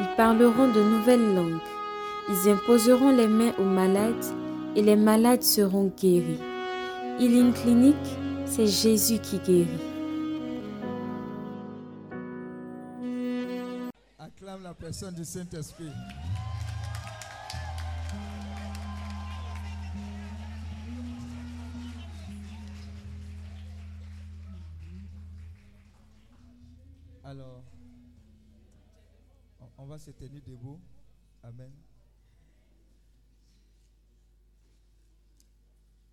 ils 0.00 0.16
parleront 0.16 0.68
de 0.68 0.82
nouvelles 0.82 1.34
langues, 1.34 1.60
ils 2.28 2.50
imposeront 2.50 3.10
les 3.10 3.28
mains 3.28 3.52
aux 3.58 3.64
malades 3.64 4.24
et 4.76 4.82
les 4.82 4.96
malades 4.96 5.42
seront 5.42 5.92
guéris. 5.96 6.40
Healing 7.20 7.52
Clinic, 7.52 7.96
c'est 8.44 8.66
Jésus 8.66 9.18
qui 9.18 9.38
guérit. 9.38 9.68
Va 29.94 29.98
se 29.98 30.10
tenir 30.10 30.42
debout. 30.44 30.80
Amen. 31.44 31.70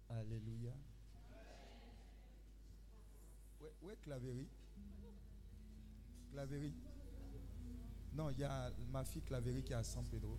Alléluia. 0.09 0.71
Où 3.81 3.89
est, 3.89 3.95
Clavéry 4.03 4.47
Clavéry 6.31 6.73
Non, 8.13 8.29
il 8.29 8.39
y 8.39 8.43
a 8.43 8.71
ma 8.91 9.03
fille 9.03 9.23
Clavéry 9.23 9.63
qui 9.63 9.73
est 9.73 9.75
à 9.75 9.83
San 9.83 10.03
Pedro. 10.05 10.37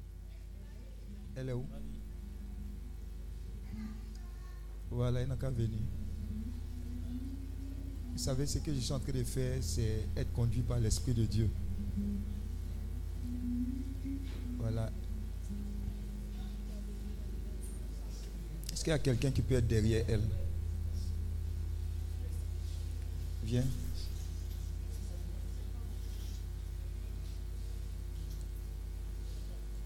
Elle 1.34 1.48
est 1.48 1.52
où? 1.52 1.66
Voilà, 4.90 5.20
elle 5.20 5.28
n'a 5.28 5.36
qu'à 5.36 5.50
venir. 5.50 5.80
Vous 8.12 8.18
savez, 8.18 8.46
ce 8.46 8.58
que 8.58 8.72
je 8.72 8.78
suis 8.78 8.92
en 8.92 9.00
train 9.00 9.12
de 9.12 9.24
faire, 9.24 9.60
c'est 9.64 10.06
être 10.14 10.32
conduit 10.32 10.62
par 10.62 10.78
l'Esprit 10.78 11.14
de 11.14 11.24
Dieu. 11.24 11.50
Voilà. 14.62 14.88
Est-ce 18.72 18.84
qu'il 18.84 18.92
y 18.92 18.94
a 18.94 18.98
quelqu'un 19.00 19.32
qui 19.32 19.42
peut 19.42 19.56
être 19.56 19.66
derrière 19.66 20.04
elle? 20.08 20.22
Viens. 23.42 23.64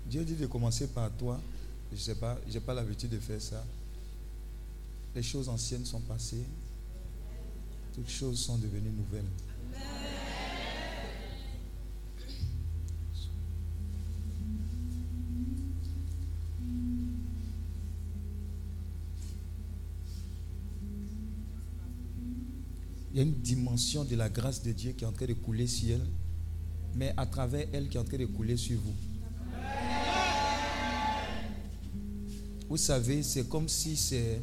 Dieu 0.05 0.25
dit 0.25 0.35
de 0.35 0.47
commencer 0.47 0.89
par 0.89 1.11
toi. 1.13 1.41
Je 1.91 1.97
ne 1.97 2.01
sais 2.01 2.15
pas, 2.15 2.39
je 2.47 2.53
n'ai 2.53 2.61
pas 2.61 2.75
l'habitude 2.75 3.09
de 3.11 3.19
faire 3.19 3.41
ça. 3.41 3.65
Les 5.15 5.23
choses 5.23 5.49
anciennes 5.49 5.87
sont 5.87 6.01
passées. 6.01 6.45
Toutes 7.95 8.11
choses 8.11 8.39
sont 8.39 8.59
devenues 8.59 8.91
nouvelles. 8.91 9.25
Il 23.17 23.21
y 23.21 23.23
a 23.23 23.25
une 23.29 23.41
dimension 23.41 24.05
de 24.05 24.15
la 24.15 24.29
grâce 24.29 24.63
de 24.63 24.73
Dieu 24.73 24.93
qui 24.93 25.05
est 25.05 25.07
en 25.07 25.13
train 25.13 25.25
de 25.25 25.33
couler 25.33 25.67
sur 25.67 25.95
elle, 25.95 26.07
mais 26.95 27.15
à 27.17 27.25
travers 27.25 27.67
elle 27.73 27.89
qui 27.89 27.97
est 27.97 28.01
en 28.01 28.05
train 28.05 28.19
de 28.19 28.27
couler 28.27 28.59
sur 28.59 28.79
vous. 28.79 28.93
Vous 32.69 32.77
savez, 32.77 33.23
c'est 33.23 33.49
comme 33.49 33.71
si 33.71 33.97
c'est... 33.97 34.43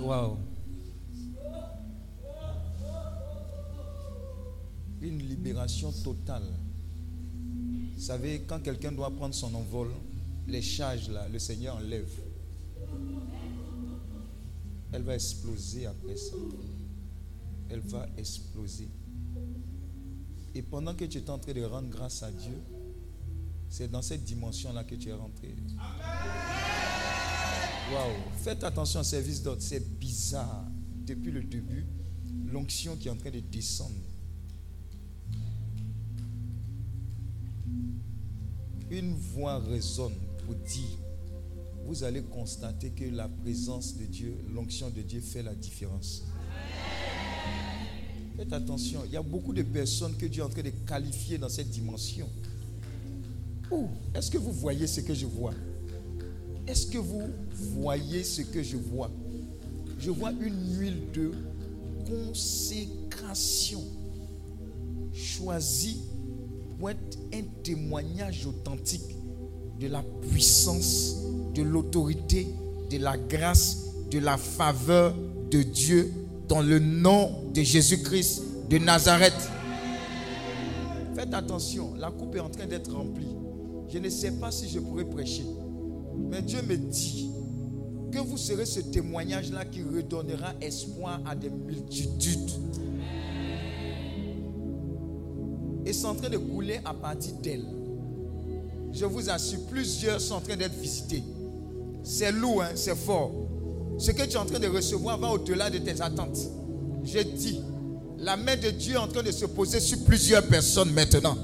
Waouh. 0.00 0.36
Une 5.00 5.18
libération 5.18 5.90
totale. 5.90 6.46
Vous 7.96 8.00
savez, 8.00 8.42
quand 8.46 8.60
quelqu'un 8.60 8.92
doit 8.92 9.10
prendre 9.10 9.34
son 9.34 9.52
envol, 9.52 9.88
les 10.46 10.62
charges 10.62 11.10
là, 11.10 11.26
le 11.28 11.40
Seigneur 11.40 11.74
enlève. 11.74 12.08
Elle 14.92 15.02
va 15.02 15.14
exploser 15.14 15.86
après 15.86 16.16
ça. 16.16 16.36
Elle 17.70 17.80
va 17.80 18.06
exploser. 18.16 18.88
Et 20.54 20.62
pendant 20.62 20.94
que 20.94 21.04
tu 21.06 21.18
es 21.18 21.30
en 21.30 21.38
train 21.38 21.54
de 21.54 21.64
rendre 21.64 21.88
grâce 21.88 22.22
à 22.22 22.30
Dieu, 22.30 22.58
c'est 23.68 23.90
dans 23.90 24.02
cette 24.02 24.22
dimension-là 24.24 24.84
que 24.84 24.94
tu 24.94 25.08
es 25.08 25.14
rentré. 25.14 25.54
Waouh! 27.90 28.12
Faites 28.36 28.62
attention 28.64 29.00
au 29.00 29.04
service 29.04 29.42
d'autres. 29.42 29.62
C'est 29.62 29.98
bizarre. 29.98 30.66
Depuis 31.06 31.32
le 31.32 31.42
début, 31.42 31.86
l'onction 32.52 32.96
qui 32.96 33.08
est 33.08 33.10
en 33.10 33.16
train 33.16 33.30
de 33.30 33.40
descendre. 33.40 33.90
Une 38.90 39.14
voix 39.14 39.58
résonne 39.58 40.14
pour 40.44 40.54
dire 40.54 40.98
vous 41.86 42.04
allez 42.04 42.22
constater 42.22 42.90
que 42.90 43.04
la 43.04 43.28
présence 43.28 43.96
de 43.96 44.04
Dieu, 44.04 44.34
l'onction 44.52 44.90
de 44.90 45.02
Dieu 45.02 45.20
fait 45.20 45.42
la 45.42 45.54
différence. 45.54 46.22
Faites 48.36 48.52
attention, 48.52 49.02
il 49.06 49.12
y 49.12 49.16
a 49.16 49.22
beaucoup 49.22 49.52
de 49.52 49.62
personnes 49.62 50.16
que 50.16 50.26
Dieu 50.26 50.42
est 50.42 50.46
en 50.46 50.48
train 50.48 50.62
de 50.62 50.70
qualifier 50.86 51.38
dans 51.38 51.48
cette 51.48 51.70
dimension. 51.70 52.28
Est-ce 54.14 54.30
que 54.30 54.38
vous 54.38 54.52
voyez 54.52 54.86
ce 54.86 55.00
que 55.00 55.14
je 55.14 55.26
vois? 55.26 55.54
Est-ce 56.66 56.86
que 56.86 56.98
vous 56.98 57.22
voyez 57.74 58.22
ce 58.22 58.42
que 58.42 58.62
je 58.62 58.76
vois? 58.76 59.10
Je 59.98 60.10
vois 60.10 60.32
une 60.32 60.78
huile 60.78 61.10
de 61.12 61.32
consécration 62.06 63.82
choisie 65.12 66.02
pour 66.78 66.90
être 66.90 67.18
un 67.32 67.42
témoignage 67.62 68.46
authentique 68.46 69.16
de 69.78 69.86
la 69.88 70.02
puissance, 70.30 71.16
de 71.54 71.62
l'autorité, 71.62 72.46
de 72.90 72.98
la 72.98 73.16
grâce, 73.16 73.88
de 74.10 74.18
la 74.18 74.36
faveur 74.36 75.14
de 75.50 75.62
Dieu 75.62 76.12
dans 76.48 76.60
le 76.60 76.78
nom 76.78 77.30
de 77.54 77.62
Jésus-Christ 77.62 78.42
de 78.68 78.78
Nazareth. 78.78 79.50
Faites 81.14 81.34
attention, 81.34 81.94
la 81.98 82.10
coupe 82.10 82.34
est 82.36 82.40
en 82.40 82.48
train 82.48 82.66
d'être 82.66 82.94
remplie. 82.94 83.36
Je 83.88 83.98
ne 83.98 84.08
sais 84.08 84.32
pas 84.32 84.50
si 84.50 84.68
je 84.68 84.78
pourrais 84.78 85.04
prêcher, 85.04 85.44
mais 86.30 86.40
Dieu 86.42 86.60
me 86.62 86.76
dit 86.76 87.30
que 88.10 88.18
vous 88.18 88.36
serez 88.36 88.66
ce 88.66 88.80
témoignage-là 88.80 89.64
qui 89.64 89.82
redonnera 89.82 90.54
espoir 90.60 91.20
à 91.26 91.34
des 91.34 91.50
multitudes. 91.50 92.50
Et 95.84 95.92
c'est 95.92 96.06
en 96.06 96.14
train 96.14 96.28
de 96.28 96.38
couler 96.38 96.80
à 96.84 96.94
partir 96.94 97.34
d'elle. 97.42 97.64
Je 98.92 99.04
vous 99.04 99.30
assure, 99.30 99.60
plusieurs 99.70 100.20
sont 100.20 100.34
en 100.34 100.40
train 100.40 100.56
d'être 100.56 100.78
visités. 100.78 101.22
C'est 102.02 102.32
lourd, 102.32 102.62
hein, 102.62 102.70
c'est 102.74 102.96
fort. 102.96 103.30
Ce 103.98 104.10
que 104.10 104.22
tu 104.22 104.32
es 104.32 104.36
en 104.36 104.46
train 104.46 104.58
de 104.58 104.68
recevoir 104.68 105.18
va 105.18 105.30
au-delà 105.30 105.70
de 105.70 105.78
tes 105.78 106.00
attentes. 106.00 106.38
Je 107.04 107.20
dis, 107.20 107.60
la 108.18 108.36
main 108.36 108.56
de 108.56 108.70
Dieu 108.70 108.94
est 108.94 108.98
en 108.98 109.08
train 109.08 109.22
de 109.22 109.30
se 109.30 109.46
poser 109.46 109.80
sur 109.80 109.98
plusieurs 110.04 110.44
personnes 110.46 110.92
maintenant. 110.92 111.36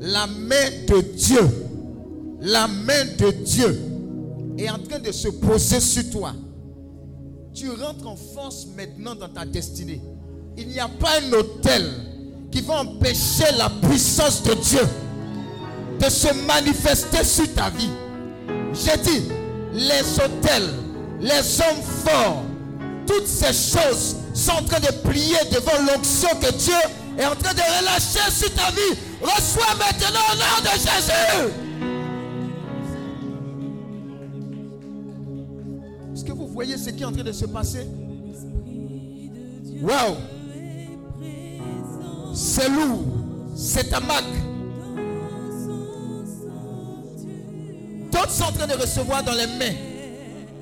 La 0.00 0.26
main 0.26 0.70
de 0.88 1.00
Dieu, 1.00 1.40
la 2.40 2.68
main 2.68 3.04
de 3.18 3.30
Dieu 3.30 3.80
est 4.58 4.70
en 4.70 4.78
train 4.78 4.98
de 4.98 5.12
se 5.12 5.28
poser 5.28 5.80
sur 5.80 6.10
toi. 6.10 6.32
Tu 7.54 7.70
rentres 7.70 8.06
en 8.06 8.16
force 8.16 8.66
maintenant 8.76 9.14
dans 9.14 9.28
ta 9.28 9.44
destinée. 9.44 10.00
Il 10.56 10.68
n'y 10.68 10.78
a 10.78 10.88
pas 10.88 11.20
un 11.20 11.32
hôtel 11.32 11.90
qui 12.50 12.60
va 12.60 12.80
empêcher 12.80 13.44
la 13.56 13.70
puissance 13.70 14.42
de 14.42 14.54
Dieu 14.54 14.82
de 16.00 16.10
se 16.10 16.32
manifester 16.46 17.24
sur 17.24 17.52
ta 17.54 17.70
vie. 17.70 17.90
J'ai 18.74 18.96
dit, 19.02 19.22
les 19.76 20.18
hôtels, 20.18 20.70
les 21.20 21.60
hommes 21.60 21.82
forts, 22.04 22.42
toutes 23.06 23.26
ces 23.26 23.52
choses 23.52 24.16
sont 24.34 24.52
en 24.52 24.62
train 24.64 24.80
de 24.80 24.90
plier 25.08 25.36
devant 25.52 25.78
l'onction 25.86 26.28
que 26.40 26.50
Dieu 26.52 26.74
est 27.18 27.26
en 27.26 27.34
train 27.36 27.52
de 27.54 27.60
relâcher 27.60 28.30
sur 28.30 28.52
ta 28.54 28.70
vie. 28.70 28.98
Reçois 29.20 29.74
maintenant 29.78 30.20
au 30.32 30.36
nom 30.36 30.62
de 30.62 30.70
Jésus. 30.70 31.52
Est-ce 36.14 36.24
que 36.24 36.32
vous 36.32 36.48
voyez 36.48 36.76
ce 36.78 36.90
qui 36.90 37.02
est 37.02 37.06
en 37.06 37.12
train 37.12 37.22
de 37.22 37.32
se 37.32 37.44
passer? 37.44 37.86
Waouh 39.82 40.16
C'est 42.34 42.68
lourd. 42.68 43.04
C'est 43.54 43.90
ta 43.90 44.00
marque. 44.00 44.24
Sont 48.28 48.42
en 48.42 48.52
train 48.52 48.66
de 48.66 48.74
recevoir 48.74 49.22
dans 49.22 49.32
les 49.32 49.46
mains 49.46 49.74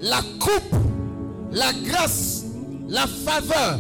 la 0.00 0.20
coupe, 0.38 0.76
la 1.50 1.72
grâce, 1.72 2.44
la 2.86 3.06
faveur, 3.06 3.78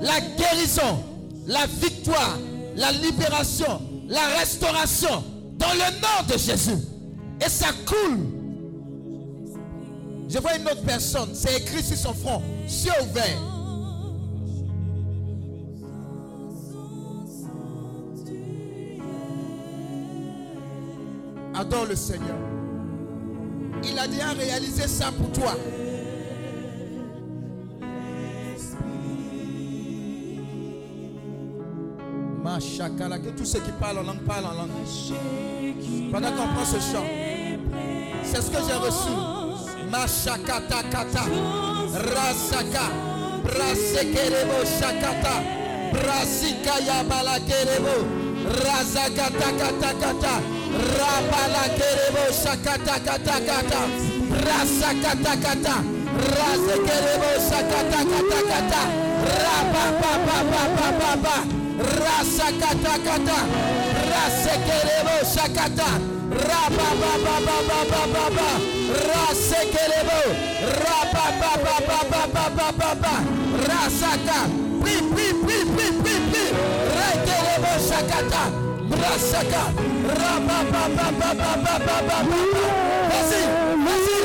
la 0.00 0.20
guérison, 0.20 1.04
la 1.46 1.66
victoire, 1.66 2.38
la 2.76 2.92
libération, 2.92 3.80
la 4.08 4.26
restauration 4.38 5.22
dans 5.58 5.72
le 5.74 6.00
nom 6.00 6.26
de 6.32 6.38
Jésus. 6.38 6.78
Et 7.44 7.48
ça 7.48 7.68
coule. 7.84 8.18
Je 10.28 10.38
vois 10.38 10.56
une 10.56 10.66
autre 10.66 10.82
personne, 10.82 11.28
c'est 11.34 11.58
écrit 11.58 11.82
sur 11.82 11.96
son 11.96 12.14
front, 12.14 12.42
cieux 12.66 12.90
ouverts. 13.02 13.42
Adore 21.54 21.84
le 21.86 21.96
Seigneur. 21.96 22.55
Il 23.88 23.98
a 23.98 24.06
déjà 24.06 24.30
réalisé 24.30 24.88
ça 24.88 25.12
pour 25.12 25.30
toi. 25.32 25.54
Machakala, 32.42 33.18
que 33.18 33.30
tous 33.30 33.44
ceux 33.44 33.60
qui 33.60 33.72
parlent 33.72 33.98
en 33.98 34.02
langue 34.02 34.20
parlent 34.20 34.46
en 34.46 34.54
langue. 34.54 34.70
Pendant 36.12 36.30
qu'on 36.30 36.48
prend 36.54 36.64
ce 36.64 36.80
chant, 36.80 37.04
c'est 38.22 38.42
ce 38.42 38.50
que 38.50 38.58
j'ai 38.66 38.74
reçu. 38.74 39.10
Machakata 39.90 40.82
kata, 40.90 41.24
rasaka, 42.14 42.90
brasekerebo 43.44 44.64
shakata, 44.64 45.42
brasika 45.92 46.80
yabala 46.86 47.38
Razakatakatakata. 48.46 50.38
Rabalakerebo 50.98 52.24
sakatakatakata. 52.30 53.82
Rasakatakata. 54.46 55.74
Razakerebo 56.14 57.30
sakatakatakata. 57.50 58.82
Rababababababa. 59.42 61.36
Rasakatakata. 61.98 63.38
Rasekerebo 64.10 65.16
sakata. 65.26 65.90
Rabababababababa. 66.30 68.50
Rasekerebo. 69.10 70.20
Rabababababababa. 70.86 73.14
Rasaka. 73.66 74.38
Pip, 74.84 75.04
pip, 75.16 75.36
pip. 75.46 75.75
Rekerebo 77.96 77.96
shakata, 77.96 78.52
brasaka, 78.88 79.62
rababababababa. 80.18 82.18
Vas-y, 83.08 83.08
vas-y, 83.08 83.40
vas-y, 83.84 84.15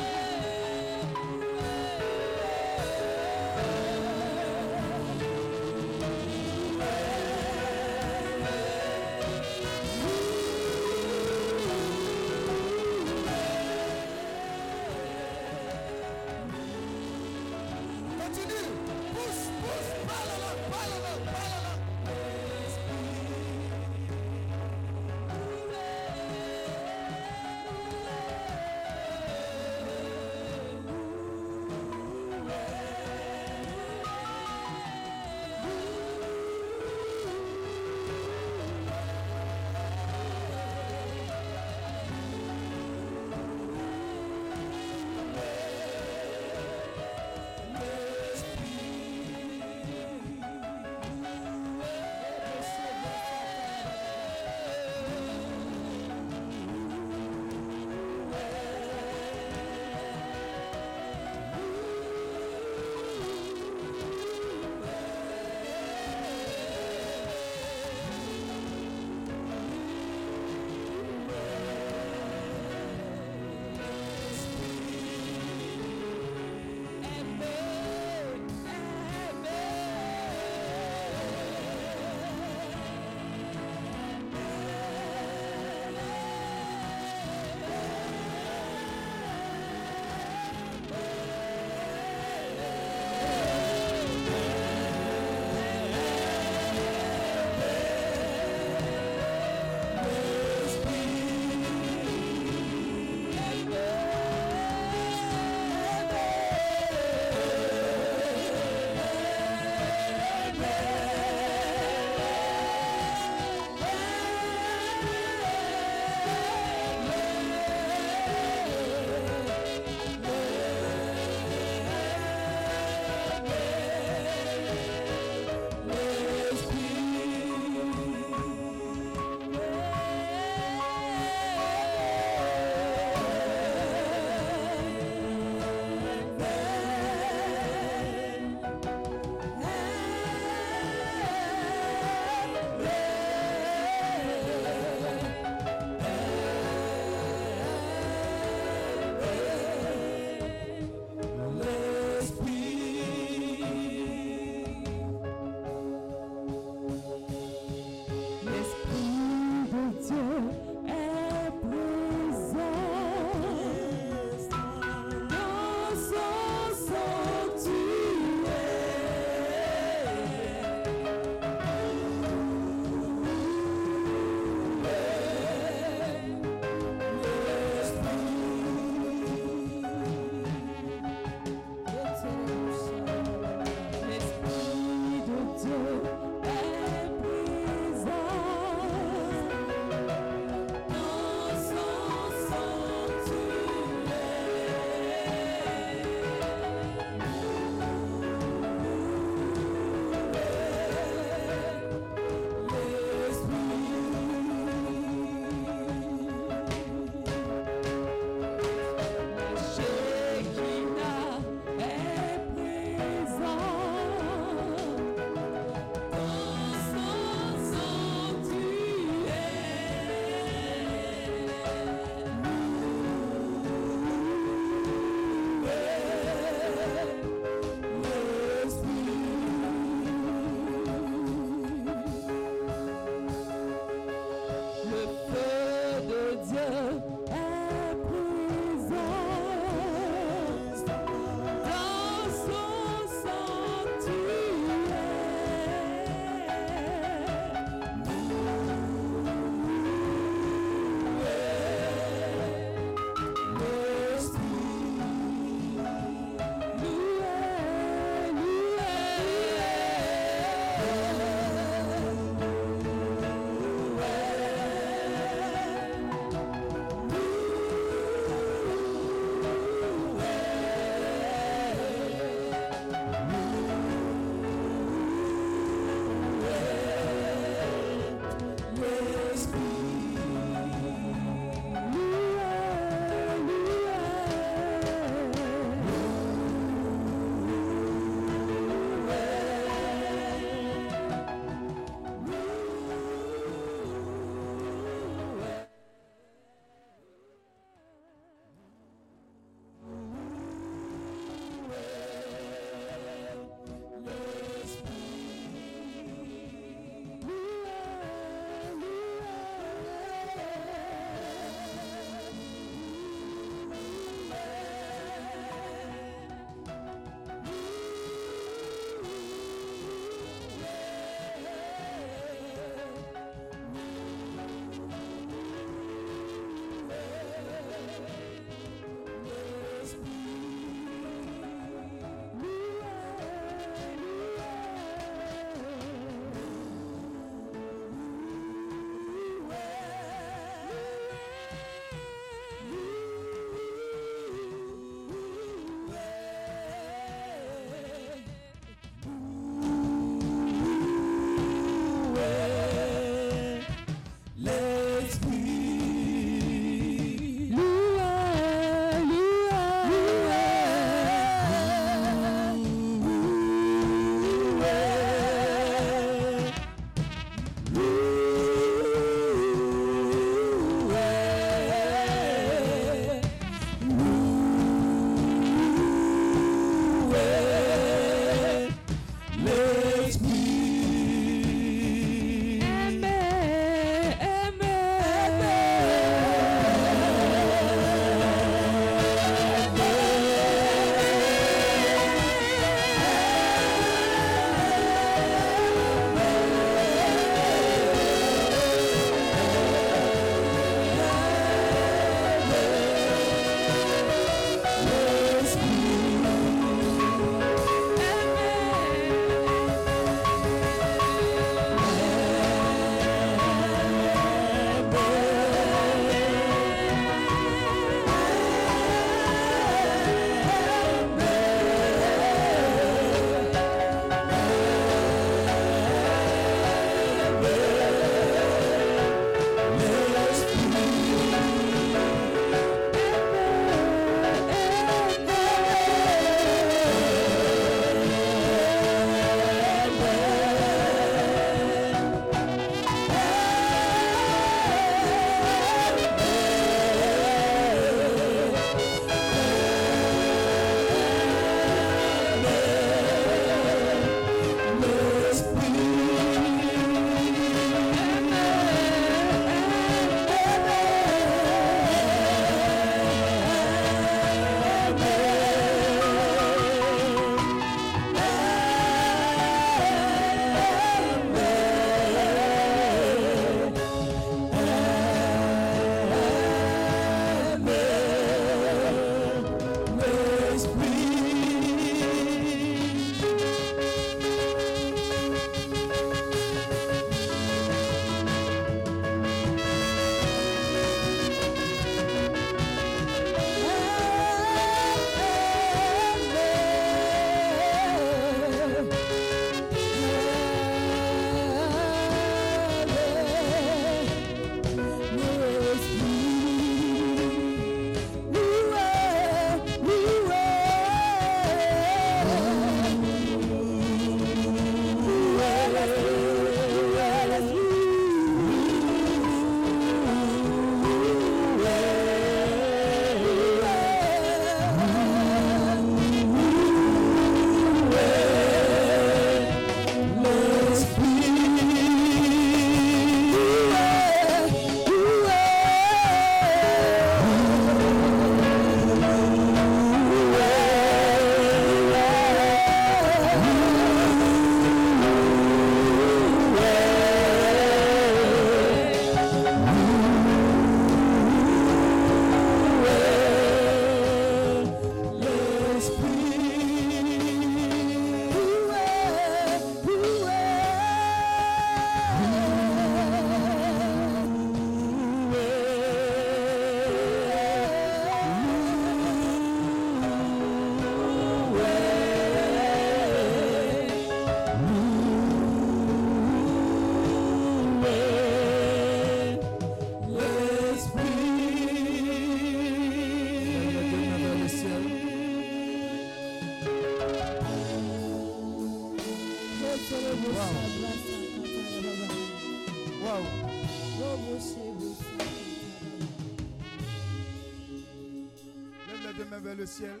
le 599.60 599.66
ciel. 599.66 600.00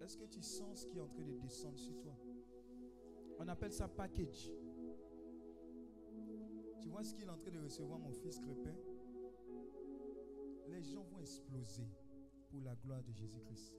Est-ce 0.00 0.16
que 0.16 0.26
tu 0.26 0.40
sens 0.40 0.82
ce 0.82 0.86
qui 0.86 0.96
est 0.96 1.00
en 1.00 1.08
train 1.08 1.24
de 1.24 1.32
descendre 1.32 1.76
sur 1.76 1.98
toi? 1.98 2.16
On 3.40 3.48
appelle 3.48 3.72
ça 3.72 3.88
package. 3.88 4.52
Tu 6.80 6.88
vois 6.88 7.02
ce 7.02 7.12
qu'il 7.14 7.24
est 7.24 7.30
en 7.30 7.36
train 7.36 7.50
de 7.50 7.58
recevoir, 7.58 7.98
mon 7.98 8.12
fils 8.12 8.38
Crépin? 8.38 8.76
Les 10.68 10.82
gens 10.84 11.02
vont 11.02 11.18
exploser 11.18 11.88
pour 12.48 12.60
la 12.60 12.76
gloire 12.76 13.02
de 13.02 13.12
Jésus-Christ. 13.12 13.74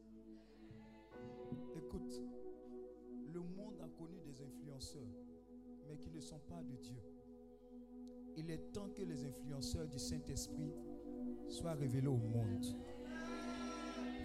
Écoute, 1.73 2.21
le 3.33 3.39
monde 3.39 3.79
a 3.79 3.87
connu 3.97 4.19
des 4.19 4.41
influenceurs, 4.41 5.15
mais 5.87 5.95
qui 5.95 6.09
ne 6.09 6.19
sont 6.19 6.39
pas 6.39 6.61
de 6.63 6.75
Dieu. 6.75 7.01
Il 8.35 8.51
est 8.51 8.73
temps 8.73 8.89
que 8.89 9.03
les 9.03 9.23
influenceurs 9.23 9.87
du 9.87 9.99
Saint-Esprit 9.99 10.73
soient 11.49 11.73
révélés 11.73 12.07
au 12.07 12.17
monde. 12.17 12.65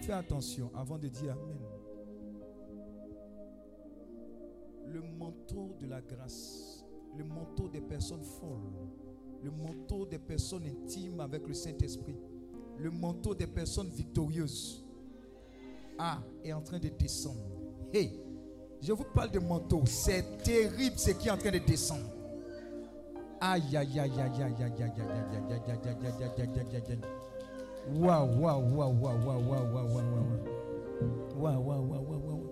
Fais 0.03 0.13
attention 0.13 0.71
avant 0.75 0.99
de 0.99 1.09
dire 1.09 1.33
Amen. 1.33 1.59
Le 4.87 5.01
manteau 5.01 5.77
de 5.81 5.87
la 5.87 6.01
grâce, 6.01 6.85
le 7.17 7.25
manteau 7.25 7.69
des 7.69 7.81
personnes 7.81 8.25
folles, 8.25 8.89
le 9.43 9.51
manteau 9.51 10.05
des 10.07 10.19
personnes 10.19 10.67
intimes 10.67 11.21
avec 11.21 11.47
le 11.47 11.55
Saint-Esprit, 11.55 12.17
le 12.79 12.91
manteau 12.91 13.35
des 13.35 13.47
personnes 13.47 13.89
victorieuses, 13.89 14.85
ah, 15.99 16.21
est 16.45 16.53
en 16.53 16.61
train 16.61 16.79
de 16.79 16.89
descendre. 16.89 17.39
Hey, 17.93 18.21
je 18.83 18.93
vous 18.93 19.05
parle 19.15 19.31
de 19.31 19.39
manteau. 19.39 19.83
C'est 19.87 20.39
terrible 20.43 20.99
ce 20.99 21.13
qui 21.13 21.29
est 21.29 21.31
en 21.31 21.39
train 21.39 21.53
de 21.53 21.59
descendre. 21.59 22.22
Aïe, 23.45 23.77
aïe, 23.77 23.99
aïe, 23.99 23.99
aïe, 23.99 24.21
aïe, 24.21 24.39
aïe, 24.41 24.63
aïe, 24.63 24.63
aïe, 24.63 24.93
aïe, 24.93 24.93
aïe, 24.93 25.27
aïe, 25.27 25.83
aïe, 25.83 25.89
aïe, 25.89 26.15
aïe, 26.15 26.39
aïe, 26.39 26.55
aïe, 26.63 26.77
aïe, 26.77 26.93
aïe. 26.93 26.99
Waouh, 27.99 28.29
waouh, 28.39 28.63
waouh, 28.77 28.95
waouh, 29.03 29.19
waouh, 29.25 29.43
waouh, 29.47 29.67
waouh, 29.73 29.91
waouh, 29.93 30.13
waouh, 31.41 31.59
waouh, 31.59 31.61
waouh, 31.67 32.05
waouh, 32.07 32.23
waouh. 32.25 32.47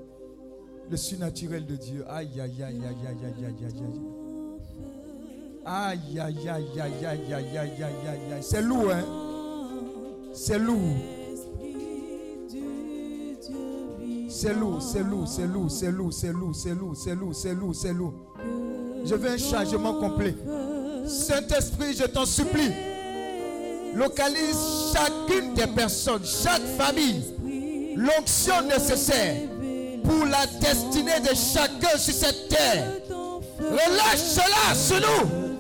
Le 0.91 0.97
surnaturel 0.97 1.65
de 1.65 1.77
Dieu. 1.77 2.05
Aïe, 2.09 2.41
aïe, 2.41 2.61
aïe, 2.61 2.83
aïe, 2.83 2.83
aïe, 2.83 3.07
aïe, 3.07 3.45
aïe, 3.45 3.55
aïe, 3.55 3.83
aïe. 3.85 4.01
Aïe, 5.65 6.19
aïe, 6.19 6.49
aïe, 6.49 6.81
aïe, 6.81 7.07
aïe, 7.07 7.35
aïe, 7.35 7.57
aïe, 7.57 7.57
aïe, 7.57 7.85
aïe, 7.85 8.33
aïe. 8.33 8.43
C'est 8.43 8.63
lourd, 8.63 8.91
hein? 8.91 9.05
C'est 10.33 10.59
lourd. 10.59 10.97
C'est 14.29 14.55
lourd, 14.55 14.83
c'est 14.83 15.05
lourd, 15.05 15.29
c'est 15.29 15.47
lourd, 15.47 15.71
c'est 15.71 15.93
lourd, 15.93 16.13
c'est 16.13 16.33
lourd, 16.33 16.57
c'est 16.57 16.75
lourd, 16.75 16.97
c'est 16.97 17.15
lourd, 17.15 17.35
c'est 17.35 17.55
lourd, 17.55 17.75
c'est 17.77 17.93
lourd. 17.93 18.15
Je 19.05 19.15
veux 19.15 19.31
un 19.31 19.39
changement 19.39 19.95
complet. 19.95 20.35
Saint-Esprit, 21.11 21.97
je 21.99 22.05
t'en 22.05 22.25
supplie. 22.25 22.71
Localise 23.95 24.57
chacune 24.93 25.55
des 25.55 25.67
personnes, 25.67 26.23
chaque 26.25 26.63
famille, 26.79 27.25
l'onction 27.97 28.63
nécessaire 28.63 29.37
pour 30.05 30.27
la 30.27 30.47
destinée 30.61 31.19
de 31.21 31.35
chacun 31.35 31.99
sur 31.99 32.15
cette 32.15 32.49
terre. 32.49 32.85
Relâche 33.59 34.19
cela 34.19 34.75
sur 34.75 35.01
nous. 35.01 35.51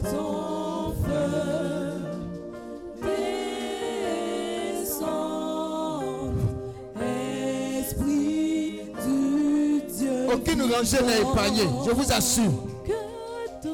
Aucune 10.32 10.62
rangée 10.62 11.02
n'est 11.02 11.20
épargnée, 11.22 11.68
je 11.84 11.90
vous 11.90 12.12
assure. 12.12 12.69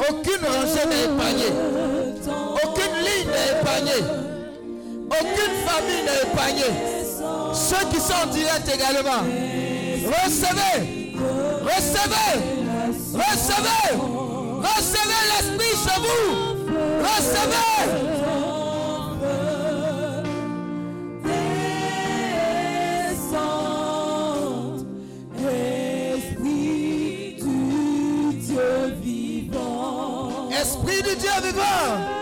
Aucune 0.08 0.44
rangée 0.44 0.86
n'est 0.88 1.04
épargnée. 1.04 1.52
Aucune 2.64 2.96
ligne 2.98 3.30
n'est 3.30 3.60
épargnée. 3.60 4.04
Aucune 5.10 5.56
famille 5.66 6.02
n'est 6.04 6.22
épargnée. 6.32 6.74
Ceux 7.52 7.86
qui 7.90 8.00
sont 8.00 8.14
en 8.22 8.26
direct 8.26 8.68
également. 8.72 9.22
Recevez. 10.24 11.14
Recevez. 11.64 12.36
Recevez. 13.14 13.92
Recevez 14.62 15.22
l'esprit 15.30 15.74
chez 15.84 16.00
vous. 16.00 16.26
Recevez. 17.02 18.15
Eduardo! 31.48 32.15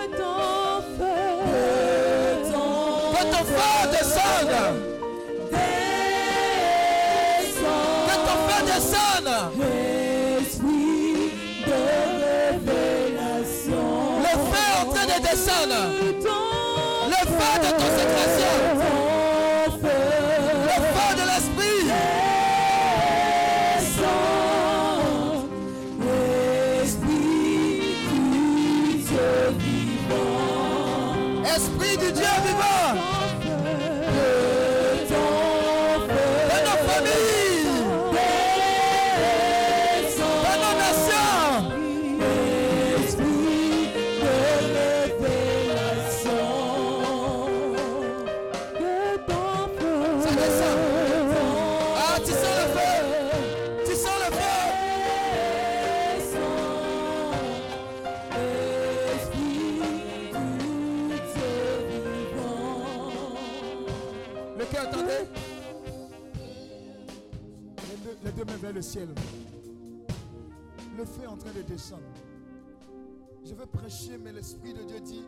l'Esprit 74.44 74.74
de 74.74 74.82
Dieu 74.82 75.00
dit, 75.00 75.24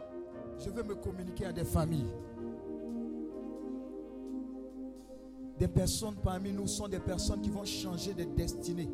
je 0.59 0.69
veux 0.69 0.83
me 0.83 0.95
communiquer 0.95 1.47
à 1.47 1.53
des 1.53 1.65
familles. 1.65 2.13
Des 5.59 5.69
personnes 5.69 6.17
parmi 6.23 6.53
nous 6.53 6.67
sont 6.67 6.87
des 6.87 6.99
personnes 6.99 7.41
qui 7.41 7.49
vont 7.49 7.65
changer 7.65 8.13
de 8.13 8.25
destinée. 8.25 8.91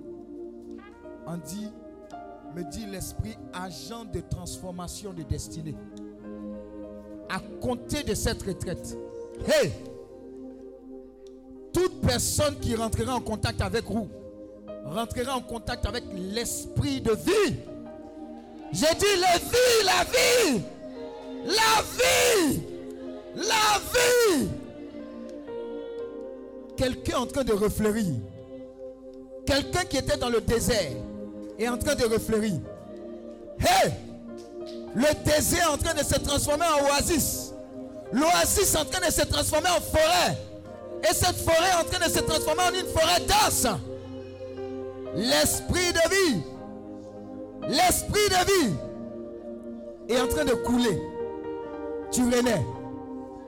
On 1.27 1.37
dit, 1.39 1.69
me 2.55 2.63
dit 2.71 2.87
l'Esprit, 2.87 3.35
agent 3.53 4.05
de 4.05 4.21
transformation 4.21 5.13
de 5.13 5.25
destinée. 5.25 5.75
À 7.29 7.41
compter 7.61 8.05
de 8.05 8.15
cette 8.15 8.45
retraite. 8.45 8.97
Hey! 9.45 9.73
Toute 11.73 12.01
personne 12.01 12.61
qui 12.61 12.77
rentrera 12.77 13.17
en 13.17 13.21
contact 13.21 13.61
avec 13.61 13.87
vous 13.87 14.09
rentrera 14.85 15.37
en 15.37 15.41
contact 15.41 15.85
avec 15.85 16.05
l'esprit 16.15 17.01
de 17.01 17.11
vie. 17.11 17.72
J'ai 18.73 18.95
dit 18.99 19.21
la 19.21 19.39
vie, 19.39 19.85
la 19.85 20.05
vie, 20.05 20.63
la 21.45 21.83
vie, 21.99 22.63
la 23.37 23.79
vie. 23.93 24.49
Quelqu'un 26.77 27.19
en 27.19 27.27
train 27.27 27.45
de 27.45 27.53
refleurir. 27.53 28.15
Quelqu'un 29.47 29.85
qui 29.85 29.99
était 29.99 30.17
dans 30.17 30.31
le 30.31 30.41
désert 30.41 30.93
est 31.59 31.69
en 31.69 31.77
train 31.77 31.95
de 31.95 32.05
refleurir. 32.05 32.55
Hey! 33.61 33.93
Le 34.95 35.25
désert 35.25 35.69
est 35.69 35.75
en 35.75 35.77
train 35.77 35.95
de 35.95 36.05
se 36.05 36.19
transformer 36.19 36.67
en 36.67 36.87
oasis. 36.87 37.53
L'oasis 38.13 38.75
est 38.75 38.79
en 38.79 38.85
train 38.85 39.07
de 39.07 39.13
se 39.13 39.23
transformer 39.23 39.69
en 39.69 39.81
forêt. 39.81 40.39
Et 41.03 41.15
cette 41.15 41.37
forêt 41.37 41.69
est 41.71 41.81
en 41.81 41.85
train 41.85 42.07
de 42.07 42.13
se 42.13 42.21
transformer 42.21 42.63
en 42.63 42.75
une 42.75 42.87
forêt 42.87 43.21
dense. 43.27 43.67
L'esprit 45.15 45.93
de 45.93 46.11
vie, 46.11 46.43
l'esprit 47.69 48.29
de 48.29 48.47
vie 48.47 48.75
est 50.09 50.21
en 50.21 50.29
train 50.29 50.45
de 50.45 50.55
couler. 50.55 51.01
Tu 52.11 52.23
renais. 52.23 52.65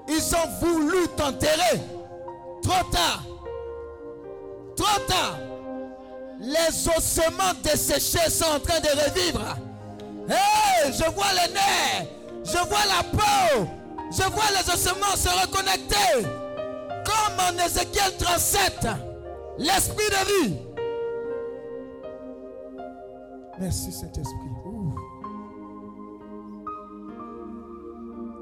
Ils 0.09 0.35
ont 0.35 0.67
voulu 0.67 1.09
t'enterrer. 1.17 1.81
Trop 2.63 2.91
tard. 2.91 3.23
Trop 4.77 5.01
tard. 5.07 5.39
Les 6.41 6.89
ossements 6.97 7.55
desséchés 7.63 8.31
sont 8.31 8.57
en 8.57 8.61
train 8.61 8.81
de 8.81 8.89
revivre. 8.89 9.57
Je 10.29 11.11
vois 11.11 11.33
les 11.33 11.53
nerfs. 11.53 12.07
Je 12.45 12.59
vois 12.69 12.85
la 12.87 13.03
peau. 13.11 13.67
Je 14.11 14.23
vois 14.31 14.51
les 14.51 14.73
ossements 14.73 15.17
se 15.17 15.29
reconnecter. 15.29 16.29
Comme 17.05 17.39
en 17.39 17.65
Ézéchiel 17.65 18.17
37. 18.19 18.87
L'esprit 19.59 20.09
de 20.11 20.49
vie. 20.49 20.57
Merci 23.61 23.93
Saint-Esprit. 23.93 24.51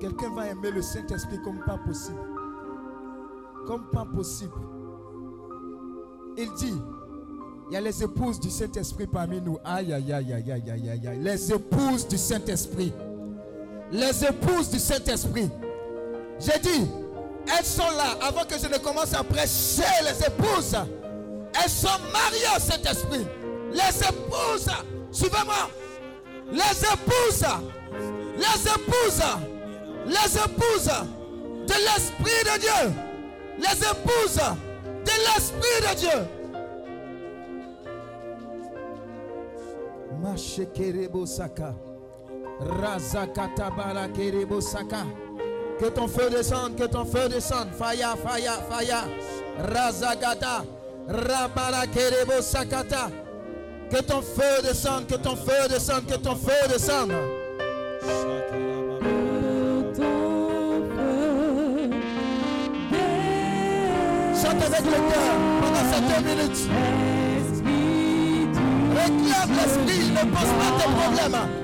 Quelqu'un 0.01 0.35
va 0.35 0.48
aimer 0.48 0.70
le 0.70 0.83
Saint-Esprit 0.83 1.40
comme 1.42 1.61
pas 1.64 1.79
possible. 1.79 2.18
Comme 3.66 3.85
pas 3.92 4.05
possible. 4.05 4.53
Il 6.37 6.53
dit, 6.55 6.75
il 7.68 7.75
y 7.75 7.77
a 7.77 7.81
les 7.81 8.03
épouses 8.03 8.40
du 8.40 8.51
Saint-Esprit 8.51 9.07
parmi 9.07 9.40
nous. 9.40 9.59
Aïe, 9.64 9.92
aïe, 9.92 10.12
aïe, 10.12 10.33
aïe, 10.33 10.51
aïe, 10.51 10.70
aïe, 10.70 10.88
aïe, 10.90 11.09
aïe. 11.09 11.18
Les 11.20 11.53
épouses 11.53 12.09
du 12.09 12.18
Saint-Esprit. 12.18 12.92
Les 13.92 14.25
épouses 14.25 14.70
du 14.70 14.79
Saint-Esprit. 14.79 15.51
J'ai 16.40 16.59
dit, 16.59 16.90
elles 17.46 17.64
sont 17.64 17.90
là 17.96 18.16
avant 18.22 18.44
que 18.44 18.59
je 18.59 18.66
ne 18.66 18.79
commence 18.79 19.14
à 19.14 19.22
prêcher 19.22 19.83
les 20.03 20.27
épouses. 20.27 20.75
Elles 21.62 21.70
sont 21.70 22.01
mariées 22.12 22.57
au 22.57 22.61
Saint-Esprit. 22.61 23.27
Les 23.70 24.01
épouses, 24.01 24.68
suivez-moi. 25.12 25.70
Les 26.51 26.85
épouses, 26.85 27.46
les 28.37 28.68
épouses, 28.68 29.22
les 30.07 30.38
épouses 30.38 30.90
de 31.66 31.75
l'Esprit 31.75 32.42
de 32.44 32.61
Dieu. 32.61 32.94
Les 33.59 33.79
épouses 33.87 34.40
de 35.05 35.12
l'Esprit 35.25 35.81
de 35.88 35.94
Dieu. 35.96 36.29
Mashekerebo 40.20 41.27
Saka. 41.27 41.75
Razakatabara 42.61 44.09
Kerebo 44.09 44.61
Saka. 44.61 45.05
Que 45.79 45.87
ton 45.90 46.09
feu 46.09 46.31
descende, 46.31 46.77
que 46.77 46.87
ton 46.87 47.05
feu 47.05 47.29
descende. 47.29 47.72
Faya, 47.72 48.14
faya, 48.16 48.53
faya. 48.68 49.05
Razagata. 49.59 50.64
Rabara 51.09 51.87
Kerebo 51.87 52.40
Sakata. 52.40 53.21
Que 53.92 54.00
ton 54.00 54.22
feu 54.22 54.62
descende, 54.62 55.07
que 55.07 55.16
ton 55.16 55.37
feu 55.37 55.68
descende, 55.68 56.07
que 56.07 56.14
ton 56.14 56.35
feu 56.35 56.66
descende. 56.66 57.12
Chante 64.35 64.62
avec 64.62 64.85
le 64.87 64.98
cœur 65.11 65.35
pendant 65.61 65.85
deux 66.09 66.22
minutes. 66.26 66.62
Réclame 68.96 69.52
l'esprit, 69.57 70.09
ne 70.09 70.22
pense 70.31 70.52
pas 70.59 70.70
tes 70.78 70.88
problèmes. 70.96 71.62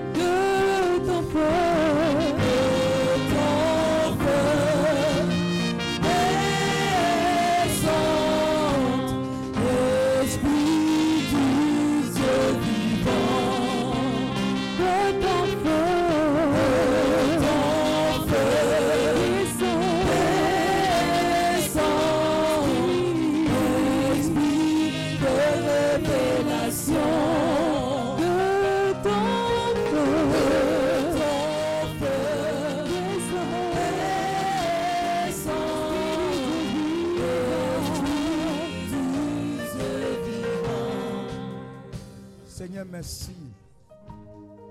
Merci 42.99 43.31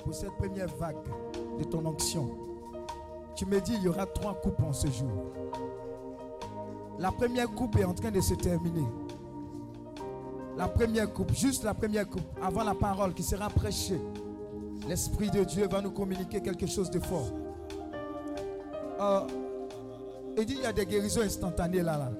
pour 0.04 0.14
cette 0.14 0.34
première 0.34 0.68
vague 0.76 0.98
de 1.58 1.64
ton 1.64 1.86
onction. 1.86 2.30
Tu 3.38 3.46
me 3.46 3.62
dis, 3.62 3.76
il 3.76 3.84
y 3.84 3.88
aura 3.88 4.06
trois 4.06 4.34
coupes 4.34 4.60
en 4.64 4.74
ce 4.74 4.88
jour. 4.88 5.32
La 7.00 7.10
première 7.10 7.48
coupe 7.48 7.78
est 7.78 7.86
en 7.86 7.94
train 7.94 8.12
de 8.12 8.20
se 8.20 8.34
terminer. 8.34 8.86
La 10.58 10.68
première 10.68 11.14
coupe, 11.14 11.32
juste 11.34 11.64
la 11.64 11.74
première 11.74 12.06
coupe, 12.06 12.28
avant 12.44 12.66
la 12.66 12.76
parole 12.76 13.14
qui 13.14 13.24
sera 13.24 13.48
prêchée. 13.48 14.02
L'Esprit 14.90 15.32
de 15.32 15.46
Dieu 15.46 15.66
va 15.70 15.80
nous 15.80 15.92
communiquer 15.92 16.42
quelque 16.42 16.68
chose 16.68 16.92
de 16.92 17.00
fort. 17.00 17.32
Euh, 19.00 19.22
il 20.38 20.46
dit, 20.46 20.56
il 20.58 20.64
y 20.64 20.66
a 20.66 20.74
des 20.74 20.86
guérisons 20.86 21.22
instantanées 21.22 21.82
là. 21.82 21.98
là. 21.98 22.12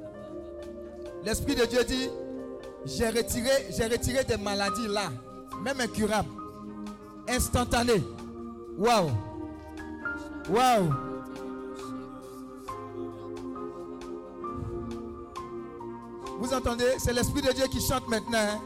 L'Esprit 1.26 1.56
de 1.56 1.66
Dieu 1.66 1.84
dit, 1.84 2.08
j'ai 2.86 3.10
retiré, 3.10 3.52
j'ai 3.72 3.88
retiré 3.88 4.24
des 4.24 4.38
maladies 4.38 4.88
là, 4.88 5.10
même 5.62 5.80
incurables, 5.82 6.30
instantanées. 7.28 8.04
Waouh! 8.78 9.10
Waouh! 10.50 10.94
Vous 16.40 16.54
entendez? 16.54 16.94
C'est 17.00 17.14
l'Esprit 17.14 17.42
de 17.42 17.52
Dieu 17.52 17.66
qui 17.68 17.82
chante 17.82 18.08
maintenant. 18.08 18.38
hein. 18.38 18.62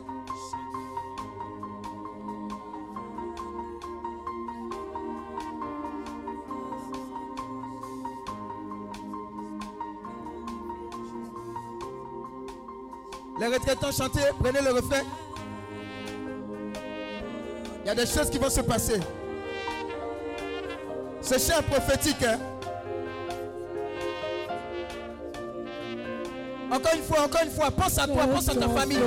Les 13.40 13.48
retraitants 13.48 13.92
chantaient, 13.92 14.32
prenez 14.40 14.62
le 14.62 14.72
refrain. 14.72 15.02
Il 17.84 17.88
y 17.88 17.90
a 17.90 17.96
des 17.96 18.06
choses 18.06 18.30
qui 18.30 18.38
vont 18.38 18.50
se 18.50 18.62
passer. 18.62 19.00
C'est 21.22 21.40
cher 21.40 21.64
prophétique. 21.64 22.24
hein. 22.24 22.38
Encore 26.72 26.94
une 26.96 27.04
fois, 27.04 27.22
encore 27.26 27.42
une 27.44 27.52
fois, 27.52 27.70
pense 27.72 27.98
à 27.98 28.08
toi, 28.08 28.26
pense 28.28 28.48
à 28.50 28.56
ta 28.56 28.70
famille. 28.70 29.00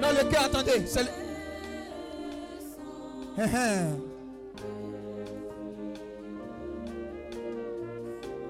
Non, 0.00 0.08
le 0.10 0.28
cœur, 0.30 0.44
attendez. 0.44 0.84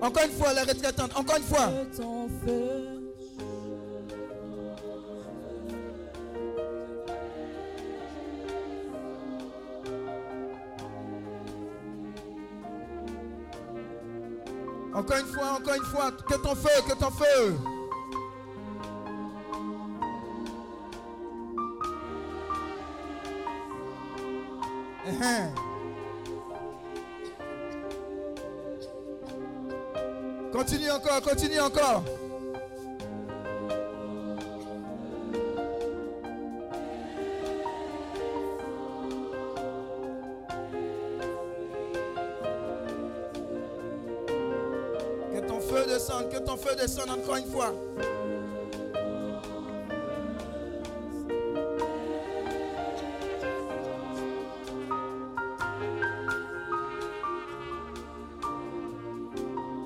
Encore 0.00 0.24
une 0.24 0.32
fois, 0.32 0.52
les 0.52 0.62
retraitantes, 0.62 1.16
encore 1.16 1.37
une 1.37 1.44
fois. 1.44 1.70
Encore 14.94 15.16
une 15.16 15.26
fois, 15.26 15.52
encore 15.59 15.74
une 15.74 15.85
fois, 15.85 16.12
que 16.12 16.35
ton 16.35 16.55
feu, 16.55 16.68
que 16.87 16.94
ton 16.94 17.11
feu. 17.11 17.57
Hein. 25.22 25.50
Continue 30.52 30.90
encore, 30.90 31.22
continue 31.22 31.61
encore. 31.61 32.05
Ton 46.44 46.57
feu 46.57 46.74
descende 46.76 47.11
encore 47.11 47.37
une 47.37 47.50
fois. 47.50 47.72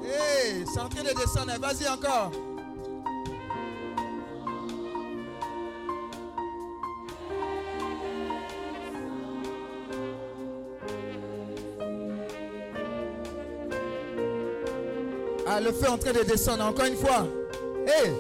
Hey, 0.05 0.65
c'est 0.73 0.81
en 0.81 0.89
train 0.89 1.03
de 1.03 1.15
descendre. 1.15 1.53
Vas-y 1.61 1.89
encore. 1.89 2.31
Ah, 15.57 15.61
le 15.61 15.73
feu 15.73 15.87
est 15.87 15.89
en 15.89 15.97
train 15.97 16.13
de 16.13 16.23
descendre 16.23 16.67
encore 16.67 16.85
une 16.85 16.97
fois. 16.97 17.27
Hey! 17.87 18.13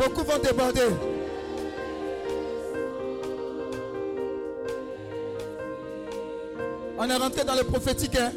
Beaucoup 0.00 0.24
vont 0.24 0.38
déborder. 0.42 0.80
On 6.98 7.08
est 7.08 7.16
rentré 7.16 7.44
dans 7.44 7.54
le 7.54 7.62
prophétique. 7.62 8.16
hein. 8.16 8.32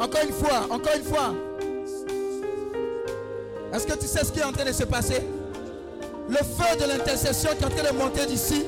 Encore 0.00 0.22
une 0.24 0.32
fois, 0.32 0.66
encore 0.70 0.94
une 0.96 1.04
fois. 1.04 1.34
Est-ce 3.74 3.86
que 3.86 3.98
tu 3.98 4.06
sais 4.06 4.24
ce 4.24 4.32
qui 4.32 4.40
est 4.40 4.44
en 4.44 4.52
train 4.52 4.64
de 4.64 4.72
se 4.72 4.84
passer? 4.84 5.20
Le 6.26 6.36
feu 6.36 6.78
de 6.80 6.88
l'intercession 6.88 7.50
qui 7.50 7.64
est 7.64 7.66
en 7.66 7.68
train 7.68 7.92
de 7.92 7.98
monter 7.98 8.24
d'ici, 8.24 8.64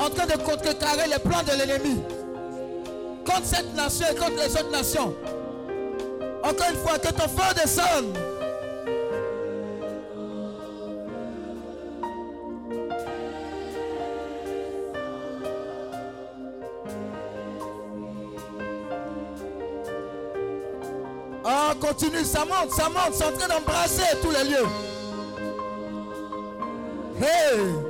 en 0.00 0.08
train 0.08 0.24
de 0.24 0.38
contrecarrer 0.42 1.06
les 1.06 1.18
plans 1.18 1.42
de 1.42 1.58
l'ennemi 1.58 2.00
contre 3.28 3.46
cette 3.46 3.74
nation 3.74 4.06
et 4.10 4.14
contre 4.14 4.36
les 4.36 4.54
autres 4.54 4.70
nations. 4.70 5.14
Encore 6.42 6.70
une 6.70 6.76
fois, 6.76 6.98
que 6.98 7.08
ton 7.08 7.28
feu 7.28 7.54
descende. 7.54 8.18
Oh, 21.44 21.72
continue, 21.80 22.24
ça 22.24 22.44
monte, 22.44 22.70
ça 22.70 22.88
monte, 22.88 23.14
c'est 23.14 23.24
en 23.24 23.32
train 23.32 23.48
d'embrasser 23.48 24.02
tous 24.22 24.30
les 24.30 24.50
lieux. 24.50 24.66
Hey! 27.20 27.87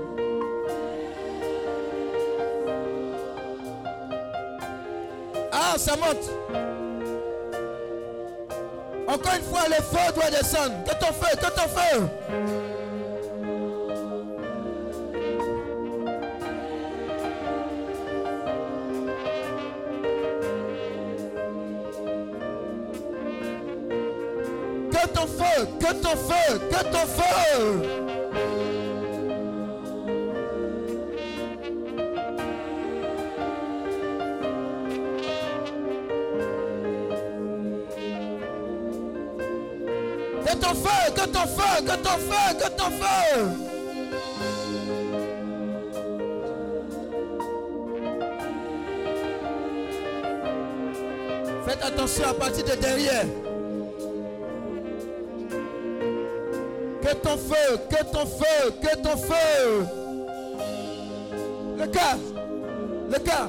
Ah, 5.71 5.77
ça 5.77 5.97
monte. 5.97 6.31
Encore 9.07 9.35
une 9.35 9.43
fois, 9.43 9.69
le 9.69 9.75
feu 9.75 10.13
doit 10.15 10.31
descendre. 10.31 10.73
Que 10.85 10.95
ton 10.95 11.13
feu, 11.13 11.37
que 11.37 11.51
ton 11.51 11.69
feu. 11.69 12.09
Que 24.91 25.09
ton 25.09 25.27
feu, 25.27 25.69
que 25.79 25.93
ton 25.95 26.17
feu, 26.17 26.59
que 26.71 26.85
ton 26.85 27.07
feu. 27.07 27.98
Que 41.19 41.27
ton 41.27 41.47
feu, 41.49 41.83
que 41.85 41.97
ton 41.97 42.19
feu, 42.19 42.55
que 42.61 42.69
ton 42.71 42.91
feu. 42.91 43.51
Faites 51.67 51.85
attention 51.85 52.25
à 52.29 52.35
partir 52.35 52.65
de 52.65 52.75
derrière. 52.81 53.27
Que 57.03 57.15
ton 57.17 57.37
feu, 57.37 57.79
que 57.91 58.05
ton 58.13 58.27
feu, 58.27 58.73
que 58.81 58.97
ton 58.99 59.17
feu. 59.17 59.87
Le 61.79 61.87
cas, 61.87 62.17
le 63.11 63.19
cas. 63.19 63.49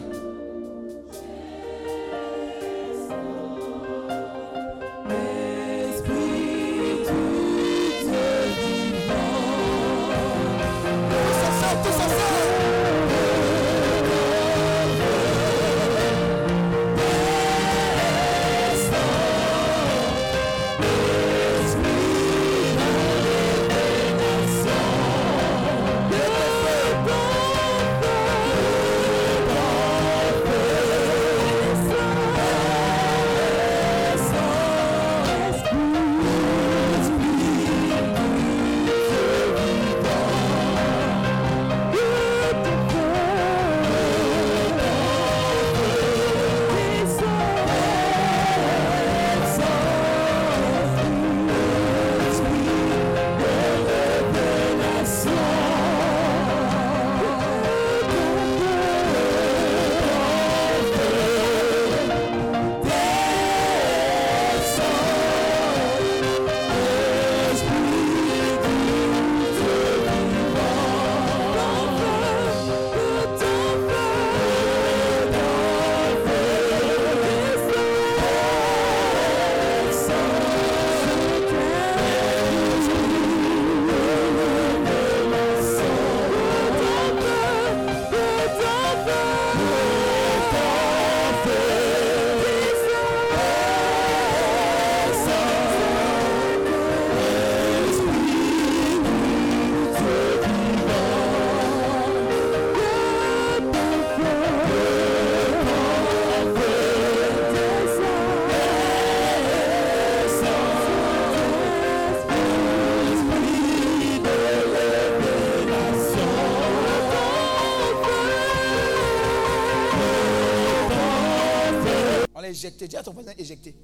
Éjecté. 122.80 122.88
Dis 122.88 122.98
à 122.98 123.04
ton 123.04 123.12
voisin 123.14 123.34
éjecté. 123.38 123.76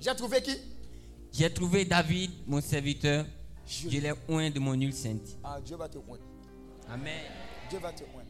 J'ai 0.00 0.14
trouvé 0.14 0.42
qui? 0.42 0.56
J'ai 1.32 1.52
trouvé 1.52 1.84
David, 1.84 2.30
mon 2.46 2.60
serviteur. 2.60 3.26
Je- 3.66 3.88
Je 3.88 3.98
l'ai 3.98 4.12
oint 4.28 4.50
de 4.50 4.58
mon 4.60 4.72
huile 4.74 4.92
sainte. 4.92 5.36
Ah, 5.42 5.58
Dieu 5.64 5.76
va 5.76 5.88
te 5.88 5.96
oindre. 5.98 6.22
Amen. 6.88 7.22
Dieu 7.70 7.78
va 7.78 7.92
te 7.92 8.02
oindre. 8.04 8.28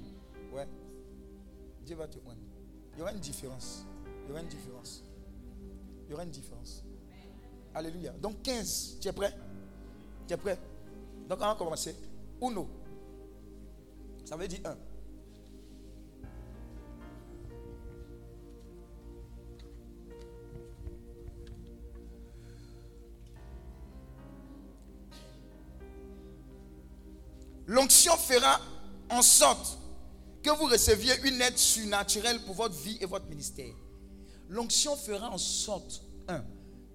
Ouais. 0.52 0.66
Dieu 1.84 1.96
va 1.96 2.06
te 2.06 2.18
oindre. 2.18 2.40
Il 2.94 2.98
y 3.00 3.02
aura 3.02 3.12
une 3.12 3.18
différence. 3.20 3.84
Il 4.24 4.28
y 4.28 4.30
aura 4.32 4.40
une 4.40 4.48
différence. 4.48 5.02
Il 6.06 6.10
y 6.10 6.14
aura 6.14 6.22
une 6.24 6.30
différence. 6.30 6.84
Alléluia. 7.74 8.12
Donc 8.12 8.42
15. 8.42 8.98
Tu 9.00 9.08
es 9.08 9.12
prêt? 9.12 9.32
Tu 10.28 10.34
es 10.34 10.36
prêt? 10.36 10.56
Donc 11.28 11.38
on 11.40 11.46
va 11.46 11.54
commencer. 11.56 11.96
Uno. 12.40 12.68
Ça 14.24 14.36
veut 14.36 14.46
dire 14.46 14.60
un. 14.64 14.76
L'onction 27.66 28.16
fera 28.16 28.60
en 29.10 29.22
sorte 29.22 29.78
que 30.42 30.50
vous 30.50 30.66
receviez 30.66 31.14
une 31.24 31.40
aide 31.40 31.56
surnaturelle 31.56 32.40
pour 32.40 32.54
votre 32.54 32.76
vie 32.76 32.98
et 33.00 33.06
votre 33.06 33.26
ministère. 33.26 33.74
L'onction 34.50 34.96
fera 34.96 35.30
en 35.30 35.38
sorte, 35.38 36.02
un, 36.28 36.44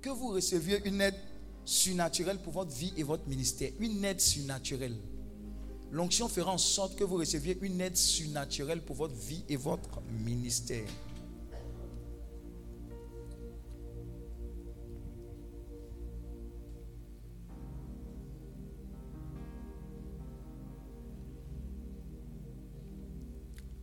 que 0.02 0.10
vous 0.10 0.30
receviez 0.30 0.82
une 0.86 1.02
aide 1.02 1.16
surnaturelle 1.66 2.38
pour 2.40 2.54
votre 2.54 2.72
vie 2.72 2.94
et 2.96 3.04
votre 3.04 3.28
ministère. 3.28 3.72
Une 3.80 4.06
aide 4.06 4.22
surnaturelle. 4.22 4.98
L'onction 5.92 6.30
fera 6.30 6.52
en 6.52 6.60
sorte 6.60 6.96
que 6.96 7.04
vous 7.04 7.18
receviez 7.18 7.58
une 7.62 7.82
aide 7.82 7.98
surnaturelle 7.98 8.84
pour 8.84 8.96
votre 8.96 9.16
vie 9.16 9.44
et 9.50 9.56
votre 9.56 10.02
ministère. 10.24 10.88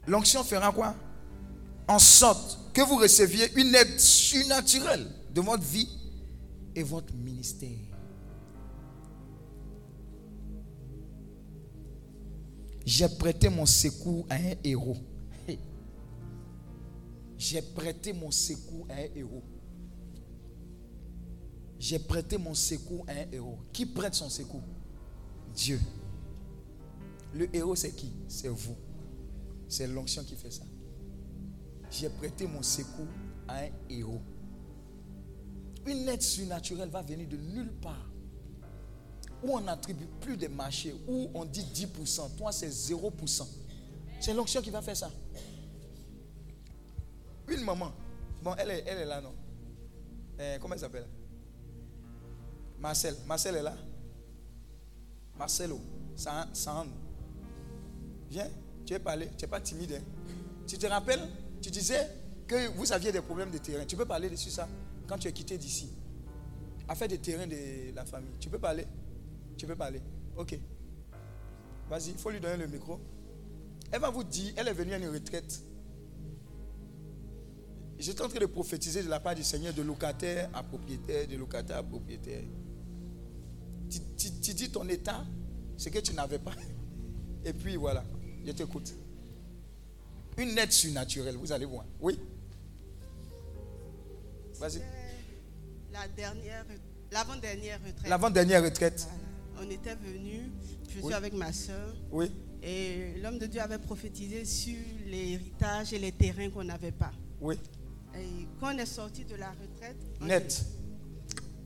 L'onction 0.06 0.44
fera 0.44 0.72
quoi? 0.72 0.94
En 1.88 1.98
sorte 1.98 2.72
que 2.72 2.82
vous 2.82 2.96
receviez 2.96 3.52
une 3.58 3.74
aide 3.74 3.98
surnaturelle 3.98 5.06
de 5.32 5.40
votre 5.40 5.64
vie 5.64 5.88
et 6.74 6.82
votre 6.82 7.12
ministère. 7.14 7.70
J'ai 12.84 13.08
prêté 13.08 13.48
mon 13.48 13.66
secours 13.66 14.26
à 14.30 14.36
un 14.36 14.54
héros. 14.62 14.96
J'ai 17.38 17.60
prêté 17.60 18.12
mon 18.12 18.30
secours 18.30 18.86
à 18.88 18.94
un 18.94 19.08
héros. 19.14 19.42
J'ai 21.78 21.98
prêté 21.98 22.38
mon 22.38 22.54
secours 22.54 23.04
à 23.08 23.12
un 23.12 23.32
héros. 23.32 23.58
Qui 23.72 23.86
prête 23.86 24.14
son 24.14 24.30
secours? 24.30 24.62
Dieu. 25.54 25.80
Le 27.34 27.54
héros, 27.54 27.74
c'est 27.74 27.92
qui? 27.92 28.12
C'est 28.28 28.48
vous. 28.48 28.76
C'est 29.68 29.86
l'onction 29.86 30.22
qui 30.24 30.36
fait 30.36 30.50
ça. 30.50 30.64
J'ai 31.90 32.08
prêté 32.10 32.46
mon 32.46 32.62
secours 32.62 33.06
à 33.48 33.60
un 33.64 33.68
héros. 33.88 34.20
Une 35.86 36.08
aide 36.08 36.22
surnaturelle 36.22 36.88
va 36.88 37.02
venir 37.02 37.28
de 37.28 37.36
nulle 37.36 37.72
part. 37.74 38.10
Où 39.42 39.52
on 39.52 39.60
n'attribue 39.60 40.06
plus 40.20 40.36
de 40.36 40.48
marchés, 40.48 40.94
où 41.06 41.28
on 41.34 41.44
dit 41.44 41.62
10%, 41.62 42.36
toi 42.36 42.50
c'est 42.52 42.68
0%. 42.68 43.46
C'est 44.20 44.34
l'onction 44.34 44.62
qui 44.62 44.70
va 44.70 44.82
faire 44.82 44.96
ça. 44.96 45.10
Une 47.48 47.60
maman, 47.62 47.92
bon, 48.42 48.54
elle 48.58 48.70
est, 48.70 48.84
elle 48.86 48.98
est 48.98 49.04
là, 49.04 49.20
non? 49.20 49.34
Eh, 50.38 50.56
Comment 50.60 50.74
elle 50.74 50.80
s'appelle? 50.80 51.06
Marcel. 52.80 53.14
Marcel 53.26 53.56
est 53.56 53.62
là? 53.62 53.76
Marcelo, 55.38 55.80
Sand. 56.16 56.88
Viens, 58.28 58.50
tu 58.86 58.94
es 58.94 58.98
parlé, 58.98 59.28
tu 59.36 59.44
n'es 59.44 59.48
pas 59.50 59.60
timide. 59.60 59.92
hein. 59.92 60.04
Tu 60.66 60.78
te 60.78 60.86
rappelles 60.86 61.20
Tu 61.60 61.70
disais 61.70 62.08
que 62.46 62.68
vous 62.76 62.92
aviez 62.92 63.12
des 63.12 63.20
problèmes 63.20 63.50
de 63.50 63.58
terrain. 63.58 63.84
Tu 63.84 63.96
peux 63.96 64.04
parler 64.06 64.30
dessus 64.30 64.50
ça 64.50 64.68
quand 65.06 65.18
tu 65.18 65.28
es 65.28 65.32
quitté 65.32 65.58
d'ici. 65.58 65.90
Affaire 66.88 67.08
des 67.08 67.18
terrains 67.18 67.46
de 67.46 67.94
la 67.94 68.04
famille. 68.04 68.30
Tu 68.40 68.48
peux 68.48 68.58
parler 68.58 68.86
Tu 69.56 69.66
peux 69.66 69.76
parler 69.76 70.00
Ok. 70.36 70.58
Vas-y, 71.90 72.10
il 72.10 72.18
faut 72.18 72.30
lui 72.30 72.40
donner 72.40 72.56
le 72.56 72.66
micro. 72.66 72.98
Elle 73.92 74.00
va 74.00 74.10
vous 74.10 74.24
dire, 74.24 74.52
elle 74.56 74.68
est 74.68 74.72
venue 74.72 74.92
à 74.94 74.98
une 74.98 75.08
retraite. 75.08 75.62
J'étais 77.98 78.22
en 78.22 78.28
train 78.28 78.38
de 78.40 78.46
prophétiser 78.46 79.02
de 79.02 79.08
la 79.08 79.20
part 79.20 79.34
du 79.34 79.42
Seigneur 79.42 79.72
de 79.72 79.82
locataire 79.82 80.50
à 80.52 80.62
propriétaire, 80.62 81.26
de 81.26 81.36
locataire 81.36 81.78
à 81.78 81.82
propriétaire. 81.82 82.42
Tu 83.88 84.54
dis 84.54 84.70
ton 84.70 84.86
état, 84.88 85.24
ce 85.76 85.88
que 85.88 85.98
tu 86.00 86.12
n'avais 86.12 86.38
pas. 86.38 86.52
Et 87.44 87.52
puis 87.52 87.76
voilà, 87.76 88.04
je 88.46 88.52
t'écoute. 88.52 88.94
Une 90.38 90.56
aide 90.58 90.70
surnaturelle, 90.72 91.36
vous 91.36 91.50
allez 91.50 91.64
voir. 91.64 91.84
Oui. 92.00 92.18
Vas-y. 94.58 94.80
La 95.92 96.06
dernière, 96.08 96.64
l'avant-dernière 97.10 97.78
retraite. 97.84 98.08
L'avant-dernière 98.08 98.62
retraite. 98.62 99.08
Voilà. 99.54 99.66
On 99.66 99.70
était 99.70 99.94
venus, 99.94 100.42
je 100.94 101.00
suis 101.00 101.14
avec 101.14 101.32
ma 101.32 101.50
soeur, 101.52 101.94
Oui. 102.12 102.30
et 102.62 103.14
l'homme 103.22 103.38
de 103.38 103.46
Dieu 103.46 103.60
avait 103.60 103.78
prophétisé 103.78 104.44
sur 104.44 104.76
l'héritage 105.06 105.94
et 105.94 105.98
les 105.98 106.12
terrains 106.12 106.50
qu'on 106.50 106.64
n'avait 106.64 106.92
pas. 106.92 107.12
Oui. 107.40 107.56
Et 108.14 108.46
quand 108.60 108.74
on 108.74 108.78
est 108.78 108.84
sorti 108.86 109.24
de 109.24 109.34
la 109.36 109.50
retraite, 109.50 109.96
Net. 110.20 110.64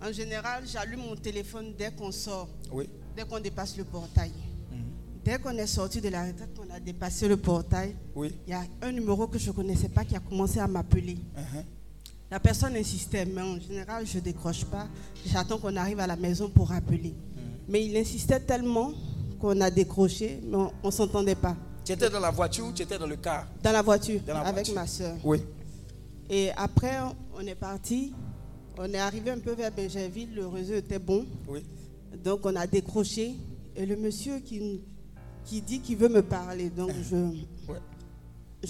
En 0.03 0.13
général, 0.13 0.65
j'allume 0.67 1.01
mon 1.01 1.17
téléphone 1.17 1.75
dès 1.77 1.91
qu'on 1.93 2.13
sort, 2.13 2.49
Oui. 2.73 2.89
dès 3.17 3.25
qu'on 3.25 3.41
dépasse 3.41 3.77
le 3.77 3.85
portail. 3.85 4.31
Dès 5.25 5.39
qu'on 5.39 5.51
est 5.51 5.67
sorti 5.67 6.01
de 6.01 6.09
la 6.09 6.25
retraite, 6.25 6.49
qu'on 6.57 6.73
a 6.75 6.81
dépassé 6.81 7.29
le 7.29 7.37
portail, 7.37 7.95
Oui. 8.15 8.33
il 8.47 8.51
y 8.51 8.55
a 8.55 8.63
un 8.83 8.93
numéro 8.93 9.27
que 9.27 9.39
je 9.39 9.49
ne 9.51 9.55
connaissais 9.55 9.89
pas 9.89 10.05
qui 10.05 10.17
a 10.17 10.21
commencé 10.21 10.59
à 10.59 10.67
m'appeler. 10.67 11.19
Uh-huh. 11.37 11.65
La 12.31 12.41
personne 12.41 12.75
insistait, 12.77 13.27
mais 13.27 13.43
en 13.43 13.59
général, 13.61 14.07
je 14.07 14.17
ne 14.17 14.23
décroche 14.23 14.65
pas. 14.65 14.87
J'attends 15.27 15.59
qu'on 15.59 15.77
arrive 15.77 16.01
à 16.01 16.07
la 16.07 16.17
maison 16.17 16.49
pour 16.49 16.73
appeler. 16.73 17.13
Mais 17.69 17.85
il 17.85 17.97
insistait 17.97 18.41
tellement 18.41 18.93
qu'on 19.41 19.61
a 19.61 19.71
décroché, 19.71 20.41
mais 20.45 20.57
on 20.83 20.87
ne 20.87 20.91
s'entendait 20.93 21.35
pas. 21.35 21.57
Tu 21.85 21.93
étais 21.93 22.09
dans 22.09 22.21
la 22.21 22.31
voiture 22.31 22.67
ou 22.67 22.73
tu 22.73 22.83
étais 22.83 22.99
dans 22.99 23.07
le 23.07 23.17
car? 23.17 23.47
Dans 23.63 23.73
la 23.73 23.83
voiture, 23.83 24.21
Dans 24.27 24.35
la 24.35 24.41
avec 24.41 24.55
voiture. 24.67 24.75
ma 24.75 24.87
soeur. 24.87 25.17
Oui. 25.25 25.43
Et 26.31 26.51
après, 26.57 26.99
on 27.35 27.41
est 27.47 27.55
parti. 27.57 28.15
On 28.79 28.85
est 28.85 28.99
arrivé 28.99 29.31
un 29.33 29.39
peu 29.41 29.53
vers 29.53 29.73
Benjainville. 29.73 30.35
Le 30.35 30.47
réseau 30.47 30.75
était 30.75 30.99
bon. 31.01 31.27
Oui. 31.49 31.65
Donc, 32.25 32.41
on 32.45 32.55
a 32.55 32.67
décroché. 32.67 33.35
Et 33.75 33.85
le 33.87 33.97
monsieur 33.97 34.39
qui, 34.39 34.83
qui 35.45 35.61
dit 35.61 35.81
qu'il 35.81 35.97
veut 35.97 36.09
me 36.09 36.23
parler. 36.23 36.71
Donc, 36.71 36.91
je 37.09 37.17
Ouais. 37.17 37.79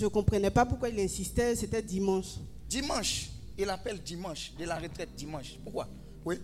ne 0.01 0.09
comprenais 0.09 0.51
pas 0.51 0.65
pourquoi 0.67 0.89
il 0.89 0.99
insistait. 1.01 1.55
C'était 1.57 1.83
dimanche. 1.83 2.37
Dimanche. 2.69 3.31
Il 3.59 3.69
appelle 3.69 4.01
dimanche, 4.03 4.53
de 4.59 4.65
la 4.65 4.77
retraite 4.79 5.11
dimanche. 5.17 5.59
Pourquoi? 5.63 5.87
Oui. 6.25 6.37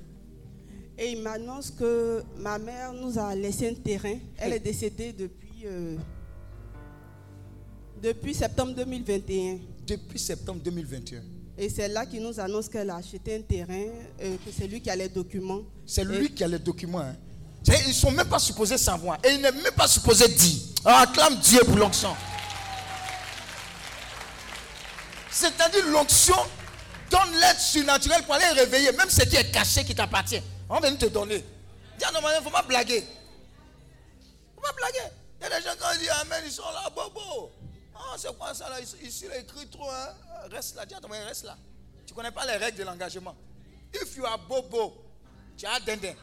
Et 0.98 1.12
il 1.12 1.22
m'annonce 1.22 1.70
que 1.70 2.22
ma 2.38 2.58
mère 2.58 2.92
nous 2.92 3.18
a 3.18 3.34
laissé 3.34 3.68
un 3.68 3.74
terrain. 3.74 4.16
Elle 4.36 4.52
est 4.54 4.60
décédée 4.60 5.12
depuis, 5.12 5.62
euh, 5.64 5.96
depuis 8.02 8.34
septembre 8.34 8.74
2021. 8.74 9.58
Depuis 9.86 10.18
septembre 10.18 10.60
2021. 10.62 11.22
Et 11.58 11.68
c'est 11.70 11.88
là 11.88 12.04
qu'il 12.04 12.22
nous 12.22 12.38
annonce 12.38 12.68
qu'elle 12.68 12.90
a 12.90 12.96
acheté 12.96 13.36
un 13.36 13.40
terrain, 13.42 13.86
euh, 14.20 14.36
que 14.44 14.50
c'est 14.52 14.66
lui 14.66 14.80
qui 14.80 14.90
a 14.90 14.96
les 14.96 15.08
documents. 15.08 15.62
C'est 15.86 16.04
lui 16.04 16.28
qui 16.30 16.44
a 16.44 16.48
les 16.48 16.58
documents. 16.58 16.98
hein. 17.00 17.16
Ils 17.68 17.88
ne 17.88 17.92
sont 17.92 18.10
même 18.10 18.28
pas 18.28 18.38
supposés 18.38 18.78
savoir. 18.78 19.18
Et 19.24 19.30
il 19.30 19.40
n'est 19.40 19.52
même 19.52 19.72
pas 19.72 19.88
supposé 19.88 20.28
dire. 20.28 20.60
Ah, 20.84 21.00
acclame 21.00 21.36
Dieu 21.36 21.60
pour 21.64 21.76
l'onction. 21.76 22.16
C'est-à-dire 25.30 25.84
l'onction 25.88 26.36
donne 27.10 27.32
l'aide 27.40 27.58
surnaturelle 27.58 28.22
pour 28.22 28.34
aller 28.34 28.48
réveiller. 28.60 28.92
Même 28.92 29.10
ce 29.10 29.22
qui 29.24 29.36
est 29.36 29.50
caché 29.50 29.84
qui 29.84 29.94
t'appartient. 29.94 30.40
On 30.68 30.74
va 30.74 30.80
venir 30.80 30.98
te 30.98 31.06
donner. 31.06 31.44
Dis 31.98 32.04
à 32.04 32.10
il 32.10 32.38
ne 32.38 32.44
faut 32.44 32.50
pas 32.50 32.62
blaguer. 32.62 32.98
Il 32.98 33.00
ne 33.00 34.54
faut 34.54 34.60
pas 34.60 34.72
blaguer. 34.72 35.12
Il 35.40 35.44
y 35.44 35.46
a 35.46 35.58
des 35.58 35.64
gens 35.64 35.74
quand 35.78 35.88
ils 35.94 35.98
disent 35.98 36.10
Amen, 36.20 36.42
ils 36.44 36.52
sont 36.52 36.62
là, 36.62 36.88
bobo. 36.94 37.50
Ah, 37.94 38.14
c'est 38.16 38.36
quoi 38.36 38.54
ça 38.54 38.68
là? 38.68 38.80
Ici, 38.80 39.24
il 39.24 39.40
écrit 39.40 39.66
trop. 39.68 39.90
Hein? 39.90 40.14
Reste 40.50 40.76
là. 40.76 40.86
Dis 40.86 40.94
à 40.94 41.00
ton 41.00 41.08
reste 41.08 41.44
là. 41.44 41.56
Tu 42.06 42.12
ne 42.12 42.16
connais 42.16 42.30
pas 42.30 42.46
les 42.46 42.56
règles 42.56 42.78
de 42.78 42.84
l'engagement. 42.84 43.34
If 43.92 44.16
you 44.16 44.24
are 44.24 44.38
bobo, 44.38 44.94
tu 45.56 45.66
as 45.66 45.80
dindin. 45.80 46.14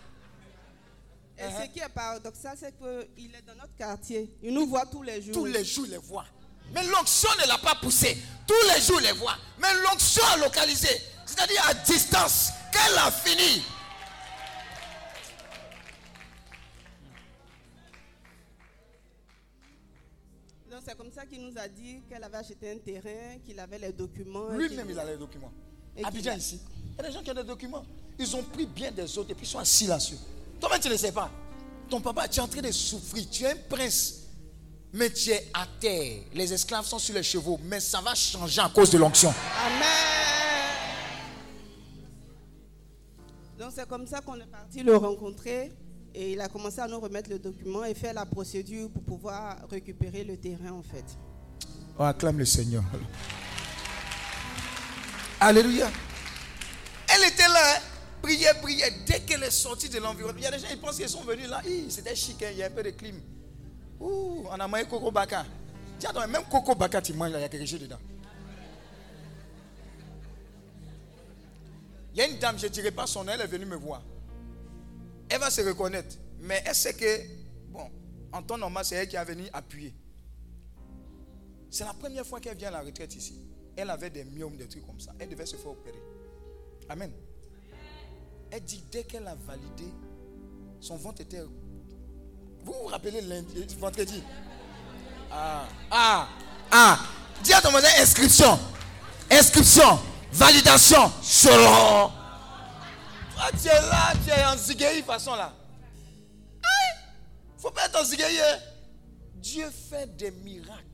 Et 1.37 1.41
Uh-huh. 1.41 1.63
ce 1.63 1.67
qui 1.73 1.79
est 1.79 1.89
paradoxal, 1.89 2.55
c'est 2.59 2.73
qu'il 2.77 3.33
est 3.35 3.41
dans 3.45 3.55
notre 3.55 3.75
quartier. 3.75 4.29
Il 4.43 4.53
nous 4.53 4.67
voit 4.67 4.85
tous 4.85 5.01
les 5.01 5.21
jours. 5.21 5.33
Tous 5.33 5.45
les 5.45 5.65
jours, 5.65 5.85
il 5.85 5.91
les 5.91 5.97
voit. 5.97 6.25
Mais 6.73 6.83
l'onction 6.87 7.29
ne 7.41 7.47
l'a 7.47 7.57
pas 7.57 7.75
poussé. 7.75 8.17
Tous 8.47 8.53
les 8.73 8.81
jours, 8.81 8.99
il 9.01 9.05
les 9.07 9.13
voit. 9.13 9.35
Mais 9.59 9.73
l'onction 9.83 10.23
a 10.33 10.37
localisé. 10.37 10.89
C'est-à-dire 11.25 11.61
à 11.67 11.73
distance. 11.73 12.49
Qu'elle 12.71 12.97
a 12.97 13.11
fini. 13.11 13.63
Donc 20.71 20.81
c'est 20.85 20.97
comme 20.97 21.11
ça 21.11 21.25
qu'il 21.25 21.41
nous 21.45 21.57
a 21.57 21.67
dit 21.67 22.01
qu'elle 22.09 22.23
avait 22.23 22.37
acheté 22.37 22.71
un 22.71 22.77
terrain, 22.77 23.37
qu'il 23.45 23.59
avait 23.59 23.77
les 23.79 23.91
documents. 23.93 24.49
Lui-même, 24.49 24.85
qu'il- 24.87 24.95
il 24.95 24.99
a 24.99 25.05
les 25.05 25.17
documents. 25.17 25.51
Abidjan 26.03 26.31
qu'il- 26.31 26.39
ici. 26.41 26.59
Il 26.93 26.97
y 26.97 26.99
a 26.99 27.07
des 27.07 27.13
gens 27.13 27.21
qui 27.21 27.31
ont 27.31 27.35
des 27.35 27.43
documents. 27.43 27.85
Ils 28.17 28.35
ont 28.35 28.43
pris 28.43 28.65
bien 28.65 28.91
des 28.91 29.17
autres 29.17 29.31
et 29.31 29.35
puis 29.35 29.45
ils 29.45 29.49
sont 29.49 29.59
assis 29.59 29.85
là-dessus. 29.87 30.17
Toi-même, 30.63 30.79
tu 30.79 30.87
ne 30.87 30.95
sais 30.95 31.11
pas. 31.11 31.29
Ton 31.89 31.99
papa, 31.99 32.25
tu 32.29 32.39
es 32.39 32.41
en 32.41 32.47
train 32.47 32.61
de 32.61 32.71
souffrir. 32.71 33.29
Tu 33.29 33.43
es 33.43 33.51
un 33.51 33.55
prince. 33.69 34.21
Mais 34.93 35.09
tu 35.09 35.29
es 35.29 35.49
à 35.53 35.67
terre. 35.77 36.21
Les 36.33 36.53
esclaves 36.53 36.85
sont 36.85 36.99
sur 36.99 37.13
les 37.13 37.21
chevaux. 37.21 37.59
Mais 37.65 37.81
ça 37.81 37.99
va 37.99 38.15
changer 38.15 38.61
à 38.61 38.69
cause 38.69 38.89
de 38.89 38.97
l'onction. 38.97 39.33
Amen. 39.65 39.89
Donc 43.59 43.71
c'est 43.75 43.85
comme 43.89 44.07
ça 44.07 44.21
qu'on 44.21 44.35
est 44.35 44.49
parti 44.49 44.83
le 44.83 44.95
rencontrer 44.95 45.73
et 46.15 46.31
il 46.31 46.39
a 46.39 46.47
commencé 46.47 46.79
à 46.79 46.87
nous 46.87 47.01
remettre 47.01 47.29
le 47.29 47.39
document 47.39 47.83
et 47.83 47.93
faire 47.93 48.13
la 48.13 48.25
procédure 48.25 48.89
pour 48.89 49.03
pouvoir 49.03 49.57
récupérer 49.69 50.23
le 50.23 50.37
terrain 50.37 50.71
en 50.71 50.81
fait. 50.81 51.03
On 51.99 52.05
acclame 52.05 52.39
le 52.39 52.45
Seigneur. 52.45 52.83
Alléluia. 55.41 55.91
Elle 57.09 57.27
était 57.29 57.49
là, 57.49 57.79
priait, 58.23 58.53
priait. 58.61 58.91
Dès 59.05 59.19
qu'elle 59.19 59.43
est 59.43 59.51
sortie 59.51 59.89
de 59.89 59.99
l'environnement, 59.99 60.39
il 60.39 60.43
y 60.43 60.47
a 60.47 60.51
des 60.51 60.59
gens 60.59 60.67
qui 60.67 60.77
pensent 60.77 60.95
qu'ils 60.95 61.09
sont 61.09 61.21
venus 61.21 61.47
là. 61.47 61.61
C'était 61.89 62.15
chic, 62.15 62.41
hein, 62.41 62.49
il 62.51 62.57
y 62.57 62.63
a 62.63 62.67
un 62.67 62.71
peu 62.71 62.81
de 62.81 62.89
clim. 62.89 63.21
Ouh, 63.99 64.45
on 64.49 64.59
a 64.59 64.67
mangé 64.67 64.85
Coco 64.85 65.11
Baka. 65.11 65.45
Dis 65.99 66.07
attends, 66.07 66.27
même 66.27 66.43
Coco 66.49 66.73
Baka, 66.73 67.01
tu 67.01 67.13
manges 67.13 67.33
là, 67.33 67.39
il 67.39 67.41
y 67.41 67.45
a 67.45 67.49
quelque 67.49 67.65
chose 67.65 67.81
dedans. 67.81 67.99
Il 72.13 72.19
y 72.19 72.21
a 72.21 72.27
une 72.27 72.37
dame, 72.37 72.57
je 72.57 72.67
ne 72.67 72.71
dirai 72.71 72.91
pas 72.91 73.07
son 73.07 73.23
nom, 73.23 73.33
elle 73.33 73.41
est 73.41 73.47
venue 73.47 73.65
me 73.65 73.75
voir. 73.75 74.01
Elle 75.29 75.39
va 75.39 75.49
se 75.49 75.61
reconnaître. 75.61 76.15
Mais 76.39 76.63
elle 76.65 76.75
sait 76.75 76.93
que, 76.93 77.21
bon, 77.69 77.89
en 78.31 78.43
temps 78.43 78.57
normal, 78.57 78.85
c'est 78.85 78.95
elle 78.95 79.07
qui 79.07 79.15
est 79.15 79.25
venue 79.25 79.47
appuyer. 79.51 79.93
C'est 81.71 81.85
la 81.85 81.93
première 81.93 82.25
fois 82.25 82.39
qu'elle 82.39 82.55
vient 82.55 82.67
à 82.67 82.71
la 82.71 82.81
retraite 82.81 83.15
ici. 83.15 83.35
Elle 83.75 83.89
avait 83.89 84.11
des 84.11 84.23
myomes, 84.23 84.55
des 84.55 84.67
trucs 84.67 84.85
comme 84.85 84.99
ça. 84.99 85.11
Elle 85.17 85.29
devait 85.29 85.47
se 85.47 85.55
faire 85.55 85.71
opérer. 85.71 86.01
Amen. 86.87 87.11
Elle 88.55 88.63
dit 88.63 88.83
dès 88.91 89.03
qu'elle 89.03 89.27
a 89.27 89.33
validé, 89.33 89.91
son 90.79 90.95
ventre 90.95 91.21
était. 91.21 91.41
Vous 91.41 92.71
vous 92.71 92.85
rappelez 92.85 93.19
lundi, 93.21 93.65
vendredi? 93.79 94.21
Ah, 95.31 95.65
ah, 95.89 96.27
ah. 96.71 96.99
Dis 97.43 97.51
à 97.51 97.61
ton 97.61 97.71
voisin 97.71 97.89
inscription. 97.99 98.59
inscription, 99.31 99.99
validation, 100.31 101.11
selon. 101.23 102.11
Toi, 103.33 103.49
tu 103.59 103.67
es 103.69 103.81
là, 103.89 104.13
tu 104.23 104.29
es 104.29 104.45
en 104.45 104.55
zigéi 104.55 105.01
façon 105.01 105.33
là. 105.33 105.51
Faut 107.57 107.71
pas 107.71 107.87
être 107.87 107.99
en 107.99 108.05
zigéi. 108.05 108.39
hein. 108.39 108.59
Dieu 109.33 109.67
fait 109.89 110.15
des 110.15 110.29
miracles. 110.29 110.85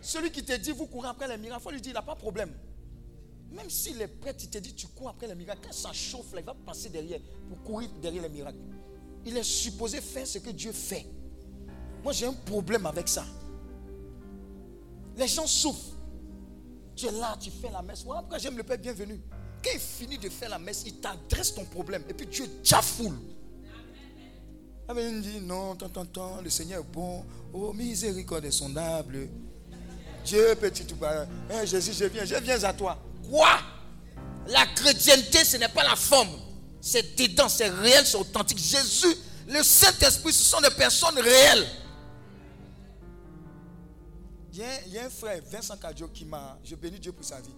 Celui 0.00 0.30
qui 0.30 0.44
te 0.44 0.52
dit, 0.52 0.70
vous 0.70 0.86
courez 0.86 1.08
après 1.08 1.26
les 1.26 1.36
miracles, 1.36 1.62
il 1.62 1.64
faut 1.64 1.70
lui 1.72 1.80
dire, 1.80 1.90
il 1.90 1.94
n'a 1.94 2.02
pas 2.02 2.14
de 2.14 2.20
problème. 2.20 2.54
Même 3.52 3.68
s'il 3.68 4.00
est 4.00 4.08
prêt, 4.08 4.34
il 4.40 4.48
te 4.48 4.58
dit, 4.58 4.74
tu 4.74 4.86
cours 4.88 5.08
après 5.08 5.26
les 5.26 5.34
miracles. 5.34 5.62
Quand 5.64 5.72
ça 5.72 5.92
chauffe, 5.92 6.32
là, 6.32 6.40
il 6.40 6.46
va 6.46 6.54
passer 6.54 6.88
derrière 6.88 7.20
pour 7.48 7.62
courir 7.62 7.88
derrière 8.00 8.22
les 8.22 8.28
miracles. 8.28 8.58
Il 9.24 9.36
est 9.36 9.42
supposé 9.42 10.00
faire 10.00 10.26
ce 10.26 10.38
que 10.38 10.50
Dieu 10.50 10.72
fait. 10.72 11.06
Moi, 12.02 12.12
j'ai 12.12 12.26
un 12.26 12.32
problème 12.32 12.86
avec 12.86 13.08
ça. 13.08 13.24
Les 15.16 15.26
gens 15.26 15.46
souffrent. 15.46 15.96
Tu 16.94 17.06
es 17.06 17.12
là, 17.12 17.36
tu 17.40 17.50
fais 17.50 17.70
la 17.70 17.82
messe. 17.82 18.04
Voilà 18.04 18.20
pourquoi 18.20 18.38
j'aime 18.38 18.56
le 18.56 18.62
Père 18.62 18.78
bienvenu? 18.78 19.20
Quand 19.62 19.70
il 19.74 19.80
finit 19.80 20.18
de 20.18 20.28
faire 20.28 20.48
la 20.48 20.58
messe, 20.58 20.84
il 20.86 21.00
t'adresse 21.00 21.54
ton 21.54 21.64
problème. 21.64 22.04
Et 22.08 22.14
puis 22.14 22.26
Dieu 22.26 22.46
t'affoule. 22.62 23.18
Ah 24.88 24.94
mais 24.94 25.08
il 25.10 25.20
dit 25.20 25.40
non, 25.40 25.76
tant, 25.76 25.88
tant, 25.88 26.06
tant, 26.06 26.40
le 26.40 26.50
Seigneur 26.50 26.80
est 26.80 26.92
bon. 26.92 27.24
Oh, 27.52 27.72
miséricorde 27.72 28.46
insondable. 28.46 29.28
Dieu 30.24 30.54
petit 30.56 30.84
tout. 30.84 30.96
Hein, 31.04 31.64
Jésus, 31.64 31.92
je 31.92 32.04
viens, 32.06 32.24
je 32.24 32.36
viens 32.36 32.62
à 32.64 32.72
toi. 32.72 32.98
La 34.48 34.66
chrétienté, 34.74 35.44
ce 35.44 35.56
n'est 35.56 35.68
pas 35.68 35.84
la 35.84 35.96
forme. 35.96 36.30
C'est 36.80 37.16
dedans, 37.16 37.48
c'est 37.48 37.68
réel, 37.68 38.06
c'est 38.06 38.16
authentique. 38.16 38.58
Jésus, 38.58 39.16
le 39.48 39.62
Saint-Esprit, 39.62 40.32
ce 40.32 40.42
sont 40.42 40.60
des 40.60 40.70
personnes 40.70 41.18
réelles. 41.18 41.66
Il 44.52 44.58
y, 44.92 44.98
a, 44.98 45.06
un 45.06 45.10
frère, 45.10 45.40
Vincent 45.50 45.76
Cadio, 45.76 46.08
qui 46.08 46.24
m'a. 46.24 46.58
Je 46.64 46.74
bénis 46.74 46.98
Dieu 46.98 47.12
pour 47.12 47.24
sa 47.24 47.40
vie. 47.40 47.54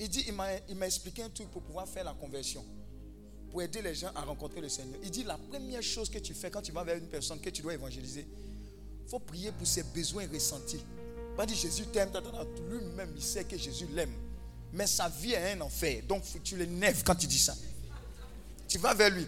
Il 0.00 0.08
dit 0.08 0.24
il 0.26 0.34
m'a 0.34 0.86
expliqué 0.86 1.22
un 1.22 1.28
truc 1.28 1.50
pour 1.50 1.62
pouvoir 1.62 1.86
faire 1.86 2.04
la 2.04 2.14
conversion. 2.14 2.64
Pour 3.50 3.62
aider 3.62 3.82
les 3.82 3.94
gens 3.94 4.10
à 4.14 4.22
rencontrer 4.22 4.60
le 4.60 4.68
Seigneur. 4.68 4.98
Il 5.04 5.10
dit 5.10 5.22
la 5.22 5.36
première 5.36 5.82
chose 5.82 6.08
que 6.08 6.18
tu 6.18 6.34
fais 6.34 6.50
quand 6.50 6.62
tu 6.62 6.72
vas 6.72 6.82
vers 6.82 6.96
une 6.96 7.06
personne 7.06 7.40
que 7.40 7.50
tu 7.50 7.62
dois 7.62 7.74
évangéliser, 7.74 8.26
il 9.04 9.08
faut 9.08 9.20
prier 9.20 9.52
pour 9.52 9.66
ses 9.66 9.84
besoins 9.84 10.26
ressentis. 10.32 10.84
Pas 11.36 11.46
dire 11.46 11.56
Jésus 11.56 11.86
t'aime, 11.86 12.10
ta, 12.10 12.20
ta, 12.20 12.30
ta. 12.30 12.44
lui-même 12.68 13.12
il 13.14 13.22
sait 13.22 13.44
que 13.44 13.56
Jésus 13.56 13.86
l'aime. 13.92 14.12
Mais 14.74 14.86
sa 14.86 15.08
vie 15.08 15.32
est 15.32 15.52
un 15.52 15.60
enfer. 15.60 16.02
Donc 16.08 16.22
tu 16.42 16.56
l'énerves 16.56 17.02
quand 17.04 17.14
tu 17.14 17.26
dis 17.26 17.38
ça. 17.38 17.54
Tu 18.68 18.78
vas 18.78 18.92
vers 18.94 19.10
lui. 19.10 19.26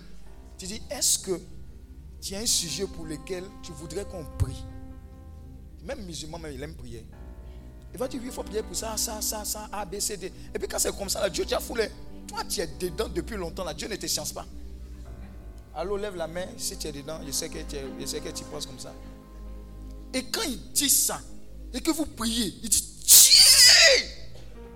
Tu 0.59 0.66
dis 0.66 0.82
est-ce 0.90 1.18
que 1.20 1.40
tu 2.20 2.34
as 2.34 2.40
un 2.40 2.47
sujet 2.47 2.86
pour 2.86 3.05
lequel 3.07 3.44
tu 3.62 3.72
voudrais 3.72 4.05
qu'on 4.05 4.24
prie? 4.38 4.62
Même 5.84 6.05
musulman, 6.05 6.38
il 6.53 6.62
aime 6.62 6.74
prier. 6.74 7.07
Il 7.92 7.99
va 7.99 8.09
dire 8.09 8.20
oui, 8.20 8.26
il 8.28 8.32
faut 8.32 8.42
prier 8.42 8.62
pour 8.62 8.74
ça, 8.74 8.97
ça, 8.97 9.20
ça, 9.22 9.44
ça, 9.44 9.68
A, 9.72 9.84
B, 9.86 10.01
C, 10.01 10.16
D. 10.16 10.32
Et 10.55 10.59
puis 10.59 10.66
quand 10.66 10.78
c'est 10.78 10.94
comme 10.97 11.09
ça, 11.09 11.20
là, 11.20 11.30
Dieu 11.30 11.47
t'a 11.47 11.61
foulé. 11.61 11.88
Toi, 12.26 12.42
tu 12.44 12.61
es 12.61 12.66
dedans 12.66 13.09
depuis 13.09 13.36
longtemps, 13.36 13.62
là, 13.64 13.72
Dieu 13.72 13.86
ne 13.86 13.94
te 13.94 14.07
chance 14.09 14.32
pas. 14.32 14.44
Allô, 15.74 15.97
lève 15.97 16.16
la 16.16 16.26
main. 16.26 16.47
Si 16.59 16.76
tu 16.76 16.88
es 16.88 16.92
dedans, 16.92 17.20
je 17.24 17.30
sais 17.30 17.49
que 17.49 17.59
tu, 17.59 17.76
es- 17.76 17.84
je 18.01 18.07
sais 18.07 18.20
que 18.20 18.30
tu 18.30 18.42
penses 18.44 18.66
comme 18.66 18.80
ça. 18.80 18.92
Et 20.12 20.24
quand 20.24 20.42
il 20.42 20.72
dit 20.72 20.90
ça, 20.90 21.20
et 21.72 21.80
que 21.80 21.90
vous 21.92 22.07
priez, 22.07 22.55
il 22.62 22.68
dit 22.68 22.82
Dieu 23.05 24.07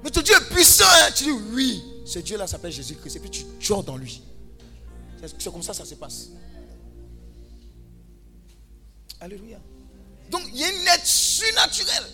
Mais 0.03 0.11
ton 0.11 0.23
Dieu 0.23 0.35
est 0.35 0.55
puissant. 0.55 0.85
hein. 0.87 1.11
Tu 1.15 1.25
dis 1.25 1.31
oui. 1.31 1.83
Ce 2.07 2.19
Dieu-là 2.19 2.47
s'appelle 2.47 2.73
Jésus-Christ. 2.73 3.17
Et 3.17 3.21
puis 3.21 3.31
tu 3.31 3.45
dors 3.69 3.83
dans 3.85 3.97
lui. 3.97 4.23
C'est 5.23 5.53
comme 5.53 5.63
ça 5.63 5.73
que 5.73 5.79
ça 5.79 5.85
se 5.85 5.95
passe. 5.95 6.29
Alléluia. 9.21 9.59
Donc 10.31 10.43
il 10.53 10.61
y 10.61 10.65
a 10.65 10.71
une 10.71 10.89
aide 10.89 11.05
surnaturelle. 11.05 12.07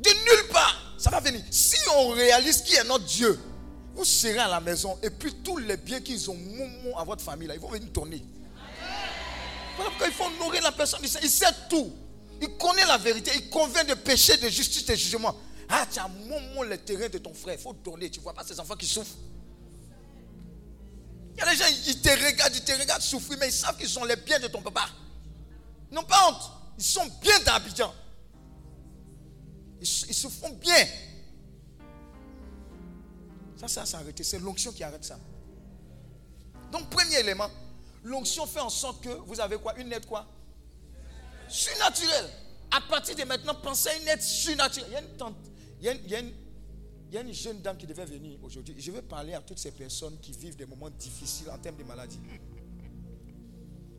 De 0.00 0.10
nulle 0.10 0.48
part. 0.52 0.94
Ça 0.98 1.10
va 1.10 1.20
venir. 1.20 1.42
Si 1.50 1.76
on 1.96 2.08
réalise 2.08 2.62
qui 2.62 2.74
est 2.74 2.84
notre 2.84 3.04
Dieu, 3.04 3.38
vous 3.94 4.04
serez 4.04 4.38
à 4.38 4.48
la 4.48 4.60
maison 4.60 4.98
et 5.02 5.10
puis 5.10 5.34
tous 5.42 5.58
les 5.58 5.76
biens 5.76 6.00
qu'ils 6.00 6.30
ont 6.30 6.38
à 6.96 7.04
votre 7.04 7.22
famille, 7.22 7.48
là, 7.48 7.54
ils 7.54 7.60
vont 7.60 7.68
venir 7.70 7.90
tourner. 7.92 8.22
Voilà 9.76 9.90
il 10.06 10.12
faut 10.12 10.24
honorer 10.24 10.60
la 10.60 10.72
personne. 10.72 11.00
Il 11.02 11.08
sait, 11.08 11.18
il 11.22 11.30
sait 11.30 11.46
tout. 11.68 11.92
Il 12.40 12.48
connaît 12.56 12.86
la 12.86 12.96
vérité. 12.98 13.30
Il 13.34 13.50
convient 13.50 13.84
de 13.84 13.94
péché, 13.94 14.36
de 14.38 14.48
justice, 14.48 14.84
de 14.86 14.94
jugement. 14.94 15.34
Ah, 15.68 15.86
tu 15.90 15.98
as 15.98 16.08
moumou 16.08 16.62
le 16.62 16.78
terrain 16.78 17.08
de 17.08 17.18
ton 17.18 17.34
frère. 17.34 17.54
Il 17.54 17.60
faut 17.60 17.72
donner. 17.72 18.10
Tu 18.10 18.20
ne 18.20 18.24
vois 18.24 18.34
pas 18.34 18.44
ces 18.44 18.58
enfants 18.60 18.76
qui 18.76 18.86
souffrent. 18.86 19.16
Il 21.34 21.38
y 21.38 21.42
a 21.42 21.50
des 21.50 21.56
gens, 21.56 21.64
ils 21.86 22.00
te 22.00 22.08
regardent, 22.08 22.54
ils 22.54 22.64
te 22.64 22.72
regardent 22.72 23.02
souffrir, 23.02 23.38
mais 23.38 23.48
ils 23.48 23.52
savent 23.52 23.76
qu'ils 23.76 23.88
sont 23.88 24.04
les 24.04 24.16
biens 24.16 24.40
de 24.40 24.46
ton 24.46 24.62
papa. 24.62 24.88
Ils 25.90 25.94
n'ont 25.94 26.04
pas 26.04 26.30
honte. 26.30 26.50
Ils 26.78 26.84
sont 26.84 27.06
bien 27.20 27.38
d'Abidjan. 27.40 27.92
Ils, 29.80 29.88
ils 30.08 30.14
se 30.14 30.28
font 30.28 30.52
bien. 30.54 30.86
Ça, 33.56 33.68
ça 33.68 33.86
s'est 33.86 33.96
arrêté. 33.96 34.24
C'est 34.24 34.38
l'onction 34.38 34.72
qui 34.72 34.82
arrête 34.84 35.04
ça. 35.04 35.18
Donc, 36.72 36.90
premier 36.90 37.16
élément, 37.20 37.50
l'onction 38.02 38.46
fait 38.46 38.60
en 38.60 38.70
sorte 38.70 39.02
que 39.02 39.08
vous 39.08 39.40
avez 39.40 39.58
quoi? 39.58 39.78
Une 39.78 39.92
aide 39.92 40.06
quoi? 40.06 40.26
Surnaturelle. 41.48 42.30
À 42.70 42.80
partir 42.80 43.14
de 43.14 43.24
maintenant, 43.24 43.54
pensez 43.54 43.88
à 43.88 43.96
une 43.96 44.08
aide 44.08 44.22
surnaturelle. 44.22 44.90
Il 44.90 44.94
y 44.94 44.96
a 44.96 45.00
une 45.00 45.16
tante, 45.16 45.36
il 45.55 45.55
y 45.84 45.88
a 45.88 45.94
y 45.94 46.14
a 47.16 47.20
une- 47.20 47.32
jeune 47.32 47.60
dame 47.62 47.76
qui 47.76 47.86
devait 47.86 48.04
venir 48.04 48.38
aujourd'hui. 48.42 48.74
Je 48.78 48.90
vais 48.90 49.02
parler 49.02 49.34
à 49.34 49.40
toutes 49.40 49.58
ces 49.58 49.70
personnes 49.70 50.18
qui 50.20 50.32
vivent 50.32 50.56
des 50.56 50.66
moments 50.66 50.90
difficiles 50.90 51.48
en 51.50 51.58
termes 51.58 51.76
de 51.76 51.84
maladie. 51.84 52.18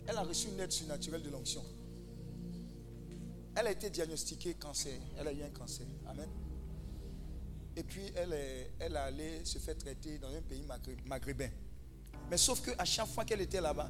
Elle 0.06 0.18
a 0.18 0.22
reçu 0.24 0.48
une 0.50 0.60
aide 0.60 0.72
surnaturelle 0.72 1.24
de 1.24 1.30
l'onction. 1.30 1.64
Elle 3.56 3.68
a 3.68 3.72
été 3.72 3.90
diagnostiquée 3.90 4.54
cancer. 4.56 5.00
Elle 5.18 5.28
a 5.30 5.34
eu 5.34 5.42
un 5.44 5.50
cancer. 5.50 5.86
Amen. 6.08 6.30
Et 7.76 7.84
puis 7.84 8.12
elle 8.16 8.34
est, 8.34 8.72
elle 8.80 8.98
allée 8.98 9.44
se 9.46 9.58
faire 9.60 9.78
traiter 9.78 10.18
dans 10.20 10.30
un 10.34 10.42
pays 10.42 10.64
maghré- 10.64 10.98
maghrébin. 11.06 11.50
Mais 12.30 12.38
sauf 12.38 12.62
qu'à 12.62 12.86
chaque 12.86 13.08
fois 13.08 13.24
qu'elle 13.26 13.42
était 13.42 13.62
là-bas, 13.62 13.90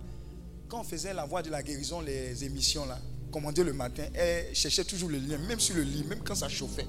quand 0.68 0.82
on 0.82 0.84
faisait 0.84 1.14
la 1.14 1.26
voix 1.26 1.42
de 1.42 1.50
la 1.50 1.64
guérison, 1.64 2.02
les 2.02 2.44
émissions 2.44 2.86
là, 2.86 3.00
commandées 3.32 3.64
le 3.64 3.74
matin, 3.74 4.06
elle 4.14 4.54
cherchait 4.56 4.84
toujours 4.84 5.10
le 5.10 5.18
lien, 5.18 5.38
même 5.38 5.60
sur 5.60 5.76
le 5.76 5.84
lit, 5.84 6.04
même 6.04 6.22
quand 6.24 6.36
ça 6.36 6.50
chauffait. 6.50 6.86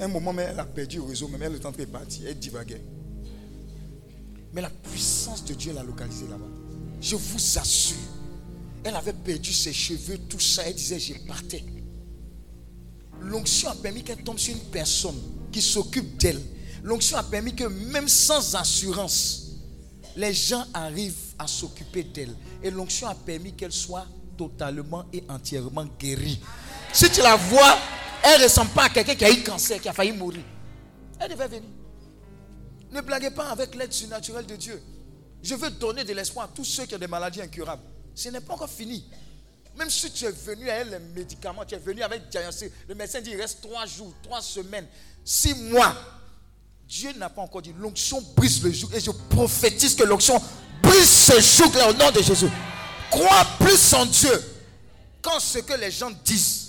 Un 0.00 0.08
moment, 0.08 0.34
elle 0.38 0.58
a 0.58 0.64
perdu 0.64 0.96
le 0.96 1.04
réseau, 1.04 1.28
même 1.28 1.42
elle 1.42 1.54
est 1.54 1.66
en 1.66 1.72
train 1.72 1.82
de 1.82 1.88
partir, 1.88 2.26
elle 2.28 2.38
divaguait. 2.38 2.82
Mais 4.52 4.60
la 4.60 4.70
puissance 4.70 5.44
de 5.44 5.54
Dieu 5.54 5.72
l'a 5.72 5.82
localisée 5.82 6.26
là-bas. 6.28 6.46
Je 7.00 7.16
vous 7.16 7.58
assure. 7.58 7.96
Elle 8.84 8.96
avait 8.96 9.12
perdu 9.12 9.52
ses 9.52 9.72
cheveux, 9.72 10.18
tout 10.28 10.40
ça. 10.40 10.62
Elle 10.66 10.74
disait, 10.74 10.98
je 10.98 11.14
partais. 11.26 11.64
L'onction 13.20 13.70
a 13.70 13.74
permis 13.74 14.02
qu'elle 14.04 14.22
tombe 14.22 14.38
sur 14.38 14.54
une 14.54 14.62
personne 14.70 15.18
qui 15.50 15.62
s'occupe 15.62 16.18
d'elle. 16.18 16.40
L'onction 16.82 17.16
a 17.16 17.22
permis 17.22 17.54
que 17.54 17.64
même 17.64 18.08
sans 18.08 18.54
assurance, 18.54 19.52
les 20.16 20.34
gens 20.34 20.64
arrivent 20.74 21.34
à 21.38 21.46
s'occuper 21.46 22.04
d'elle. 22.04 22.34
Et 22.62 22.70
l'onction 22.70 23.08
a 23.08 23.14
permis 23.14 23.54
qu'elle 23.54 23.72
soit 23.72 24.06
totalement 24.36 25.04
et 25.12 25.24
entièrement 25.28 25.86
guérie. 25.98 26.38
Si 26.92 27.10
tu 27.10 27.20
la 27.22 27.36
vois, 27.36 27.78
elle 28.24 28.40
ne 28.40 28.44
ressemble 28.44 28.70
pas 28.70 28.84
à 28.84 28.88
quelqu'un 28.88 29.14
qui 29.14 29.24
a 29.24 29.30
eu 29.30 29.42
cancer, 29.42 29.80
qui 29.80 29.88
a 29.88 29.92
failli 29.92 30.12
mourir. 30.12 30.42
Elle 31.20 31.30
devait 31.30 31.48
venir. 31.48 31.70
Ne 32.90 33.00
blaguez 33.00 33.30
pas 33.30 33.50
avec 33.50 33.74
l'aide 33.74 33.92
surnaturelle 33.92 34.46
de 34.46 34.56
Dieu. 34.56 34.82
Je 35.42 35.54
veux 35.54 35.70
donner 35.70 36.04
de 36.04 36.12
l'espoir 36.14 36.46
à 36.46 36.48
tous 36.48 36.64
ceux 36.64 36.86
qui 36.86 36.94
ont 36.94 36.98
des 36.98 37.06
maladies 37.06 37.42
incurables. 37.42 37.82
Ce 38.14 38.28
n'est 38.30 38.40
pas 38.40 38.54
encore 38.54 38.70
fini. 38.70 39.04
Même 39.76 39.90
si 39.90 40.10
tu 40.10 40.24
es 40.24 40.30
venu 40.30 40.70
avec 40.70 40.90
les 40.90 40.98
médicaments, 41.20 41.64
tu 41.64 41.74
es 41.74 41.78
venu 41.78 42.02
avec 42.02 42.28
diagnostic, 42.28 42.72
le 42.88 42.94
médecin 42.94 43.20
dit 43.20 43.30
il 43.30 43.40
reste 43.40 43.60
trois 43.60 43.84
jours, 43.86 44.14
trois 44.22 44.40
semaines, 44.40 44.86
six 45.24 45.54
mois. 45.54 45.94
Dieu 46.86 47.12
n'a 47.16 47.28
pas 47.28 47.42
encore 47.42 47.60
dit 47.60 47.74
l'onction 47.78 48.22
brise 48.36 48.62
le 48.62 48.70
joug. 48.70 48.88
Et 48.94 49.00
je 49.00 49.10
prophétise 49.10 49.96
que 49.96 50.04
l'onction 50.04 50.40
brise 50.82 51.10
ce 51.10 51.40
joug-là 51.40 51.90
au 51.90 51.92
nom 51.94 52.10
de 52.10 52.22
Jésus. 52.22 52.48
Crois 53.10 53.46
plus 53.58 53.92
en 53.94 54.06
Dieu 54.06 54.42
qu'en 55.20 55.40
ce 55.40 55.58
que 55.58 55.74
les 55.74 55.90
gens 55.90 56.10
disent. 56.24 56.63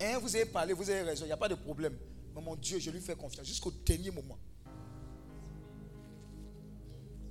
Hein, 0.00 0.18
vous 0.20 0.34
avez 0.34 0.46
parlé, 0.46 0.72
vous 0.72 0.88
avez 0.90 1.02
raison, 1.02 1.24
il 1.24 1.28
n'y 1.28 1.32
a 1.32 1.36
pas 1.36 1.48
de 1.48 1.54
problème. 1.54 1.96
Mais 2.34 2.42
mon 2.42 2.56
Dieu, 2.56 2.78
je 2.78 2.90
lui 2.90 3.00
fais 3.00 3.14
confiance 3.14 3.46
jusqu'au 3.46 3.70
dernier 3.70 4.10
moment. 4.10 4.38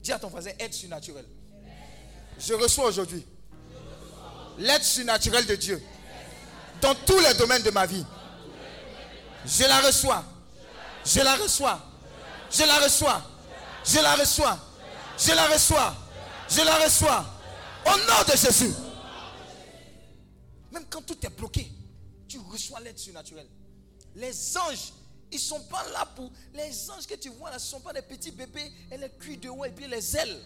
Dis 0.01 0.11
à 0.11 0.19
ton 0.19 0.29
voisin, 0.29 0.51
aide 0.59 0.73
surnaturelle. 0.73 1.27
Je 2.39 2.53
reçois 2.53 2.85
aujourd'hui 2.85 3.25
l'aide 4.57 4.83
surnaturelle 4.83 5.45
de 5.45 5.55
Dieu 5.55 5.81
dans 6.81 6.95
tous 6.95 7.19
les 7.19 7.33
domaines 7.35 7.63
de 7.63 7.71
ma 7.71 7.85
vie. 7.85 8.05
Je 9.45 9.63
la 9.63 9.79
reçois. 9.79 10.23
Je 11.05 11.19
la 11.19 11.35
reçois. 11.35 11.81
Je 12.51 12.63
la 12.63 12.79
reçois. 12.79 13.21
Je 13.85 13.99
la 13.99 14.15
reçois. 14.15 14.59
Je 15.17 15.31
la 15.31 15.47
reçois. 15.47 15.95
Je 16.49 16.61
la 16.61 16.75
reçois. 16.75 17.25
Au 17.85 17.89
nom 17.89 18.23
de 18.27 18.37
Jésus. 18.37 18.73
Même 20.71 20.85
quand 20.89 21.01
tout 21.01 21.17
est 21.25 21.29
bloqué, 21.29 21.69
tu 22.33 22.39
reçois 22.51 22.79
l'aide 22.79 22.97
surnaturelle. 22.97 23.47
Les 24.15 24.57
anges, 24.57 24.91
ils 25.31 25.35
ne 25.35 25.39
sont 25.39 25.63
pas 25.65 25.87
là 25.91 26.03
pour. 26.15 26.31
Les 26.53 26.89
anges 26.89 27.05
que 27.05 27.13
tu 27.13 27.29
vois 27.29 27.51
là, 27.51 27.59
ce 27.59 27.65
ne 27.67 27.69
sont 27.71 27.79
pas 27.81 27.93
des 27.93 28.01
petits 28.01 28.31
bébés 28.31 28.71
et 28.89 28.97
les 28.97 29.09
cuits 29.11 29.37
de 29.37 29.49
haut 29.49 29.63
et 29.65 29.71
puis 29.71 29.87
les 29.87 30.17
ailes. 30.17 30.41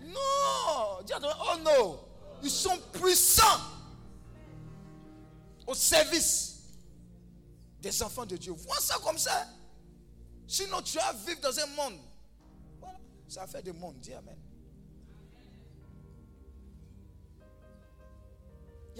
Non 0.00 1.00
Oh 1.02 1.56
non 1.62 2.00
Ils 2.42 2.50
sont 2.50 2.78
puissants 2.94 3.60
au 5.66 5.74
service 5.74 6.60
des 7.82 8.02
enfants 8.02 8.24
de 8.24 8.38
Dieu. 8.38 8.52
Vois 8.52 8.80
ça 8.80 8.96
comme 9.04 9.18
ça. 9.18 9.48
Sinon, 10.46 10.80
tu 10.80 10.96
vas 10.96 11.12
vivre 11.12 11.40
dans 11.42 11.58
un 11.58 11.66
monde. 11.66 11.98
Voilà. 12.80 12.98
Ça 13.28 13.46
fait 13.46 13.62
des 13.62 13.72
mondes. 13.72 14.00
Dis 14.00 14.14
Amen. 14.14 14.38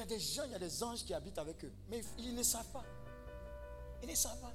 Y 0.00 0.02
a 0.02 0.06
des 0.06 0.20
gens, 0.20 0.42
il 0.46 0.52
y 0.52 0.54
a 0.54 0.58
des 0.58 0.82
anges 0.82 1.04
qui 1.04 1.14
habitent 1.14 1.38
avec 1.38 1.64
eux. 1.64 1.72
Mais 1.88 2.00
ils 2.18 2.34
ne 2.34 2.42
savent 2.42 2.70
pas. 2.72 2.84
Ils 4.02 4.08
ne 4.08 4.14
savent 4.14 4.40
pas. 4.40 4.52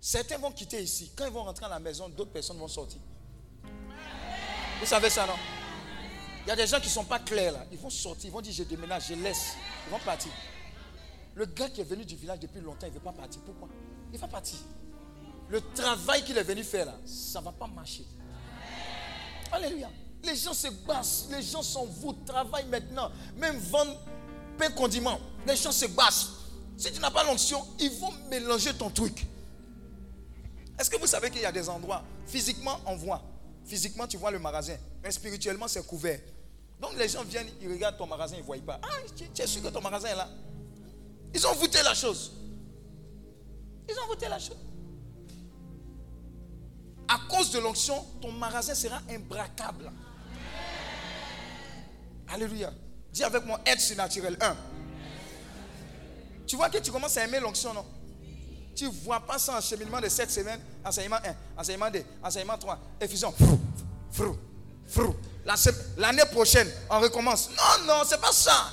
Certains 0.00 0.38
vont 0.38 0.52
quitter 0.52 0.82
ici. 0.82 1.10
Quand 1.16 1.26
ils 1.26 1.32
vont 1.32 1.44
rentrer 1.44 1.66
à 1.66 1.68
la 1.68 1.78
maison, 1.78 2.08
d'autres 2.08 2.32
personnes 2.32 2.58
vont 2.58 2.68
sortir. 2.68 3.00
Vous 4.80 4.86
savez 4.86 5.10
ça, 5.10 5.26
non? 5.26 5.34
Il 6.44 6.48
y 6.48 6.52
a 6.52 6.56
des 6.56 6.66
gens 6.66 6.78
qui 6.78 6.86
ne 6.86 6.92
sont 6.92 7.04
pas 7.04 7.18
clairs 7.18 7.52
là. 7.52 7.66
Ils 7.70 7.78
vont 7.78 7.90
sortir, 7.90 8.30
ils 8.30 8.32
vont 8.32 8.40
dire 8.40 8.54
je 8.54 8.62
déménage, 8.62 9.08
je 9.08 9.14
laisse. 9.14 9.54
Ils 9.86 9.90
vont 9.90 9.98
partir. 9.98 10.32
Le 11.34 11.44
gars 11.44 11.68
qui 11.68 11.82
est 11.82 11.84
venu 11.84 12.04
du 12.04 12.16
village 12.16 12.40
depuis 12.40 12.60
longtemps, 12.60 12.86
il 12.86 12.90
ne 12.90 12.94
veut 12.94 13.04
pas 13.04 13.12
partir. 13.12 13.42
Pourquoi? 13.42 13.68
Il 14.12 14.18
va 14.18 14.28
partir. 14.28 14.58
Le 15.48 15.60
travail 15.74 16.24
qu'il 16.24 16.38
est 16.38 16.42
venu 16.42 16.62
faire 16.62 16.86
là, 16.86 16.94
ça 17.04 17.40
ne 17.40 17.44
va 17.44 17.52
pas 17.52 17.66
marcher. 17.66 18.06
Alléluia. 19.52 19.90
Les 20.24 20.34
gens 20.36 20.52
se 20.52 20.68
bassent, 20.86 21.28
les 21.30 21.42
gens 21.42 21.62
sont 21.62 21.86
vous, 21.86 22.12
travaillent 22.26 22.66
maintenant, 22.66 23.10
même 23.36 23.56
vendent 23.58 23.96
pain 24.58 24.70
condiment. 24.70 25.18
Les 25.46 25.56
gens 25.56 25.72
se 25.72 25.86
bassent. 25.86 26.30
Si 26.76 26.92
tu 26.92 27.00
n'as 27.00 27.10
pas 27.10 27.24
l'onction, 27.24 27.64
ils 27.78 27.90
vont 27.90 28.12
mélanger 28.28 28.74
ton 28.74 28.90
truc. 28.90 29.26
Est-ce 30.78 30.90
que 30.90 30.96
vous 30.96 31.06
savez 31.06 31.30
qu'il 31.30 31.40
y 31.40 31.44
a 31.44 31.52
des 31.52 31.68
endroits, 31.68 32.04
physiquement 32.26 32.78
on 32.86 32.96
voit, 32.96 33.22
physiquement 33.64 34.06
tu 34.06 34.16
vois 34.16 34.30
le 34.30 34.38
magasin, 34.38 34.76
mais 35.02 35.10
spirituellement 35.10 35.66
c'est 35.66 35.84
couvert. 35.84 36.20
Donc 36.80 36.96
les 36.96 37.08
gens 37.08 37.24
viennent, 37.24 37.48
ils 37.60 37.68
regardent 37.68 37.98
ton 37.98 38.06
magasin, 38.06 38.36
ils 38.36 38.40
ne 38.42 38.44
voient 38.44 38.56
pas. 38.64 38.80
Ah, 38.82 38.88
tu 39.16 39.42
es 39.42 39.46
sûr 39.46 39.62
que 39.62 39.68
ton 39.68 39.80
magasin 39.80 40.08
est 40.08 40.14
là 40.16 40.28
Ils 41.34 41.44
ont 41.46 41.54
voûté 41.54 41.82
la 41.82 41.94
chose. 41.94 42.32
Ils 43.88 43.98
ont 43.98 44.06
voûté 44.06 44.28
la 44.28 44.38
chose. 44.38 44.56
À 47.08 47.18
cause 47.28 47.50
de 47.50 47.58
l'onction, 47.58 48.04
ton 48.20 48.30
magasin 48.30 48.74
sera 48.74 49.00
imbracable. 49.10 49.90
Alléluia. 52.32 52.72
Dis 53.12 53.24
avec 53.24 53.44
moi, 53.44 53.60
aide 53.66 53.80
surnaturel. 53.80 54.36
1. 54.40 54.56
Tu 56.46 56.56
vois 56.56 56.70
que 56.70 56.78
tu 56.78 56.90
commences 56.90 57.16
à 57.16 57.24
aimer 57.24 57.40
l'onction, 57.40 57.74
non? 57.74 57.84
Tu 58.74 58.84
ne 58.84 58.90
vois 58.90 59.20
pas 59.20 59.38
ça 59.38 59.58
en 59.58 59.60
cheminement 59.60 60.00
de 60.00 60.08
7 60.08 60.30
semaines. 60.30 60.60
Enseignement 60.84 61.16
1, 61.16 61.60
enseignement 61.60 61.90
2, 61.90 62.02
enseignement 62.22 62.56
3, 62.56 62.78
effusion. 63.00 63.32
Frou, 64.10 64.38
frou, 64.88 65.14
L'année 65.96 66.22
prochaine, 66.30 66.68
on 66.90 67.00
recommence. 67.00 67.50
Non, 67.50 67.86
non, 67.86 68.02
c'est 68.06 68.20
pas 68.20 68.32
ça. 68.32 68.70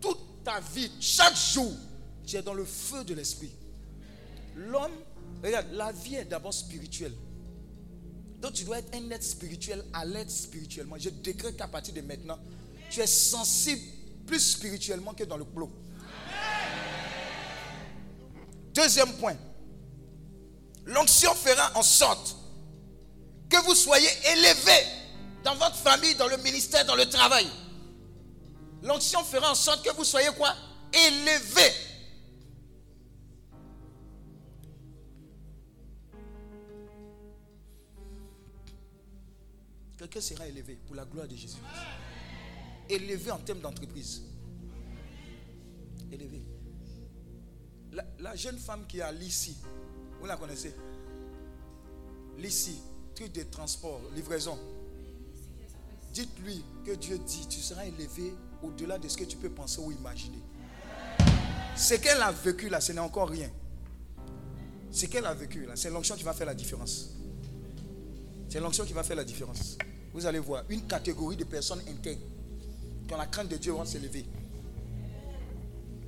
Toute 0.00 0.42
ta 0.44 0.60
vie, 0.60 0.90
chaque 1.00 1.36
jour, 1.36 1.72
tu 2.26 2.36
es 2.36 2.42
dans 2.42 2.54
le 2.54 2.64
feu 2.64 3.04
de 3.04 3.14
l'esprit. 3.14 3.52
L'homme, 4.56 4.92
regarde, 5.42 5.66
la 5.72 5.92
vie 5.92 6.16
est 6.16 6.24
d'abord 6.24 6.54
spirituelle. 6.54 7.14
Donc 8.40 8.52
tu 8.52 8.64
dois 8.64 8.78
être 8.78 8.94
un 8.94 9.10
être 9.10 9.22
spirituel, 9.22 9.84
alerte 9.92 10.30
spirituellement. 10.30 10.96
Je 10.98 11.10
décrète 11.10 11.56
qu'à 11.56 11.68
partir 11.68 11.94
de 11.94 12.00
maintenant, 12.02 12.38
tu 12.90 13.00
es 13.00 13.06
sensible 13.06 13.82
plus 14.26 14.40
spirituellement 14.40 15.14
que 15.14 15.24
dans 15.24 15.36
le 15.36 15.44
clos. 15.44 15.70
Deuxième 18.74 19.12
point. 19.14 19.36
L'onction 20.84 21.34
fera 21.34 21.72
en 21.76 21.82
sorte 21.82 22.36
que 23.48 23.56
vous 23.64 23.74
soyez 23.74 24.08
élevé 24.32 24.86
dans 25.42 25.54
votre 25.54 25.76
famille, 25.76 26.14
dans 26.16 26.28
le 26.28 26.36
ministère, 26.38 26.84
dans 26.84 26.94
le 26.94 27.08
travail. 27.08 27.46
L'onction 28.82 29.24
fera 29.24 29.50
en 29.50 29.54
sorte 29.54 29.84
que 29.84 29.94
vous 29.94 30.04
soyez 30.04 30.28
quoi? 30.36 30.54
Élevé. 30.92 31.72
Quelqu'un 39.96 40.20
sera 40.20 40.46
élevé 40.46 40.78
pour 40.86 40.94
la 40.94 41.04
gloire 41.04 41.26
de 41.26 41.34
Jésus. 41.34 41.56
Élevé 42.88 43.30
en 43.30 43.38
termes 43.38 43.60
d'entreprise. 43.60 44.22
Élevé. 46.12 46.42
La, 48.18 48.36
jeune 48.36 48.58
femme 48.58 48.86
qui 48.86 49.00
a 49.00 49.10
l'ici, 49.10 49.56
vous 50.20 50.26
la 50.26 50.36
connaissez? 50.36 50.74
L'ici, 52.36 52.78
truc 53.14 53.32
de 53.32 53.42
transport, 53.44 54.00
livraison. 54.14 54.58
Dites-lui 56.12 56.62
que 56.84 56.92
Dieu 56.92 57.18
dit, 57.18 57.46
tu 57.48 57.60
seras 57.60 57.86
élevé 57.86 58.34
au-delà 58.62 58.98
de 58.98 59.08
ce 59.08 59.16
que 59.16 59.24
tu 59.24 59.38
peux 59.38 59.50
penser 59.50 59.80
ou 59.80 59.92
imaginer. 59.92 60.42
Ce 61.74 61.94
qu'elle 61.94 62.20
a 62.20 62.32
vécu 62.32 62.68
là, 62.68 62.80
ce 62.80 62.92
n'est 62.92 63.00
encore 63.00 63.30
rien. 63.30 63.50
Ce 64.90 65.06
qu'elle 65.06 65.26
a 65.26 65.34
vécu 65.34 65.64
là, 65.64 65.76
c'est 65.76 65.90
l'onction 65.90 66.16
qui 66.16 66.22
va 66.22 66.34
faire 66.34 66.46
la 66.46 66.54
différence. 66.54 67.15
C'est 68.48 68.60
l'onction 68.60 68.84
qui 68.84 68.92
va 68.92 69.02
faire 69.02 69.16
la 69.16 69.24
différence. 69.24 69.76
Vous 70.12 70.24
allez 70.26 70.38
voir, 70.38 70.64
une 70.68 70.82
catégorie 70.82 71.36
de 71.36 71.44
personnes 71.44 71.82
intègres 71.88 72.22
qui 73.06 73.14
ont 73.14 73.18
la 73.18 73.26
crainte 73.26 73.48
de 73.48 73.56
Dieu 73.56 73.72
vont 73.72 73.84
s'élever. 73.84 74.24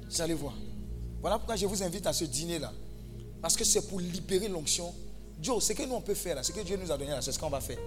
Vous 0.08 0.22
allez 0.22 0.34
voir. 0.34 0.54
Voilà 1.20 1.38
pourquoi 1.38 1.56
je 1.56 1.66
vous 1.66 1.82
invite 1.82 2.06
à 2.06 2.12
ce 2.12 2.24
dîner-là. 2.24 2.72
Parce 3.42 3.56
que 3.56 3.64
c'est 3.64 3.86
pour 3.88 4.00
libérer 4.00 4.48
l'onction. 4.48 4.94
Dieu, 5.38 5.52
ce 5.60 5.72
que 5.72 5.82
nous 5.82 5.94
on 5.94 6.00
peut 6.00 6.14
faire 6.14 6.36
là, 6.36 6.42
ce 6.42 6.52
que 6.52 6.60
Dieu 6.60 6.76
nous 6.76 6.90
a 6.90 6.96
donné 6.98 7.10
là, 7.10 7.22
c'est 7.22 7.32
ce 7.32 7.38
qu'on 7.38 7.50
va 7.50 7.60
faire. 7.60 7.78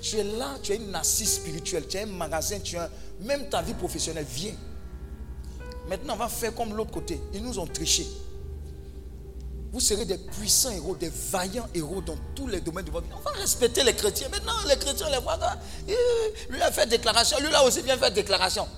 Tu 0.00 0.16
es 0.16 0.24
là, 0.24 0.58
tu 0.62 0.72
as 0.72 0.74
une 0.76 0.94
assise 0.94 1.34
spirituelle, 1.34 1.86
tu 1.88 1.96
as 1.96 2.02
un 2.02 2.06
magasin, 2.06 2.60
tu 2.60 2.76
même 3.20 3.48
ta 3.48 3.62
vie 3.62 3.74
professionnelle. 3.74 4.26
Viens. 4.28 4.54
Maintenant, 5.88 6.14
on 6.14 6.18
va 6.18 6.28
faire 6.28 6.54
comme 6.54 6.74
l'autre 6.74 6.92
côté. 6.92 7.20
Ils 7.34 7.42
nous 7.42 7.58
ont 7.58 7.66
triché. 7.66 8.06
Vous 9.72 9.80
serez 9.80 10.04
des 10.04 10.18
puissants 10.18 10.70
héros, 10.70 10.94
des 10.94 11.08
vaillants 11.08 11.66
héros 11.74 12.02
dans 12.02 12.16
tous 12.34 12.46
les 12.46 12.60
domaines 12.60 12.84
de 12.84 12.90
votre 12.90 13.06
vie. 13.06 13.14
On 13.16 13.20
va 13.20 13.30
respecter 13.30 13.82
les 13.82 13.94
chrétiens. 13.94 14.28
Maintenant, 14.28 14.52
les 14.68 14.76
chrétiens, 14.76 15.08
les 15.08 15.18
voient. 15.18 15.38
Lui 16.50 16.60
a 16.60 16.70
fait 16.70 16.86
déclaration. 16.86 17.38
Lui 17.40 17.50
là 17.50 17.64
aussi 17.64 17.80
vient 17.80 17.96
faire 17.96 18.12
déclaration. 18.12 18.68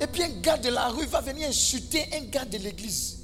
Et 0.00 0.06
puis 0.06 0.22
un 0.22 0.40
gars 0.40 0.56
de 0.56 0.70
la 0.70 0.88
rue 0.88 1.06
va 1.06 1.20
venir 1.20 1.46
insulter 1.46 2.08
un 2.14 2.24
gars 2.24 2.46
de 2.46 2.56
l'église. 2.56 3.18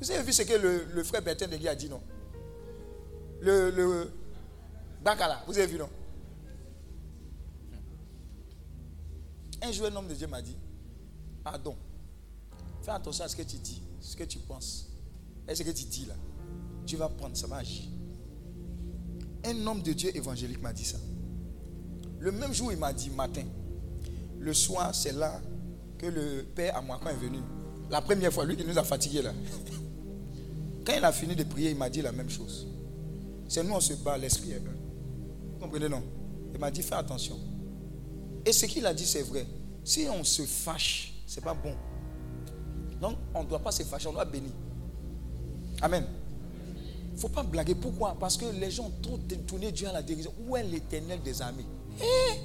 Vous 0.00 0.10
avez 0.10 0.24
vu 0.24 0.32
ce 0.32 0.42
que 0.42 0.54
le, 0.54 1.04
frère 1.04 1.22
Bertin 1.22 1.46
de 1.46 1.68
a 1.68 1.74
dit, 1.76 1.88
non? 1.88 2.02
Le, 3.40 3.70
le 3.70 4.12
Bakala, 5.00 5.44
vous 5.46 5.56
avez 5.56 5.68
vu, 5.68 5.78
non? 5.78 5.88
Un 9.62 9.70
jour, 9.70 9.86
un 9.86 9.94
homme 9.94 10.08
de 10.08 10.14
Dieu 10.14 10.26
m'a 10.26 10.42
dit 10.42 10.56
Pardon. 11.44 11.76
Fais 12.82 12.90
attention 12.90 13.24
à 13.24 13.28
ce 13.28 13.36
que 13.36 13.42
tu 13.42 13.56
dis, 13.56 13.80
ce 14.00 14.16
que 14.16 14.24
tu 14.24 14.38
penses. 14.38 14.88
Et 15.48 15.54
ce 15.54 15.62
que 15.62 15.70
tu 15.70 15.84
dis 15.84 16.06
là? 16.06 16.14
Tu 16.86 16.96
vas 16.96 17.08
prendre, 17.08 17.36
ça 17.36 17.46
va. 17.46 17.60
Un 19.44 19.66
homme 19.66 19.82
de 19.82 19.92
Dieu 19.92 20.16
évangélique 20.16 20.60
m'a 20.60 20.72
dit 20.72 20.84
ça. 20.84 20.98
Le 22.18 22.30
même 22.30 22.52
jour, 22.52 22.72
il 22.72 22.78
m'a 22.78 22.92
dit 22.92 23.10
matin. 23.10 23.44
Le 24.38 24.54
soir, 24.54 24.94
c'est 24.94 25.12
là 25.12 25.40
que 25.98 26.06
le 26.06 26.44
père 26.54 26.76
Amouakan 26.76 27.10
est 27.10 27.16
venu. 27.16 27.38
La 27.90 28.00
première 28.00 28.32
fois, 28.32 28.44
lui 28.44 28.56
qui 28.56 28.64
nous 28.64 28.78
a 28.78 28.84
fatigués 28.84 29.22
là. 29.22 29.32
Quand 30.84 30.94
il 30.96 31.04
a 31.04 31.12
fini 31.12 31.36
de 31.36 31.44
prier, 31.44 31.70
il 31.70 31.76
m'a 31.76 31.90
dit 31.90 32.02
la 32.02 32.12
même 32.12 32.30
chose. 32.30 32.66
C'est 33.48 33.62
nous, 33.62 33.74
on 33.74 33.80
se 33.80 33.94
bat, 33.94 34.16
l'esprit 34.16 34.54
Vous 34.54 35.58
comprenez, 35.60 35.88
non? 35.88 36.02
Il 36.54 36.58
m'a 36.60 36.70
dit, 36.70 36.82
fais 36.82 36.94
attention. 36.94 37.38
Et 38.44 38.52
ce 38.52 38.66
qu'il 38.66 38.86
a 38.86 38.94
dit, 38.94 39.06
c'est 39.06 39.22
vrai. 39.22 39.46
Si 39.84 40.06
on 40.08 40.24
se 40.24 40.42
fâche, 40.42 41.11
c'est 41.32 41.40
pas 41.40 41.54
bon. 41.54 41.74
Donc, 43.00 43.16
on 43.34 43.42
ne 43.42 43.48
doit 43.48 43.58
pas 43.58 43.72
se 43.72 43.82
fâcher, 43.84 44.06
on 44.06 44.12
doit 44.12 44.26
bénir. 44.26 44.50
Amen. 45.80 46.04
Il 47.08 47.14
ne 47.14 47.18
faut 47.18 47.30
pas 47.30 47.42
blaguer. 47.42 47.74
Pourquoi? 47.74 48.14
Parce 48.20 48.36
que 48.36 48.44
les 48.44 48.70
gens 48.70 48.84
ont 48.84 48.92
trop 49.00 49.16
détourné 49.16 49.72
Dieu 49.72 49.88
à 49.88 49.92
la 49.92 50.02
dérision. 50.02 50.32
Où 50.46 50.56
est 50.58 50.62
l'éternel 50.62 51.22
des 51.22 51.40
armées 51.40 51.64
eh? 52.02 52.38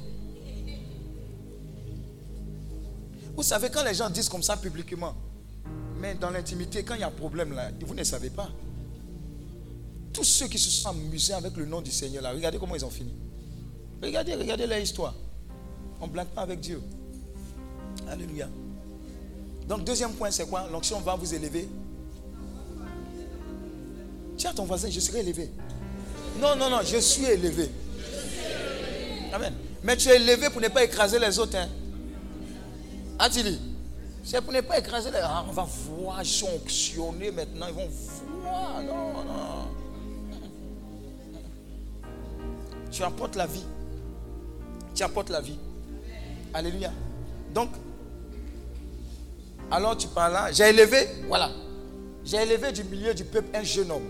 Vous 3.35 3.43
savez, 3.43 3.69
quand 3.69 3.83
les 3.83 3.93
gens 3.93 4.09
disent 4.09 4.29
comme 4.29 4.41
ça 4.41 4.55
publiquement, 4.55 5.13
mais 5.99 6.15
dans 6.15 6.29
l'intimité, 6.29 6.83
quand 6.83 6.95
il 6.95 7.01
y 7.01 7.03
a 7.03 7.07
un 7.07 7.11
problème 7.11 7.53
là, 7.53 7.71
vous 7.85 7.93
ne 7.93 8.03
savez 8.05 8.29
pas. 8.29 8.49
Tous 10.13 10.23
ceux 10.23 10.47
qui 10.47 10.57
se 10.57 10.69
sont 10.69 10.89
amusés 10.89 11.33
avec 11.33 11.57
le 11.57 11.65
nom 11.65 11.81
du 11.81 11.91
Seigneur 11.91 12.23
là, 12.23 12.31
regardez 12.31 12.57
comment 12.57 12.75
ils 12.75 12.85
ont 12.85 12.89
fini. 12.89 13.13
Regardez, 14.01 14.33
regardez 14.35 14.65
leur 14.65 14.79
histoire. 14.79 15.13
On 15.99 16.07
ne 16.07 16.11
blague 16.11 16.27
pas 16.27 16.41
avec 16.43 16.61
Dieu. 16.61 16.81
Alléluia. 18.07 18.47
Donc, 19.67 19.83
deuxième 19.83 20.13
point, 20.13 20.31
c'est 20.31 20.47
quoi? 20.47 20.67
L'onction 20.71 20.99
va 21.01 21.15
vous 21.15 21.33
élever. 21.33 21.67
Tiens 24.37 24.53
ton 24.53 24.65
voisin, 24.65 24.89
je 24.89 24.99
serai 24.99 25.19
élevé. 25.19 25.49
Non, 26.39 26.55
non, 26.55 26.69
non, 26.69 26.79
je 26.83 26.97
suis 26.97 27.25
élevé. 27.25 27.69
Amen. 29.33 29.53
Mais 29.83 29.97
tu 29.97 30.09
es 30.09 30.15
élevé 30.15 30.49
pour 30.49 30.61
ne 30.61 30.67
pas 30.67 30.83
écraser 30.83 31.19
les 31.19 31.37
autres. 31.39 31.57
Hein. 31.57 31.67
Attili. 33.19 33.59
C'est 34.23 34.41
pour 34.41 34.53
ne 34.53 34.61
pas 34.61 34.77
écraser 34.77 35.09
les 35.09 35.17
autres. 35.17 35.27
Ah, 35.29 35.45
on 35.47 35.51
va 35.51 35.63
voir, 35.63 36.21
ils 36.21 37.31
maintenant. 37.31 37.67
Ils 37.67 37.73
vont 37.73 37.89
voir. 38.41 38.83
Non, 38.83 39.23
non. 39.23 39.67
Tu 42.91 43.03
apportes 43.03 43.35
la 43.35 43.47
vie. 43.47 43.65
Tu 44.95 45.03
apportes 45.03 45.29
la 45.29 45.41
vie. 45.41 45.57
Alléluia. 46.53 46.91
Donc, 47.53 47.69
alors 49.69 49.97
tu 49.97 50.07
parles 50.07 50.33
là, 50.33 50.51
j'ai 50.51 50.69
élevé, 50.69 51.07
voilà. 51.27 51.51
J'ai 52.23 52.37
élevé 52.37 52.71
du 52.71 52.83
milieu 52.83 53.13
du 53.13 53.23
peuple 53.23 53.49
un 53.55 53.63
jeune 53.63 53.91
homme. 53.91 54.03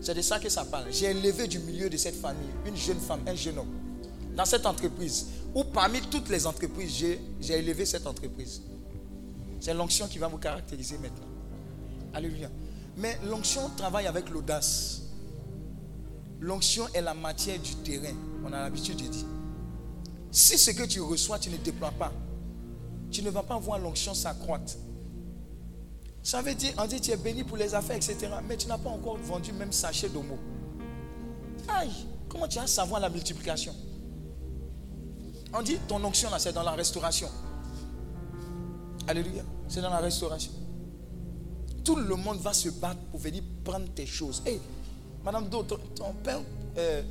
C'est 0.00 0.14
de 0.14 0.22
ça 0.22 0.38
que 0.38 0.48
ça 0.48 0.64
parle. 0.64 0.86
J'ai 0.90 1.06
élevé 1.06 1.46
du 1.46 1.58
milieu 1.58 1.88
de 1.90 1.96
cette 1.96 2.16
famille 2.16 2.48
une 2.66 2.76
jeune 2.76 3.00
femme, 3.00 3.20
un 3.26 3.34
jeune 3.34 3.58
homme. 3.58 3.72
Dans 4.34 4.44
cette 4.44 4.66
entreprise, 4.66 5.26
ou 5.54 5.64
parmi 5.64 6.00
toutes 6.02 6.28
les 6.28 6.46
entreprises, 6.46 7.04
j'ai, 7.40 7.54
élevé 7.54 7.86
cette 7.86 8.06
entreprise. 8.06 8.62
C'est 9.60 9.72
l'onction 9.72 10.06
qui 10.06 10.18
va 10.18 10.28
vous 10.28 10.36
caractériser 10.38 10.98
maintenant. 10.98 11.26
Alléluia. 12.12 12.50
Mais 12.98 13.18
l'onction 13.24 13.70
travaille 13.76 14.06
avec 14.06 14.28
l'audace. 14.30 15.02
L'onction 16.40 16.86
est 16.92 17.00
la 17.00 17.14
matière 17.14 17.58
du 17.58 17.74
terrain. 17.76 18.14
On 18.44 18.52
a 18.52 18.62
l'habitude 18.62 18.96
de 18.96 19.08
dire. 19.08 19.26
Si 20.30 20.58
ce 20.58 20.70
que 20.72 20.82
tu 20.84 21.00
reçois, 21.00 21.38
tu 21.38 21.48
ne 21.48 21.56
déploies 21.56 21.92
pas, 21.98 22.12
tu 23.16 23.22
ne 23.22 23.30
vas 23.30 23.42
pas 23.42 23.58
voir 23.58 23.78
l'onction 23.78 24.12
s'accroître. 24.12 24.74
Ça 26.22 26.42
veut 26.42 26.54
dire, 26.54 26.74
on 26.76 26.84
dit 26.86 27.00
tu 27.00 27.12
es 27.12 27.16
béni 27.16 27.44
pour 27.44 27.56
les 27.56 27.74
affaires, 27.74 27.96
etc. 27.96 28.28
Mais 28.46 28.58
tu 28.58 28.66
n'as 28.68 28.76
pas 28.76 28.90
encore 28.90 29.16
vendu 29.16 29.54
même 29.54 29.72
sachet 29.72 30.10
d'homo. 30.10 30.36
Aïe, 31.66 31.90
comment 32.28 32.46
tu 32.46 32.58
vas 32.58 32.66
savoir 32.66 33.00
la 33.00 33.08
multiplication? 33.08 33.74
On 35.54 35.62
dit 35.62 35.78
ton 35.88 36.04
onction 36.04 36.28
là, 36.28 36.38
c'est 36.38 36.52
dans 36.52 36.62
la 36.62 36.72
restauration. 36.72 37.28
Alléluia, 39.08 39.44
c'est 39.66 39.80
dans 39.80 39.88
la 39.88 40.00
restauration. 40.00 40.52
Tout 41.84 41.96
le 41.96 42.16
monde 42.16 42.38
va 42.40 42.52
se 42.52 42.68
battre 42.68 43.00
pour 43.10 43.20
venir 43.20 43.42
prendre 43.64 43.88
tes 43.94 44.04
choses. 44.04 44.42
Hé, 44.44 44.60
Madame 45.24 45.48
Do, 45.48 45.62
ton, 45.62 45.78
père, 46.22 46.40
euh, 46.76 47.02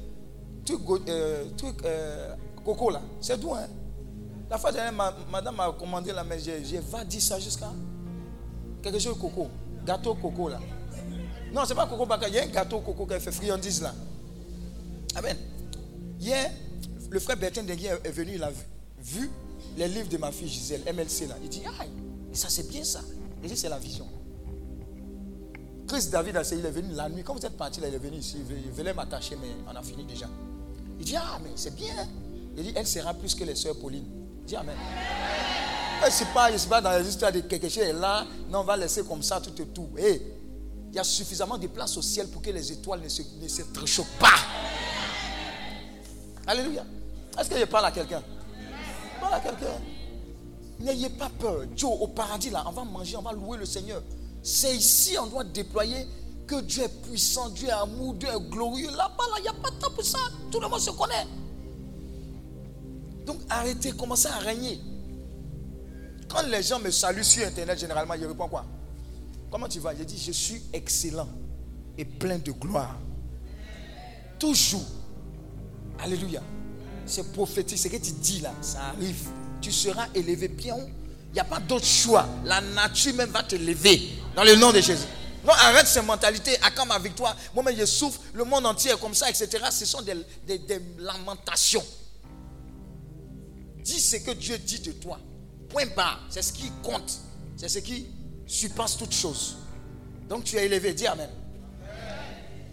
truc, 0.63 0.81
euh, 1.09 1.47
euh, 1.83 2.35
coco 2.63 2.91
là, 2.91 3.01
c'est 3.19 3.39
d'où 3.39 3.55
hein? 3.55 3.67
La 4.49 4.57
fois 4.57 4.71
dernière, 4.71 4.93
ma- 4.93 5.15
madame 5.31 5.55
m'a 5.55 5.71
commandé 5.71 6.11
là, 6.11 6.23
mais 6.23 6.39
j'ai 6.39 6.59
dire 6.61 6.83
ça 7.21 7.39
jusqu'à 7.39 7.71
quelque 8.81 8.99
chose 8.99 9.15
de 9.15 9.19
coco. 9.21 9.47
Gâteau 9.85 10.13
coco 10.15 10.49
là. 10.49 10.59
Non, 11.51 11.63
c'est 11.65 11.75
pas 11.75 11.87
coco 11.87 12.05
il 12.27 12.33
y 12.33 12.39
a 12.39 12.43
un 12.43 12.47
gâteau 12.47 12.79
coco 12.81 13.05
qui 13.05 13.13
a 13.13 13.19
fait 13.19 13.31
friandise 13.31 13.81
là. 13.81 13.93
Amen. 15.15 15.37
Hier, 16.19 16.51
le 17.09 17.19
frère 17.19 17.37
Bertin 17.37 17.63
Dengue 17.63 17.85
est 18.03 18.11
venu, 18.11 18.33
il 18.35 18.43
a 18.43 18.51
vu, 19.01 19.29
les 19.77 19.87
livres 19.87 20.09
de 20.09 20.17
ma 20.17 20.31
fille 20.31 20.47
Gisèle, 20.47 20.81
MLC 20.93 21.27
là. 21.27 21.35
Il 21.41 21.49
dit, 21.49 21.61
aïe, 21.79 21.89
ça 22.33 22.49
c'est 22.49 22.67
bien 22.67 22.83
ça. 22.83 23.01
Il 23.43 23.49
dit, 23.49 23.57
c'est 23.57 23.69
la 23.69 23.79
vision. 23.79 24.07
Chris 25.87 26.07
David, 26.11 26.37
il 26.51 26.65
est 26.65 26.71
venu 26.71 26.93
la 26.93 27.07
nuit. 27.09 27.23
Quand 27.23 27.35
vous 27.35 27.45
êtes 27.45 27.55
parti 27.57 27.79
là, 27.79 27.87
il 27.87 27.93
est 27.93 27.99
venu 27.99 28.17
ici. 28.17 28.37
Il 28.49 28.57
il 28.65 28.71
voulait 28.71 28.93
m'attacher, 28.93 29.35
mais 29.39 29.49
on 29.71 29.75
a 29.75 29.83
fini 29.83 30.03
déjà. 30.03 30.25
Il 30.99 31.05
dit, 31.05 31.15
ah, 31.15 31.39
mais 31.43 31.51
c'est 31.55 31.75
bien. 31.75 31.93
hein. 31.99 32.07
Il 32.57 32.63
dit, 32.63 32.73
elle 32.75 32.87
sera 32.87 33.13
plus 33.13 33.35
que 33.35 33.43
les 33.43 33.55
sœurs 33.55 33.77
Pauline. 33.79 34.05
Dit, 34.45 34.55
Amen. 34.55 34.75
Je 36.01 36.05
ne 36.07 36.57
suis 36.57 36.67
pas 36.69 36.81
dans 36.81 36.97
les 36.97 37.07
histoires 37.07 37.31
de 37.31 37.39
quelque 37.41 37.69
chose 37.69 37.83
est 37.83 37.93
là. 37.93 38.25
Non, 38.49 38.59
on 38.59 38.63
va 38.63 38.77
laisser 38.77 39.03
comme 39.03 39.23
ça 39.23 39.39
tout 39.39 39.59
et 39.61 39.65
tout. 39.67 39.89
Hé, 39.97 40.21
il 40.89 40.95
y 40.95 40.99
a 40.99 41.03
suffisamment 41.03 41.57
de 41.57 41.67
place 41.67 41.97
au 41.97 42.01
ciel 42.01 42.27
pour 42.27 42.41
que 42.41 42.51
les 42.51 42.71
étoiles 42.71 43.01
ne 43.01 43.09
se, 43.09 43.21
ne 43.41 43.47
se 43.47 43.61
pas. 44.19 44.27
Alléluia. 46.47 46.85
Est-ce 47.39 47.49
que 47.49 47.59
je 47.59 47.65
parle 47.65 47.85
à 47.85 47.91
quelqu'un? 47.91 48.21
Parle 49.19 49.33
à 49.33 49.39
quelqu'un. 49.39 49.81
N'ayez 50.79 51.09
pas 51.09 51.29
peur. 51.39 51.65
Dieu, 51.67 51.87
au 51.87 52.07
paradis, 52.07 52.49
là, 52.49 52.63
on 52.67 52.71
va 52.71 52.83
manger, 52.83 53.17
on 53.17 53.21
va 53.21 53.31
louer 53.31 53.57
le 53.57 53.65
Seigneur. 53.65 54.01
C'est 54.43 54.75
ici, 54.75 55.17
on 55.19 55.27
doit 55.27 55.43
déployer 55.43 56.07
que 56.45 56.61
Dieu 56.61 56.83
est 56.83 57.01
puissant, 57.01 57.49
Dieu 57.49 57.67
est 57.67 57.71
amour, 57.71 58.13
Dieu 58.13 58.29
est 58.29 58.49
glorieux. 58.49 58.91
Là-bas, 58.91 59.23
là, 59.31 59.35
il 59.39 59.43
n'y 59.43 59.47
a 59.47 59.53
pas 59.53 59.71
de 59.71 59.75
temps 59.75 59.91
pour 59.91 60.05
ça. 60.05 60.19
Tout 60.51 60.59
le 60.59 60.67
monde 60.67 60.79
se 60.79 60.91
connaît. 60.91 61.25
Donc, 63.25 63.37
arrêtez, 63.49 63.91
commencez 63.91 64.27
à 64.27 64.37
régner. 64.37 64.79
Quand 66.29 66.43
les 66.47 66.63
gens 66.63 66.79
me 66.79 66.91
saluent 66.91 67.23
sur 67.23 67.45
Internet, 67.45 67.79
généralement, 67.79 68.13
ils 68.13 68.25
répondent 68.25 68.49
quoi? 68.49 68.65
Comment 69.51 69.67
tu 69.67 69.79
vas? 69.79 69.95
Je 69.95 70.03
dis, 70.03 70.17
je 70.17 70.31
suis 70.31 70.61
excellent 70.73 71.29
et 71.97 72.05
plein 72.05 72.37
de 72.37 72.51
gloire. 72.51 72.97
Toujours. 74.37 74.85
Alléluia. 75.99 76.41
C'est 77.05 77.31
prophétique. 77.31 77.77
Ce 77.77 77.87
que 77.87 77.97
tu 77.97 78.11
dis 78.11 78.41
là, 78.41 78.53
ça 78.61 78.79
arrive. 78.87 79.29
Tu 79.61 79.71
seras 79.71 80.07
élevé 80.13 80.47
bien 80.47 80.75
haut. 80.75 80.89
Il 81.29 81.33
n'y 81.33 81.39
a 81.39 81.45
pas 81.45 81.59
d'autre 81.59 81.85
choix. 81.85 82.27
La 82.43 82.61
nature 82.61 83.13
même 83.13 83.29
va 83.29 83.43
te 83.43 83.55
lever 83.55 84.01
dans 84.35 84.43
le 84.43 84.55
nom 84.55 84.71
de 84.71 84.81
Jésus. 84.81 85.05
Non, 85.43 85.53
arrête 85.53 85.87
ces 85.87 86.01
mentalités. 86.01 86.57
À 86.61 86.85
ma 86.85 86.97
victoire 86.99 87.35
Moi-même, 87.53 87.75
je 87.77 87.85
souffre. 87.85 88.19
Le 88.33 88.43
monde 88.43 88.65
entier 88.65 88.91
est 88.91 88.99
comme 88.99 89.13
ça, 89.13 89.29
etc. 89.29 89.63
Ce 89.71 89.85
sont 89.85 90.01
des 90.01 90.15
lamentations. 90.97 91.83
Dis 93.85 94.01
ce 94.01 94.15
que 94.17 94.31
Dieu 94.31 94.57
dit 94.57 94.79
de 94.79 94.93
toi. 94.93 95.19
Point 95.69 95.85
barre. 95.95 96.19
C'est 96.29 96.41
ce 96.41 96.51
qui 96.51 96.71
compte. 96.81 97.19
C'est 97.55 97.69
ce 97.69 97.77
qui 97.77 98.07
surpasse 98.47 98.97
toute 98.97 99.13
chose. 99.13 99.57
Donc 100.27 100.43
tu 100.43 100.57
es 100.57 100.65
élevé. 100.65 100.95
Dis 100.95 101.05
Amen. 101.05 101.29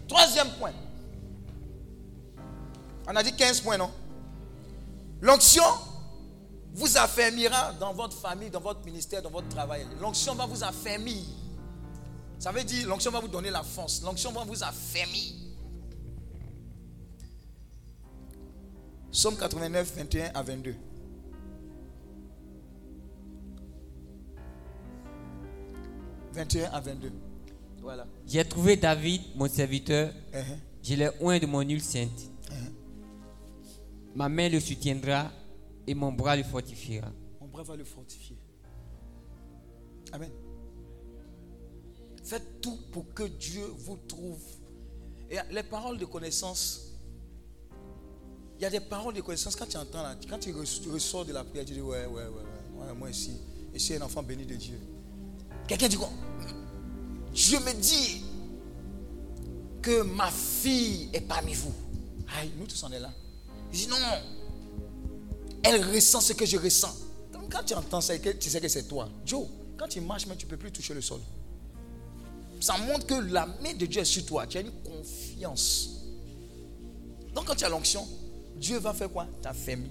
Troisième 0.07 0.49
point. 0.57 0.73
On 3.07 3.15
a 3.15 3.21
dit 3.21 3.31
15 3.31 3.61
points, 3.61 3.77
non? 3.77 3.91
L'onction 5.21 5.63
vous 6.73 6.97
affermira 6.97 7.73
dans 7.73 7.93
votre 7.93 8.17
famille, 8.17 8.49
dans 8.49 8.59
votre 8.59 8.83
ministère, 8.83 9.21
dans 9.21 9.29
votre 9.29 9.49
travail. 9.49 9.85
L'onction 10.01 10.33
va 10.33 10.47
vous 10.47 10.63
affermir. 10.63 11.23
Ça 12.39 12.51
veut 12.51 12.63
dire, 12.63 12.87
l'onction 12.87 13.11
va 13.11 13.19
vous 13.19 13.27
donner 13.27 13.51
la 13.51 13.61
force. 13.61 14.01
L'onction 14.01 14.31
va 14.31 14.43
vous 14.43 14.63
affermir. 14.63 15.33
Psaume 19.11 19.37
89, 19.37 19.93
21 19.95 20.31
à 20.33 20.41
22. 20.41 20.75
«21 26.33 26.71
à 26.71 26.79
22. 26.79 27.11
Voilà. 27.81 28.07
J'ai 28.27 28.43
trouvé 28.45 28.75
David, 28.77 29.21
mon 29.35 29.47
serviteur. 29.47 30.11
Uh-huh. 30.33 30.41
Je 30.81 30.95
l'ai 30.95 31.09
oint 31.21 31.39
de 31.39 31.45
mon 31.45 31.61
huile 31.61 31.81
sainte. 31.81 32.29
Ma 34.15 34.29
main 34.29 34.47
le 34.49 34.59
soutiendra 34.59 35.31
et 35.87 35.93
mon 35.95 36.11
bras 36.11 36.35
le 36.35 36.43
fortifiera. 36.43 37.07
Mon 37.41 37.47
bras 37.47 37.63
va 37.63 37.75
le 37.75 37.83
fortifier. 37.83 38.37
Amen. 40.11 40.29
Faites 42.23 42.61
tout 42.61 42.77
pour 42.91 43.13
que 43.13 43.23
Dieu 43.23 43.65
vous 43.79 43.97
trouve. 44.07 44.39
Et 45.29 45.37
les 45.51 45.63
paroles 45.63 45.97
de 45.97 46.05
connaissance, 46.05 46.91
il 48.59 48.61
y 48.61 48.65
a 48.65 48.69
des 48.69 48.79
paroles 48.79 49.15
de 49.15 49.21
connaissance 49.21 49.55
quand 49.55 49.67
tu 49.67 49.77
entends, 49.77 50.03
là, 50.03 50.15
quand 50.29 50.37
tu 50.39 50.51
res- 50.51 50.81
tu 50.81 50.89
ressors 50.89 51.25
de 51.25 51.33
la 51.33 51.43
prière, 51.43 51.65
tu 51.65 51.73
dis 51.73 51.81
ouais, 51.81 52.05
ouais, 52.05 52.13
ouais, 52.13 52.27
ouais, 52.27 52.85
ouais, 52.87 52.93
moi 52.93 53.09
ici, 53.09 53.31
je 53.73 53.79
suis 53.79 53.95
un 53.95 54.01
enfant 54.01 54.21
béni 54.21 54.45
de 54.45 54.55
Dieu. 54.55 54.79
Quelqu'un 55.73 55.87
dit 55.87 55.97
quoi? 55.97 56.11
Dieu 57.33 57.59
me 57.61 57.73
dit 57.73 58.21
que 59.81 60.03
ma 60.03 60.29
fille 60.29 61.09
est 61.11 61.21
parmi 61.21 61.55
vous. 61.55 61.73
Aïe, 62.39 62.51
nous 62.59 62.67
tous 62.67 62.83
on 62.83 62.91
est 62.91 62.99
là. 62.99 63.11
Il 63.71 63.79
dit 63.79 63.87
non, 63.87 63.95
elle 65.63 65.83
ressent 65.83 66.21
ce 66.21 66.33
que 66.33 66.45
je 66.45 66.57
ressens. 66.57 66.95
Donc 67.31 67.51
quand 67.51 67.63
tu 67.65 67.73
entends 67.73 68.01
ça, 68.01 68.15
tu 68.19 68.49
sais 68.51 68.61
que 68.61 68.67
c'est 68.67 68.83
toi. 68.83 69.09
Joe, 69.25 69.47
quand 69.75 69.87
tu 69.87 69.99
marches, 69.99 70.27
mais 70.27 70.35
tu 70.35 70.45
ne 70.45 70.51
peux 70.51 70.57
plus 70.57 70.71
toucher 70.71 70.93
le 70.93 71.01
sol. 71.01 71.21
Ça 72.61 72.77
montre 72.77 73.07
que 73.07 73.15
la 73.15 73.47
main 73.47 73.73
de 73.73 73.87
Dieu 73.87 74.01
est 74.01 74.05
sur 74.05 74.23
toi. 74.27 74.45
Tu 74.45 74.59
as 74.59 74.61
une 74.61 74.71
confiance. 74.83 76.03
Donc 77.33 77.45
quand 77.45 77.55
tu 77.55 77.65
as 77.65 77.69
l'onction, 77.69 78.07
Dieu 78.57 78.77
va 78.77 78.93
faire 78.93 79.09
quoi? 79.09 79.25
T'affermir. 79.41 79.89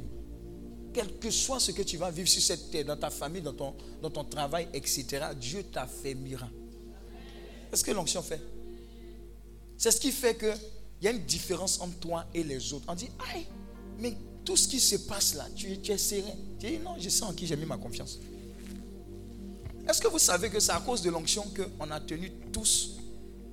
Quel 0.93 1.19
que 1.19 1.31
soit 1.31 1.59
ce 1.61 1.73
que 1.73 1.83
tu 1.83 1.97
vas 1.97 2.11
vivre 2.11 2.29
sur 2.29 2.43
cette 2.43 2.71
terre, 2.71 2.85
dans 2.85 2.97
ta 2.97 3.09
famille, 3.11 3.41
dans 3.43 3.55
ton, 3.55 3.75
dans 4.03 4.11
ton 4.11 4.25
travail, 4.25 4.69
etc., 4.75 5.07
Dieu 5.41 5.63
t'affermira. 5.65 6.49
Qu'est-ce 7.71 7.85
que 7.85 7.93
l'onction 7.93 8.21
fait? 8.23 8.41
C'est 9.79 9.91
ce 9.91 9.99
qui 10.01 10.13
fait 10.13 10.37
qu'il 10.37 10.55
y 11.01 11.09
a 11.09 11.11
une 11.13 11.25
différence 11.25 11.81
entre 11.81 11.99
toi 11.99 12.27
et 12.35 12.45
les 12.45 12.73
autres. 12.75 12.85
On 12.89 12.95
dit, 12.95 13.09
aïe, 13.33 13.47
mais 13.99 14.15
tout 14.45 14.57
ce 14.57 14.69
qui 14.69 14.79
se 14.81 14.97
passe 14.97 15.35
là, 15.35 15.47
tu, 15.57 15.73
es- 15.73 15.77
tu 15.81 15.93
es 15.93 15.99
serein. 15.99 16.35
Tu 16.59 16.67
dis, 16.69 16.79
non, 16.79 16.95
je 16.99 17.09
sais 17.09 17.23
en 17.25 17.33
qui 17.33 17.47
j'ai 17.47 17.57
mis 17.57 17.65
ma 17.65 17.79
confiance. 17.79 18.19
Est-ce 19.89 20.01
que 20.01 20.09
vous 20.09 20.19
savez 20.19 20.51
que 20.51 20.61
c'est 20.61 20.73
à 20.73 20.81
cause 20.81 21.01
de 21.03 21.11
l'onction 21.11 21.45
qu'on 21.79 21.91
a 21.91 21.99
tenu 22.01 22.31
tous 22.53 22.97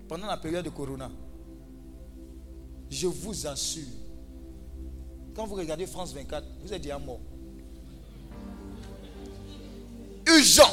pendant 0.08 0.28
la 0.28 0.38
période 0.38 0.66
de 0.66 0.70
Corona? 0.70 1.10
Je 2.90 3.08
vous 3.08 3.48
assure, 3.48 3.86
quand 5.36 5.46
vous 5.46 5.56
regardez 5.56 5.86
France 5.86 6.14
24, 6.14 6.46
vous 6.64 6.74
êtes 6.74 6.82
déjà 6.82 7.00
mort. 7.00 7.20
Urgent, 10.28 10.70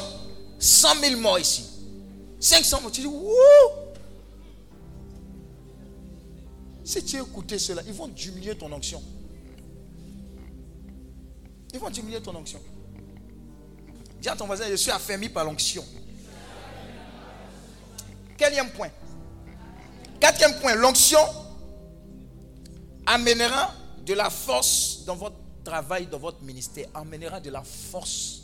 100 0.59 0.95
000 1.01 1.21
morts 1.21 1.39
ici. 1.39 1.65
500 2.39 2.81
morts. 2.81 2.91
Tu 2.91 3.01
dis, 3.01 3.07
wouh 3.07 3.31
Si 6.83 7.03
tu 7.03 7.17
écoutais 7.17 7.59
cela, 7.59 7.81
ils 7.85 7.93
vont 7.93 8.07
diminuer 8.07 8.55
ton 8.55 8.71
onction. 8.71 9.01
Ils 11.73 11.79
vont 11.79 11.89
diminuer 11.89 12.21
ton 12.21 12.35
onction. 12.35 12.59
Dis 14.21 14.29
à 14.29 14.35
ton 14.35 14.45
voisin, 14.45 14.65
je 14.69 14.75
suis 14.75 14.91
affermi 14.91 15.29
par 15.29 15.45
l'onction. 15.45 15.83
Quatrième 18.37 18.69
point. 18.71 18.89
Quatrième 20.19 20.59
point, 20.59 20.75
l'onction 20.75 21.19
amènera 23.05 23.73
de 24.07 24.13
la 24.13 24.29
force 24.29 25.03
dans 25.05 25.15
votre 25.15 25.35
travail 25.65 26.07
dans 26.07 26.17
votre 26.17 26.41
ministère 26.41 26.87
emmènera 26.93 27.41
de 27.41 27.49
la 27.49 27.61
force. 27.61 28.43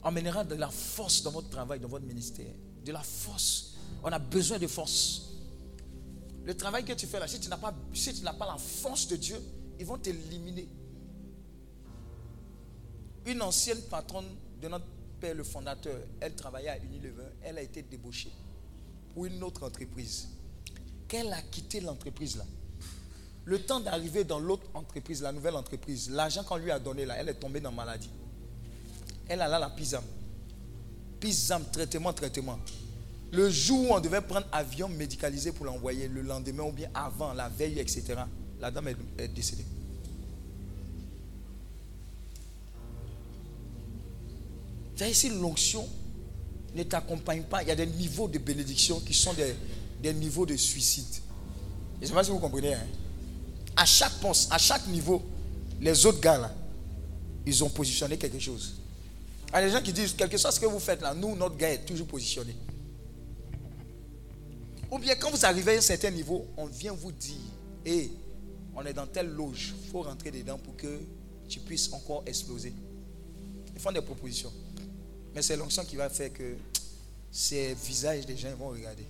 Emmènera 0.00 0.44
de 0.44 0.54
la 0.54 0.70
force 0.70 1.24
dans 1.24 1.32
votre 1.32 1.50
travail, 1.50 1.80
dans 1.80 1.88
votre 1.88 2.06
ministère. 2.06 2.54
De 2.84 2.92
la 2.92 3.02
force. 3.02 3.74
On 4.04 4.12
a 4.12 4.18
besoin 4.20 4.58
de 4.60 4.68
force. 4.68 5.32
Le 6.44 6.56
travail 6.56 6.84
que 6.84 6.92
tu 6.92 7.08
fais 7.08 7.18
là, 7.18 7.26
si 7.26 7.40
tu 7.40 7.48
n'as 7.48 7.56
pas, 7.56 7.74
la 8.46 8.56
force 8.56 9.08
de 9.08 9.16
Dieu, 9.16 9.42
ils 9.78 9.84
vont 9.84 9.98
t'éliminer. 9.98 10.68
Une 13.26 13.42
ancienne 13.42 13.82
patronne 13.90 14.36
de 14.62 14.68
notre 14.68 14.86
père, 15.20 15.34
le 15.34 15.42
fondateur, 15.42 16.00
elle 16.20 16.36
travaillait 16.36 16.70
à 16.70 16.78
Unilever, 16.78 17.24
elle 17.42 17.58
a 17.58 17.62
été 17.62 17.82
débauchée 17.82 18.32
pour 19.12 19.26
une 19.26 19.42
autre 19.42 19.66
entreprise. 19.66 20.28
Qu'elle 21.08 21.32
a 21.32 21.42
quitté 21.42 21.80
l'entreprise 21.80 22.36
là. 22.36 22.44
Le 23.48 23.58
temps 23.58 23.80
d'arriver 23.80 24.24
dans 24.24 24.38
l'autre 24.38 24.66
entreprise, 24.74 25.22
la 25.22 25.32
nouvelle 25.32 25.56
entreprise, 25.56 26.10
l'argent 26.10 26.44
qu'on 26.44 26.58
lui 26.58 26.70
a 26.70 26.78
donné 26.78 27.06
là, 27.06 27.14
elle 27.16 27.30
est 27.30 27.34
tombée 27.34 27.60
dans 27.60 27.70
la 27.70 27.76
maladie. 27.76 28.10
Elle 29.26 29.40
a 29.40 29.48
là 29.48 29.58
la 29.58 29.70
PISAM. 29.70 30.04
PISAM, 31.18 31.64
traitement, 31.72 32.12
traitement. 32.12 32.58
Le 33.32 33.48
jour 33.48 33.90
où 33.90 33.94
on 33.94 34.00
devait 34.00 34.20
prendre 34.20 34.46
avion 34.52 34.86
médicalisé 34.90 35.52
pour 35.52 35.64
l'envoyer, 35.64 36.08
le 36.08 36.20
lendemain 36.20 36.64
ou 36.64 36.72
bien 36.72 36.90
avant, 36.92 37.32
la 37.32 37.48
veille, 37.48 37.78
etc., 37.78 38.16
la 38.60 38.70
dame 38.70 38.88
est, 39.16 39.28
décédée. 39.28 39.64
Si 45.14 45.30
l'onction 45.30 45.88
ne 46.74 46.82
t'accompagne 46.82 47.44
pas, 47.44 47.62
il 47.62 47.68
y 47.68 47.72
a 47.72 47.76
des 47.76 47.86
niveaux 47.86 48.28
de 48.28 48.36
bénédiction 48.36 49.00
qui 49.00 49.14
sont 49.14 49.32
des, 49.32 49.54
des 50.02 50.12
niveaux 50.12 50.44
de 50.44 50.54
suicide. 50.54 51.22
Je 51.96 52.02
ne 52.02 52.06
sais 52.08 52.12
pas 52.12 52.24
si 52.24 52.30
vous 52.30 52.40
comprenez. 52.40 52.74
hein. 52.74 52.86
À 53.78 53.84
chaque 53.84 54.14
poste, 54.14 54.52
à 54.52 54.58
chaque 54.58 54.88
niveau, 54.88 55.22
les 55.80 56.04
autres 56.04 56.20
gars 56.20 56.36
là, 56.36 56.52
ils 57.46 57.62
ont 57.62 57.68
positionné 57.70 58.18
quelque 58.18 58.40
chose. 58.40 58.74
Il 59.50 59.54
y 59.54 59.56
a 59.56 59.62
des 59.62 59.70
gens 59.70 59.80
qui 59.80 59.92
disent, 59.92 60.14
quel 60.18 60.28
que 60.28 60.36
soit 60.36 60.50
ce 60.50 60.58
que 60.58 60.66
vous 60.66 60.80
faites 60.80 61.00
là, 61.00 61.14
nous, 61.14 61.36
notre 61.36 61.56
gars 61.56 61.70
est 61.70 61.86
toujours 61.86 62.08
positionné. 62.08 62.56
Ou 64.90 64.98
bien 64.98 65.14
quand 65.14 65.30
vous 65.30 65.46
arrivez 65.46 65.76
à 65.76 65.78
un 65.78 65.80
certain 65.80 66.10
niveau, 66.10 66.44
on 66.56 66.66
vient 66.66 66.92
vous 66.92 67.12
dire, 67.12 67.36
hé, 67.86 68.10
on 68.74 68.84
est 68.84 68.92
dans 68.92 69.06
telle 69.06 69.28
loge, 69.28 69.74
il 69.84 69.90
faut 69.90 70.02
rentrer 70.02 70.32
dedans 70.32 70.58
pour 70.58 70.74
que 70.76 70.98
tu 71.48 71.60
puisses 71.60 71.92
encore 71.92 72.24
exploser. 72.26 72.74
Ils 73.72 73.80
font 73.80 73.92
des 73.92 74.02
propositions. 74.02 74.52
Mais 75.36 75.40
c'est 75.40 75.56
l'onction 75.56 75.84
qui 75.84 75.94
va 75.94 76.10
faire 76.10 76.32
que 76.32 76.56
ces 77.30 77.74
visages 77.74 78.26
des 78.26 78.36
gens 78.36 78.52
vont 78.56 78.70
regarder. 78.70 79.06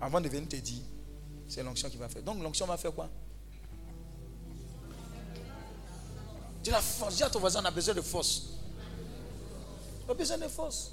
Avant 0.00 0.20
de 0.20 0.28
venir 0.28 0.48
te 0.48 0.56
dire, 0.56 0.82
c'est 1.48 1.62
l'onction 1.62 1.88
qui 1.88 1.98
va 1.98 2.08
faire. 2.08 2.24
Donc 2.24 2.42
l'onction 2.42 2.66
va 2.66 2.76
faire 2.76 2.92
quoi? 2.92 3.08
Dis 6.64 6.70
la 6.70 6.80
force. 6.80 7.16
Dis 7.16 7.22
à 7.22 7.28
ton 7.28 7.40
voisin, 7.40 7.60
on 7.62 7.66
a 7.66 7.70
besoin 7.70 7.94
de 7.94 8.00
force. 8.00 8.44
On 10.08 10.12
a 10.12 10.14
besoin 10.14 10.38
de 10.38 10.48
force. 10.48 10.92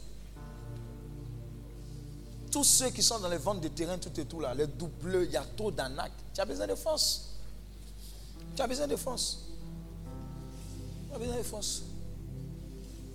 Tous 2.51 2.65
ceux 2.65 2.89
qui 2.89 3.01
sont 3.01 3.19
dans 3.19 3.29
les 3.29 3.37
ventes 3.37 3.61
de 3.61 3.69
terrain, 3.69 3.97
tout 3.97 4.19
et 4.19 4.25
tout 4.25 4.41
là, 4.41 4.53
les 4.53 4.67
doubleux, 4.67 5.23
il 5.23 5.31
y 5.31 5.37
a 5.37 5.45
trop 5.55 5.71
d'arnaques. 5.71 6.11
Tu 6.33 6.41
as 6.41 6.45
besoin 6.45 6.67
de 6.67 6.75
force. 6.75 7.37
Tu 8.53 8.61
as 8.61 8.67
besoin 8.67 8.85
de 8.85 8.97
force. 8.97 9.37
Tu 11.07 11.15
as 11.15 11.17
besoin 11.17 11.37
de 11.37 11.43
force. 11.43 11.83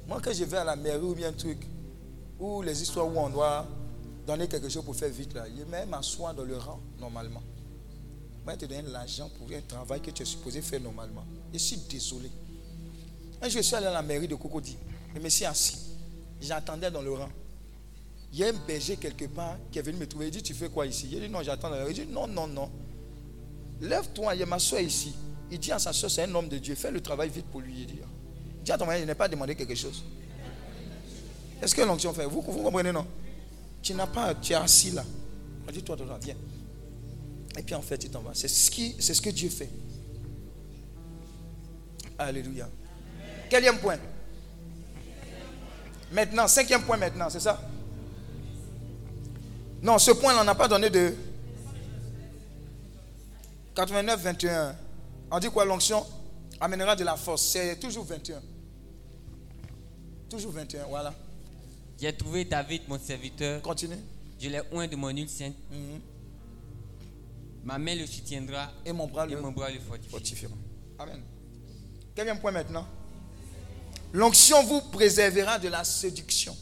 Moi, 0.09 0.19
quand 0.25 0.33
je 0.33 0.45
vais 0.45 0.57
à 0.57 0.65
la 0.65 0.77
mairie 0.77 1.05
ou 1.05 1.15
bien 1.15 1.29
un 1.29 1.33
truc, 1.33 1.69
ou 2.41 2.63
les 2.63 2.81
histoires 2.81 3.07
où 3.07 3.19
on 3.19 3.29
doit 3.29 3.67
donner 4.27 4.49
quelque 4.49 4.71
chose 4.71 4.83
pour 4.83 4.97
faire 4.97 5.11
vite, 5.11 5.35
là, 5.35 5.45
je 5.47 5.63
même 5.65 5.91
m'assois 5.91 6.33
dans 6.33 6.45
le 6.45 6.57
rang, 6.57 6.81
normalement. 6.99 7.43
Moi, 8.47 8.55
je 8.55 8.61
te 8.61 8.73
donne 8.73 8.87
l'argent 8.87 9.29
pour 9.37 9.55
un 9.55 9.61
travail 9.61 10.01
que 10.01 10.11
tu 10.11 10.23
es 10.23 10.27
supposé 10.27 10.63
faire 10.63 10.81
normalement. 10.81 11.25
Je 11.53 11.59
suis 11.59 11.77
désolé. 11.77 12.31
Un 13.43 13.49
jour, 13.49 13.61
je 13.63 13.67
suis 13.67 13.75
allé 13.77 13.87
à 13.87 13.93
la 13.93 14.03
mairie 14.03 14.29
de 14.29 14.35
Cocody. 14.35 14.77
Je 15.15 15.21
me 15.21 15.29
suis 15.29 15.45
assis. 15.45 15.79
J'attendais 16.41 16.91
dans 16.91 17.03
le 17.03 17.13
rang. 17.13 17.29
Il 18.33 18.39
y 18.39 18.45
a 18.45 18.49
un 18.49 18.53
berger 18.67 18.97
quelque 18.97 19.27
part 19.27 19.57
qui 19.71 19.79
est 19.79 19.83
venu 19.83 19.99
me 19.99 20.07
trouver. 20.07 20.27
Il 20.27 20.31
dit 20.31 20.43
Tu 20.43 20.55
fais 20.55 20.69
quoi 20.69 20.87
ici? 20.87 21.09
J'ai 21.11 21.21
dit 21.21 21.29
Non, 21.29 21.43
j'attends 21.43 21.71
dans. 21.71 21.87
Il 21.87 21.95
dit 21.95 22.07
Non, 22.07 22.27
non, 22.27 22.47
non. 22.47 22.71
Lève-toi, 23.81 24.35
il 24.35 24.41
y 24.41 24.43
a 24.43 24.47
ma 24.47 24.59
soeur 24.59 24.81
ici. 24.81 25.15
Il 25.51 25.59
dit 25.59 25.73
à 25.73 25.79
sa 25.79 25.93
soeur 25.93 26.11
C'est 26.11 26.23
un 26.23 26.35
homme 26.35 26.49
de 26.49 26.59
Dieu. 26.59 26.75
Fais 26.75 26.91
le 26.91 27.01
travail 27.01 27.31
vite 27.31 27.47
pour 27.47 27.61
lui. 27.61 27.83
Il 27.83 27.87
dit 28.65 28.73
à 28.73 28.77
ton 28.79 28.87
mari, 28.87 29.01
je 29.01 29.05
n'ai 29.05 29.15
pas 29.15 29.29
demandé 29.29 29.55
quelque 29.55 29.75
chose. 29.75 30.05
Est-ce 31.63 31.75
que 31.75 31.83
l'onction 31.83 32.13
fait? 32.13 32.27
Vous, 32.27 32.43
vous 32.43 32.63
comprenez, 32.63 32.93
non? 32.93 33.07
Tu 33.81 33.95
n'as 33.95 34.07
pas, 34.07 34.35
tu 34.35 34.53
es 34.53 34.57
assis 34.57 34.91
là. 34.91 35.05
On 35.67 35.73
dit 35.73 35.83
Toi, 35.83 35.97
toi, 35.97 36.07
toi, 36.07 36.19
viens. 36.23 36.37
Et 37.57 37.63
puis 37.63 37.75
en 37.75 37.81
fait, 37.83 37.99
tu 37.99 38.11
t'en 38.11 38.21
vas. 38.21 38.33
C'est 38.35 38.49
ce, 38.49 38.71
qui, 38.71 38.97
c'est 38.99 39.15
ce 39.15 39.23
que 39.23 39.31
Dieu 39.31 39.49
fait. 39.49 39.71
Alléluia. 42.19 42.69
Quatrième 43.49 43.79
point 43.79 43.99
Maintenant, 46.13 46.47
cinquième 46.47 46.83
point 46.83 46.97
maintenant, 46.97 47.29
c'est 47.29 47.41
ça? 47.41 47.61
Non, 49.83 49.99
ce 49.99 50.13
point-là, 50.13 50.41
on 50.41 50.45
n'a 50.45 50.55
pas 50.55 50.69
donné 50.69 50.89
de 50.89 51.15
89, 53.75 54.21
21. 54.23 54.77
On 55.31 55.39
dit 55.39 55.51
quoi? 55.51 55.65
L'onction 55.65 56.05
amènera 56.61 56.97
de 56.97 57.05
la 57.05 57.17
force. 57.17 57.43
C'est 57.43 57.77
toujours 57.79 58.05
21. 58.05 58.41
Toujours 60.31 60.53
21, 60.53 60.85
voilà. 60.87 61.15
J'ai 62.01 62.13
trouvé 62.17 62.45
David, 62.45 62.83
mon 62.89 62.99
serviteur. 62.99 63.63
Continue. 63.63 63.97
Je 64.41 64.49
l'ai 64.49 64.61
oint 64.73 64.87
de 64.87 64.97
mon 64.97 65.09
huile 65.09 65.29
sainte. 65.29 65.55
Mhm. 65.71 66.01
Ma 67.65 67.79
main 67.79 67.97
le 67.97 68.07
soutiendra 68.07 68.71
Et 68.85 68.93
mon 68.93 69.09
bras 69.09 69.27
et 69.27 69.31
le 69.31 69.41
mon 69.41 69.51
bras 69.51 69.71
le 69.71 69.81
fortifiera. 70.09 70.53
Amen. 70.99 71.21
Quatrième 72.15 72.39
point 72.41 72.53
maintenant. 72.53 72.87
L'onction 74.13 74.63
vous 74.65 74.81
préservera 74.81 75.59
de 75.59 75.69
la 75.69 75.85
séduction. 75.85 76.57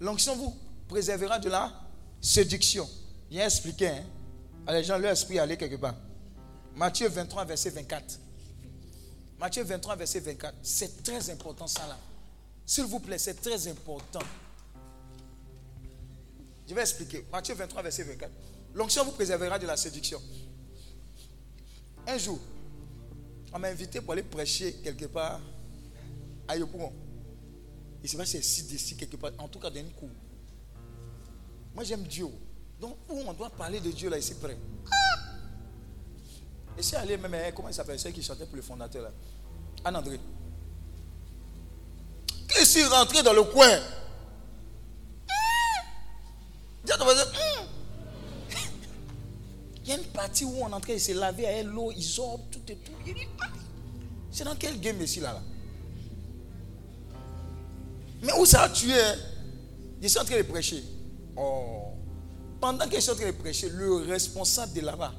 L'onction 0.00 0.36
vous 0.36 0.54
préservera 0.88 1.38
de 1.38 1.48
la 1.48 1.72
séduction. 2.20 2.88
A 3.32 3.44
expliqué. 3.46 3.88
Hein? 3.88 4.04
Ah, 4.66 4.72
Les 4.74 4.84
gens, 4.84 4.98
leur 4.98 5.12
esprit 5.12 5.38
allait 5.38 5.56
quelque 5.56 5.76
part. 5.76 5.94
Matthieu 6.74 7.08
23, 7.08 7.44
verset 7.44 7.70
24. 7.70 8.18
Matthieu 9.38 9.62
23, 9.64 9.96
verset 9.96 10.20
24. 10.20 10.54
C'est 10.62 11.02
très 11.02 11.30
important 11.30 11.66
ça 11.66 11.86
là. 11.86 11.98
S'il 12.66 12.84
vous 12.84 13.00
plaît, 13.00 13.18
c'est 13.18 13.40
très 13.40 13.68
important. 13.68 14.20
Je 16.68 16.74
vais 16.74 16.80
expliquer. 16.80 17.26
Matthieu 17.30 17.54
23, 17.54 17.82
verset 17.82 18.04
24. 18.04 18.30
L'onction 18.74 19.04
vous 19.04 19.12
préservera 19.12 19.58
de 19.58 19.66
la 19.66 19.76
séduction. 19.76 20.20
Un 22.06 22.18
jour, 22.18 22.38
on 23.54 23.58
m'a 23.60 23.68
invité 23.68 24.00
pour 24.00 24.12
aller 24.12 24.24
prêcher 24.24 24.74
quelque 24.82 25.06
part 25.06 25.40
à 26.48 26.56
Yopougon. 26.56 26.92
Il 28.02 28.08
se 28.08 28.16
passe 28.16 28.30
c'est 28.30 28.38
ici, 28.38 28.64
d'ici, 28.64 28.96
quelque 28.96 29.16
part, 29.16 29.30
en 29.38 29.46
tout 29.48 29.60
cas 29.60 29.70
dans 29.70 29.80
une 29.80 29.92
cour. 29.92 30.10
Moi 31.72 31.84
j'aime 31.84 32.02
Dieu. 32.02 32.26
Donc 32.80 32.96
où 33.08 33.22
on 33.26 33.32
doit 33.32 33.50
parler 33.50 33.80
de 33.80 33.90
Dieu 33.92 34.10
là, 34.10 34.18
ici 34.18 34.34
près. 34.34 34.58
Ah! 34.90 35.20
Et 36.76 36.82
c'est 36.82 36.96
allé 36.96 37.16
même, 37.16 37.32
hein, 37.32 37.52
comment 37.54 37.68
il 37.68 37.74
s'appelle, 37.74 37.98
celui 37.98 38.14
qui 38.14 38.22
chantait 38.22 38.44
pour 38.44 38.56
le 38.56 38.62
fondateur 38.62 39.04
là? 39.04 39.10
Anne-André. 39.84 40.18
Et 42.60 42.64
suis 42.64 42.84
rentré 42.84 43.22
dans 43.22 43.32
le 43.32 43.44
coin. 43.44 43.78
Ah! 45.28 45.84
Il 49.84 49.90
y 49.90 49.92
a 49.92 49.98
une 49.98 50.04
partie 50.04 50.44
où 50.44 50.54
on 50.62 50.72
entrait, 50.72 50.94
il 50.94 51.00
s'est 51.00 51.12
lavé 51.12 51.46
avec 51.46 51.66
l'eau, 51.66 51.92
il 51.94 52.02
sort, 52.02 52.40
tout 52.50 52.60
et 52.68 52.76
tout. 52.76 52.92
C'est 54.30 54.44
dans 54.44 54.56
quel 54.56 54.80
game 54.80 55.00
ici 55.02 55.20
là, 55.20 55.34
là? 55.34 55.42
Mais 58.22 58.32
où 58.32 58.46
ça 58.46 58.62
a 58.62 58.68
tué 58.70 58.94
hein? 58.94 59.16
Je 60.00 60.08
suis 60.08 60.18
en 60.18 60.24
train 60.24 60.38
de 60.38 60.42
prêcher. 60.42 60.82
Oh. 61.36 61.92
Pendant 62.60 62.88
que 62.88 62.96
je 62.96 63.00
suis 63.00 63.10
en 63.10 63.14
train 63.14 63.26
de 63.26 63.32
prêcher, 63.32 63.68
le 63.68 63.96
responsable 63.96 64.72
de 64.72 64.80
là-bas, 64.80 65.12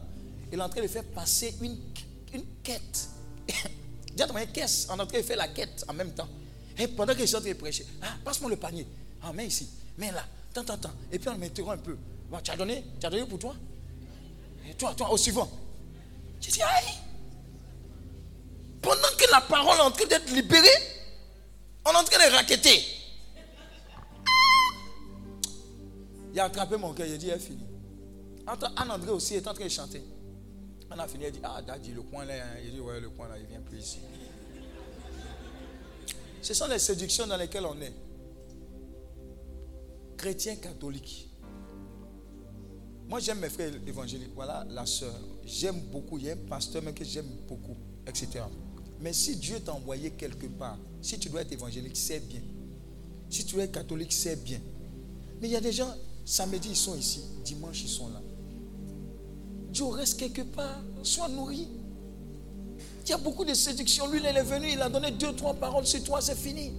il 0.52 0.58
est 0.58 0.62
en 0.62 0.70
train 0.70 0.82
de 0.82 0.88
faire 0.88 1.04
passer 1.04 1.56
une, 1.62 1.78
une 2.34 2.44
quête. 2.64 3.10
Ton 4.18 4.28
voisin, 4.28 4.48
caisse, 4.48 4.88
on 4.90 4.98
est 4.98 5.02
en 5.02 5.06
train 5.06 5.20
de 5.20 5.24
faire 5.24 5.38
la 5.38 5.48
quête 5.50 5.86
en 5.88 5.94
même 5.94 6.12
temps. 6.14 6.28
Et 6.78 6.88
pendant 6.88 7.14
que 7.14 7.20
je 7.20 7.26
suis 7.26 7.36
en 7.36 7.42
train 7.42 7.50
de 7.50 7.56
prêcher, 7.56 7.86
ah, 8.02 8.16
passe-moi 8.24 8.50
le 8.50 8.56
panier. 8.56 8.88
Ah, 9.22 9.32
mets 9.32 9.48
ici, 9.48 9.70
mets 9.98 10.12
là, 10.12 10.26
tant, 10.54 10.64
tant, 10.64 10.78
tant. 10.78 10.92
Et 11.12 11.20
puis 11.20 11.30
on 11.30 11.38
m'interrompt 11.38 11.74
un 11.74 11.78
peu. 11.78 11.98
Tu 12.44 12.52
as 12.52 12.58
donné? 12.58 12.84
Tu 13.00 13.06
as 13.06 13.10
donné 13.10 13.26
pour 13.26 13.38
toi? 13.40 13.56
Et 14.70 14.74
toi, 14.74 14.94
toi, 14.96 15.12
au 15.12 15.18
suivant. 15.18 15.50
J'ai 16.42 16.52
dit, 16.52 16.62
aïe. 16.62 16.94
Pendant 18.82 19.16
que 19.18 19.32
la 19.32 19.42
parole 19.42 19.78
est 19.78 19.82
en 19.82 19.92
train 19.92 20.06
d'être 20.06 20.32
libérée, 20.32 20.68
on 21.86 21.92
est 21.92 21.96
en 21.96 22.04
train 22.04 22.30
de 22.30 22.36
raqueter. 22.36 22.82
Il 26.34 26.40
a 26.40 26.46
attrapé 26.46 26.78
mon 26.78 26.94
cœur, 26.94 27.08
il 27.08 27.14
a 27.14 27.18
dit, 27.18 27.30
est 27.30 27.40
fini. 27.40 27.66
Anne-André 28.46 29.10
aussi 29.12 29.36
est 29.36 29.48
en 29.48 29.54
train 29.54 29.64
de 29.64 29.70
chanter. 29.70 30.04
On 30.92 31.00
a 31.00 31.08
fini, 31.08 31.26
a 31.26 31.32
dit, 31.32 31.40
ah, 31.44 31.62
Daddy, 31.62 31.92
le 31.94 32.02
coin 32.04 32.26
là, 32.26 32.34
hein. 32.36 32.60
il 32.64 32.74
dit, 32.74 32.80
ouais, 32.80 33.00
le 33.00 33.10
coin 33.10 33.28
là, 33.28 33.38
il 33.40 33.46
vient 33.46 33.62
plus 33.62 33.80
ici. 33.80 34.00
Ce 36.42 36.54
sont 36.54 36.68
les 36.68 36.78
séductions 36.78 37.26
dans 37.26 37.38
lesquelles 37.38 37.66
on 37.66 37.82
est. 37.82 37.94
Chrétien 40.16 40.58
catholique. 40.58 41.30
Moi, 43.08 43.20
j'aime 43.20 43.40
mes 43.40 43.50
frères 43.50 43.72
évangéliques. 43.88 44.32
Voilà 44.34 44.66
la 44.70 44.86
sœur. 44.86 45.14
J'aime 45.46 45.80
beaucoup. 45.92 46.18
Il 46.18 46.26
y 46.26 46.30
a 46.30 46.34
un 46.34 46.38
pasteur 46.38 46.82
même 46.82 46.94
que 46.94 47.06
j'aime 47.06 47.30
beaucoup, 47.48 47.76
etc. 48.08 48.44
Mais 49.00 49.14
si 49.14 49.36
Dieu 49.36 49.60
t'a 49.60 49.74
envoyé 49.74 50.12
quelque 50.12 50.48
part, 50.48 50.78
si 51.02 51.20
tu 51.20 51.30
dois 51.30 51.42
être 51.42 51.52
évangélique, 51.52 51.98
c'est 51.98 52.20
bien. 52.20 52.42
Si 53.30 53.46
tu 53.46 53.56
dois 53.56 53.66
être 53.66 53.74
catholique, 53.74 54.14
c'est 54.14 54.44
bien. 54.44 54.60
Mais 55.42 55.48
il 55.48 55.52
y 55.52 55.56
a 55.56 55.62
des 55.62 55.72
gens, 55.72 55.94
samedi, 56.24 56.70
ils 56.70 56.76
sont 56.76 56.96
ici, 56.96 57.22
dimanche, 57.44 57.84
ils 57.84 57.90
sont 57.90 58.08
là. 58.08 58.22
Dieu 59.72 59.86
reste 59.86 60.18
quelque 60.18 60.42
part, 60.42 60.82
sois 61.04 61.28
nourri. 61.28 61.68
Il 63.06 63.10
y 63.10 63.14
a 63.14 63.18
beaucoup 63.18 63.46
de 63.46 63.54
séduction. 63.54 64.08
Lui, 64.08 64.20
il 64.20 64.26
est 64.26 64.42
venu, 64.42 64.72
il 64.72 64.82
a 64.82 64.90
donné 64.90 65.12
deux, 65.12 65.34
trois 65.34 65.54
paroles 65.54 65.86
sur 65.86 66.04
toi, 66.04 66.22
c'est 66.22 66.38
fini. 66.38 66.72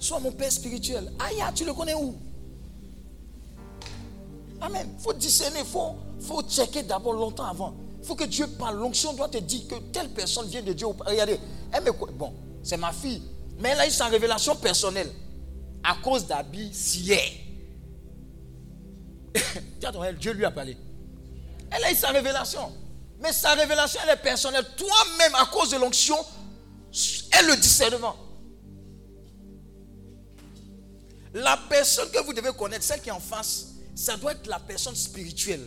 Sois 0.00 0.18
mon 0.18 0.32
père 0.32 0.50
spirituel. 0.50 1.12
Aïe, 1.18 1.42
tu 1.54 1.64
le 1.64 1.72
connais 1.74 1.94
où? 1.94 2.14
Amen. 4.60 4.88
Il 4.98 5.02
faut 5.02 5.12
discerner, 5.12 5.60
il 5.60 5.66
faut, 5.66 5.96
faut 6.20 6.42
checker 6.42 6.82
d'abord 6.82 7.12
longtemps 7.12 7.46
avant. 7.46 7.74
Il 8.00 8.06
faut 8.06 8.14
que 8.14 8.24
Dieu 8.24 8.46
parle. 8.46 8.78
L'onction 8.78 9.12
doit 9.12 9.28
te 9.28 9.38
dire 9.38 9.66
que 9.68 9.76
telle 9.92 10.08
personne 10.10 10.48
vient 10.48 10.62
de 10.62 10.72
Dieu. 10.72 10.86
Regardez, 10.86 11.38
elle 11.72 11.84
me, 11.84 11.92
bon, 11.92 12.32
c'est 12.62 12.76
ma 12.76 12.92
fille. 12.92 13.22
Mais 13.58 13.70
elle 13.70 13.80
a 13.80 13.86
eu 13.86 13.90
sa 13.90 14.06
révélation 14.06 14.56
personnelle 14.56 15.10
à 15.82 15.96
cause 16.02 16.26
Sier. 16.72 17.42
Dieu 20.18 20.32
lui 20.32 20.44
a 20.44 20.50
parlé. 20.50 20.76
Elle 21.70 21.84
a 21.84 21.92
eu 21.92 21.94
sa 21.94 22.08
révélation. 22.08 22.72
Mais 23.20 23.32
sa 23.32 23.54
révélation, 23.54 24.00
elle 24.04 24.10
est 24.10 24.22
personnelle. 24.22 24.66
Toi-même, 24.76 25.34
à 25.34 25.46
cause 25.46 25.70
de 25.70 25.76
l'onction, 25.76 26.16
elle 27.32 27.46
le 27.46 27.56
discernement. 27.56 28.16
La 31.34 31.58
personne 31.68 32.10
que 32.10 32.22
vous 32.24 32.32
devez 32.32 32.52
connaître, 32.52 32.84
celle 32.84 33.00
qui 33.00 33.08
est 33.08 33.12
en 33.12 33.20
face, 33.20 33.75
ça 33.96 34.16
doit 34.18 34.32
être 34.32 34.46
la 34.46 34.60
personne 34.60 34.94
spirituelle. 34.94 35.66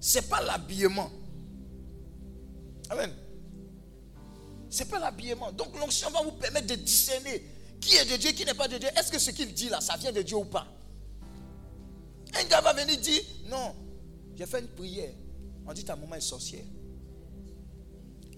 Ce 0.00 0.18
n'est 0.18 0.26
pas 0.26 0.42
l'habillement. 0.42 1.10
Amen. 2.88 3.12
Ce 4.70 4.82
n'est 4.82 4.88
pas 4.88 4.98
l'habillement. 4.98 5.52
Donc 5.52 5.78
l'onction 5.78 6.10
va 6.10 6.22
vous 6.22 6.32
permettre 6.32 6.66
de 6.68 6.74
discerner 6.74 7.44
qui 7.80 7.96
est 7.96 8.10
de 8.10 8.16
Dieu, 8.16 8.32
qui 8.32 8.46
n'est 8.46 8.54
pas 8.54 8.66
de 8.66 8.78
Dieu. 8.78 8.88
Est-ce 8.96 9.12
que 9.12 9.18
ce 9.18 9.30
qu'il 9.30 9.52
dit 9.52 9.68
là, 9.68 9.82
ça 9.82 9.96
vient 9.98 10.10
de 10.10 10.22
Dieu 10.22 10.38
ou 10.38 10.46
pas? 10.46 10.66
Un 12.32 12.44
gars 12.44 12.62
va 12.62 12.72
venir 12.72 12.98
dire, 12.98 13.20
non, 13.46 13.74
j'ai 14.34 14.46
fait 14.46 14.60
une 14.60 14.68
prière. 14.68 15.12
On 15.66 15.72
dit 15.74 15.84
ta 15.84 15.96
maman 15.96 16.16
est 16.16 16.20
sorcière. 16.20 16.64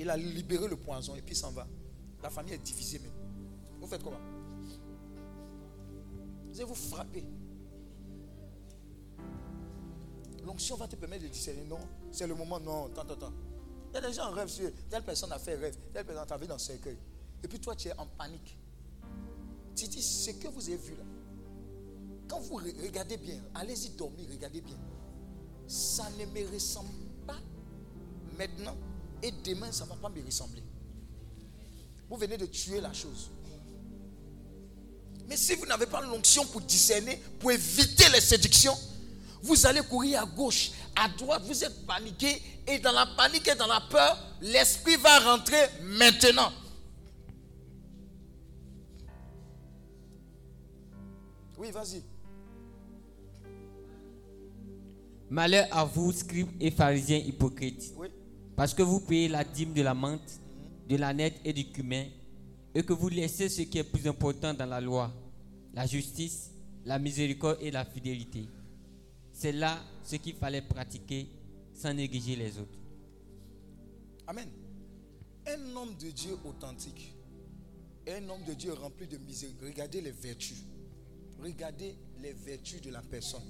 Il 0.00 0.10
a 0.10 0.16
libéré 0.16 0.66
le 0.66 0.76
poison 0.76 1.14
et 1.14 1.22
puis 1.22 1.36
s'en 1.36 1.52
va. 1.52 1.66
La 2.24 2.28
famille 2.28 2.54
est 2.54 2.58
divisée 2.58 2.98
même. 2.98 3.12
Vous 3.80 3.86
faites 3.86 4.02
comment? 4.02 4.20
Vous 6.50 6.56
allez 6.56 6.64
vous 6.64 6.74
frapper. 6.74 7.24
L'onction 10.46 10.76
va 10.76 10.86
te 10.86 10.94
permettre 10.94 11.24
de 11.24 11.28
discerner. 11.28 11.64
Non, 11.64 11.80
c'est 12.12 12.26
le 12.26 12.34
moment. 12.36 12.60
Non, 12.60 12.86
attends, 12.86 13.12
attends. 13.12 13.32
Il 13.90 13.94
y 13.94 13.98
a 13.98 14.08
des 14.08 14.14
gens 14.14 14.28
qui 14.28 14.38
rêvent 14.38 14.48
sur 14.48 14.70
telle 14.88 15.02
personne 15.02 15.32
a 15.32 15.38
fait 15.38 15.56
rêve, 15.56 15.76
telle 15.92 16.06
personne 16.06 16.26
t'a 16.26 16.36
vu 16.36 16.46
dans 16.46 16.54
le 16.54 16.60
cercueil. 16.60 16.96
Et 17.42 17.48
puis 17.48 17.58
toi, 17.58 17.74
tu 17.74 17.88
es 17.88 17.98
en 17.98 18.06
panique. 18.06 18.56
Tu 19.74 19.88
dis, 19.88 20.02
ce 20.02 20.30
que 20.30 20.48
vous 20.48 20.68
avez 20.68 20.76
vu 20.76 20.94
là, 20.94 21.04
quand 22.28 22.40
vous 22.40 22.56
regardez 22.56 23.16
bien, 23.16 23.40
allez-y 23.54 23.90
dormir, 23.90 24.26
regardez 24.30 24.60
bien. 24.60 24.76
Ça 25.66 26.08
ne 26.18 26.26
me 26.26 26.52
ressemble 26.52 26.90
pas 27.26 27.38
maintenant 28.38 28.76
et 29.22 29.32
demain, 29.44 29.70
ça 29.72 29.84
ne 29.84 29.90
va 29.90 29.96
pas 29.96 30.08
me 30.08 30.24
ressembler. 30.24 30.62
Vous 32.08 32.16
venez 32.16 32.36
de 32.36 32.46
tuer 32.46 32.80
la 32.80 32.92
chose. 32.92 33.30
Mais 35.28 35.36
si 35.36 35.54
vous 35.54 35.66
n'avez 35.66 35.86
pas 35.86 36.00
l'onction 36.02 36.44
pour 36.46 36.60
discerner, 36.60 37.16
pour 37.40 37.50
éviter 37.50 38.08
les 38.12 38.20
séductions, 38.20 38.76
vous 39.46 39.66
allez 39.66 39.80
courir 39.82 40.22
à 40.22 40.26
gauche, 40.26 40.72
à 40.94 41.08
droite, 41.08 41.42
vous 41.44 41.64
êtes 41.64 41.86
paniqué 41.86 42.42
et 42.66 42.78
dans 42.78 42.92
la 42.92 43.06
panique 43.06 43.48
et 43.48 43.54
dans 43.54 43.66
la 43.66 43.80
peur, 43.80 44.18
l'esprit 44.42 44.96
va 44.96 45.18
rentrer 45.20 45.62
maintenant. 45.82 46.52
Oui, 51.58 51.70
vas-y. 51.70 52.02
Malheur 55.30 55.66
à 55.70 55.84
vous, 55.84 56.12
scribes 56.12 56.50
et 56.60 56.70
pharisiens 56.70 57.18
hypocrites. 57.18 57.92
Oui. 57.96 58.08
Parce 58.54 58.74
que 58.74 58.82
vous 58.82 59.00
payez 59.00 59.28
la 59.28 59.44
dîme 59.44 59.72
de 59.72 59.82
la 59.82 59.94
menthe, 59.94 60.40
de 60.88 60.96
la 60.96 61.12
nette 61.12 61.40
et 61.44 61.52
du 61.52 61.70
cumin, 61.70 62.04
et 62.74 62.82
que 62.82 62.92
vous 62.92 63.08
laissez 63.08 63.48
ce 63.48 63.62
qui 63.62 63.78
est 63.78 63.84
plus 63.84 64.06
important 64.06 64.54
dans 64.54 64.66
la 64.66 64.80
loi, 64.80 65.12
la 65.74 65.86
justice, 65.86 66.50
la 66.84 66.98
miséricorde 66.98 67.58
et 67.60 67.70
la 67.70 67.84
fidélité. 67.84 68.46
C'est 69.36 69.52
là 69.52 69.78
ce 70.02 70.16
qu'il 70.16 70.34
fallait 70.34 70.62
pratiquer 70.62 71.28
sans 71.74 71.92
négliger 71.92 72.36
les 72.36 72.58
autres. 72.58 72.78
Amen. 74.26 74.48
Un 75.46 75.76
homme 75.76 75.94
de 76.00 76.10
Dieu 76.10 76.38
authentique, 76.46 77.14
un 78.08 78.26
homme 78.30 78.42
de 78.48 78.54
Dieu 78.54 78.72
rempli 78.72 79.06
de 79.06 79.18
miséricorde. 79.18 79.68
Regardez 79.68 80.00
les 80.00 80.10
vertus. 80.10 80.64
Regardez 81.42 81.94
les 82.22 82.32
vertus 82.32 82.80
de 82.80 82.88
la 82.88 83.02
personne. 83.02 83.42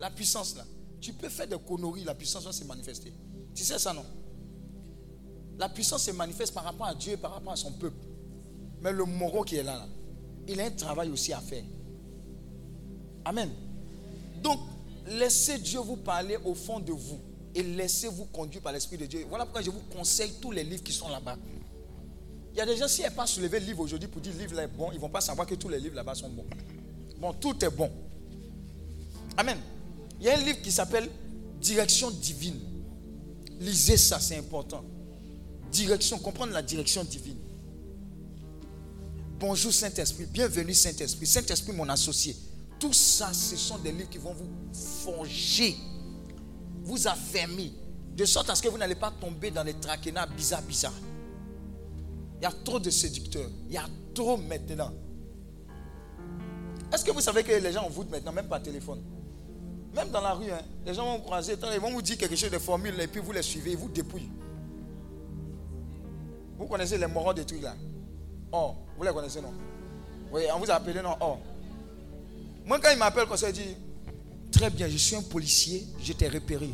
La 0.00 0.10
puissance 0.10 0.56
là. 0.56 0.64
Tu 1.00 1.12
peux 1.12 1.28
faire 1.28 1.46
des 1.46 1.56
conneries, 1.56 2.02
la 2.02 2.16
puissance 2.16 2.42
va 2.44 2.52
se 2.52 2.64
manifester. 2.64 3.12
Tu 3.54 3.62
sais 3.62 3.78
ça 3.78 3.92
non? 3.92 4.04
La 5.56 5.68
puissance 5.68 6.02
se 6.02 6.10
manifeste 6.10 6.52
par 6.52 6.64
rapport 6.64 6.86
à 6.86 6.96
Dieu 6.96 7.12
et 7.12 7.16
par 7.16 7.34
rapport 7.34 7.52
à 7.52 7.56
son 7.56 7.70
peuple. 7.74 8.04
Mais 8.80 8.90
le 8.90 9.04
moreau 9.04 9.44
qui 9.44 9.54
est 9.54 9.62
là, 9.62 9.76
là 9.76 9.88
il 10.48 10.60
a 10.60 10.64
un 10.64 10.70
travail 10.72 11.10
aussi 11.10 11.32
à 11.32 11.38
faire. 11.40 11.62
Amen. 13.24 13.50
Donc, 14.42 14.58
laissez 15.06 15.58
Dieu 15.58 15.80
vous 15.80 15.96
parler 15.96 16.38
au 16.44 16.54
fond 16.54 16.80
de 16.80 16.92
vous 16.92 17.20
et 17.54 17.62
laissez-vous 17.62 18.26
conduire 18.26 18.62
par 18.62 18.72
l'Esprit 18.72 18.98
de 18.98 19.06
Dieu. 19.06 19.26
Voilà 19.28 19.44
pourquoi 19.44 19.62
je 19.62 19.70
vous 19.70 19.80
conseille 19.94 20.32
tous 20.40 20.50
les 20.50 20.64
livres 20.64 20.82
qui 20.82 20.92
sont 20.92 21.08
là-bas. 21.08 21.36
Il 22.52 22.58
y 22.58 22.60
a 22.60 22.66
des 22.66 22.76
gens, 22.76 22.88
si 22.88 23.02
elles 23.02 23.14
pas 23.14 23.26
soulever 23.26 23.60
le 23.60 23.66
livre 23.66 23.80
aujourd'hui 23.80 24.08
pour 24.08 24.20
dire 24.20 24.32
le 24.34 24.40
livre 24.40 24.54
là 24.54 24.64
est 24.64 24.68
bon, 24.68 24.90
ils 24.92 24.96
ne 24.96 25.00
vont 25.00 25.08
pas 25.08 25.20
savoir 25.20 25.46
que 25.46 25.54
tous 25.54 25.68
les 25.68 25.80
livres 25.80 25.96
là-bas 25.96 26.14
sont 26.14 26.28
bons. 26.28 26.46
Bon, 27.18 27.32
tout 27.32 27.64
est 27.64 27.70
bon. 27.70 27.90
Amen. 29.36 29.58
Il 30.20 30.26
y 30.26 30.28
a 30.28 30.34
un 30.38 30.42
livre 30.42 30.60
qui 30.60 30.70
s'appelle 30.70 31.08
Direction 31.60 32.10
divine. 32.10 32.58
Lisez 33.60 33.96
ça, 33.96 34.18
c'est 34.18 34.36
important. 34.36 34.84
Direction, 35.70 36.18
comprendre 36.18 36.52
la 36.52 36.62
direction 36.62 37.04
divine. 37.04 37.38
Bonjour 39.38 39.72
Saint-Esprit, 39.72 40.26
bienvenue 40.26 40.74
Saint-Esprit. 40.74 41.26
Saint-Esprit, 41.26 41.72
mon 41.72 41.88
associé. 41.88 42.36
Tout 42.82 42.92
ça, 42.92 43.32
ce 43.32 43.56
sont 43.56 43.78
des 43.78 43.92
livres 43.92 44.10
qui 44.10 44.18
vont 44.18 44.32
vous 44.32 44.48
forger, 45.04 45.76
vous 46.82 47.06
affermir, 47.06 47.70
de 48.16 48.24
sorte 48.24 48.50
à 48.50 48.56
ce 48.56 48.62
que 48.62 48.68
vous 48.68 48.76
n'allez 48.76 48.96
pas 48.96 49.12
tomber 49.12 49.52
dans 49.52 49.62
les 49.62 49.74
traquenards 49.74 50.30
bizarres, 50.30 50.62
bizarres. 50.62 51.00
Il 52.40 52.42
y 52.42 52.46
a 52.46 52.50
trop 52.50 52.80
de 52.80 52.90
séducteurs. 52.90 53.48
Il 53.68 53.74
y 53.74 53.76
a 53.76 53.86
trop 54.12 54.36
maintenant. 54.36 54.90
Est-ce 56.92 57.04
que 57.04 57.12
vous 57.12 57.20
savez 57.20 57.44
que 57.44 57.52
les 57.52 57.70
gens 57.70 57.88
vous 57.88 58.02
maintenant, 58.02 58.32
même 58.32 58.48
par 58.48 58.60
téléphone? 58.60 59.00
Même 59.94 60.10
dans 60.10 60.20
la 60.20 60.32
rue, 60.32 60.50
hein, 60.50 60.62
les 60.84 60.92
gens 60.92 61.04
vont 61.04 61.18
vous 61.18 61.22
croiser, 61.22 61.54
ils 61.72 61.80
vont 61.80 61.92
vous 61.92 62.02
dire 62.02 62.18
quelque 62.18 62.34
chose 62.34 62.50
de 62.50 62.58
formule 62.58 63.00
et 63.00 63.06
puis 63.06 63.20
vous 63.20 63.30
les 63.30 63.42
suivez, 63.42 63.70
ils 63.70 63.78
vous 63.78 63.90
dépouillent. 63.90 64.32
Vous 66.58 66.66
connaissez 66.66 66.98
les 66.98 67.06
morons 67.06 67.32
des 67.32 67.44
trucs 67.44 67.62
là? 67.62 67.76
Oh, 68.50 68.74
vous 68.98 69.04
les 69.04 69.12
connaissez 69.12 69.40
non? 69.40 69.52
Oui, 70.32 70.42
on 70.52 70.58
vous 70.58 70.68
a 70.68 70.74
appelé 70.74 71.00
non? 71.00 71.14
Oh. 71.20 71.36
Moi, 72.64 72.78
quand 72.80 72.90
il 72.90 72.98
m'appelle 72.98 73.26
comme 73.26 73.36
ça, 73.36 73.50
il 73.50 73.54
dit 73.54 73.76
Très 74.50 74.70
bien, 74.70 74.88
je 74.88 74.96
suis 74.96 75.16
un 75.16 75.22
policier, 75.22 75.86
je 76.00 76.12
t'ai 76.12 76.28
repéré. 76.28 76.70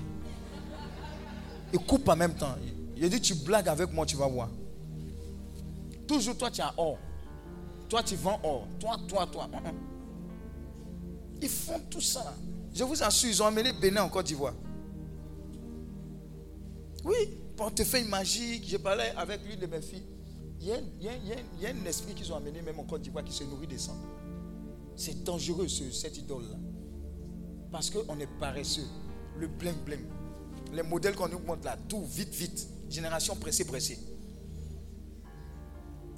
Il 1.72 1.78
coupe 1.80 2.08
en 2.08 2.16
même 2.16 2.34
temps. 2.34 2.54
Il 2.96 3.08
dit 3.08 3.20
Tu 3.20 3.34
blagues 3.34 3.68
avec 3.68 3.92
moi, 3.92 4.04
tu 4.04 4.16
vas 4.16 4.26
voir. 4.26 4.48
Toujours 6.06 6.36
toi, 6.36 6.50
tu 6.50 6.60
as 6.60 6.74
or. 6.76 6.98
Toi, 7.88 8.02
tu 8.02 8.16
vends 8.16 8.40
or. 8.42 8.66
Toi, 8.80 8.96
toi, 9.06 9.26
toi. 9.30 9.48
Ils 11.40 11.48
font 11.48 11.80
tout 11.90 12.00
ça. 12.00 12.34
Je 12.74 12.84
vous 12.84 13.02
assure, 13.02 13.30
ils 13.30 13.42
ont 13.42 13.46
amené 13.46 13.72
Bénin 13.72 14.02
en 14.02 14.08
Côte 14.08 14.26
d'Ivoire. 14.26 14.54
Oui, 17.04 17.16
portefeuille 17.56 18.08
magique. 18.08 18.68
Je 18.68 18.76
parlais 18.76 19.12
avec 19.16 19.40
l'une 19.48 19.60
de 19.60 19.66
mes 19.66 19.80
filles. 19.80 20.06
Il, 20.60 20.66
y 20.66 20.72
a, 20.72 20.78
il 21.00 21.62
y 21.62 21.66
a, 21.66 21.70
un 21.70 21.84
esprit 21.86 22.14
qu'ils 22.14 22.32
ont 22.32 22.36
amené 22.36 22.60
même 22.62 22.78
en 22.78 22.84
Côte 22.84 23.02
d'Ivoire 23.02 23.24
qui 23.24 23.32
se 23.32 23.44
nourrit 23.44 23.66
des 23.66 23.78
sangs. 23.78 23.96
C'est 24.98 25.22
dangereux 25.22 25.68
ce, 25.68 25.92
cette 25.92 26.18
idole-là. 26.18 26.56
Parce 27.70 27.88
qu'on 27.88 28.18
est 28.18 28.38
paresseux. 28.40 28.86
Le 29.38 29.46
bling 29.46 29.76
bling. 29.84 30.04
Les 30.72 30.82
modèles 30.82 31.14
qu'on 31.14 31.28
nous 31.28 31.38
montre 31.38 31.64
là, 31.64 31.78
tout 31.88 32.04
vite, 32.04 32.34
vite. 32.34 32.66
Génération 32.90 33.36
pressée, 33.36 33.64
pressée. 33.64 33.96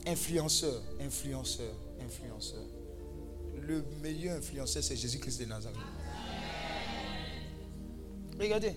Influenceur, 0.06 0.82
influenceur, 0.98 1.74
influenceur. 2.02 2.64
Le 3.60 3.84
meilleur 4.00 4.38
influenceur, 4.38 4.82
c'est 4.82 4.96
Jésus-Christ 4.96 5.40
de 5.40 5.44
Nazareth. 5.44 5.76
Regardez, 8.40 8.72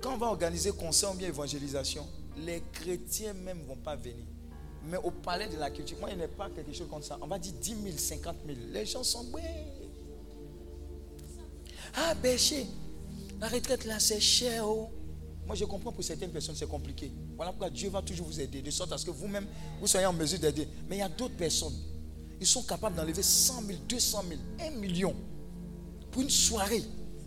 quand 0.00 0.14
on 0.14 0.16
va 0.16 0.28
organiser 0.28 0.72
concert 0.72 1.12
ou 1.12 1.14
bien 1.14 1.28
évangélisation, 1.28 2.06
les 2.38 2.62
chrétiens 2.72 3.34
même 3.34 3.60
ne 3.60 3.66
vont 3.66 3.76
pas 3.76 3.96
venir. 3.96 4.24
Mais 4.90 4.96
au 4.98 5.10
palais 5.10 5.48
de 5.48 5.56
la 5.56 5.70
culture, 5.70 5.98
moi, 6.00 6.10
il 6.14 6.22
a 6.22 6.28
pas 6.28 6.48
quelque 6.50 6.72
chose 6.72 6.88
comme 6.90 7.02
ça. 7.02 7.18
On 7.20 7.26
va 7.26 7.38
dire 7.38 7.52
10 7.60 7.76
000, 7.84 7.96
50 7.96 8.36
000. 8.46 8.58
Les 8.72 8.86
gens 8.86 9.02
sont, 9.02 9.26
oui. 9.32 9.42
Ah, 11.94 12.14
péché. 12.20 12.66
La 13.40 13.48
retraite 13.48 13.84
là, 13.84 13.98
c'est 13.98 14.20
cher. 14.20 14.66
oh. 14.66 14.88
Moi, 15.46 15.56
je 15.56 15.64
comprends 15.64 15.92
pour 15.92 16.04
certaines 16.04 16.30
personnes, 16.30 16.54
c'est 16.56 16.68
compliqué. 16.68 17.10
Voilà 17.36 17.52
pourquoi 17.52 17.70
Dieu 17.70 17.88
va 17.88 18.02
toujours 18.02 18.26
vous 18.26 18.40
aider, 18.40 18.60
de 18.60 18.70
sorte 18.70 18.92
à 18.92 18.98
ce 18.98 19.06
que 19.06 19.10
vous-même, 19.10 19.46
vous 19.80 19.86
soyez 19.86 20.06
en 20.06 20.12
mesure 20.12 20.38
d'aider. 20.38 20.68
Mais 20.88 20.96
il 20.96 20.98
y 20.98 21.02
a 21.02 21.08
d'autres 21.08 21.36
personnes. 21.36 21.74
Ils 22.40 22.46
sont 22.46 22.62
capables 22.62 22.96
d'enlever 22.96 23.22
100 23.22 23.62
000, 23.62 23.78
200 23.88 24.24
000, 24.58 24.72
1 24.74 24.78
million 24.78 25.14
pour 26.10 26.22
une 26.22 26.30
soirée. 26.30 26.82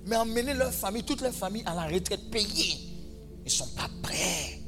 Mais 0.05 0.15
emmener 0.15 0.53
leur 0.53 0.71
famille, 0.73 1.03
toute 1.03 1.21
leur 1.21 1.33
famille 1.33 1.63
à 1.65 1.75
la 1.75 1.87
retraite 1.87 2.29
payée. 2.31 2.77
Ils 3.39 3.45
ne 3.45 3.49
sont 3.49 3.67
pas 3.75 3.89
prêts. 4.01 4.60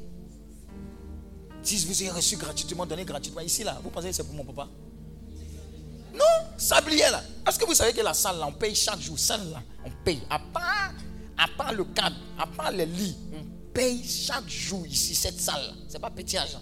Si 1.64 1.76
vous 1.86 2.02
avez 2.02 2.10
reçu 2.10 2.36
gratuitement, 2.36 2.84
donné 2.84 3.04
gratuitement, 3.04 3.40
ici 3.40 3.64
là, 3.64 3.80
vous 3.82 3.88
pensez 3.90 4.08
que 4.08 4.12
c'est 4.12 4.24
pour 4.24 4.34
mon 4.34 4.44
papa? 4.44 4.68
Non, 6.12 6.58
sablier 6.58 7.10
là. 7.10 7.22
Est-ce 7.48 7.58
que 7.58 7.64
vous 7.64 7.74
savez 7.74 7.92
que 7.92 8.02
la 8.02 8.14
salle 8.14 8.38
là, 8.38 8.46
on 8.46 8.52
paye 8.52 8.74
chaque 8.74 9.00
jour? 9.00 9.18
Salle 9.18 9.50
là, 9.50 9.62
on 9.84 9.90
paye. 10.04 10.20
À 10.28 10.38
part, 10.38 10.92
à 11.38 11.48
part 11.56 11.72
le 11.72 11.84
cadre, 11.84 12.16
à 12.38 12.46
part 12.46 12.70
les 12.70 12.86
lits, 12.86 13.16
on 13.32 13.72
paye 13.72 14.04
chaque 14.04 14.48
jour 14.48 14.86
ici 14.86 15.14
cette 15.14 15.40
salle 15.40 15.66
là. 15.66 15.72
C'est 15.88 15.98
pas 15.98 16.10
petit 16.10 16.36
argent. 16.36 16.60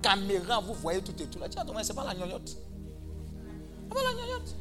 Caméra, 0.00 0.60
vous 0.60 0.74
voyez 0.74 1.02
tout 1.02 1.20
et 1.20 1.26
tout 1.26 1.38
là. 1.38 1.48
Tiens, 1.48 1.64
c'est 1.82 1.94
pas 1.94 2.04
la 2.04 2.14
gnognotte. 2.14 2.48
C'est 2.48 3.94
pas 3.94 4.02
la 4.02 4.12
gnognotte. 4.14 4.54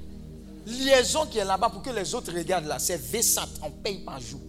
Liaison 0.65 1.25
qui 1.27 1.37
est 1.37 1.45
là-bas 1.45 1.69
pour 1.69 1.81
que 1.81 1.91
les 1.91 2.13
autres 2.13 2.33
regardent 2.33 2.67
là, 2.67 2.79
c'est 2.79 2.97
VSAT, 2.97 3.47
on 3.63 3.71
paye 3.71 3.99
par 3.99 4.19
jour. 4.19 4.41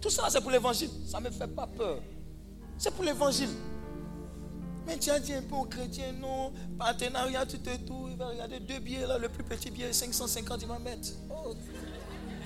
Tout 0.00 0.10
ça 0.10 0.28
c'est 0.30 0.40
pour 0.40 0.50
l'évangile. 0.52 0.90
Ça 1.06 1.20
ne 1.20 1.26
me 1.26 1.30
fait 1.30 1.48
pas 1.48 1.66
peur. 1.66 2.00
C'est 2.80 2.90
pour 2.94 3.04
l'évangile. 3.04 3.50
Mais 4.86 4.96
tu 4.96 5.10
as 5.10 5.20
dit 5.20 5.34
un 5.34 5.42
peu 5.42 5.54
aux 5.54 5.66
chrétiens, 5.66 6.12
non, 6.18 6.50
partenariat, 6.78 7.44
tout 7.44 7.60
et 7.68 7.78
tout. 7.84 8.08
Il 8.10 8.16
va 8.16 8.28
regarder 8.28 8.58
deux 8.58 8.78
billets 8.78 9.06
là, 9.06 9.18
le 9.18 9.28
plus 9.28 9.44
petit 9.44 9.70
billet, 9.70 9.92
550, 9.92 10.62
il 10.62 10.66
va 10.66 10.78
mettre. 10.78 11.08
Oh. 11.28 11.54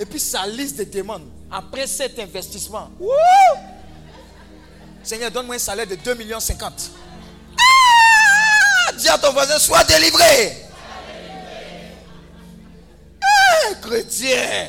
Et 0.01 0.05
puis 0.05 0.19
sa 0.19 0.45
liste 0.49 0.79
de 0.79 0.85
demandes. 0.85 1.31
Après 1.49 1.87
cet 1.87 2.19
investissement! 2.19 2.91
Seigneur, 5.05 5.31
donne-moi 5.31 5.55
un 5.55 5.59
salaire 5.59 5.87
de 5.87 5.95
2 5.95 6.15
millions 6.15 6.41
50. 6.41 6.91
Ah! 7.57 8.93
Dis 8.99 9.09
à 9.09 9.17
ton 9.17 9.33
voisin, 9.33 9.57
sois 9.61 9.85
délivré. 9.85 10.67
Eh, 13.23 13.81
chrétien. 13.81 14.69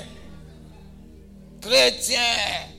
Chrétien. 1.60 2.75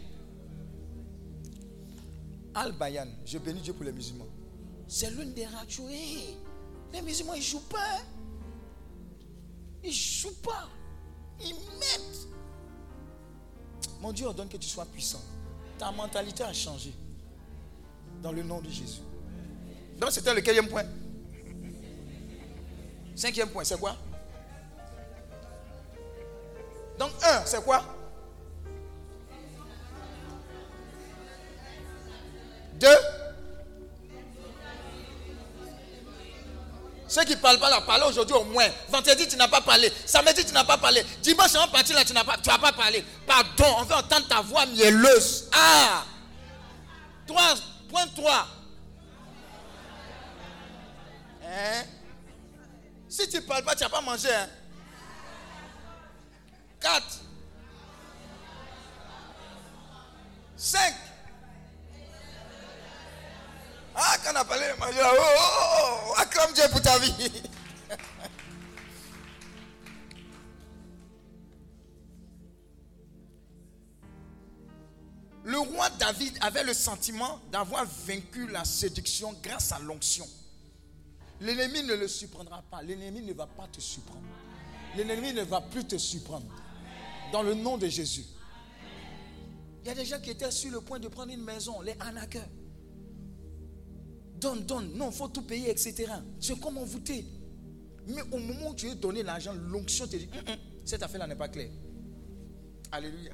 Al-Bayan, 2.56 3.06
je 3.26 3.36
bénis 3.36 3.60
Dieu 3.60 3.74
pour 3.74 3.84
les 3.84 3.92
musulmans. 3.92 4.26
C'est 4.88 5.10
l'une 5.10 5.34
des 5.34 5.44
radios. 5.44 5.88
Hey, 5.90 6.38
les 6.90 7.02
musulmans, 7.02 7.34
ils 7.34 7.40
ne 7.40 7.44
jouent 7.44 7.68
pas. 7.68 8.00
Ils 9.84 9.88
ne 9.88 9.92
jouent 9.92 10.40
pas. 10.42 10.66
Ils 11.44 11.52
mettent. 11.52 12.28
Mon 14.00 14.10
Dieu 14.10 14.26
ordonne 14.26 14.48
que 14.48 14.56
tu 14.56 14.68
sois 14.68 14.86
puissant. 14.86 15.20
Ta 15.78 15.92
mentalité 15.92 16.44
a 16.44 16.52
changé. 16.54 16.94
Dans 18.22 18.32
le 18.32 18.42
nom 18.42 18.62
de 18.62 18.70
Jésus. 18.70 19.02
Donc 19.98 20.10
c'était 20.12 20.34
le 20.34 20.40
quatrième 20.40 20.68
point. 20.68 20.84
Cinquième 23.14 23.50
point, 23.50 23.64
c'est 23.64 23.78
quoi? 23.78 23.96
Donc 26.98 27.10
un, 27.22 27.44
c'est 27.44 27.62
quoi? 27.62 27.95
Deux. 32.76 32.98
Ceux 37.08 37.22
qui 37.24 37.36
ne 37.36 37.40
parlent 37.40 37.58
pas 37.58 37.70
là, 37.70 37.80
parlez 37.80 38.04
aujourd'hui 38.04 38.34
au 38.34 38.44
moins. 38.44 38.68
Vendredi, 38.88 39.28
tu 39.28 39.36
n'as 39.36 39.48
pas 39.48 39.60
parlé. 39.60 39.92
Samedi, 40.04 40.44
tu 40.44 40.52
n'as 40.52 40.64
pas 40.64 40.76
parlé. 40.76 41.04
Dimanche, 41.22 41.54
en 41.54 41.68
partie 41.68 41.92
là, 41.92 42.04
tu 42.04 42.12
n'as 42.12 42.24
pas, 42.24 42.36
pas 42.36 42.72
parlé. 42.72 43.04
Pardon, 43.26 43.76
on 43.78 43.84
veut 43.84 43.94
entendre 43.94 44.26
ta 44.26 44.40
voix 44.40 44.66
mielleuse. 44.66 45.48
Ah! 45.52 46.04
Trois, 47.26 47.54
point 47.88 48.06
3. 48.08 48.48
Hein? 51.44 51.84
Si 53.08 53.28
tu 53.28 53.36
ne 53.36 53.42
parles 53.42 53.64
pas, 53.64 53.74
tu 53.74 53.84
n'as 53.84 53.88
pas 53.88 54.00
mangé. 54.00 54.28
Hein? 54.34 54.48
4. 56.80 57.02
5. 60.56 60.94
Ah, 63.98 64.16
quand 64.22 64.32
on 64.32 64.36
a 64.36 64.44
parlé 64.44 64.66
de 64.74 64.78
manger, 64.78 65.00
oh, 65.02 65.16
oh, 65.16 66.10
oh, 66.10 66.14
acclame 66.18 66.52
Dieu 66.52 66.64
pour 66.70 66.82
ta 66.82 66.98
vie. 66.98 67.14
Le 75.44 75.58
roi 75.58 75.88
David 75.90 76.36
avait 76.42 76.64
le 76.64 76.74
sentiment 76.74 77.40
d'avoir 77.50 77.86
vaincu 78.06 78.48
la 78.48 78.64
séduction 78.64 79.32
grâce 79.42 79.72
à 79.72 79.78
l'onction. 79.78 80.26
L'ennemi 81.40 81.82
ne 81.84 81.94
le 81.94 82.08
surprendra 82.08 82.62
pas. 82.68 82.82
L'ennemi 82.82 83.22
ne 83.22 83.32
va 83.32 83.46
pas 83.46 83.68
te 83.68 83.80
surprendre. 83.80 84.26
L'ennemi 84.96 85.32
ne 85.32 85.42
va 85.42 85.60
plus 85.60 85.86
te 85.86 85.96
surprendre. 85.96 86.46
Dans 87.32 87.42
le 87.42 87.54
nom 87.54 87.78
de 87.78 87.86
Jésus. 87.86 88.24
Il 89.82 89.88
y 89.88 89.90
a 89.90 89.94
des 89.94 90.04
gens 90.04 90.20
qui 90.20 90.30
étaient 90.30 90.50
sur 90.50 90.70
le 90.72 90.80
point 90.80 90.98
de 90.98 91.08
prendre 91.08 91.32
une 91.32 91.44
maison, 91.44 91.80
les 91.80 91.94
arnaqueurs. 92.00 92.48
Donne, 94.40 94.64
donne, 94.64 94.92
non, 94.94 95.10
faut 95.10 95.28
tout 95.28 95.42
payer, 95.42 95.70
etc. 95.70 96.06
C'est 96.40 96.58
comme 96.60 96.78
envoûté. 96.78 97.24
Mais 98.08 98.22
au 98.30 98.38
moment 98.38 98.70
où 98.70 98.74
tu 98.74 98.88
es 98.88 98.94
donné 98.94 99.22
l'argent, 99.22 99.52
l'onction 99.54 100.06
te 100.06 100.16
dit, 100.16 100.28
Hum, 100.32 100.52
hum, 100.52 100.56
cette 100.84 101.02
affaire-là 101.02 101.26
n'est 101.26 101.34
pas 101.36 101.48
claire. 101.48 101.70
Alléluia. 102.92 103.32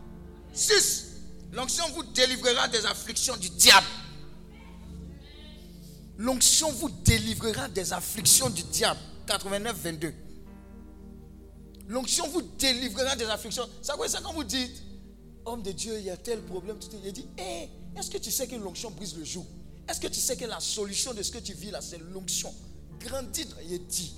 6. 0.52 1.08
L'onction 1.52 1.84
vous 1.94 2.02
délivrera 2.04 2.68
des 2.68 2.84
afflictions 2.86 3.36
du 3.36 3.50
diable. 3.50 3.86
L'onction 6.16 6.70
vous 6.72 6.88
délivrera 6.88 7.68
des 7.68 7.92
afflictions 7.92 8.48
du 8.48 8.62
diable. 8.64 9.00
89, 9.26 9.76
22. 9.76 10.14
L'onction 11.88 12.28
vous 12.28 12.42
délivrera 12.58 13.16
des 13.16 13.24
afflictions. 13.26 13.68
Ça 13.82 13.94
quoi 13.96 14.08
ça 14.08 14.20
quand 14.22 14.32
vous 14.32 14.44
dites, 14.44 14.82
homme 15.44 15.62
de 15.62 15.72
Dieu, 15.72 15.98
il 15.98 16.04
y 16.04 16.10
a 16.10 16.16
tel 16.16 16.40
problème. 16.42 16.78
Tout 16.78 16.88
il 17.04 17.12
dit, 17.12 17.26
hé, 17.36 17.68
est-ce 17.98 18.10
que 18.10 18.18
tu 18.18 18.30
sais 18.30 18.46
que 18.46 18.56
l'onction 18.56 18.90
brise 18.90 19.16
le 19.16 19.24
jour 19.24 19.44
Est-ce 19.88 20.00
que 20.00 20.06
tu 20.06 20.20
sais 20.20 20.36
que 20.36 20.44
la 20.44 20.60
solution 20.60 21.12
de 21.14 21.22
ce 21.22 21.32
que 21.32 21.38
tu 21.38 21.54
vis 21.54 21.70
là, 21.70 21.80
c'est 21.80 21.98
l'onction? 21.98 22.52
Grandis, 23.00 23.48
il 23.68 23.86
dit. 23.86 24.14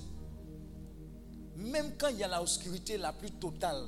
Même 1.57 1.93
quand 1.97 2.09
il 2.09 2.17
y 2.17 2.23
a 2.23 2.27
la 2.27 2.41
obscurité 2.41 2.97
la 2.97 3.13
plus 3.13 3.31
totale, 3.31 3.87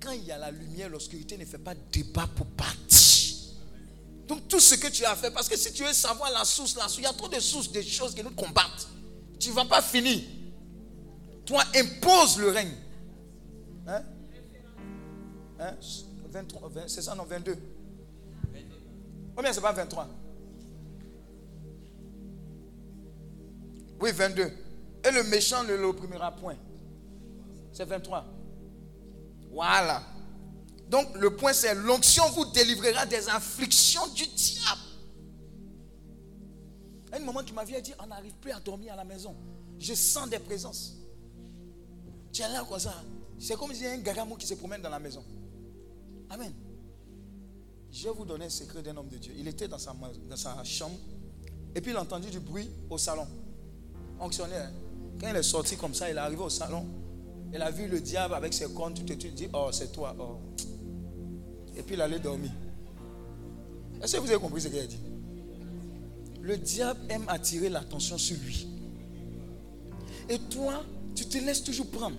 quand 0.00 0.12
il 0.12 0.24
y 0.24 0.32
a 0.32 0.38
la 0.38 0.50
lumière, 0.50 0.88
l'obscurité 0.88 1.36
ne 1.36 1.44
fait 1.44 1.58
pas 1.58 1.74
débat 1.74 2.28
pour 2.34 2.46
partir. 2.46 3.34
Donc 4.28 4.48
tout 4.48 4.60
ce 4.60 4.74
que 4.74 4.88
tu 4.88 5.04
as 5.04 5.16
fait, 5.16 5.30
parce 5.30 5.48
que 5.48 5.56
si 5.56 5.72
tu 5.72 5.84
veux 5.84 5.92
savoir 5.92 6.30
la 6.32 6.44
source, 6.44 6.74
la 6.76 6.82
source, 6.82 6.98
il 6.98 7.04
y 7.04 7.06
a 7.06 7.12
trop 7.12 7.28
de 7.28 7.40
sources, 7.40 7.70
de 7.70 7.80
choses 7.82 8.14
qui 8.14 8.22
nous 8.22 8.32
combattent. 8.32 8.88
Tu 9.38 9.50
ne 9.50 9.54
vas 9.54 9.64
pas 9.64 9.82
finir. 9.82 10.22
Toi, 11.44 11.62
impose 11.74 12.38
le 12.38 12.50
règne. 12.50 12.74
Hein? 13.86 14.02
Hein? 15.60 15.76
23, 16.28 16.68
20, 16.68 16.88
c'est 16.88 17.02
ça, 17.02 17.14
non, 17.14 17.24
22. 17.24 17.56
Combien 19.34 19.52
c'est 19.52 19.60
pas 19.60 19.72
23? 19.72 20.08
Oui, 24.00 24.12
22. 24.12 24.42
Et 25.04 25.10
le 25.10 25.22
méchant 25.24 25.64
ne 25.64 25.74
l'opprimera 25.74 26.34
point. 26.34 26.56
C'est 27.72 27.84
23. 27.84 28.24
Voilà. 29.50 30.02
Donc 30.88 31.16
le 31.16 31.34
point 31.34 31.52
c'est 31.52 31.74
l'onction 31.74 32.28
vous 32.30 32.44
délivrera 32.46 33.06
des 33.06 33.28
afflictions 33.28 34.06
du 34.08 34.26
diable. 34.26 34.80
À 37.12 37.16
un 37.16 37.20
moment 37.20 37.42
qui 37.42 37.52
m'avait 37.52 37.80
dit, 37.82 37.92
on 38.02 38.06
n'arrive 38.06 38.34
plus 38.34 38.52
à 38.52 38.60
dormir 38.60 38.92
à 38.92 38.96
la 38.96 39.04
maison. 39.04 39.34
Je 39.78 39.94
sens 39.94 40.28
des 40.28 40.38
présences. 40.38 40.94
Tu 42.32 42.42
es 42.42 42.48
là 42.48 42.64
comme 42.68 42.78
ça. 42.78 42.94
C'est 43.38 43.56
comme 43.56 43.72
s'il 43.72 43.84
y 43.84 43.88
a 43.88 43.92
un 43.92 43.98
gagamou 43.98 44.36
qui 44.36 44.46
se 44.46 44.54
promène 44.54 44.82
dans 44.82 44.90
la 44.90 44.98
maison. 44.98 45.24
Amen. 46.30 46.52
Je 47.90 48.04
vais 48.04 48.14
vous 48.14 48.24
donner 48.24 48.46
un 48.46 48.50
secret 48.50 48.82
d'un 48.82 48.96
homme 48.96 49.08
de 49.08 49.18
Dieu. 49.18 49.32
Il 49.36 49.48
était 49.48 49.68
dans 49.68 49.78
sa, 49.78 49.94
dans 50.28 50.36
sa 50.36 50.62
chambre 50.64 50.98
et 51.74 51.80
puis 51.80 51.92
il 51.92 51.96
a 51.96 52.02
entendu 52.02 52.30
du 52.30 52.40
bruit 52.40 52.70
au 52.90 52.98
salon. 52.98 53.26
Quand 54.18 54.30
il 55.28 55.36
est 55.36 55.42
sorti 55.42 55.76
comme 55.76 55.94
ça, 55.94 56.10
il 56.10 56.16
est 56.16 56.20
arrivé 56.20 56.42
au 56.42 56.50
salon. 56.50 56.86
Il 57.52 57.62
a 57.62 57.70
vu 57.70 57.86
le 57.86 58.00
diable 58.00 58.34
avec 58.34 58.52
ses 58.52 58.66
cornes, 58.72 58.94
tout 58.94 59.10
et 59.10 59.16
tout. 59.16 59.28
Dit, 59.28 59.48
oh, 59.52 59.68
c'est 59.72 59.92
toi. 59.92 60.14
Oh. 60.18 60.38
Et 61.76 61.82
puis 61.82 61.94
il 61.94 62.00
allait 62.00 62.18
dormir. 62.18 62.50
Est-ce 64.02 64.16
que 64.16 64.20
vous 64.20 64.30
avez 64.30 64.40
compris 64.40 64.60
ce 64.60 64.68
qu'il 64.68 64.78
a 64.78 64.86
dit? 64.86 64.98
Le 66.42 66.56
diable 66.56 67.00
aime 67.08 67.24
attirer 67.28 67.68
l'attention 67.68 68.18
sur 68.18 68.36
lui. 68.38 68.68
Et 70.28 70.38
toi, 70.38 70.82
tu 71.14 71.26
te 71.26 71.38
laisses 71.38 71.62
toujours 71.62 71.86
prendre. 71.86 72.16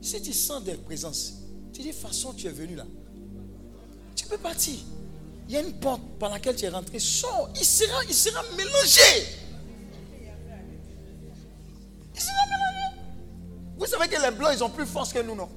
Si 0.00 0.20
tu 0.20 0.32
sens 0.32 0.62
des 0.64 0.74
présences, 0.74 1.34
tu 1.72 1.82
dis, 1.82 1.92
façon, 1.92 2.32
tu 2.32 2.46
es 2.46 2.50
venu 2.50 2.74
là. 2.74 2.86
Tu 4.14 4.26
peux 4.26 4.38
partir. 4.38 4.74
Il 5.48 5.54
y 5.54 5.56
a 5.56 5.60
une 5.60 5.74
porte 5.74 6.02
par 6.18 6.30
laquelle 6.30 6.56
tu 6.56 6.64
es 6.64 6.68
rentré. 6.68 6.98
Sors. 6.98 7.50
Il 7.56 7.64
sera, 7.64 8.02
il 8.04 8.14
sera 8.14 8.42
mélangé. 8.56 9.41
Vous 13.82 13.88
savez 13.88 14.06
que 14.06 14.22
les 14.22 14.30
blancs, 14.30 14.52
ils 14.54 14.62
ont 14.62 14.70
plus 14.70 14.86
force 14.86 15.12
que 15.12 15.18
nous, 15.20 15.34
non? 15.34 15.48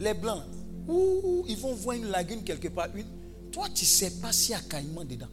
Les 0.00 0.14
blancs, 0.14 0.44
ouh, 0.88 1.44
ils 1.46 1.58
vont 1.58 1.74
voir 1.74 1.94
une 1.94 2.06
lagune 2.10 2.42
quelque 2.42 2.68
part. 2.68 2.88
Une... 2.94 3.04
Toi, 3.52 3.66
tu 3.74 3.84
ne 3.84 3.86
sais 3.86 4.10
pas 4.12 4.32
s'il 4.32 4.52
y 4.52 4.54
a 4.54 4.60
caïman 4.60 5.04
dedans. 5.04 5.26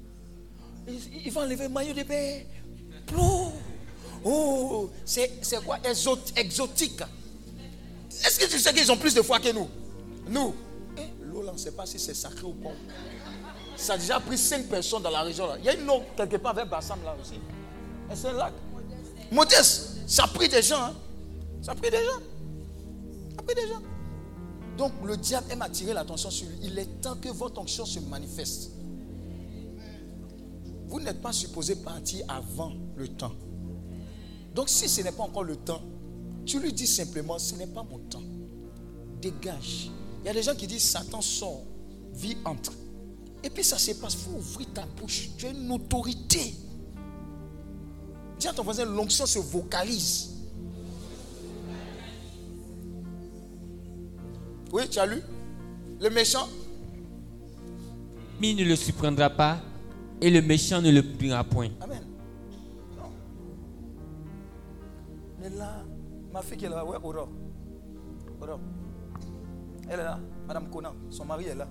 Ils, 0.90 1.32
vont 1.32 1.40
enlever 1.42 1.64
le 1.64 1.70
maillot 1.70 1.94
de 1.94 2.04
bain. 2.04 2.40
Oh, 4.26 4.90
c'est 5.06 5.32
quoi? 5.66 5.78
Exot- 5.80 6.34
Exotique. 6.36 7.02
Est-ce 8.26 8.40
que 8.40 8.46
tu 8.46 8.60
sais 8.60 8.74
qu'ils 8.74 8.92
ont 8.92 8.98
plus 8.98 9.14
de 9.14 9.22
foi 9.22 9.40
que 9.40 9.54
nous? 9.54 9.70
Nous, 10.28 10.54
eh, 10.98 11.02
l'eau 11.24 11.44
là, 11.44 11.52
on 11.52 11.54
ne 11.54 11.58
sait 11.60 11.72
pas 11.72 11.86
si 11.86 11.98
c'est 11.98 12.14
sacré 12.14 12.44
ou 12.44 12.54
pas. 12.54 12.72
Ça 13.78 13.94
a 13.94 13.98
déjà 13.98 14.20
pris 14.20 14.38
cinq 14.38 14.66
personnes 14.68 15.02
dans 15.02 15.10
la 15.12 15.22
région. 15.22 15.48
Là. 15.48 15.56
Il 15.60 15.64
y 15.66 15.70
a 15.70 15.76
une 15.76 15.90
eau 15.90 16.04
quelque 16.18 16.36
part 16.36 16.54
vers 16.54 16.68
Bassam 16.68 17.00
là 17.06 17.16
aussi. 17.22 17.36
Et 17.36 18.16
c'est 18.16 18.28
un 18.28 18.34
lac. 18.34 18.54
Modeste, 19.32 19.92
ça 20.08 20.26
a 20.26 20.28
pris 20.28 20.50
des 20.50 20.62
gens. 20.62 20.84
hein. 20.84 20.94
Ça 21.62 21.76
des 21.76 21.90
gens. 21.92 22.22
Ça 23.38 23.54
des 23.54 23.68
gens. 23.68 23.82
Donc 24.78 24.94
le 25.04 25.18
diable 25.18 25.48
aime 25.52 25.62
attirer 25.62 25.94
l'attention 25.94 26.32
sur 26.32 26.48
lui. 26.48 26.58
Il 26.64 26.80
est 26.80 27.02
temps 27.02 27.16
que 27.16 27.30
votre 27.30 27.62
onction 27.62 27.86
se 27.86 28.00
manifeste. 28.00 28.72
Vous 30.88 31.00
n'êtes 31.00 31.22
pas 31.22 31.32
supposé 31.32 31.76
partir 31.76 32.26
avant 32.28 32.74
le 32.96 33.08
temps. 33.08 33.34
Donc 34.54 34.70
si 34.70 34.90
ce 34.90 35.02
n'est 35.02 35.12
pas 35.12 35.24
encore 35.24 35.44
le 35.44 35.56
temps, 35.56 35.82
tu 36.46 36.60
lui 36.60 36.74
dis 36.74 36.88
simplement, 36.88 37.38
ce 37.40 37.56
n'est 37.56 37.68
pas 37.68 37.84
mon 37.84 38.00
temps. 38.00 38.24
Dégage. 39.22 39.92
Il 40.22 40.28
y 40.28 40.30
a 40.30 40.34
des 40.34 40.44
gens 40.44 40.56
qui 40.56 40.68
disent, 40.68 40.84
Satan 40.84 41.22
sort, 41.22 41.64
vie 42.14 42.38
entre. 42.44 42.74
Et 43.44 43.50
puis 43.50 43.64
ça 43.64 43.78
se 43.78 43.92
passe, 43.92 44.14
il 44.14 44.20
faut 44.20 44.38
ouvrir 44.38 44.68
ta 44.74 44.86
bouche. 44.86 45.30
Tu 45.38 45.46
as 45.46 45.50
une 45.50 45.72
autorité. 45.72 46.56
Dis 48.40 48.48
à 48.48 48.54
ton 48.54 48.64
voisin, 48.64 48.86
l'onction 48.86 49.26
se 49.26 49.40
vocalise. 49.40 50.31
Oui, 54.73 54.88
tu 54.89 54.99
as 54.99 55.06
lu 55.06 55.22
Le 55.99 56.10
méchant 56.10 56.48
Mi 58.39 58.56
ne 58.56 58.64
le 58.64 58.76
surprendra 58.76 59.30
pas 59.30 59.57
et 60.23 60.30
le 60.30 60.41
méchant 60.41 60.81
ne 60.81 60.91
le 60.91 61.02
punira 61.02 61.43
point. 61.43 61.69
Amen. 61.81 62.03
Non. 62.95 63.10
Mais 65.39 65.49
là, 65.49 65.84
ma 66.31 66.41
fille 66.43 66.57
qui 66.57 66.65
est 66.65 66.69
là, 66.69 66.85
ouais, 66.85 66.98
Aurore. 67.03 67.30
Aurore. 68.39 68.60
Elle 69.89 69.99
est 69.99 70.03
là, 70.03 70.19
Madame 70.48 70.69
Conan. 70.69 70.93
Son 71.10 71.26
mari 71.26 71.45
est 71.45 71.56
là. 71.56 71.68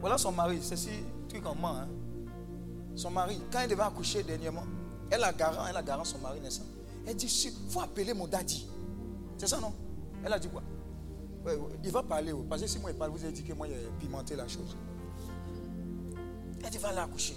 Voilà 0.00 0.18
son 0.18 0.32
mari, 0.32 0.58
c'est 0.60 0.76
si 0.76 0.90
truc 1.30 1.46
en 1.46 1.54
main. 1.54 1.84
hein. 1.84 1.88
Son 2.94 3.10
mari, 3.10 3.40
quand 3.50 3.60
elle 3.60 3.70
devait 3.70 3.82
accoucher 3.82 4.22
dernièrement, 4.22 4.64
elle 5.10 5.24
a 5.24 5.32
garant, 5.32 5.66
elle 5.68 5.76
a 5.78 5.82
garant 5.82 6.04
son 6.04 6.18
mari 6.18 6.40
naissant. 6.42 6.64
Elle 7.06 7.16
dit, 7.16 7.26
il 7.46 7.70
faut 7.72 7.80
appeler 7.80 8.12
mon 8.12 8.26
daddy. 8.26 8.66
C'est 9.38 9.46
ça, 9.48 9.58
non? 9.60 9.72
Elle 10.24 10.32
a 10.32 10.38
dit 10.38 10.48
quoi? 10.48 10.62
Il 11.84 11.90
va 11.90 12.02
parler, 12.02 12.32
parce 12.48 12.62
que 12.62 12.68
si 12.68 12.78
moi 12.78 12.90
il 12.90 12.96
parle, 12.96 13.10
vous 13.10 13.22
avez 13.22 13.32
dit 13.32 13.44
que 13.44 13.52
moi 13.52 13.66
a 13.66 14.00
pimenté 14.00 14.34
la 14.34 14.48
chose. 14.48 14.76
Elle 16.64 16.70
dit, 16.70 16.78
va 16.78 16.92
l'accoucher. 16.92 17.36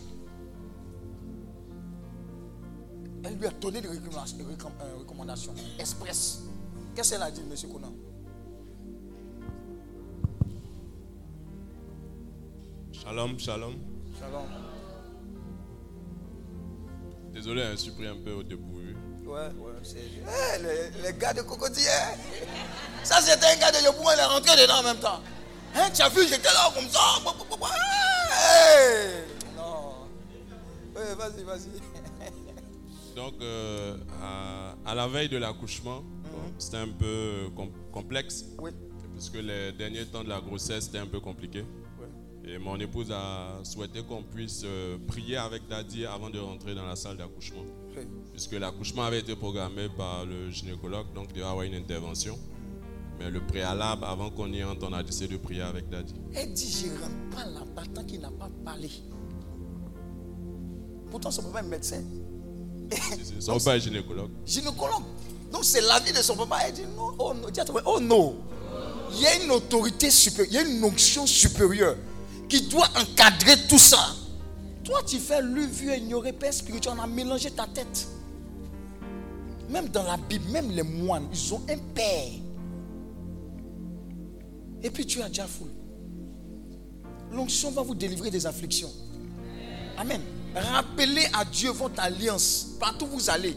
Elle 3.23 3.37
lui 3.37 3.45
a 3.45 3.51
donné 3.51 3.81
des 3.81 3.87
recommandations, 3.87 4.37
euh, 4.81 4.97
recommandations 4.97 5.53
express. 5.77 6.43
Qu'est-ce 6.95 7.11
qu'elle 7.11 7.21
a 7.21 7.29
dit, 7.29 7.41
M. 7.41 7.71
Conan? 7.71 7.93
Shalom, 12.91 13.37
shalom. 13.37 13.75
Shalom. 14.19 14.45
Désolé, 17.31 17.61
hein, 17.61 17.71
je 17.71 17.77
suis 17.77 17.91
pris 17.91 18.07
un 18.07 18.17
peu 18.17 18.31
au 18.31 18.43
dépourvu. 18.43 18.88
Ouais, 19.29 19.47
ouais, 19.59 19.73
c'est. 19.83 19.97
Eh, 19.99 20.61
les, 20.63 21.01
les 21.11 21.17
gars 21.17 21.33
de 21.33 21.41
Cocotier. 21.43 21.83
Ça, 23.03 23.21
c'était 23.21 23.45
un 23.45 23.55
gars 23.57 23.71
de 23.71 23.83
Yopouin, 23.85 24.13
il 24.15 24.19
est 24.19 24.23
rentré 24.25 24.55
dedans 24.61 24.79
en 24.79 24.83
même 24.83 24.97
temps. 24.99 25.21
Hein, 25.75 25.89
tu 25.93 26.01
as 26.01 26.09
vu, 26.09 26.27
j'étais 26.27 26.47
là 26.51 26.71
comme 26.73 26.89
ça. 26.89 26.99
Hey! 28.31 29.23
Non. 29.55 30.07
Ouais, 30.95 31.15
vas-y, 31.15 31.43
vas-y. 31.43 33.15
Donc, 33.15 33.33
euh, 33.41 33.97
à, 34.21 34.75
à 34.85 34.95
la 34.95 35.07
veille 35.07 35.29
de 35.29 35.37
l'accouchement, 35.37 36.01
bon, 36.01 36.53
c'était 36.57 36.77
un 36.77 36.87
peu 36.89 37.49
com- 37.55 37.71
complexe, 37.91 38.45
Oui. 38.57 38.71
puisque 39.15 39.35
les 39.35 39.71
derniers 39.73 40.05
temps 40.05 40.23
de 40.23 40.29
la 40.29 40.39
grossesse, 40.41 40.85
c'était 40.85 40.99
un 40.99 41.07
peu 41.07 41.19
compliqué. 41.19 41.65
Et 42.51 42.57
mon 42.57 42.79
épouse 42.79 43.11
a 43.11 43.59
souhaité 43.63 44.01
qu'on 44.01 44.23
puisse 44.23 44.63
euh, 44.65 44.97
prier 45.07 45.37
avec 45.37 45.67
Daddy 45.67 46.05
avant 46.07 46.31
de 46.31 46.39
rentrer 46.39 46.73
dans 46.73 46.85
la 46.85 46.95
salle 46.95 47.15
d'accouchement. 47.15 47.63
Oui. 47.95 48.03
Puisque 48.31 48.53
l'accouchement 48.53 49.03
avait 49.03 49.19
été 49.19 49.35
programmé 49.35 49.87
par 49.95 50.25
le 50.25 50.49
gynécologue, 50.49 51.13
donc 51.13 51.25
il 51.29 51.33
devait 51.33 51.45
y 51.45 51.49
avoir 51.49 51.63
une 51.65 51.75
intervention. 51.75 52.39
Mais 53.19 53.29
le 53.29 53.45
préalable, 53.45 54.03
avant 54.03 54.31
qu'on 54.31 54.51
y 54.51 54.63
entre, 54.63 54.87
on 54.89 54.93
a 54.93 55.03
décidé 55.03 55.27
de 55.27 55.37
prier 55.37 55.61
avec 55.61 55.89
Daddy. 55.89 56.15
Elle 56.33 56.53
dit, 56.53 56.71
je 56.71 56.87
ne 56.87 56.97
rentre 56.97 57.35
pas 57.35 57.45
là-bas 57.45 57.83
tant 57.93 58.03
qu'il 58.03 58.21
n'a 58.21 58.31
pas 58.31 58.49
parlé. 58.65 58.89
Pourtant, 61.11 61.29
son 61.29 61.43
papa 61.43 61.59
est 61.59 61.69
médecin. 61.69 62.01
Son 63.39 63.59
papa 63.59 63.77
est 63.77 63.81
gynécologue. 63.81 64.31
gynécologue. 64.43 65.03
Donc 65.51 65.65
c'est 65.65 65.81
l'avis 65.81 66.13
de 66.13 66.23
son 66.23 66.35
papa. 66.35 66.57
Elle 66.65 66.73
dit 66.73 66.81
non, 66.97 67.13
oh 67.19 67.33
non, 67.35 67.49
oh 67.85 67.99
non. 67.99 68.37
Il 69.11 69.21
y 69.21 69.27
a 69.27 69.43
une 69.43 69.51
autorité 69.51 70.09
supérieure, 70.09 70.51
il 70.51 70.55
y 70.55 70.57
a 70.57 70.77
une 70.77 70.83
onction 70.83 71.27
supérieure 71.27 71.95
qui 72.49 72.63
doit 72.63 72.87
encadrer 72.99 73.55
tout 73.67 73.77
ça. 73.79 74.15
Toi, 74.83 75.01
tu 75.05 75.19
fais 75.19 75.41
le 75.41 75.61
vieux 75.61 75.95
ignoré, 75.95 76.33
père 76.33 76.53
spirituel, 76.53 76.95
on 76.97 77.01
a 77.01 77.07
mélangé 77.07 77.51
ta 77.51 77.67
tête. 77.67 78.07
Même 79.69 79.87
dans 79.89 80.03
la 80.03 80.17
Bible, 80.17 80.49
même 80.49 80.71
les 80.71 80.83
moines, 80.83 81.27
ils 81.31 81.53
ont 81.53 81.61
un 81.69 81.77
père. 81.93 82.31
Et 84.81 84.89
puis 84.89 85.05
tu 85.05 85.21
as 85.21 85.27
déjà 85.27 85.45
fou. 85.45 85.67
L'onction 87.31 87.69
va 87.69 87.83
vous 87.83 87.93
délivrer 87.93 88.31
des 88.31 88.47
afflictions. 88.47 88.91
Amen. 89.97 90.21
Rappelez 90.55 91.27
à 91.33 91.45
Dieu 91.45 91.69
votre 91.69 92.01
alliance 92.01 92.69
partout 92.79 93.05
où 93.05 93.17
vous 93.17 93.29
allez. 93.29 93.55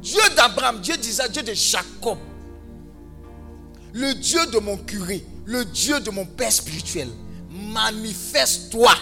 Dieu 0.00 0.20
d'Abraham, 0.34 0.80
Dieu 0.80 0.96
d'Isaac, 0.96 1.32
Dieu 1.32 1.42
de 1.42 1.52
Jacob. 1.52 2.16
Le 3.92 4.14
Dieu 4.14 4.46
de 4.46 4.58
mon 4.58 4.78
curé, 4.78 5.26
le 5.44 5.64
Dieu 5.66 6.00
de 6.00 6.10
mon 6.10 6.24
père 6.24 6.52
spirituel. 6.52 7.08
Manifeste-toi. 7.72 8.92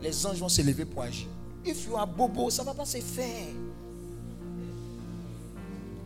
Les 0.00 0.26
anges 0.26 0.38
vont 0.38 0.48
se 0.48 0.62
lever 0.62 0.84
pour 0.84 1.02
agir. 1.02 1.26
If 1.64 1.86
you 1.86 1.96
are 1.96 2.06
bobo, 2.06 2.50
ça 2.50 2.62
ne 2.62 2.66
va 2.66 2.74
pas 2.74 2.84
se 2.84 2.98
faire. 2.98 3.54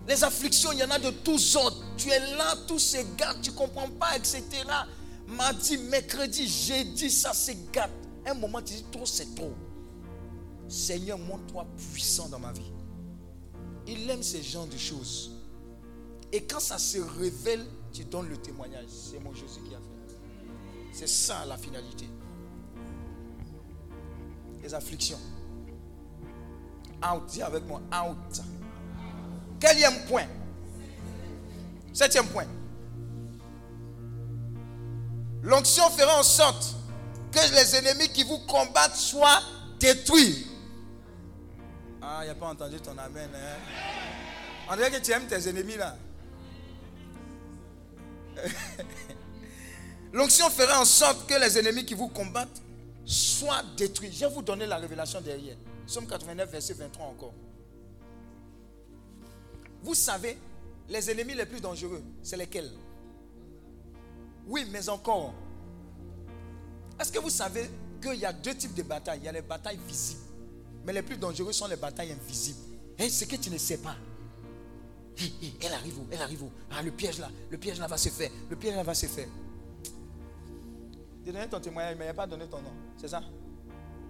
Les 0.06 0.24
afflictions, 0.24 0.72
il 0.72 0.78
y 0.78 0.84
en 0.84 0.90
a 0.90 0.98
de 0.98 1.10
tous 1.10 1.56
ordres. 1.56 1.82
Tu 1.96 2.08
es 2.08 2.18
là, 2.36 2.54
tous 2.66 2.78
ces 2.78 3.04
gars, 3.16 3.34
tu 3.42 3.50
ne 3.50 3.56
comprends 3.56 3.88
pas, 3.88 4.16
etc. 4.16 4.42
Mardi, 5.26 5.76
mercredi, 5.76 6.48
jeudi, 6.48 7.10
ça 7.10 7.34
se 7.34 7.52
gâte. 7.72 7.90
Un 8.24 8.34
moment, 8.34 8.62
tu 8.62 8.74
dis 8.74 8.84
trop, 8.90 9.04
c'est 9.04 9.34
trop. 9.34 9.52
Seigneur, 10.68 11.18
montre-toi 11.18 11.66
puissant 11.92 12.28
dans 12.28 12.38
ma 12.38 12.52
vie. 12.52 12.72
Il 13.86 14.08
aime 14.08 14.22
ce 14.22 14.40
genre 14.40 14.66
de 14.66 14.78
choses. 14.78 15.32
Et 16.32 16.42
quand 16.42 16.60
ça 16.60 16.78
se 16.78 16.98
révèle, 16.98 17.64
tu 17.92 18.04
donnes 18.04 18.28
le 18.28 18.36
témoignage. 18.36 18.86
C'est 18.88 19.18
mon 19.18 19.34
Jésus 19.34 19.60
qui 19.68 19.74
a 19.74 19.78
fait. 19.78 19.97
C'est 20.98 21.06
ça 21.06 21.44
la 21.46 21.56
finalité. 21.56 22.08
Les 24.60 24.74
afflictions. 24.74 25.20
Out, 27.00 27.22
dis 27.28 27.40
avec 27.40 27.64
moi, 27.68 27.80
out. 28.04 28.42
Quatrième 29.60 30.04
point. 30.08 30.26
Septième 31.92 32.26
point. 32.26 32.48
L'onction 35.42 35.88
fera 35.90 36.18
en 36.18 36.24
sorte 36.24 36.74
que 37.30 37.54
les 37.54 37.76
ennemis 37.76 38.08
qui 38.08 38.24
vous 38.24 38.38
combattent 38.38 38.96
soient 38.96 39.40
détruits. 39.78 40.48
Ah, 42.02 42.22
il 42.22 42.24
n'y 42.24 42.30
a 42.30 42.34
pas 42.34 42.48
entendu 42.48 42.80
ton 42.80 42.98
amen. 42.98 43.30
Hein? 43.36 43.56
On 44.68 44.74
dirait 44.74 44.90
que 44.90 45.00
tu 45.00 45.12
aimes 45.12 45.28
tes 45.28 45.48
ennemis 45.48 45.76
là. 45.76 45.96
L'onction 50.12 50.48
fera 50.50 50.80
en 50.80 50.84
sorte 50.84 51.26
que 51.26 51.34
les 51.34 51.58
ennemis 51.58 51.84
qui 51.84 51.94
vous 51.94 52.08
combattent 52.08 52.62
soient 53.04 53.62
détruits. 53.76 54.12
Je 54.12 54.20
vais 54.20 54.32
vous 54.32 54.42
donner 54.42 54.66
la 54.66 54.76
révélation 54.76 55.20
derrière. 55.20 55.56
Somme 55.86 56.06
89, 56.06 56.50
verset 56.50 56.74
23 56.74 57.06
encore. 57.06 57.34
Vous 59.82 59.94
savez, 59.94 60.36
les 60.88 61.10
ennemis 61.10 61.34
les 61.34 61.46
plus 61.46 61.60
dangereux, 61.60 62.02
c'est 62.22 62.36
lesquels? 62.36 62.70
Oui, 64.46 64.66
mais 64.70 64.88
encore. 64.88 65.34
Est-ce 66.98 67.12
que 67.12 67.18
vous 67.18 67.30
savez 67.30 67.70
qu'il 68.02 68.18
y 68.18 68.24
a 68.24 68.32
deux 68.32 68.54
types 68.54 68.74
de 68.74 68.82
batailles? 68.82 69.20
Il 69.22 69.24
y 69.26 69.28
a 69.28 69.32
les 69.32 69.42
batailles 69.42 69.78
visibles. 69.86 70.20
Mais 70.84 70.92
les 70.92 71.02
plus 71.02 71.16
dangereuses 71.16 71.56
sont 71.56 71.66
les 71.66 71.76
batailles 71.76 72.12
invisibles. 72.12 72.58
Et 72.98 73.08
ce 73.08 73.24
que 73.26 73.36
tu 73.36 73.50
ne 73.50 73.58
sais 73.58 73.78
pas. 73.78 73.96
Hé, 75.18 75.24
hé, 75.42 75.52
elle 75.60 75.72
arrive 75.72 75.98
où? 75.98 76.06
Elle 76.10 76.22
arrive 76.22 76.42
où? 76.42 76.50
Ah, 76.70 76.82
le 76.82 76.90
piège 76.90 77.18
là, 77.18 77.30
le 77.50 77.58
piège 77.58 77.78
là 77.78 77.86
va 77.86 77.98
se 77.98 78.08
faire. 78.08 78.30
Le 78.48 78.56
piège 78.56 78.74
là 78.74 78.82
va 78.82 78.94
se 78.94 79.06
faire. 79.06 79.28
Tu 81.28 81.48
ton 81.50 81.60
témoignage, 81.60 81.94
mais 81.98 82.06
il 82.06 82.08
n'a 82.08 82.14
pas 82.14 82.26
donné 82.26 82.46
ton 82.46 82.62
nom. 82.62 82.72
C'est 82.96 83.08
ça? 83.08 83.22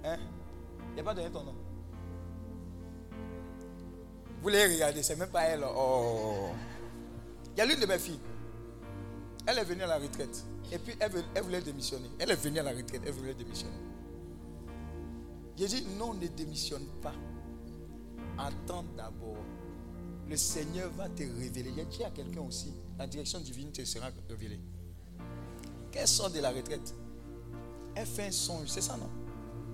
Hein? 0.04 0.18
Il 0.92 0.96
n'a 0.98 1.02
pas 1.02 1.14
donné 1.14 1.28
ton 1.30 1.42
nom. 1.42 1.54
Vous 4.40 4.48
les 4.48 4.64
regardez, 4.72 5.02
c'est 5.02 5.16
même 5.16 5.28
pas 5.28 5.42
elle. 5.42 5.64
Oh. 5.64 6.50
Il 7.56 7.58
y 7.58 7.60
a 7.60 7.66
l'une 7.66 7.80
de 7.80 7.86
mes 7.86 7.98
filles. 7.98 8.20
Elle 9.44 9.58
est 9.58 9.64
venue 9.64 9.82
à 9.82 9.88
la 9.88 9.98
retraite. 9.98 10.44
Et 10.70 10.78
puis 10.78 10.94
elle, 11.00 11.10
elle 11.34 11.42
voulait 11.42 11.60
démissionner. 11.60 12.08
Elle 12.20 12.30
est 12.30 12.36
venue 12.36 12.60
à 12.60 12.62
la 12.62 12.70
retraite. 12.70 13.02
Elle 13.04 13.12
voulait 13.12 13.34
démissionner. 13.34 13.80
J'ai 15.56 15.66
dit 15.66 15.88
non, 15.98 16.14
ne 16.14 16.28
démissionne 16.28 16.86
pas. 17.02 17.14
Attends 18.38 18.84
d'abord. 18.96 19.42
Le 20.28 20.36
Seigneur 20.36 20.88
va 20.92 21.08
te 21.08 21.24
révéler. 21.24 21.72
J'ai 21.74 21.84
dit 21.84 22.04
à 22.04 22.10
quelqu'un 22.10 22.42
aussi, 22.42 22.72
la 22.96 23.08
direction 23.08 23.40
divine 23.40 23.72
te 23.72 23.84
sera 23.84 24.06
révélée. 24.28 24.60
Qu'elle 25.90 26.06
sort 26.06 26.30
de 26.30 26.38
la 26.38 26.50
retraite, 26.50 26.94
elle 27.98 28.06
fait 28.06 28.26
un 28.26 28.30
songe. 28.30 28.68
C'est 28.68 28.80
ça, 28.80 28.96
non? 28.96 29.08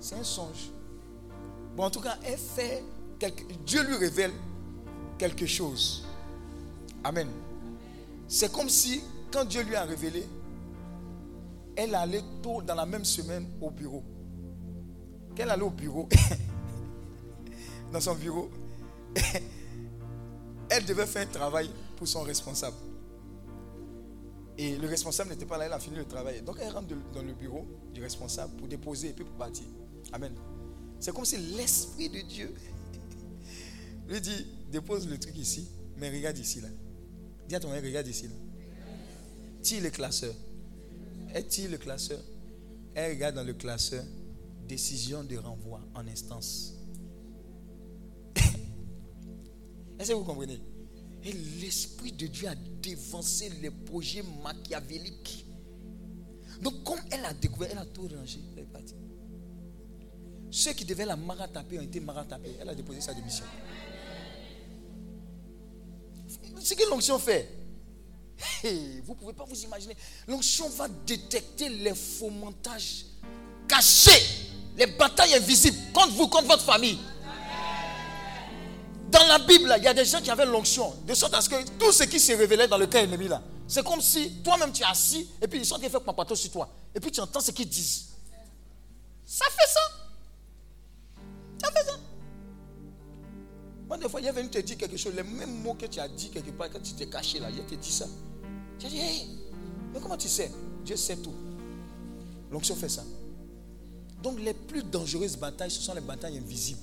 C'est 0.00 0.14
un 0.14 0.24
songe. 0.24 0.70
Bon, 1.76 1.84
en 1.84 1.90
tout 1.90 2.00
cas, 2.00 2.16
elle 2.24 2.38
fait 2.38 2.82
quelque... 3.18 3.44
Dieu 3.66 3.82
lui 3.82 3.96
révèle 3.96 4.32
quelque 5.18 5.46
chose. 5.46 6.06
Amen. 7.02 7.28
C'est 8.26 8.50
comme 8.50 8.68
si, 8.68 9.02
quand 9.30 9.44
Dieu 9.44 9.62
lui 9.62 9.76
a 9.76 9.84
révélé, 9.84 10.26
elle 11.76 11.94
allait 11.94 12.22
tôt 12.42 12.62
dans 12.62 12.74
la 12.74 12.86
même 12.86 13.04
semaine 13.04 13.46
au 13.60 13.70
bureau. 13.70 14.02
Qu'elle 15.34 15.50
allait 15.50 15.62
au 15.62 15.70
bureau, 15.70 16.08
dans 17.92 18.00
son 18.00 18.14
bureau, 18.14 18.48
elle 20.70 20.84
devait 20.86 21.06
faire 21.06 21.22
un 21.24 21.30
travail 21.30 21.70
pour 21.96 22.08
son 22.08 22.22
responsable. 22.22 22.76
Et 24.56 24.76
le 24.76 24.86
responsable 24.86 25.30
n'était 25.30 25.46
pas 25.46 25.58
là, 25.58 25.66
elle 25.66 25.72
a 25.72 25.80
fini 25.80 25.96
le 25.96 26.04
travail. 26.04 26.42
Donc 26.42 26.58
elle 26.60 26.72
rentre 26.72 26.88
dans 27.12 27.22
le 27.22 27.32
bureau 27.32 27.66
du 27.92 28.00
responsable 28.00 28.56
pour 28.56 28.68
déposer 28.68 29.08
et 29.08 29.12
puis 29.12 29.24
pour 29.24 29.34
partir. 29.34 29.66
Amen. 30.12 30.32
C'est 31.00 31.12
comme 31.12 31.24
si 31.24 31.36
l'Esprit 31.36 32.08
de 32.08 32.20
Dieu 32.20 32.54
lui 34.08 34.20
dit, 34.20 34.46
dépose 34.70 35.08
le 35.08 35.18
truc 35.18 35.36
ici, 35.36 35.68
mais 35.96 36.10
regarde 36.10 36.38
ici 36.38 36.60
là. 36.60 36.68
Dis 37.48 37.56
à 37.56 37.60
ton 37.60 37.70
mec, 37.70 37.84
regarde 37.84 38.06
ici 38.06 38.28
là. 38.28 38.34
Tire 39.60 39.82
le 39.82 39.90
classeur. 39.90 40.34
Elle 41.32 41.46
tire 41.48 41.70
le 41.70 41.78
classeur. 41.78 42.20
Elle 42.94 43.12
regarde 43.12 43.34
dans 43.34 43.42
le 43.42 43.54
classeur, 43.54 44.04
décision 44.68 45.24
de 45.24 45.36
renvoi 45.36 45.80
en 45.94 46.06
instance. 46.06 46.74
Est-ce 49.98 50.10
que 50.10 50.14
vous 50.14 50.22
comprenez? 50.22 50.60
Et 51.24 51.32
l'Esprit 51.32 52.12
de 52.12 52.26
Dieu 52.26 52.48
a 52.48 52.54
dévancé 52.54 53.50
les 53.62 53.70
projets 53.70 54.22
machiavéliques. 54.42 55.46
Donc, 56.60 56.84
comme 56.84 57.00
elle 57.10 57.24
a 57.24 57.32
découvert, 57.32 57.70
elle 57.72 57.78
a 57.78 57.86
tout 57.86 58.08
rangé. 58.14 58.40
Elle 58.52 58.62
est 58.62 58.66
partie. 58.66 58.94
Ceux 60.50 60.72
qui 60.72 60.84
devaient 60.84 61.06
la 61.06 61.16
marataper 61.16 61.78
ont 61.78 61.82
été 61.82 61.98
maratapés. 61.98 62.54
Elle 62.60 62.68
a 62.68 62.74
déposé 62.74 63.00
sa 63.00 63.14
démission. 63.14 63.44
Ce 66.60 66.74
que 66.74 66.88
l'onction 66.90 67.18
fait, 67.18 67.48
vous 69.04 69.14
ne 69.14 69.18
pouvez 69.18 69.32
pas 69.32 69.44
vous 69.44 69.62
imaginer. 69.62 69.96
L'onction 70.28 70.68
va 70.68 70.88
détecter 70.88 71.68
les 71.68 71.94
faux 71.94 72.30
montages 72.30 73.06
cachés, 73.66 74.50
les 74.76 74.86
batailles 74.86 75.34
invisibles 75.34 75.76
contre 75.92 76.12
vous, 76.12 76.28
contre 76.28 76.48
votre 76.48 76.64
famille. 76.64 76.98
Dans 79.14 79.26
la 79.28 79.38
Bible, 79.38 79.72
il 79.78 79.84
y 79.84 79.86
a 79.86 79.94
des 79.94 80.04
gens 80.04 80.20
qui 80.20 80.28
avaient 80.28 80.44
l'onction, 80.44 80.92
de 81.06 81.14
sorte 81.14 81.34
à 81.34 81.40
ce 81.40 81.48
que 81.48 81.62
tout 81.78 81.92
ce 81.92 82.02
qui 82.02 82.18
se 82.18 82.32
révélait 82.32 82.66
dans 82.66 82.76
le 82.76 82.86
cœur 82.86 83.04
ennemi, 83.04 83.28
là, 83.28 83.40
c'est 83.68 83.84
comme 83.84 84.00
si 84.00 84.42
toi-même 84.42 84.72
tu 84.72 84.82
es 84.82 84.86
assis 84.86 85.28
et 85.40 85.46
puis 85.46 85.60
ils 85.60 85.64
sont 85.64 85.76
en 85.76 85.78
train 85.78 85.86
de 85.86 85.92
faire 85.92 86.02
papato 86.02 86.34
sur 86.34 86.50
toi. 86.50 86.68
Et 86.92 86.98
puis 86.98 87.12
tu 87.12 87.20
entends 87.20 87.38
ce 87.38 87.52
qu'ils 87.52 87.68
disent. 87.68 88.06
Ça 89.24 89.44
fait 89.50 89.72
ça. 89.72 89.80
Ça 91.62 91.70
fait 91.70 91.84
ça. 91.84 91.96
Moi, 93.86 93.98
des 93.98 94.08
fois, 94.08 94.20
il 94.20 94.26
est 94.26 94.32
venu 94.32 94.50
te 94.50 94.58
dire 94.58 94.76
quelque 94.76 94.96
chose, 94.96 95.14
les 95.14 95.22
mêmes 95.22 95.62
mots 95.62 95.74
que 95.74 95.86
tu 95.86 96.00
as 96.00 96.08
dit 96.08 96.30
quelque 96.30 96.50
part 96.50 96.68
quand 96.70 96.82
tu 96.82 96.94
t'es 96.94 97.06
caché 97.06 97.38
là, 97.38 97.48
il 97.50 97.64
te 97.64 97.76
dit 97.76 97.92
ça. 97.92 98.06
Tu 98.80 98.86
as 98.86 98.88
dit, 98.88 98.98
hey, 98.98 99.28
mais 99.92 100.00
comment 100.00 100.16
tu 100.16 100.28
sais? 100.28 100.50
Dieu 100.84 100.96
sait 100.96 101.18
tout. 101.18 101.34
L'onction 102.50 102.74
fait 102.74 102.88
ça. 102.88 103.04
Donc, 104.20 104.40
les 104.40 104.54
plus 104.54 104.82
dangereuses 104.82 105.36
batailles, 105.36 105.70
ce 105.70 105.80
sont 105.80 105.94
les 105.94 106.00
batailles 106.00 106.36
invisibles. 106.36 106.80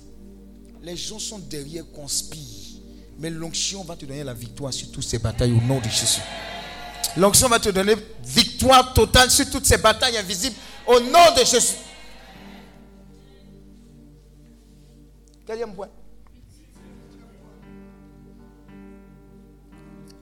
Les 0.82 0.96
gens 0.96 1.18
sont 1.18 1.38
derrière, 1.38 1.84
conspirent. 1.92 2.80
Mais 3.18 3.30
l'onction 3.30 3.84
va 3.84 3.94
te 3.94 4.04
donner 4.04 4.24
la 4.24 4.34
victoire 4.34 4.72
sur 4.72 4.90
toutes 4.90 5.04
ces 5.04 5.18
batailles 5.18 5.52
au 5.52 5.60
nom 5.60 5.78
de 5.78 5.84
Jésus. 5.88 6.20
L'onction 7.16 7.48
va 7.48 7.60
te 7.60 7.68
donner 7.68 7.94
victoire 8.24 8.92
totale 8.94 9.30
sur 9.30 9.48
toutes 9.50 9.66
ces 9.66 9.76
batailles 9.78 10.16
invisibles 10.16 10.56
au 10.86 10.98
nom 10.98 11.34
de 11.36 11.44
Jésus. 11.44 11.74
Quatrième 15.46 15.74
point. 15.74 15.88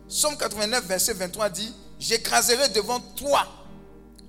Somme 0.09 0.37
89, 0.37 0.87
verset 0.87 1.15
23 1.15 1.51
dit 1.51 1.73
J'écraserai 2.01 2.71
devant 2.71 2.99
toi, 2.99 3.47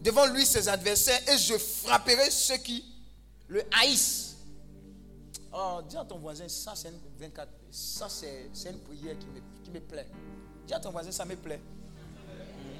devant 0.03 0.27
lui 0.27 0.45
ses 0.45 0.69
adversaires, 0.69 1.19
et 1.27 1.37
je 1.37 1.57
frapperai 1.57 2.29
ceux 2.29 2.57
qui 2.57 2.85
le 3.47 3.63
haïssent. 3.81 4.20
Oh, 5.53 5.81
dis 5.87 5.97
à 5.97 6.05
ton 6.05 6.17
voisin, 6.17 6.47
ça 6.47 6.73
c'est 6.75 6.89
une 6.89 6.99
24. 7.19 7.49
Ça 7.71 8.07
c'est 8.09 8.49
une 8.69 8.79
prière 8.79 9.17
qui 9.19 9.27
me, 9.27 9.41
qui 9.63 9.71
me 9.71 9.79
plaît. 9.79 10.07
Dis 10.65 10.73
à 10.73 10.79
ton 10.79 10.91
voisin, 10.91 11.11
ça 11.11 11.25
me 11.25 11.35
plaît. 11.35 11.59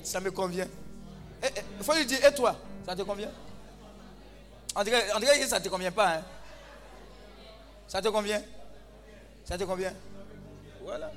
Ça 0.04 0.20
me 0.20 0.32
convient. 0.32 0.68
Eh, 1.44 1.48
eh, 1.56 1.62
Il 1.78 1.84
faut 1.84 1.94
lui 1.94 2.06
dire, 2.06 2.24
et 2.26 2.34
toi, 2.34 2.56
ça 2.86 2.96
te 2.96 3.02
convient? 3.02 3.32
On 4.76 4.84
dirait 4.84 5.40
que 5.40 5.48
ça 5.48 5.60
ne 5.60 5.64
te 5.64 5.70
convient 5.70 5.92
pas. 5.92 6.18
Hein? 6.18 6.24
Ça 7.88 8.02
te 8.02 8.08
convient? 8.08 8.42
Ça 9.44 9.58
te 9.58 9.64
convient? 9.64 9.94
Voilà. 10.82 11.12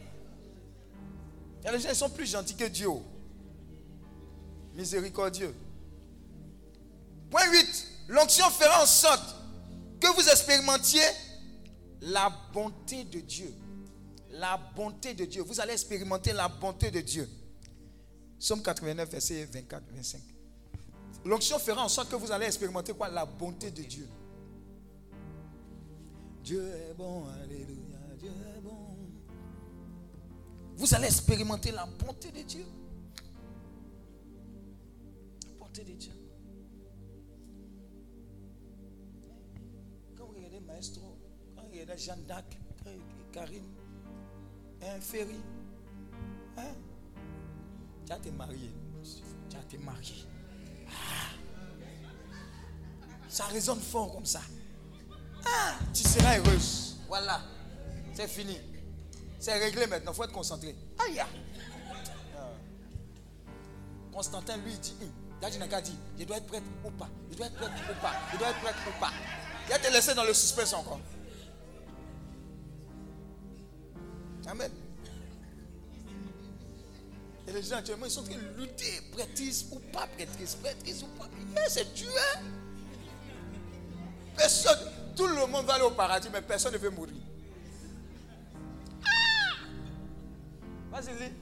Il 1.64 1.70
des 1.70 1.78
gens 1.78 1.94
sont 1.94 2.10
plus 2.10 2.31
gentils 2.31 2.56
que 2.56 2.64
Dieu. 2.64 2.90
Miséricordieux. 4.74 5.55
Point 7.31 7.51
8. 7.51 7.89
L'onction 8.09 8.51
fera 8.51 8.82
en 8.82 8.86
sorte 8.86 9.35
que 10.01 10.09
vous 10.09 10.28
expérimentiez 10.28 11.01
la 12.05 12.31
bonté 12.52 13.05
de 13.05 13.20
Dieu. 13.20 13.52
La 14.31 14.56
bonté 14.56 15.14
de 15.14 15.24
Dieu. 15.24 15.43
Vous 15.43 15.60
allez 15.60 15.72
expérimenter 15.72 16.32
la 16.32 16.48
bonté 16.48 16.90
de 16.90 17.01
Dieu. 17.01 17.28
Somme 18.39 18.62
89, 18.62 19.09
verset 19.09 19.44
24, 19.47 19.85
25. 19.93 20.20
L'onction 21.24 21.59
fera 21.59 21.85
en 21.85 21.89
sorte 21.89 22.10
que 22.10 22.16
vous 22.16 22.31
allez 22.31 22.47
expérimenter 22.47 22.93
quoi? 22.93 23.09
La 23.09 23.24
bonté 23.24 23.70
de 23.70 23.82
Dieu. 23.82 24.09
Dieu 26.43 26.62
est 26.62 26.94
bon, 26.94 27.26
alléluia, 27.43 27.97
Dieu 28.18 28.31
est 28.55 28.60
bon. 28.60 28.98
Vous 30.76 30.94
allez 30.94 31.06
expérimenter 31.06 31.70
la 31.70 31.86
bonté 31.86 32.31
de 32.31 32.43
Dieu. 32.43 32.66
La 35.47 35.55
bonté 35.59 35.85
de 35.85 35.93
Dieu. 35.93 36.12
Quand 40.18 40.26
vous 40.26 40.35
regardez 40.35 40.60
Maestro, 40.60 41.14
regardez 41.85 42.02
Jeanne 42.02 42.24
d'Arc, 42.24 42.44
Karine, 43.32 43.65
un 44.82 45.01
Ferry, 45.01 45.40
hein? 46.56 46.74
Tu 48.06 48.12
as 48.12 48.16
été 48.16 48.31
marié. 48.31 48.70
Tu 49.51 49.56
as 49.56 49.61
été 49.61 49.78
marié. 49.78 50.27
Ah. 50.89 51.32
Ça 53.28 53.44
résonne 53.47 53.81
fort 53.81 54.12
comme 54.12 54.27
ça. 54.27 54.40
Ah, 55.47 55.74
tu 55.93 56.02
seras 56.02 56.39
heureuse. 56.39 56.97
Voilà. 57.09 57.40
C'est 58.12 58.28
fini. 58.28 58.59
C'est 59.39 59.55
réglé 59.55 59.86
maintenant. 59.86 60.12
Il 60.12 60.15
faut 60.15 60.24
être 60.24 60.32
concentré. 60.32 60.74
Aïe. 60.98 61.20
ah. 61.20 61.27
Constantin, 64.12 64.56
lui, 64.59 64.73
il 64.73 64.81
dit 64.81 64.97
hum, 65.02 65.11
Daddy 65.40 65.59
n'a 65.59 65.66
qu'à 65.66 65.81
dit 65.81 65.98
Je 66.19 66.24
dois 66.24 66.36
être 66.36 66.47
prête 66.47 66.62
ou 66.85 66.90
pas? 66.90 67.09
Je 67.31 67.36
dois 67.36 67.47
être 67.47 67.56
prête 67.56 67.73
ou 67.90 68.01
pas? 68.01 68.12
Je 68.32 68.39
dois 68.39 68.48
être 68.51 68.61
prête 68.61 68.77
ou 68.86 69.01
pas? 69.01 69.11
Il 69.66 69.73
a 69.73 69.78
te 69.78 69.93
laissé 69.93 70.15
dans 70.15 70.24
le 70.24 70.35
suspense 70.35 70.73
encore. 70.74 71.01
Amen. 74.47 74.71
Et 77.47 77.53
les 77.53 77.62
gens 77.62 77.77
actuellement, 77.77 78.07
ils 78.07 78.11
sont 78.11 78.21
en 78.21 78.25
train 78.25 78.37
de 78.37 78.61
lutter. 78.62 79.01
Prêtrise 79.12 79.66
ou 79.73 79.79
pas 79.93 80.07
prêtrise. 80.07 80.55
Prêtrise 80.57 81.03
ou 81.03 81.07
pas. 81.19 81.29
C'est 81.69 81.93
Dieu. 81.95 82.09
hein. 82.09 82.41
Personne, 84.37 84.79
tout 85.15 85.27
le 85.27 85.47
monde 85.47 85.66
va 85.66 85.75
aller 85.75 85.85
au 85.85 85.91
paradis, 85.91 86.29
mais 86.33 86.43
personne 86.43 86.73
ne 86.73 86.79
veut 86.79 86.91
mourir. 86.91 87.15
Ah! 89.05 89.57
Vas-y, 90.91 91.15
lis. 91.23 91.35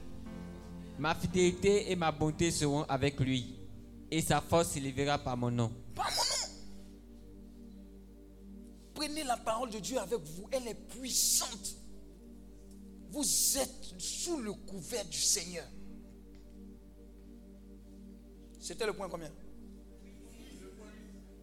Ma 0.99 1.15
fidélité 1.15 1.91
et 1.91 1.95
ma 1.95 2.11
bonté 2.11 2.51
seront 2.51 2.83
avec 2.83 3.19
lui, 3.19 3.55
et 4.11 4.21
sa 4.21 4.41
force 4.41 4.69
s'élèvera 4.69 5.17
par 5.17 5.35
mon 5.35 5.49
nom. 5.49 5.71
Pas 5.95 6.03
mon 6.03 6.09
nom. 6.09 6.53
Prenez 8.93 9.23
la 9.23 9.37
parole 9.37 9.71
de 9.71 9.79
Dieu 9.79 9.97
avec 9.97 10.19
vous. 10.19 10.47
Elle 10.51 10.67
est 10.67 10.75
puissante. 10.75 11.75
Vous 13.13 13.57
êtes 13.59 13.93
sous 13.99 14.37
le 14.37 14.53
couvert 14.53 15.05
du 15.05 15.19
Seigneur. 15.19 15.65
C'était 18.59 18.87
le 18.87 18.93
point 18.93 19.07
combien? 19.07 19.29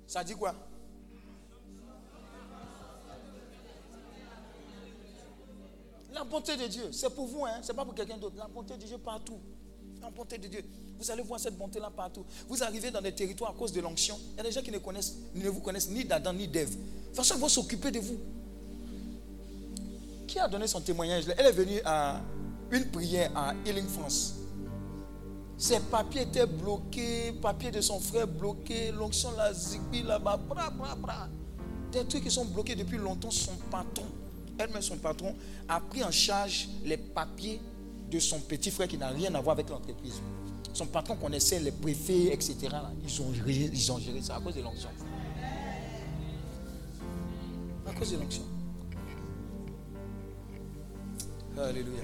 Ça 0.09 0.24
dit 0.24 0.34
quoi? 0.34 0.52
La 6.12 6.24
bonté 6.24 6.56
de 6.56 6.66
Dieu, 6.66 6.90
c'est 6.90 7.14
pour 7.14 7.28
vous, 7.28 7.44
hein? 7.44 7.60
c'est 7.62 7.72
pas 7.72 7.84
pour 7.84 7.94
quelqu'un 7.94 8.18
d'autre. 8.18 8.34
La 8.36 8.48
bonté 8.48 8.76
de 8.76 8.84
Dieu 8.84 8.98
partout. 8.98 9.38
La 10.02 10.10
bonté 10.10 10.38
de 10.38 10.48
Dieu. 10.48 10.64
Vous 10.98 11.09
allez 11.09 11.22
voir 11.22 11.38
cette 11.38 11.56
bonté-là 11.56 11.90
partout. 11.90 12.26
Vous 12.48 12.64
arrivez 12.64 12.90
dans 12.90 13.01
des 13.01 13.14
territoires 13.14 13.52
à 13.52 13.55
cause 13.55 13.70
de 13.70 13.80
l'onction. 13.80 14.18
Il 14.32 14.38
y 14.38 14.40
a 14.40 14.42
des 14.42 14.51
gens 14.51 14.62
qui 14.62 14.72
ne, 14.72 14.78
connaissent, 14.78 15.14
ne 15.36 15.48
vous 15.48 15.60
connaissent 15.60 15.88
ni 15.88 16.05
d'Adam 16.05 16.32
ni 16.32 16.48
d'Ève. 16.48 16.70
De 16.70 17.06
toute 17.06 17.16
façon, 17.16 17.36
ils 17.36 17.40
vont 17.40 17.48
s'occuper 17.48 17.92
de 17.92 18.01
vous. 18.01 18.18
Qui 20.31 20.39
a 20.39 20.47
donné 20.47 20.69
son 20.69 20.81
témoignage 20.81 21.24
Elle 21.36 21.47
est 21.47 21.52
venue 21.52 21.81
à 21.85 22.20
une 22.70 22.85
prière 22.85 23.32
à 23.35 23.52
Healing 23.66 23.89
France. 23.89 24.36
Ses 25.59 25.81
papiers 25.81 26.23
étaient 26.23 26.47
bloqués, 26.47 27.32
papiers 27.32 27.73
de 27.73 27.81
son 27.81 27.98
frère 27.98 28.28
bloqués, 28.28 28.93
l'onction, 28.93 29.32
la 29.36 29.52
zigbi 29.52 30.05
là-bas, 30.05 30.36
bra, 30.36 30.70
bra, 30.70 30.94
bra. 30.94 31.28
Des 31.90 32.05
trucs 32.05 32.23
qui 32.23 32.31
sont 32.31 32.44
bloqués 32.44 32.77
depuis 32.77 32.97
longtemps. 32.97 33.32
Son 33.32 33.57
patron, 33.73 34.07
elle-même 34.57 34.81
son 34.81 34.98
patron, 34.98 35.35
a 35.69 35.81
pris 35.81 36.05
en 36.05 36.12
charge 36.12 36.69
les 36.85 36.97
papiers 36.97 37.61
de 38.09 38.20
son 38.20 38.39
petit 38.39 38.70
frère 38.70 38.86
qui 38.86 38.98
n'a 38.98 39.09
rien 39.09 39.35
à 39.35 39.40
voir 39.40 39.55
avec 39.55 39.69
l'entreprise. 39.69 40.20
Son 40.73 40.86
patron 40.86 41.16
connaissait 41.16 41.59
les 41.59 41.73
préfets, 41.73 42.32
etc. 42.32 42.69
Ils 43.05 43.20
ont 43.20 43.32
ils 43.48 43.90
ont 43.90 43.98
géré 43.98 44.23
ça 44.23 44.36
à 44.36 44.40
cause 44.40 44.55
de 44.55 44.61
l'onction. 44.62 44.90
À 47.85 47.93
cause 47.98 48.12
de 48.12 48.16
l'onction. 48.16 48.60
Alléluia. 51.69 52.03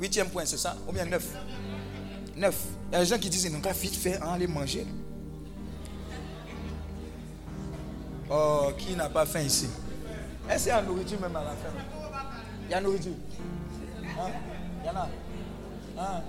Huitième 0.00 0.28
point, 0.28 0.44
c'est 0.44 0.56
ça? 0.56 0.76
Ou 0.88 0.92
bien 0.92 1.04
neuf? 1.04 1.26
Neuf. 2.36 2.56
Il 2.88 2.94
y 2.94 2.96
a 2.96 3.00
des 3.00 3.06
gens 3.06 3.18
qui 3.18 3.30
disent, 3.30 3.50
n'ont 3.50 3.60
qu'à 3.60 3.72
vite 3.72 3.94
fait 3.94 4.16
hein, 4.16 4.32
aller 4.34 4.46
manger. 4.46 4.86
Oh, 8.30 8.72
qui 8.78 8.96
n'a 8.96 9.08
pas 9.08 9.26
faim 9.26 9.40
ici? 9.40 9.68
Est-ce 10.50 10.64
qu'il 10.64 10.72
y 10.72 10.76
a 10.76 10.82
nourriture 10.82 11.20
même 11.20 11.36
à 11.36 11.44
la 11.44 11.50
fin? 11.50 11.68
Il 12.66 12.70
y 12.70 12.74
a 12.74 12.80
nourriture. 12.80 13.12
Hein? 14.02 14.30
Il 14.82 14.86
y 14.86 14.90
en 14.90 14.96
a. 14.96 15.08
Hein? 15.98 16.22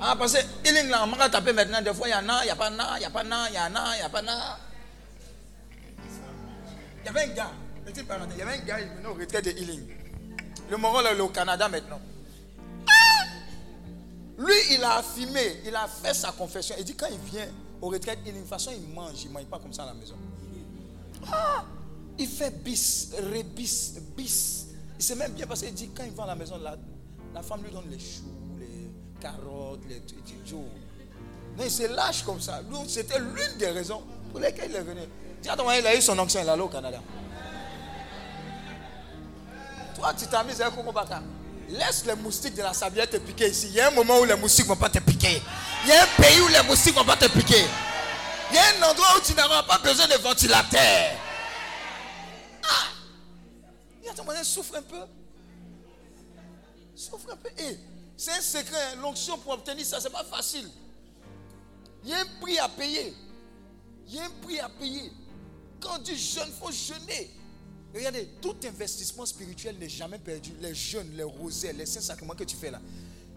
Ah, 0.00 0.16
parce 0.18 0.34
que 0.34 0.38
il 0.64 0.88
là, 0.88 1.04
on 1.04 1.16
va 1.16 1.28
taper 1.28 1.52
maintenant, 1.52 1.82
des 1.82 1.92
fois 1.92 2.08
il 2.08 2.12
y 2.12 2.14
en 2.14 2.28
a, 2.28 2.42
il 2.42 2.46
n'y 2.46 2.50
a 2.50 2.56
pas 2.56 2.70
na, 2.70 2.96
il 2.96 3.00
n'y 3.00 3.04
a 3.04 3.10
pas 3.10 3.24
na, 3.24 3.48
il 3.48 3.54
y 3.54 3.58
en 3.58 3.74
a, 3.74 3.96
il 3.96 3.98
n'y 3.98 4.04
a 4.04 4.08
pas 4.08 4.22
na. 4.22 4.58
Il 7.02 7.06
y 7.06 7.08
avait 7.08 7.22
un 7.22 7.34
gars, 7.34 7.50
petite 7.84 8.06
parenthèse, 8.06 8.34
il 8.36 8.38
y 8.38 8.42
avait 8.42 8.54
un 8.54 8.64
gars, 8.64 8.80
il 8.80 8.88
venait 8.88 9.08
au 9.08 9.14
retrait 9.14 9.42
de 9.42 9.50
Healing. 9.50 9.97
Le 10.70 10.76
moral 10.76 11.06
est 11.16 11.20
au 11.20 11.28
Canada 11.28 11.68
maintenant. 11.68 12.00
Ah! 12.86 13.24
Lui, 14.38 14.54
il 14.72 14.84
a 14.84 14.96
affirmé, 14.96 15.60
il 15.64 15.74
a 15.74 15.86
fait 15.88 16.14
sa 16.14 16.32
confession. 16.32 16.74
Il 16.78 16.84
dit 16.84 16.94
quand 16.94 17.08
il 17.10 17.18
vient 17.30 17.48
au 17.80 17.88
retrait 17.88 18.16
de 18.16 18.22
Healing, 18.22 18.34
de 18.34 18.40
toute 18.40 18.48
façon, 18.48 18.70
il 18.72 18.94
mange, 18.94 19.22
il 19.22 19.28
ne 19.28 19.34
mange 19.34 19.46
pas 19.46 19.58
comme 19.58 19.72
ça 19.72 19.84
à 19.84 19.86
la 19.86 19.94
maison. 19.94 20.16
Ah! 21.32 21.64
Il 22.18 22.26
fait 22.28 22.50
bis, 22.62 23.12
rebis, 23.16 23.94
bis. 24.16 24.66
Il 24.98 25.04
sait 25.04 25.14
même 25.14 25.32
bien 25.32 25.46
parce 25.46 25.60
qu'il 25.62 25.72
dit 25.72 25.90
quand 25.96 26.04
il 26.04 26.12
va 26.12 26.24
à 26.24 26.28
la 26.28 26.34
maison, 26.34 26.58
la, 26.58 26.76
la 27.32 27.42
femme 27.42 27.62
lui 27.62 27.70
donne 27.70 27.88
les 27.90 27.98
choux 27.98 28.38
carottes, 29.20 29.80
les 29.88 30.00
trucs. 30.00 30.18
Mais 31.56 31.64
il 31.66 31.70
se 31.70 31.92
lâche 31.94 32.22
comme 32.22 32.40
ça. 32.40 32.60
C'était 32.86 33.18
l'une 33.18 33.58
des 33.58 33.68
raisons 33.68 34.02
pour 34.30 34.40
lesquelles 34.40 34.70
il 34.70 34.76
est 34.76 34.82
venu. 34.82 35.00
Il 35.44 35.86
a 35.86 35.96
eu 35.96 36.00
son 36.00 36.18
onction, 36.18 36.40
il 36.40 36.46
est 36.46 36.50
allé 36.50 36.62
au 36.62 36.68
Canada. 36.68 37.00
Toi, 39.98 40.14
tu 40.14 40.26
t'as 40.28 40.44
mis 40.44 40.62
à 40.62 40.70
Baka. 40.70 41.20
Laisse 41.70 42.04
les 42.06 42.14
moustiques 42.14 42.54
de 42.54 42.62
la 42.62 42.72
sablière 42.72 43.10
te 43.10 43.16
piquer 43.16 43.48
ici. 43.48 43.66
Il 43.68 43.74
y 43.74 43.80
a 43.80 43.88
un 43.88 43.90
moment 43.90 44.20
où 44.20 44.24
les 44.24 44.36
moustiques 44.36 44.66
ne 44.66 44.70
vont 44.70 44.76
pas 44.76 44.88
te 44.88 45.00
piquer. 45.00 45.42
Il 45.82 45.90
y 45.90 45.92
a 45.92 46.04
un 46.04 46.06
pays 46.16 46.40
où 46.40 46.48
les 46.48 46.62
moustiques 46.62 46.94
ne 46.94 47.00
vont 47.00 47.04
pas 47.04 47.16
te 47.16 47.26
piquer. 47.26 47.64
Il 48.50 48.54
y 48.54 48.58
a 48.58 48.62
un 48.78 48.90
endroit 48.90 49.08
où 49.16 49.20
tu 49.20 49.34
n'auras 49.34 49.64
pas 49.64 49.78
besoin 49.78 50.06
de 50.06 50.14
ventilateur. 50.14 51.10
Ah! 52.64 52.86
Il 54.00 54.06
y 54.06 54.08
a 54.08 54.14
ton 54.14 54.24
moyen, 54.24 54.44
souffre 54.44 54.76
un 54.76 54.82
peu. 54.82 55.00
Souffre 56.94 57.32
un 57.32 57.36
peu. 57.36 57.50
Et 57.58 57.76
c'est 58.16 58.32
un 58.32 58.40
secret. 58.40 58.78
Hein. 58.92 58.98
L'onction 59.02 59.36
pour 59.38 59.52
obtenir 59.52 59.84
ça, 59.84 60.00
ce 60.00 60.04
n'est 60.04 60.12
pas 60.12 60.24
facile. 60.24 60.70
Il 62.04 62.10
y 62.10 62.14
a 62.14 62.20
un 62.20 62.26
prix 62.40 62.58
à 62.58 62.68
payer. 62.68 63.14
Il 64.06 64.14
y 64.14 64.20
a 64.20 64.26
un 64.26 64.30
prix 64.42 64.60
à 64.60 64.68
payer. 64.68 65.12
Quand 65.80 65.98
tu 66.04 66.16
jeûnes, 66.16 66.44
il 66.46 66.54
faut 66.54 66.72
jeûner. 66.72 67.37
Regardez, 67.94 68.26
tout 68.42 68.56
investissement 68.64 69.24
spirituel 69.24 69.78
n'est 69.78 69.88
jamais 69.88 70.18
perdu. 70.18 70.52
Les 70.60 70.74
jeûnes, 70.74 71.10
les 71.16 71.22
rosets, 71.22 71.72
les 71.72 71.86
saints 71.86 72.00
sacrements 72.00 72.34
que 72.34 72.44
tu 72.44 72.56
fais 72.56 72.70
là, 72.70 72.80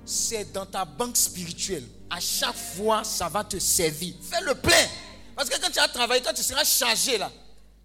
c'est 0.06 0.52
dans 0.52 0.65
ta 0.65 0.84
banque 0.84 1.15
spirituelle. 1.15 1.88
À 2.10 2.19
chaque 2.19 2.56
fois, 2.56 3.03
ça 3.03 3.30
va 3.30 3.44
te 3.44 3.57
servir. 3.60 4.15
Fais 4.22 4.41
le 4.41 4.56
plein. 4.56 4.88
Parce 5.36 5.49
que 5.49 5.60
quand 5.60 5.72
tu 5.72 5.80
as 5.80 5.88
travaillé, 5.88 6.22
quand 6.22 6.34
tu 6.34 6.44
seras 6.44 6.65
chargé 6.65 7.18
là, 7.18 7.32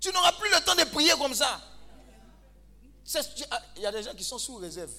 tu 0.01 0.11
n'auras 0.11 0.33
plus 0.33 0.51
le 0.51 0.65
temps 0.65 0.75
de 0.75 0.85
prier 0.91 1.13
comme 1.19 1.35
ça. 1.35 1.61
Il 3.77 3.83
y 3.83 3.87
a 3.87 3.93
des 3.93 4.03
gens 4.03 4.15
qui 4.15 4.25
sont 4.25 4.39
sous 4.39 4.57
réserve. 4.57 4.91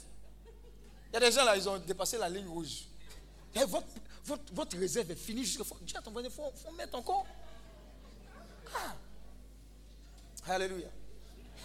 Il 1.11 1.13
y 1.13 1.17
a 1.17 1.19
des 1.19 1.31
gens 1.31 1.43
là, 1.43 1.57
ils 1.57 1.67
ont 1.67 1.77
dépassé 1.79 2.17
la 2.17 2.29
ligne 2.29 2.47
rouge. 2.47 2.85
Et 3.55 3.63
votre, 3.65 4.77
réserve 4.77 5.11
est 5.11 5.15
finie 5.15 5.43
jusqu'à. 5.43 5.63
Dieu 5.81 5.97
il 6.23 6.31
faut, 6.31 6.51
faut 6.55 6.71
mettre 6.71 6.97
encore. 6.97 7.25
Ah. 8.73 8.95
Alléluia. 10.49 10.87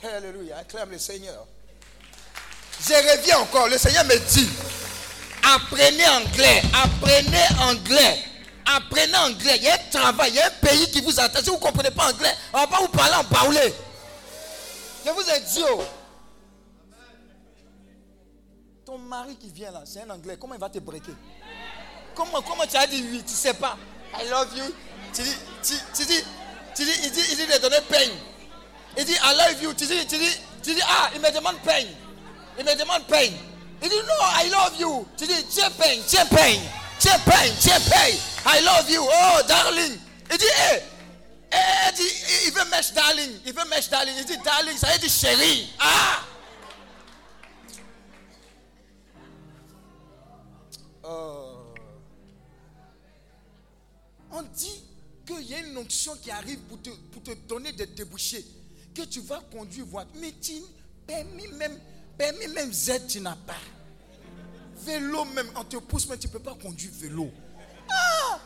Alléluia. 0.02 0.58
Acclame 0.58 0.90
le 0.90 0.98
Seigneur. 0.98 1.46
Je 2.80 2.92
reviens 2.92 3.38
encore. 3.38 3.68
Le 3.68 3.78
Seigneur 3.78 4.04
me 4.04 4.18
dit 4.18 4.48
apprenez 5.54 6.06
anglais. 6.08 6.62
Apprenez 6.74 7.46
anglais. 7.60 8.24
Apprenez 8.66 9.16
anglais. 9.16 9.56
Il 9.56 9.62
y 9.64 9.68
a 9.68 9.74
un 9.74 9.90
travail, 9.90 10.30
il 10.30 10.36
y 10.36 10.40
a 10.40 10.46
un 10.46 10.50
pays 10.50 10.90
qui 10.90 11.00
vous 11.00 11.18
attend. 11.20 11.40
Si 11.40 11.46
vous 11.46 11.56
ne 11.56 11.60
comprenez 11.60 11.90
pas 11.90 12.10
anglais, 12.10 12.32
on 12.52 12.58
ne 12.58 12.62
va 12.62 12.68
pas 12.68 12.78
vous 12.78 12.88
parler 12.88 13.14
en 13.14 13.24
parler. 13.24 13.74
Je 15.04 15.10
vous 15.10 15.28
ai 15.30 15.40
dit, 15.40 15.64
oh, 15.68 15.82
ton 18.84 18.98
mari 18.98 19.36
qui 19.36 19.50
vient 19.50 19.72
là, 19.72 19.82
c'est 19.84 20.02
un 20.02 20.10
anglais. 20.10 20.36
Comment 20.40 20.54
il 20.54 20.60
va 20.60 20.68
te 20.70 20.78
breaker? 20.78 21.12
Comment, 22.14 22.40
comment 22.42 22.66
tu 22.66 22.76
as 22.76 22.86
dit 22.86 23.04
oui, 23.10 23.22
tu 23.26 23.32
ne 23.32 23.36
sais 23.36 23.54
pas. 23.54 23.76
I 24.20 24.28
love 24.28 24.56
you. 24.56 24.64
Tu 25.12 25.22
dis, 25.22 25.36
tu, 25.62 25.74
tu 25.94 26.04
dis, 26.06 26.24
tu 26.74 26.84
dis, 26.84 26.92
il 27.04 27.10
dit, 27.10 27.22
il 27.32 27.36
dit 27.36 27.46
de 27.46 27.58
donner 27.58 27.80
pain. 27.88 28.10
Il 28.96 29.04
dit, 29.04 29.12
I 29.12 29.34
love 29.36 29.62
you. 29.62 29.74
Tu 29.74 29.86
dis, 29.86 30.06
tu 30.06 30.18
dis, 30.18 30.36
tu 30.62 30.74
dis, 30.74 30.80
ah, 30.84 31.10
il 31.14 31.20
me 31.20 31.30
demande 31.30 31.58
pain. 31.64 31.86
Il 32.58 32.64
me 32.64 32.74
demande 32.76 33.06
pain. 33.06 33.30
Il 33.82 33.88
dit, 33.88 33.96
non, 33.96 34.44
I 34.44 34.50
love 34.50 34.80
you. 34.80 35.06
Tu 35.16 35.26
dis, 35.26 35.44
tiens 35.48 35.70
pain, 35.70 35.98
tiens 36.06 36.26
pain, 36.26 36.58
tiens 36.98 37.18
pain, 37.24 37.50
tiens 37.58 37.80
pain. 37.88 38.14
I 38.46 38.60
love 38.62 38.90
you. 38.90 39.02
Oh, 39.02 39.42
darling. 39.48 39.98
Il 40.30 40.38
dit, 40.38 40.44
hé. 40.44 40.82
Eh, 41.52 42.02
il 42.02 42.46
il 42.48 42.52
veut 42.52 42.64
mettre 42.70 42.92
darling. 42.94 43.40
Il 43.44 43.52
veut 43.52 43.68
mettre 43.68 43.90
darling. 43.90 44.14
Il 44.18 44.24
dit, 44.24 44.38
darling, 44.38 44.76
ça 44.76 44.92
veut 44.92 44.98
dire 44.98 45.10
chérie. 45.10 45.68
Ah. 45.78 46.22
Euh, 51.04 51.54
on 54.30 54.42
dit 54.42 54.82
qu'il 55.26 55.42
y 55.42 55.54
a 55.54 55.58
une 55.58 55.76
onction 55.76 56.16
qui 56.16 56.30
arrive 56.30 56.60
pour 56.60 56.80
te, 56.80 56.90
pour 56.90 57.22
te 57.22 57.32
donner 57.32 57.72
des 57.72 57.86
débouchés, 57.86 58.44
que 58.94 59.02
tu 59.02 59.20
vas 59.20 59.40
conduire 59.50 59.86
voiture. 59.86 60.12
Mais 60.20 60.32
tu, 60.40 60.52
permis 61.06 61.48
même, 61.48 61.78
permis 62.16 62.48
même 62.48 62.72
Z, 62.72 63.06
tu 63.08 63.20
n'as 63.20 63.36
pas. 63.36 63.56
Vélo 64.84 65.24
même, 65.26 65.50
on 65.56 65.64
te 65.64 65.76
pousse, 65.76 66.08
mais 66.08 66.18
tu 66.18 66.26
ne 66.26 66.32
peux 66.32 66.40
pas 66.40 66.54
conduire 66.54 66.90
vélo. 66.94 67.30
Ah! 67.90 68.40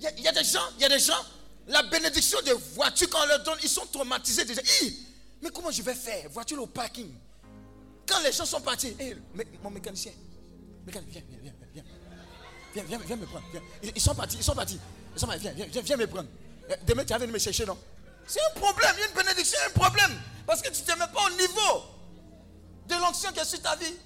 Il 0.00 0.22
y, 0.22 0.28
a 0.28 0.32
des 0.32 0.44
gens, 0.44 0.60
il 0.76 0.82
y 0.82 0.84
a 0.84 0.88
des 0.88 0.98
gens, 1.00 1.24
la 1.66 1.82
bénédiction 1.82 2.40
des 2.42 2.52
voitures, 2.52 3.10
quand 3.10 3.18
on 3.24 3.26
leur 3.26 3.42
donne, 3.42 3.58
ils 3.62 3.68
sont 3.68 3.86
traumatisés 3.86 4.44
déjà. 4.44 4.62
mais 5.42 5.50
comment 5.50 5.72
je 5.72 5.82
vais 5.82 5.94
faire? 5.94 6.28
Voiture 6.30 6.62
au 6.62 6.66
parking. 6.66 7.10
Quand 8.06 8.20
les 8.22 8.32
gens 8.32 8.46
sont 8.46 8.60
partis, 8.60 8.94
mon 9.62 9.70
mécanicien, 9.70 10.12
viens, 10.86 11.02
viens, 11.08 11.22
viens, 11.28 11.40
viens, 11.42 11.52
viens. 11.74 11.84
Viens, 12.74 12.84
viens, 12.84 12.98
viens 12.98 13.16
me 13.16 13.26
prendre. 13.26 13.44
Ils, 13.82 14.00
sont 14.00 14.14
partis, 14.14 14.36
ils 14.36 14.44
sont 14.44 14.54
partis. 14.54 14.78
Ils 15.14 15.20
sont 15.20 15.26
partis. 15.26 15.48
Viens, 15.54 15.66
viens, 15.66 15.82
viens, 15.82 15.96
me 15.96 16.06
prendre. 16.06 16.28
Euh, 16.70 16.76
demain, 16.86 17.04
tu 17.04 17.12
vas 17.12 17.18
venir 17.18 17.32
me 17.32 17.38
chercher, 17.38 17.64
non? 17.64 17.78
C'est 18.28 18.40
un 18.44 18.60
problème, 18.60 18.90
il 18.96 19.00
y 19.00 19.02
a 19.04 19.06
une 19.08 19.14
bénédiction, 19.14 19.58
un 19.66 19.70
problème. 19.70 20.20
Parce 20.46 20.60
que 20.60 20.68
tu 20.68 20.82
ne 20.82 20.86
te 20.86 20.92
mets 20.98 21.08
pas 21.08 21.24
au 21.24 21.30
niveau 21.30 21.82
de 22.86 22.94
l'onction 22.96 23.32
qui 23.32 23.40
est 23.40 23.44
sur 23.44 23.62
ta 23.62 23.74
vie. 23.76 23.96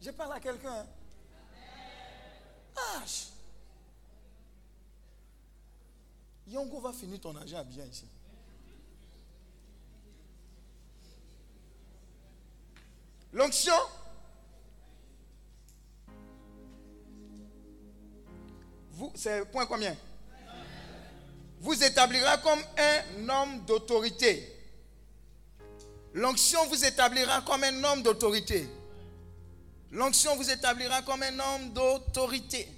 Je 0.00 0.10
parle 0.10 0.32
à 0.32 0.40
quelqu'un. 0.40 0.72
Hein. 0.72 0.86
Ah, 2.76 3.02
Yongo 6.48 6.80
va 6.80 6.92
finir 6.92 7.20
ton 7.20 7.36
argent 7.36 7.64
bien 7.64 7.84
ici. 7.84 8.06
L'onction, 13.32 13.72
c'est 19.14 19.44
point 19.50 19.66
combien? 19.66 19.96
Vous 21.60 21.82
établira 21.82 22.38
comme 22.38 22.58
un 22.76 23.28
homme 23.28 23.64
d'autorité. 23.64 24.48
L'onction 26.14 26.66
vous 26.66 26.84
établira 26.84 27.40
comme 27.42 27.64
un 27.64 27.84
homme 27.84 28.02
d'autorité. 28.02 28.68
L'onction 29.92 30.36
vous 30.36 30.50
établira 30.50 31.02
comme 31.02 31.22
un 31.22 31.38
homme 31.38 31.72
d'autorité. 31.72 32.68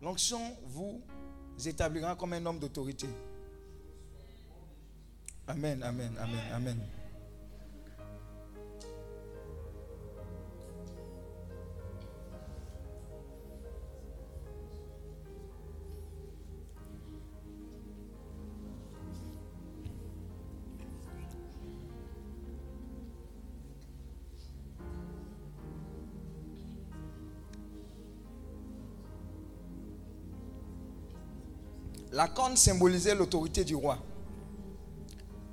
L'onction 0.00 0.56
vous 0.66 1.02
établira 1.66 2.14
comme 2.14 2.32
un 2.32 2.46
homme 2.46 2.58
d'autorité. 2.58 3.08
Amen, 5.48 5.82
amen, 5.82 6.14
amen, 6.20 6.52
amen. 6.54 6.97
La 32.12 32.28
corne 32.28 32.56
symbolisait 32.56 33.14
l'autorité 33.14 33.64
du 33.64 33.74
roi. 33.74 33.98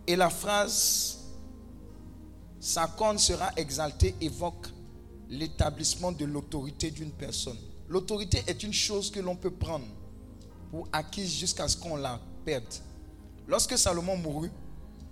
Et 0.07 0.15
la 0.15 0.29
phrase 0.29 1.19
Sa 2.59 2.87
corne 2.87 3.17
sera 3.17 3.51
exaltée 3.57 4.15
évoque 4.21 4.67
l'établissement 5.29 6.11
de 6.11 6.25
l'autorité 6.25 6.91
d'une 6.91 7.11
personne. 7.11 7.57
L'autorité 7.87 8.43
est 8.47 8.63
une 8.63 8.73
chose 8.73 9.11
que 9.11 9.19
l'on 9.19 9.35
peut 9.35 9.51
prendre 9.51 9.85
pour 10.71 10.87
acquise 10.91 11.31
jusqu'à 11.31 11.67
ce 11.67 11.77
qu'on 11.77 11.97
la 11.97 12.19
perde. 12.45 12.63
Lorsque 13.47 13.77
Salomon 13.77 14.17
mourut, 14.17 14.51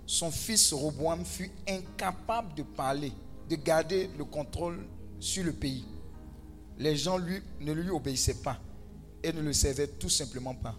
son 0.06 0.30
fils 0.30 0.72
Roboam 0.72 1.24
fut 1.24 1.50
incapable 1.68 2.54
de 2.54 2.62
parler, 2.62 3.12
de 3.48 3.56
garder 3.56 4.10
le 4.18 4.24
contrôle 4.24 4.86
sur 5.20 5.44
le 5.44 5.52
pays. 5.52 5.84
Les 6.78 6.96
gens 6.96 7.18
ne 7.18 7.72
lui 7.72 7.90
obéissaient 7.90 8.42
pas 8.42 8.58
et 9.22 9.32
ne 9.32 9.40
le 9.40 9.52
servaient 9.52 9.86
tout 9.86 10.08
simplement 10.08 10.54
pas. 10.54 10.74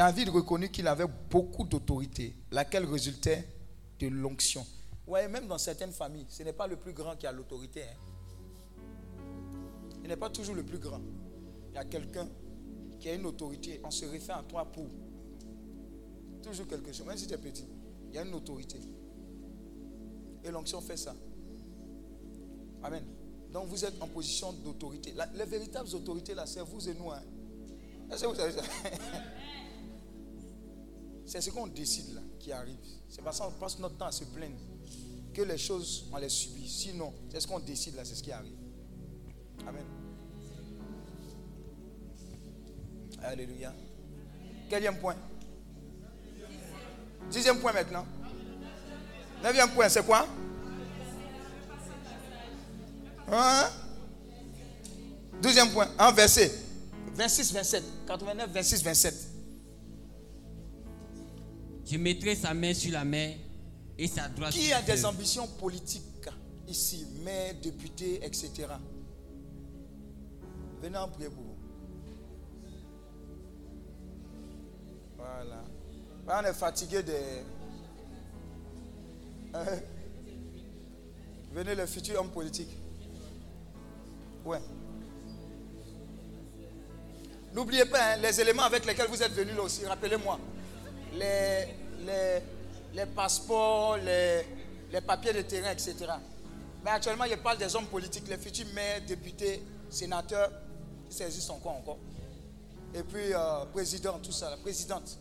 David 0.00 0.30
reconnut 0.30 0.70
qu'il 0.70 0.86
avait 0.88 1.04
beaucoup 1.30 1.64
d'autorité, 1.64 2.34
laquelle 2.52 2.86
résultait 2.86 3.46
de 3.98 4.08
l'onction. 4.08 4.66
Ouais, 5.06 5.28
même 5.28 5.46
dans 5.46 5.58
certaines 5.58 5.92
familles, 5.92 6.24
ce 6.30 6.42
n'est 6.42 6.54
pas 6.54 6.66
le 6.66 6.76
plus 6.76 6.94
grand 6.94 7.16
qui 7.16 7.26
a 7.26 7.32
l'autorité. 7.32 7.82
hein. 7.82 7.96
Il 10.02 10.08
n'est 10.08 10.16
pas 10.16 10.30
toujours 10.30 10.54
le 10.54 10.62
plus 10.62 10.78
grand. 10.78 11.02
Il 11.68 11.74
y 11.74 11.76
a 11.78 11.84
quelqu'un 11.84 12.26
qui 12.98 13.10
a 13.10 13.14
une 13.14 13.26
autorité. 13.26 13.78
On 13.84 13.90
se 13.90 14.06
réfère 14.06 14.38
à 14.38 14.42
toi 14.42 14.64
pour. 14.64 14.86
Toujours 16.42 16.66
quelque 16.66 16.94
chose. 16.94 17.06
Même 17.06 17.18
si 17.18 17.26
tu 17.26 17.34
es 17.34 17.36
petit, 17.36 17.66
il 18.08 18.14
y 18.14 18.18
a 18.18 18.22
une 18.22 18.32
autorité. 18.32 18.78
Et 20.42 20.50
l'onction 20.50 20.80
fait 20.80 20.96
ça. 20.96 21.14
Amen. 22.82 23.04
Donc 23.52 23.66
vous 23.66 23.84
êtes 23.84 24.00
en 24.02 24.06
position 24.06 24.50
d'autorité. 24.64 25.12
Les 25.34 25.44
véritables 25.44 25.94
autorités, 25.94 26.34
là, 26.34 26.46
c'est 26.46 26.62
vous 26.62 26.88
et 26.88 26.94
nous. 26.94 27.10
hein. 27.10 27.20
Est-ce 28.10 28.22
que 28.22 28.28
vous 28.28 28.34
savez 28.34 28.52
ça? 28.54 28.62
C'est 31.30 31.40
ce 31.40 31.50
qu'on 31.50 31.68
décide 31.68 32.12
là 32.12 32.22
qui 32.40 32.50
arrive. 32.50 32.76
C'est 33.08 33.22
pas 33.22 33.30
ça 33.30 33.44
qu'on 33.44 33.52
passe 33.52 33.78
notre 33.78 33.96
temps 33.96 34.06
à 34.06 34.10
se 34.10 34.24
plaindre 34.24 34.56
que 35.32 35.42
les 35.42 35.58
choses, 35.58 36.06
on 36.12 36.16
les 36.16 36.28
subit. 36.28 36.68
Sinon, 36.68 37.14
c'est 37.30 37.38
ce 37.38 37.46
qu'on 37.46 37.60
décide 37.60 37.94
là, 37.94 38.04
c'est 38.04 38.16
ce 38.16 38.22
qui 38.24 38.32
arrive. 38.32 38.56
Amen. 39.64 39.84
Alléluia. 43.22 43.72
Quatrième 44.68 44.98
point 44.98 45.14
Dixième 47.30 47.60
point 47.60 47.74
maintenant. 47.74 48.04
Neuvième 49.40 49.70
point, 49.70 49.88
c'est 49.88 50.04
quoi? 50.04 50.26
Hein? 53.30 53.70
Douzième 55.40 55.70
point, 55.70 55.88
un 55.96 56.10
verset. 56.10 56.52
26, 57.14 57.52
27. 57.52 57.84
89, 58.08 58.50
26, 58.50 58.82
27. 58.82 59.29
Je 61.90 61.96
mettrai 61.96 62.36
sa 62.36 62.54
main 62.54 62.72
sur 62.72 62.92
la 62.92 63.04
mer 63.04 63.36
et 63.98 64.06
sa 64.06 64.28
droite 64.28 64.52
Qui 64.52 64.72
a 64.72 64.80
le 64.80 64.86
des 64.86 65.04
ambitions 65.04 65.46
politiques 65.46 66.04
ici, 66.68 67.04
maire, 67.24 67.54
député, 67.60 68.24
etc. 68.24 68.68
Venez 70.80 70.96
en 70.96 71.08
prier 71.08 71.28
pour 71.28 71.42
vous. 71.42 71.56
Voilà. 75.16 75.64
On 76.28 76.44
est 76.48 76.54
fatigué 76.54 77.02
de. 77.02 77.12
Hein? 79.52 79.64
Venez 81.52 81.74
les 81.74 81.86
futurs 81.88 82.20
hommes 82.20 82.30
politiques. 82.30 82.76
Ouais. 84.44 84.60
N'oubliez 87.52 87.84
pas 87.84 88.12
hein, 88.12 88.16
les 88.18 88.40
éléments 88.40 88.62
avec 88.62 88.86
lesquels 88.86 89.08
vous 89.08 89.20
êtes 89.20 89.32
venus 89.32 89.56
là 89.56 89.62
aussi, 89.62 89.84
rappelez-moi. 89.84 90.38
Les, 91.14 91.66
les, 92.06 92.40
les 92.94 93.06
passeports, 93.06 93.96
les, 93.98 94.42
les 94.92 95.00
papiers 95.00 95.32
de 95.32 95.42
terrain, 95.42 95.70
etc. 95.72 95.94
Mais 96.84 96.90
actuellement, 96.90 97.24
je 97.30 97.36
parle 97.36 97.58
des 97.58 97.74
hommes 97.76 97.86
politiques, 97.86 98.26
les 98.28 98.38
futurs 98.38 98.66
maires, 98.74 99.02
députés, 99.06 99.62
sénateurs, 99.90 100.50
ça 101.08 101.26
existe 101.26 101.50
encore 101.50 101.72
encore. 101.76 101.98
Et 102.94 103.02
puis, 103.02 103.32
euh, 103.34 103.64
président, 103.72 104.18
tout 104.18 104.32
ça, 104.32 104.50
la 104.50 104.56
présidente. 104.56 105.18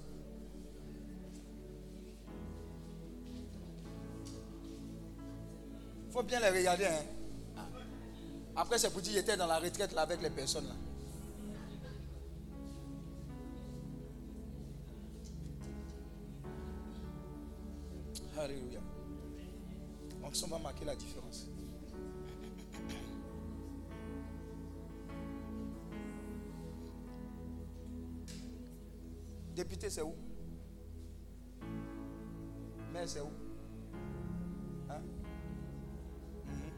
Il 6.07 6.13
faut 6.13 6.23
bien 6.23 6.39
les 6.39 6.49
regarder. 6.49 6.85
hein. 6.85 7.03
Après, 8.55 8.77
c'est 8.77 8.89
pour 8.89 9.01
dire 9.01 9.17
était 9.17 9.37
dans 9.37 9.45
la 9.47 9.59
retraite 9.59 9.93
là, 9.93 10.01
avec 10.01 10.21
les 10.21 10.29
personnes 10.29 10.67
là. 10.67 10.73
Alléluia. 18.39 18.79
Ça 20.31 20.47
va 20.47 20.57
marquer 20.59 20.85
la 20.85 20.95
différence. 20.95 21.49
Député, 29.53 29.89
c'est 29.89 30.01
où? 30.01 30.15
Maire, 32.93 33.09
c'est 33.09 33.19
où? 33.19 33.31
Hein? 34.89 35.01
Mhm. 36.45 36.71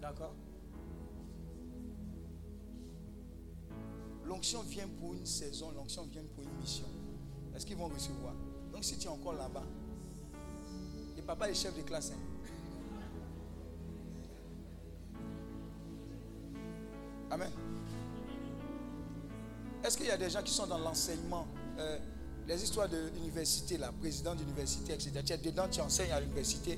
D'accord 0.00 0.36
L'onction 4.24 4.62
vient 4.62 4.86
pour 5.00 5.14
une 5.14 5.26
saison, 5.26 5.72
l'onction 5.72 6.04
vient 6.04 6.22
pour 6.32 6.44
une 6.44 6.60
mission. 6.60 6.86
Est-ce 7.56 7.66
qu'ils 7.66 7.76
vont 7.76 7.88
recevoir? 7.88 8.34
Donc 8.74 8.82
si 8.82 8.98
tu 8.98 9.06
es 9.06 9.10
encore 9.10 9.34
là-bas, 9.34 9.62
et 11.16 11.22
papa 11.22 11.48
est 11.48 11.54
chef 11.54 11.76
de 11.76 11.82
classe. 11.82 12.10
hein. 12.10 12.18
Amen. 17.30 17.50
Est-ce 19.84 19.96
qu'il 19.96 20.06
y 20.06 20.10
a 20.10 20.16
des 20.16 20.28
gens 20.28 20.42
qui 20.42 20.52
sont 20.52 20.66
dans 20.66 20.78
l'enseignement 20.78 21.46
euh, 21.78 21.98
Les 22.48 22.64
histoires 22.64 22.88
de 22.88 23.10
l'université, 23.14 23.78
là, 23.78 23.92
président 24.00 24.34
d'université, 24.34 24.92
etc. 24.92 25.12
Tu 25.24 25.32
es 25.34 25.38
dedans, 25.38 25.68
tu 25.70 25.80
enseignes 25.80 26.10
à 26.10 26.18
l'université, 26.18 26.76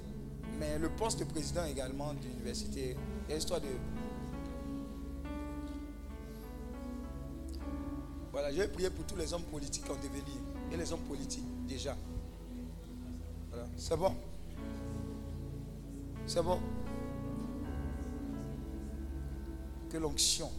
mais 0.59 0.79
le 0.79 0.91
poste 0.91 1.21
de 1.21 1.25
président 1.25 1.65
également 1.65 2.11
a 2.11 2.15
l'histoire 3.35 3.63
de. 3.63 3.69
Voilà, 8.33 8.53
je 8.53 8.59
vais 8.59 8.69
prier 8.69 8.91
pour 8.91 9.07
tous 9.07 9.17
les 9.17 9.33
hommes 9.33 9.45
politiques 9.45 9.89
en 9.89 9.95
devenir 9.95 10.56
et 10.73 10.77
les 10.77 10.93
hommes 10.93 11.01
politiques 11.01 11.45
déjà. 11.67 11.97
Voilà, 13.51 13.67
c'est 13.77 13.97
bon. 13.97 14.15
C'est 16.27 16.43
bon. 16.43 16.59
Que 19.91 19.97
l'onction 19.97 20.51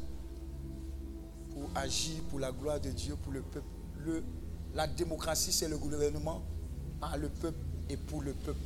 pour 1.52 1.70
agir 1.76 2.22
pour 2.30 2.40
la 2.40 2.52
gloire 2.52 2.80
de 2.80 2.92
Dieu, 2.92 3.16
pour 3.16 3.34
le 3.34 3.42
peuple. 3.42 3.68
Le, 4.06 4.24
la 4.74 4.88
démocratie, 4.88 5.52
c'est 5.52 5.68
le 5.68 5.78
gouvernement 5.78 6.44
par 7.00 7.18
le 7.18 7.30
peuple 7.30 7.60
et 7.90 7.98
pour 7.98 8.22
le 8.22 8.34
peuple. 8.34 8.60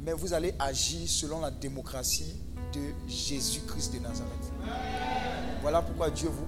Mais 0.00 0.12
vous 0.12 0.32
allez 0.32 0.54
agir 0.58 1.08
selon 1.08 1.40
la 1.40 1.50
démocratie 1.50 2.34
de 2.72 3.08
Jésus-Christ 3.08 3.94
de 3.94 3.98
Nazareth. 4.00 4.52
Voilà 5.62 5.82
pourquoi 5.82 6.10
Dieu 6.10 6.28
vous 6.28 6.46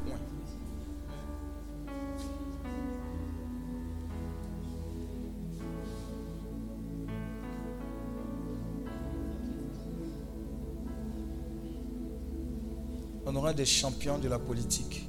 des 13.56 13.64
champions 13.66 14.18
de 14.18 14.28
la 14.28 14.38
politique 14.38 15.08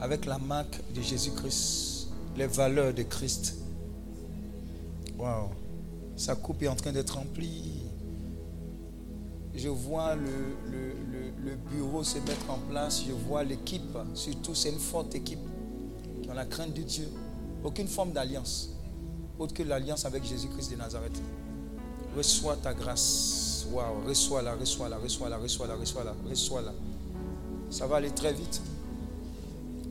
avec 0.00 0.26
la 0.26 0.38
marque 0.38 0.80
de 0.94 1.00
Jésus-Christ, 1.00 2.08
les 2.36 2.46
valeurs 2.48 2.92
de 2.92 3.02
Christ. 3.04 3.54
Waouh, 5.18 5.48
sa 6.16 6.34
coupe 6.34 6.62
est 6.62 6.68
en 6.68 6.74
train 6.74 6.92
d'être 6.92 7.14
remplie. 7.14 7.82
Je 9.54 9.68
vois 9.68 10.16
le, 10.16 10.22
le- 10.70 10.94
le- 11.44 11.56
bureau 11.70 12.02
se 12.02 12.18
mettre 12.18 12.50
en 12.50 12.58
place, 12.70 13.04
je 13.06 13.12
vois 13.12 13.44
l'équipe, 13.44 13.96
surtout 14.14 14.54
c'est 14.54 14.70
une 14.70 14.78
forte 14.78 15.14
équipe 15.14 15.38
dans 16.26 16.34
la 16.34 16.44
crainte 16.44 16.74
de 16.74 16.82
Dieu. 16.82 17.08
Aucune 17.62 17.86
forme 17.88 18.12
d'alliance. 18.12 18.70
autre 19.38 19.54
que 19.54 19.62
l'alliance 19.62 20.04
avec 20.04 20.24
Jésus-Christ 20.24 20.70
de 20.72 20.76
Nazareth. 20.76 21.18
Reçois 22.16 22.56
ta 22.56 22.74
grâce. 22.74 23.66
Waouh, 23.72 24.04
reçois-la, 24.06 24.54
reçois-la, 24.54 24.98
reçois-la, 24.98 25.36
reçois-la, 25.38 25.74
reçois-la, 25.76 26.14
reçois-la. 26.28 26.72
Ça 27.74 27.88
va 27.88 27.96
aller 27.96 28.12
très 28.12 28.32
vite. 28.32 28.62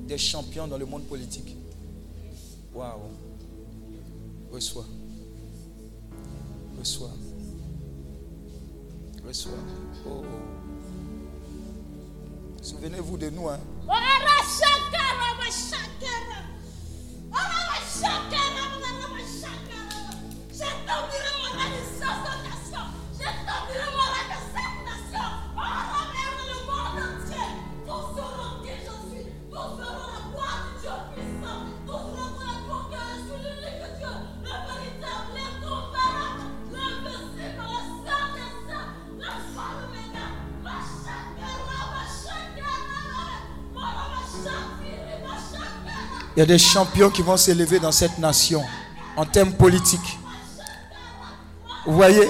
Des 0.07 0.17
champions 0.17 0.67
dans 0.67 0.77
le 0.77 0.85
monde 0.85 1.03
politique. 1.03 1.57
Waouh. 2.73 3.11
Reçois. 4.53 4.85
Reçois. 6.79 7.11
Reçois. 9.27 9.51
Oh. 10.07 10.23
Souvenez-vous 12.61 13.17
de 13.17 13.29
nous, 13.29 13.49
hein. 13.49 13.59
Il 46.35 46.39
y 46.39 46.41
a 46.41 46.45
des 46.47 46.57
champions 46.57 47.11
qui 47.11 47.21
vont 47.21 47.37
s'élever 47.37 47.79
dans 47.79 47.91
cette 47.91 48.17
nation 48.17 48.63
en 49.15 49.25
termes 49.25 49.53
politiques. 49.53 50.17
Vous 51.85 51.93
voyez 51.93 52.27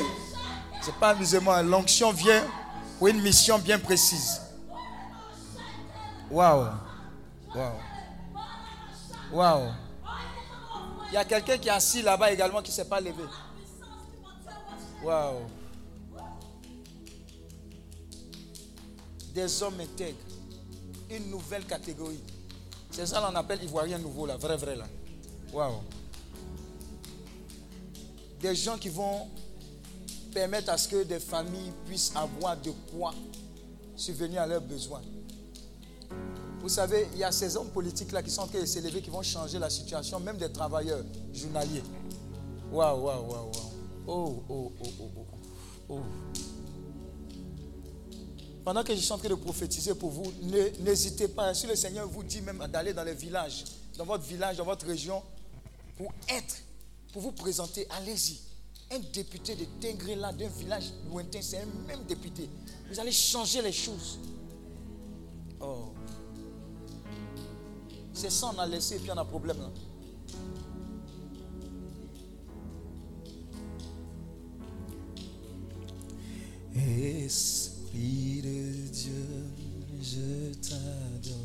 Ce 0.82 0.88
n'est 0.88 0.98
pas 1.00 1.10
amusement. 1.12 1.62
L'onction 1.62 2.12
vient 2.12 2.44
pour 2.98 3.08
une 3.08 3.22
mission 3.22 3.58
bien 3.60 3.80
précise. 3.80 4.42
Waouh. 6.30 6.68
Waouh. 7.56 7.72
Waouh. 9.32 9.72
Il 11.10 11.14
y 11.14 11.18
a 11.18 11.24
quelqu'un 11.24 11.58
qui 11.58 11.70
est 11.70 11.72
assis 11.72 12.02
là-bas 12.02 12.32
également 12.32 12.62
qui 12.62 12.72
ne 12.72 12.76
s'est 12.76 12.90
pas 12.90 13.00
levé. 13.00 13.24
Waouh. 15.02 15.46
Des 19.34 19.64
hommes 19.64 19.80
intègres. 19.80 20.18
Une 21.10 21.30
nouvelle 21.30 21.66
catégorie. 21.66 22.20
C'est 22.94 23.08
ça 23.08 23.20
qu'on 23.20 23.36
appelle 23.36 23.64
Ivoirien 23.64 23.98
nouveau, 23.98 24.28
là, 24.28 24.38
vrai, 24.38 24.56
vrai, 24.56 24.76
là. 24.76 24.86
Waouh. 25.52 25.80
Des 28.40 28.56
gens 28.56 28.78
qui 28.78 28.90
vont 28.90 29.28
permettre 30.32 30.70
à 30.72 30.78
ce 30.78 30.88
que 30.88 31.04
des 31.04 31.20
familles 31.20 31.72
puissent 31.88 32.14
avoir 32.16 32.56
de 32.56 32.72
quoi 32.92 33.16
subvenir 33.96 34.44
à 34.44 34.48
leurs 34.48 34.62
besoins. 34.62 35.02
Vous 36.62 36.70
savez, 36.70 37.08
il 37.14 37.20
y 37.20 37.24
a 37.24 37.32
ces 37.32 37.58
hommes 37.58 37.70
politiques-là 37.70 38.22
qui 38.22 38.30
sont 38.30 38.42
en 38.42 38.48
train 38.48 38.62
de 38.62 38.66
s'élever, 38.66 39.02
qui 39.02 39.10
vont 39.10 39.24
changer 39.24 39.58
la 39.58 39.72
situation, 39.72 40.20
même 40.20 40.38
des 40.38 40.52
travailleurs 40.52 41.04
journaliers. 41.34 41.84
Waouh, 42.72 43.02
waouh, 43.02 43.22
waouh, 43.24 43.52
waouh. 43.52 43.72
Oh, 44.06 44.44
oh, 44.50 44.72
oh, 44.80 44.88
oh, 45.00 45.12
oh. 45.90 45.96
oh. 45.96 46.43
Pendant 48.64 48.84
que 48.84 48.96
je 48.96 49.00
suis 49.00 49.12
en 49.12 49.18
train 49.18 49.30
de 49.30 49.36
prophétiser 49.36 49.94
pour 49.94 50.10
vous, 50.10 50.32
n'hésitez 50.80 51.28
pas. 51.28 51.54
Si 51.54 51.68
le 51.68 51.76
Seigneur 51.76 52.08
vous 52.08 52.24
dit 52.24 52.42
même 52.42 52.66
d'aller 52.72 52.94
dans 52.94 53.04
les 53.04 53.14
villages, 53.14 53.66
dans 53.98 54.06
votre 54.06 54.24
village, 54.24 54.58
dans 54.58 54.64
votre 54.64 54.86
région, 54.86 55.22
pour 55.98 56.14
être, 56.30 56.56
pour 57.12 57.22
vous 57.22 57.32
présenter, 57.34 57.86
allez-y. 57.90 58.40
Un 58.92 59.00
député 59.14 59.56
de 59.56 59.66
Tengrela, 59.82 60.32
d'un 60.32 60.48
village 60.48 60.86
lointain, 61.10 61.42
c'est 61.42 61.58
un 61.58 61.66
même 61.88 62.04
député. 62.06 62.50
Vous 62.90 63.00
allez 63.00 63.12
changer 63.12 63.62
les 63.62 63.72
choses. 63.72 64.20
Oh. 65.60 65.94
C'est 68.14 68.30
ça, 68.30 68.52
on 68.56 68.60
a 68.60 68.66
laissé 68.66 68.96
et 68.96 69.00
puis 69.00 69.12
on 69.12 69.18
a 69.18 69.26
problème 69.26 69.58
là. 69.60 69.70
Esprit 77.94 78.42
de 78.42 78.92
Dieu, 78.92 79.24
je 80.02 80.54
t'adore. 80.68 81.40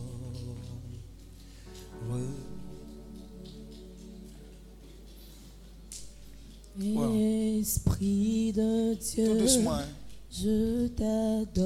Esprit 7.61 8.53
de 8.53 8.95
Dieu, 8.95 9.39
doucement. 9.39 9.73
hein. 9.75 9.85
je 10.31 10.87
t'adore. 10.89 11.65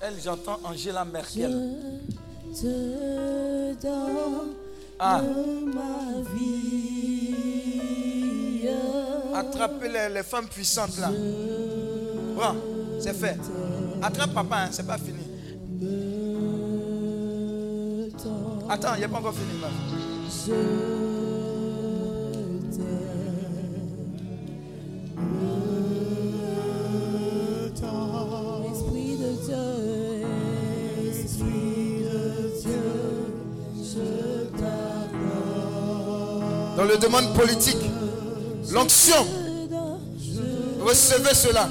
Elle, 0.00 0.14
j'entends 0.22 0.58
Angela 0.64 1.04
Merkel. 1.04 1.76
Je 2.54 2.60
te 3.74 3.82
donne 3.82 4.54
Ah, 4.98 5.22
ma 5.22 6.20
vie. 6.34 7.34
Attrapez 9.34 9.88
les, 9.88 10.08
les 10.14 10.22
femmes 10.22 10.46
puissantes 10.46 10.98
là. 10.98 11.10
Bon, 11.10 12.56
c'est 13.00 13.14
fait. 13.14 13.36
Attrape 14.02 14.32
papa, 14.32 14.56
hein, 14.56 14.68
c'est 14.70 14.86
pas 14.86 14.98
fini. 14.98 15.18
Attends, 18.68 18.94
il 18.96 19.00
n'est 19.00 19.08
pas 19.08 19.18
encore 19.18 19.34
fini. 19.34 19.60
tends, 27.80 28.62
Esprit 28.72 29.16
de 29.16 29.30
Dieu, 29.44 29.66
Esprit 31.10 32.04
de 32.04 32.60
Dieu, 32.60 32.82
je. 33.82 34.30
Dans 36.76 36.84
le 36.86 36.96
domaine 36.96 37.32
politique, 37.34 37.89
l'onction, 38.72 39.26
recevez 40.84 41.34
cela. 41.34 41.68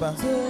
Bye. 0.00 0.43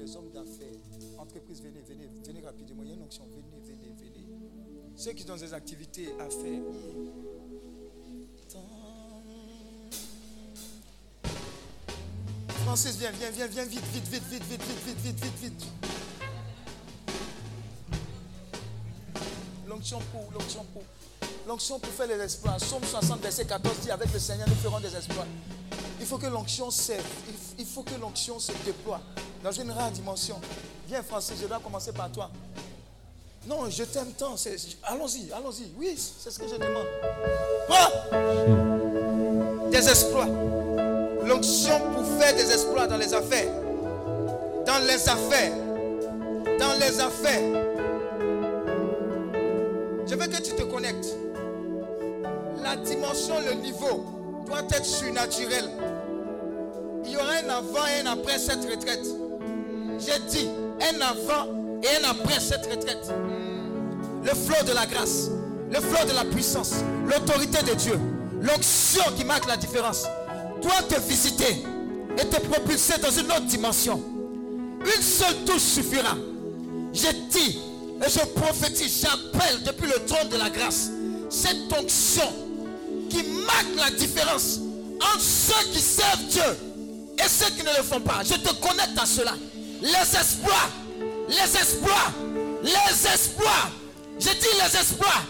Les 0.00 0.16
hommes 0.16 0.30
d'affaires, 0.30 0.80
entreprises, 1.18 1.60
venez, 1.60 1.82
venez, 1.86 2.08
venez 2.26 2.40
rapidement. 2.40 2.82
Il 2.82 2.88
y 2.88 2.92
a 2.92 2.94
une 2.94 3.02
onction. 3.02 3.24
Venez, 3.26 3.60
venez, 3.62 3.94
venez. 3.98 4.26
Ceux 4.96 5.12
qui 5.12 5.30
ont 5.30 5.36
des 5.36 5.52
activités 5.52 6.08
à 6.18 6.30
faire. 6.30 6.62
Francis, 12.64 12.96
viens, 12.96 13.10
viens, 13.10 13.30
viens, 13.30 13.46
viens, 13.46 13.64
vite, 13.64 13.84
vite, 13.92 14.04
vite, 14.08 14.22
vite, 14.24 14.42
vite, 14.44 14.62
vite, 14.62 14.82
vite, 14.86 14.98
vite, 14.98 15.20
vite, 15.20 15.38
vite. 15.42 15.64
L'onction 19.68 20.00
pour, 20.12 20.32
l'onction 20.32 20.64
pour. 20.72 20.82
L'onction 21.46 21.78
pour 21.78 21.90
faire 21.90 22.06
les 22.06 22.22
exploits. 22.22 22.58
Somme 22.58 22.84
60, 22.84 23.20
verset 23.20 23.44
14 23.44 23.80
dit 23.80 23.90
Avec 23.90 24.12
le 24.12 24.18
Seigneur, 24.18 24.48
nous 24.48 24.54
ferons 24.54 24.80
des 24.80 24.94
exploits. 24.96 25.26
Il 26.00 26.06
faut 26.06 26.16
que 26.16 26.26
l'onction 26.26 26.70
serve. 26.70 27.04
Il 27.58 27.66
faut 27.66 27.82
que 27.82 27.94
l'onction 28.00 28.38
se 28.38 28.52
déploie 28.64 29.02
dans 29.42 29.52
une 29.52 29.70
rare 29.70 29.90
dimension. 29.90 30.40
Viens, 30.88 31.02
Francis, 31.02 31.36
je 31.40 31.46
dois 31.46 31.58
commencer 31.58 31.92
par 31.92 32.10
toi. 32.10 32.30
Non, 33.46 33.70
je 33.70 33.84
t'aime 33.84 34.12
tant. 34.18 34.34
Allons-y, 34.84 35.32
allons-y. 35.32 35.72
Oui, 35.78 35.96
c'est 35.96 36.30
ce 36.30 36.38
que 36.38 36.46
je 36.46 36.56
demande. 36.56 36.86
Des 39.70 39.88
exploits. 39.88 40.26
L'onction 41.24 41.80
pour 41.94 42.04
faire 42.18 42.34
des 42.34 42.52
exploits 42.52 42.86
dans 42.86 42.98
les 42.98 43.14
affaires. 43.14 43.50
Dans 44.66 44.78
les 44.86 45.08
affaires. 45.08 45.52
Dans 46.58 46.74
les 46.78 47.00
affaires. 47.00 47.42
Je 50.06 50.14
veux 50.14 50.26
que 50.26 50.42
tu 50.42 50.54
te 50.54 50.62
connectes. 50.62 51.16
La 52.62 52.76
dimension, 52.76 53.36
le 53.40 53.54
niveau 53.54 54.04
doit 54.46 54.64
être 54.70 54.84
surnaturel. 54.84 55.70
Il 57.06 57.12
y 57.12 57.16
aura 57.16 57.32
un 57.42 57.48
avant 57.48 57.86
et 57.86 58.00
un 58.06 58.12
après 58.12 58.38
cette 58.38 58.64
retraite. 58.68 59.06
J'ai 60.00 60.18
dit 60.30 60.48
un 60.80 61.00
avant 61.00 61.46
et 61.82 62.04
un 62.04 62.10
après 62.10 62.40
cette 62.40 62.66
retraite. 62.66 63.12
Le 64.22 64.30
flot 64.30 64.64
de 64.66 64.72
la 64.72 64.86
grâce, 64.86 65.30
le 65.70 65.80
flot 65.80 66.06
de 66.08 66.14
la 66.14 66.24
puissance, 66.24 66.74
l'autorité 67.06 67.62
de 67.62 67.74
Dieu, 67.74 67.98
l'onction 68.40 69.02
qui 69.16 69.24
marque 69.24 69.46
la 69.46 69.56
différence, 69.56 70.04
doit 70.62 70.82
te 70.88 71.00
visiter 71.00 71.64
et 72.18 72.24
te 72.26 72.40
propulser 72.40 72.98
dans 73.00 73.10
une 73.10 73.26
autre 73.26 73.46
dimension. 73.46 74.00
Une 74.80 75.02
seule 75.02 75.36
touche 75.46 75.62
suffira. 75.62 76.16
Je 76.92 77.08
dis 77.30 77.58
et 78.04 78.10
je 78.10 78.24
prophétise, 78.40 79.02
j'appelle 79.02 79.62
depuis 79.64 79.86
le 79.86 80.04
trône 80.06 80.28
de 80.30 80.36
la 80.36 80.48
grâce 80.48 80.90
cette 81.28 81.72
onction 81.78 82.28
qui 83.08 83.22
marque 83.46 83.76
la 83.76 83.90
différence 83.90 84.58
entre 84.96 85.20
ceux 85.20 85.70
qui 85.72 85.80
servent 85.80 86.24
Dieu 86.28 86.42
et 87.18 87.28
ceux 87.28 87.50
qui 87.50 87.62
ne 87.62 87.76
le 87.76 87.82
font 87.82 88.00
pas. 88.00 88.22
Je 88.24 88.34
te 88.34 88.52
connecte 88.54 88.98
à 89.00 89.06
cela. 89.06 89.34
Les 89.80 90.16
exploits, 90.16 90.70
les 91.28 91.56
exploits, 91.56 92.12
les 92.62 93.06
exploits. 93.06 93.70
Je 94.18 94.28
dis 94.28 94.56
les 94.62 94.76
exploits, 94.78 95.24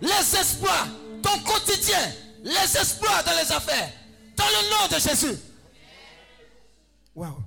les 0.00 0.36
exploits, 0.36 0.86
ton 1.22 1.38
quotidien, 1.40 2.12
les 2.42 2.76
exploits 2.76 3.22
dans 3.22 3.32
les 3.32 3.52
affaires, 3.52 3.92
dans 4.36 4.44
le 4.44 4.70
nom 4.70 4.96
de 4.96 5.00
Jésus. 5.00 5.38
Waouh. 7.14 7.42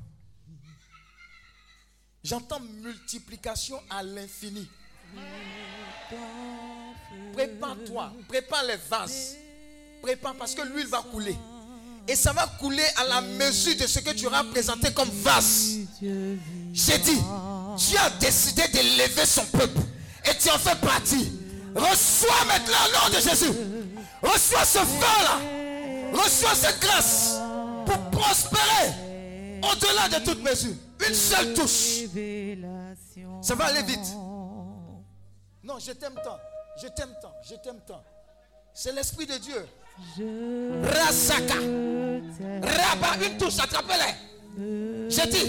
J'entends 2.24 2.60
multiplication 2.60 3.80
à 3.90 4.02
l'infini. 4.02 4.68
Prépare-toi, 7.34 8.14
prépare 8.28 8.64
les 8.64 8.78
vases. 8.90 9.36
Prépare 10.02 10.36
parce 10.36 10.56
que 10.56 10.62
l'huile 10.62 10.88
va 10.88 11.02
couler. 11.02 11.36
Et 12.08 12.16
ça 12.16 12.34
va 12.34 12.46
couler 12.60 12.86
à 12.98 13.04
la 13.06 13.22
mesure 13.22 13.76
de 13.78 13.88
ce 13.88 14.00
que 14.00 14.12
tu 14.12 14.28
auras 14.28 14.44
présenté 14.44 14.94
comme 14.94 15.10
vase. 15.10 15.78
J'ai 16.02 16.98
dit, 17.00 17.20
Dieu 17.78 17.98
a 18.00 18.10
décidé 18.20 18.68
d'élever 18.68 19.26
son 19.26 19.46
peuple. 19.46 19.80
Et 20.26 20.38
tu 20.38 20.50
en 20.50 20.60
fais 20.60 20.76
partie. 20.76 21.32
Reçois 21.76 22.46
maintenant 22.46 22.86
le 22.88 23.12
nom 23.12 23.18
de 23.18 23.22
Jésus. 23.22 23.52
Reçois 24.22 24.66
ce 24.66 24.80
feu-là. 24.80 25.40
Reçois 26.14 26.56
cette 26.56 26.80
grâce 26.80 27.36
pour 27.86 27.98
prospérer 28.12 28.94
au-delà 29.64 30.20
de 30.20 30.26
toute 30.26 30.44
mesure. 30.44 30.76
Une 31.08 31.16
seule 31.16 31.54
touche. 31.54 32.06
Ça 33.42 33.56
va 33.56 33.66
aller 33.66 33.84
vite. 33.84 34.08
Non, 35.64 35.80
je 35.80 35.92
t'aime 35.92 36.16
tant. 36.24 36.38
Je 36.82 36.88
t'aime 36.88 37.16
tant. 37.22 37.34
Je 37.50 37.56
t'aime 37.56 37.80
tant. 37.86 38.04
C'est 38.74 38.92
l'Esprit 38.94 39.26
de 39.26 39.38
Dieu. 39.38 39.66
Rasaka. 40.84 41.56
Rabat, 42.62 43.26
une 43.26 43.38
touche, 43.38 43.60
attrapez-les. 43.60 44.14
J'ai 45.10 45.28
dit, 45.28 45.48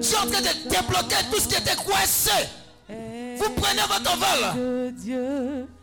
tu 0.00 0.12
es 0.12 0.16
en 0.16 0.26
train 0.30 0.40
de 0.40 0.68
débloquer 0.68 1.22
tout 1.30 1.40
ce 1.40 1.48
qui 1.48 1.56
était 1.56 1.76
coincé. 1.76 2.48
Vous 2.88 3.50
prenez 3.56 3.82
votre 3.82 4.16
vol. 4.16 4.40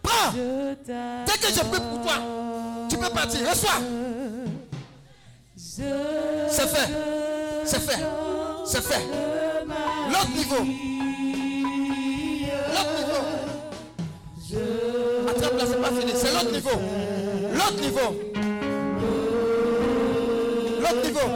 Prends. 0.02 0.32
Dès 0.34 1.38
que 1.38 1.48
je 1.54 1.60
prie 1.60 1.82
pour 1.82 2.02
toi, 2.02 2.18
tu 2.90 2.98
peux 2.98 3.10
partir. 3.10 3.40
Reçois. 3.50 3.80
C'est 5.56 6.68
fait. 6.68 6.90
C'est 7.66 7.82
fait. 7.82 8.04
C'est 8.66 8.84
fait. 8.84 9.06
L'autre 10.10 10.32
niveau. 10.36 10.64
L'autre 12.74 12.94
niveau. 13.00 13.22
Attrape 15.30 15.58
là, 15.58 15.66
c'est 15.68 15.82
pas 15.82 15.92
fini. 15.92 16.12
C'est 16.16 16.32
l'autre 16.34 16.52
niveau. 16.52 16.80
Niveau. 17.80 18.16
L'autre 20.80 21.02
niveau. 21.06 21.28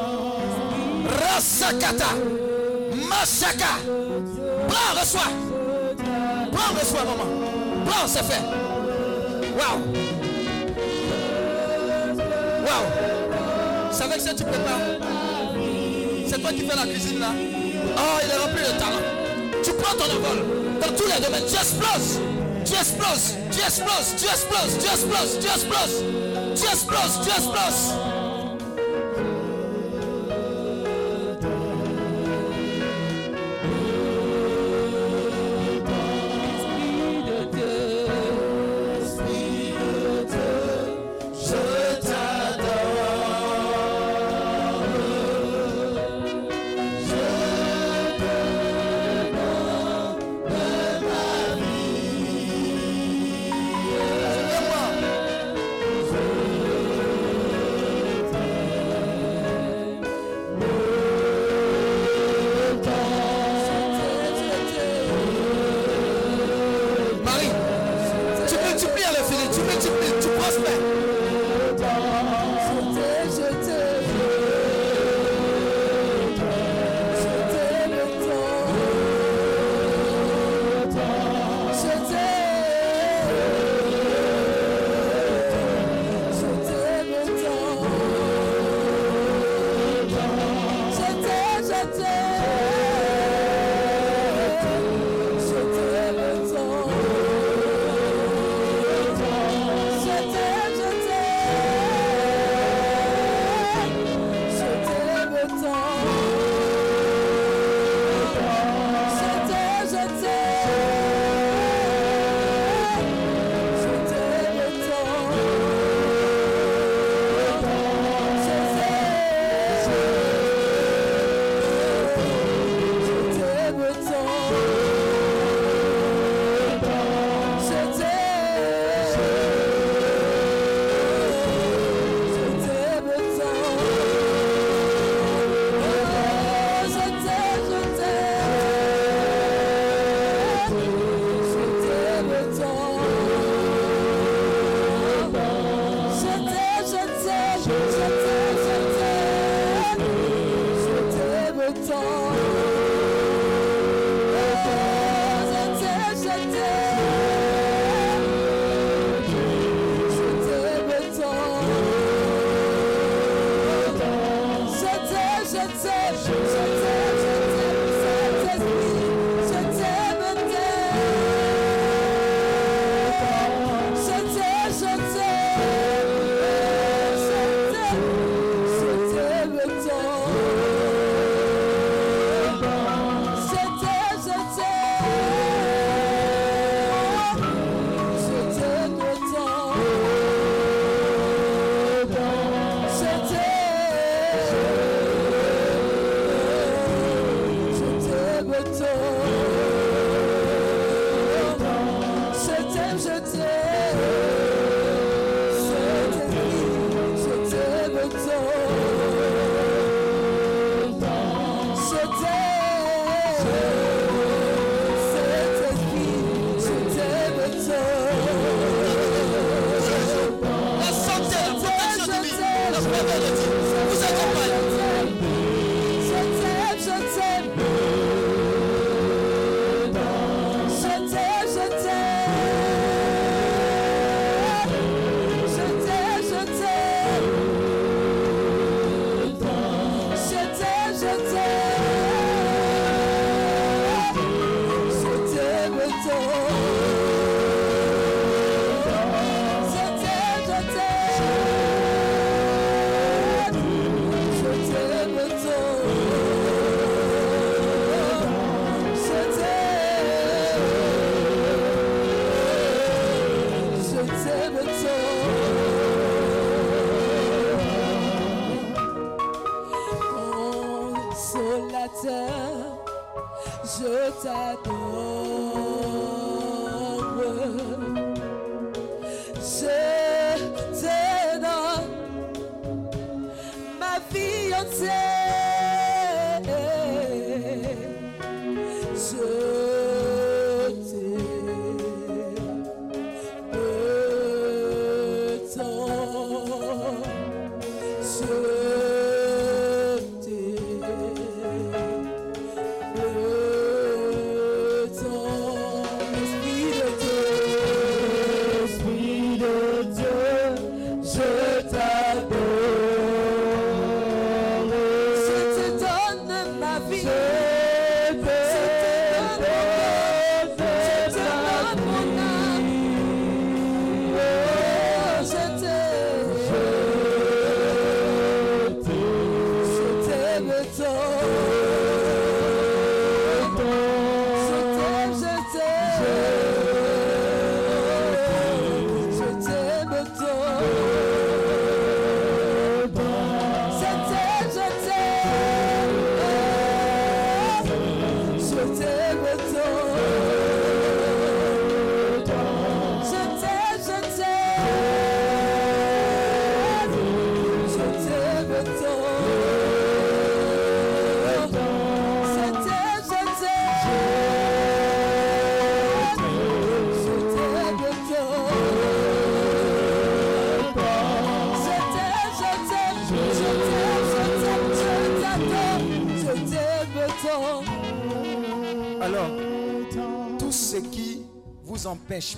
Rasakata. 1.20 2.12
Masaka. 3.10 3.74
Prends, 4.68 5.00
reçois. 5.00 5.32
Prends, 6.52 6.74
reçois, 6.80 7.04
maman. 7.04 7.86
Prends, 7.86 8.08
c'est 8.08 8.24
fait. 8.24 8.42
Waouh. 9.58 9.82
Waouh. 12.66 12.88
C'est 13.92 14.04
avec 14.04 14.22
ça 14.22 14.32
que 14.32 14.38
tu 14.38 14.44
prépares. 14.44 14.82
C'est 16.28 16.42
toi 16.42 16.52
qui 16.52 16.62
fais 16.62 16.76
la 16.76 16.86
cuisine 16.86 17.20
là. 17.20 17.32
Oh, 17.98 18.20
il 18.24 18.30
est 18.32 18.38
rempli 18.38 18.62
de 18.62 18.80
talent. 18.80 19.04
Tu 19.64 19.72
prends 19.74 19.96
ton 19.96 20.06
envol 20.06 20.44
dans 20.82 20.96
tous 20.96 21.08
les 21.08 21.24
domaines. 21.24 21.46
Tu 21.48 21.56
exploses. 21.56 22.20
Tu 22.66 22.74
exploses. 22.74 23.36
Tu 23.52 23.60
exploses. 23.60 24.16
Tu 24.18 24.26
exploses. 24.26 24.78
Tu 24.80 24.86
exploses. 24.86 24.86
Tu 24.86 24.88
exploses. 24.88 25.40
Tu 25.40 25.48
exploses. 25.48 26.25
just 26.56 26.88
plus, 26.88 27.26
just 27.26 27.52
plus. 27.52 28.15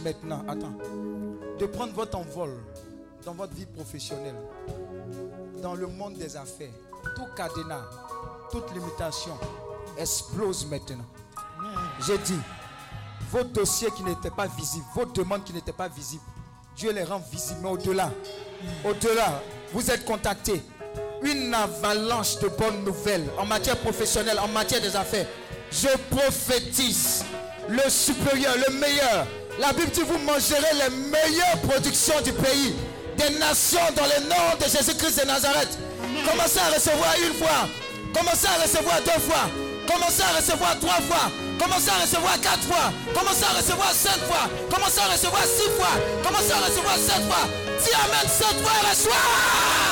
Maintenant, 0.04 0.44
attends, 0.48 0.74
de 1.60 1.66
prendre 1.66 1.94
votre 1.94 2.18
envol 2.18 2.52
dans 3.26 3.34
votre 3.34 3.54
vie 3.54 3.66
professionnelle, 3.66 4.36
dans 5.62 5.76
le 5.76 5.88
monde 5.88 6.14
des 6.14 6.36
affaires, 6.36 6.72
tout 7.16 7.28
cadenas, 7.36 7.86
toute 8.52 8.74
limitation 8.74 9.38
explose 9.98 10.66
maintenant. 10.68 11.06
J'ai 12.06 12.18
dit, 12.20 12.40
vos 13.32 13.44
dossiers 13.44 13.91
qui 13.91 14.04
n'étaient 14.04 14.32
pas 14.32 14.48
visibles, 14.48 14.86
vos 14.95 15.06
demandes 15.06 15.44
qui 15.44 15.54
n'étaient 15.54 15.74
pas 15.74 15.88
visibles, 15.88 16.24
Dieu 16.76 16.91
les 16.91 17.04
rend 17.04 17.22
visibles. 17.32 17.60
Mais 17.64 17.70
au-delà, 17.70 18.12
au-delà, 18.86 19.41
vous 19.74 19.90
êtes 19.91 20.06
contactés. 20.06 20.62
Une 21.24 21.54
avalanche 21.54 22.38
de 22.40 22.48
bonnes 22.48 22.84
nouvelles 22.84 23.28
en 23.38 23.45
matière 23.45 23.78
professionnelle, 23.78 24.40
en 24.40 24.48
matière 24.48 24.82
des 24.82 24.95
affaires. 24.95 25.28
Je 25.72 25.88
prophétise 26.10 27.26
le 27.68 27.90
supérieur, 27.90 28.56
le 28.56 28.74
meilleur. 28.80 29.28
La 29.59 29.73
Bible 29.73 29.89
dit 29.91 30.01
vous 30.01 30.19
mangerez 30.19 30.73
les 30.73 30.95
meilleures 31.09 31.59
productions 31.67 32.21
du 32.21 32.31
pays, 32.31 32.75
des 33.17 33.39
nations 33.39 33.79
dans 33.95 34.03
le 34.05 34.29
nom 34.29 34.55
de 34.59 34.65
Jésus-Christ 34.65 35.21
de 35.21 35.25
Nazareth. 35.25 35.79
Commencez 36.29 36.59
à 36.59 36.73
recevoir 36.75 37.15
une 37.25 37.34
fois, 37.34 37.67
commencez 38.13 38.45
à 38.47 38.61
recevoir 38.61 38.99
deux 39.01 39.19
fois, 39.21 39.49
commencez 39.88 40.21
à 40.21 40.38
recevoir 40.38 40.77
trois 40.79 41.01
fois, 41.01 41.31
commencez 41.59 41.89
à 41.89 42.01
recevoir 42.01 42.39
quatre 42.39 42.63
fois, 42.63 42.93
commencez 43.15 43.45
à 43.45 43.57
recevoir 43.57 43.91
cinq 43.93 44.19
fois, 44.29 44.47
commencez 44.69 44.99
à 44.99 45.11
recevoir 45.11 45.43
six 45.43 45.69
fois, 45.75 45.93
commencez 46.23 46.51
à 46.51 46.57
recevoir 46.57 46.95
sept 46.95 47.25
fois. 47.25 47.49
Dis 47.84 47.93
Amen 47.93 48.29
sept 48.29 48.61
fois 48.61 48.73
et 48.84 48.89
reçois. 48.89 49.86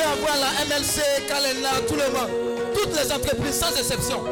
Avoir 0.00 0.36
la 0.38 0.64
MLC, 0.64 1.02
Kalena, 1.26 1.70
tout 1.86 1.94
le 1.94 2.10
monde, 2.12 2.30
toutes 2.74 2.94
les 2.94 3.12
entreprises 3.12 3.54
sans 3.54 3.76
exception. 3.76 4.22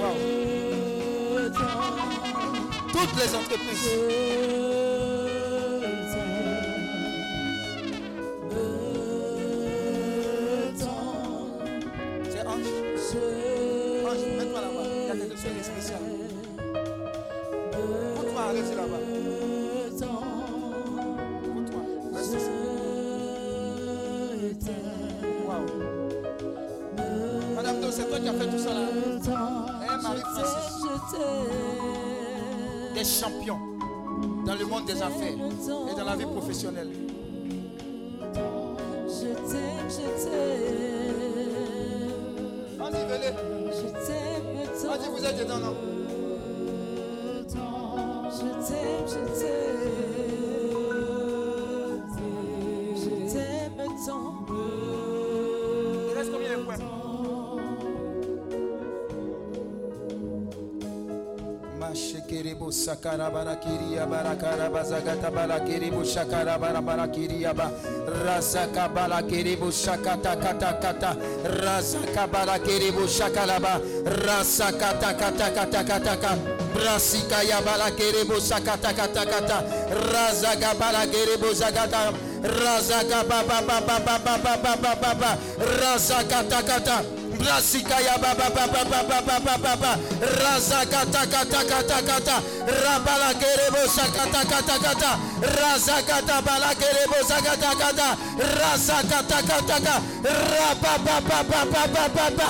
Wow. 0.00 0.16
Toutes 2.92 3.16
les 3.20 3.34
entreprises. 3.34 4.65
Je 36.56 36.62
t'aime, 36.62 36.88
je 39.90 40.06
t'aime. 40.24 41.36
Vas-y, 42.78 43.02
venez. 43.04 43.32
Je 43.72 43.86
t'aime. 44.06 44.88
Vas-y, 44.88 45.06
vous 45.10 45.22
êtes 45.26 45.38
dedans, 45.38 45.58
non 45.58 45.74
kusakara 62.66 63.30
barakiria 63.30 64.06
barakara 64.10 64.66
bazagata 64.68 65.30
balakiri 65.30 65.88
bushakara 65.90 66.58
barabarakiria 66.58 67.54
ba 67.54 67.70
razaka 68.26 68.88
balakiri 68.88 69.54
bushakata 69.56 70.34
kata 70.34 70.72
kata 70.82 71.10
razaka 71.62 72.26
balakiri 72.26 72.90
bushakala 72.90 73.60
ba 73.62 73.78
rasakata 74.26 75.14
kata 75.14 75.50
kata 75.54 75.84
kata 75.84 76.16
kata 76.18 76.38
Brasika 76.76 77.42
ya 77.42 77.62
balakerebo 77.62 78.40
sakata 78.40 78.92
kata 78.92 79.24
kata 79.24 79.62
razaga 80.12 80.74
balakerebo 80.74 81.54
zagata 81.54 82.12
razaga 82.42 83.24
ba 83.24 83.40
ba 83.48 83.62
ba 83.62 83.80
ba 83.80 83.98
ba 84.04 84.18
ba 84.20 84.36
ba 84.36 84.92
ba 85.00 85.14
ba 85.14 85.30
razaga 85.80 86.42
takata 86.50 87.15
Brasika 87.38 88.00
ya 88.00 88.18
baba 88.18 88.48
baba 88.50 88.84
baba 88.84 89.20
baba 89.22 89.58
baba 89.58 89.98
razaka 90.40 91.04
takata 91.12 91.60
kata 91.64 91.98
kata 92.02 92.36
rabala 92.66 93.34
kerebo 93.40 93.82
sakata 93.96 94.42
kata 94.48 94.76
kata 94.84 95.10
razaka 95.42 96.22
tabala 96.26 96.72
kerebo 96.74 97.18
sakata 97.28 97.70
kata 97.80 98.08
razaka 98.58 99.22
takata 99.28 99.80
kata 99.80 100.02
rababa 100.24 101.20
baba 101.28 101.64
baba 101.72 102.08
baba 102.16 102.46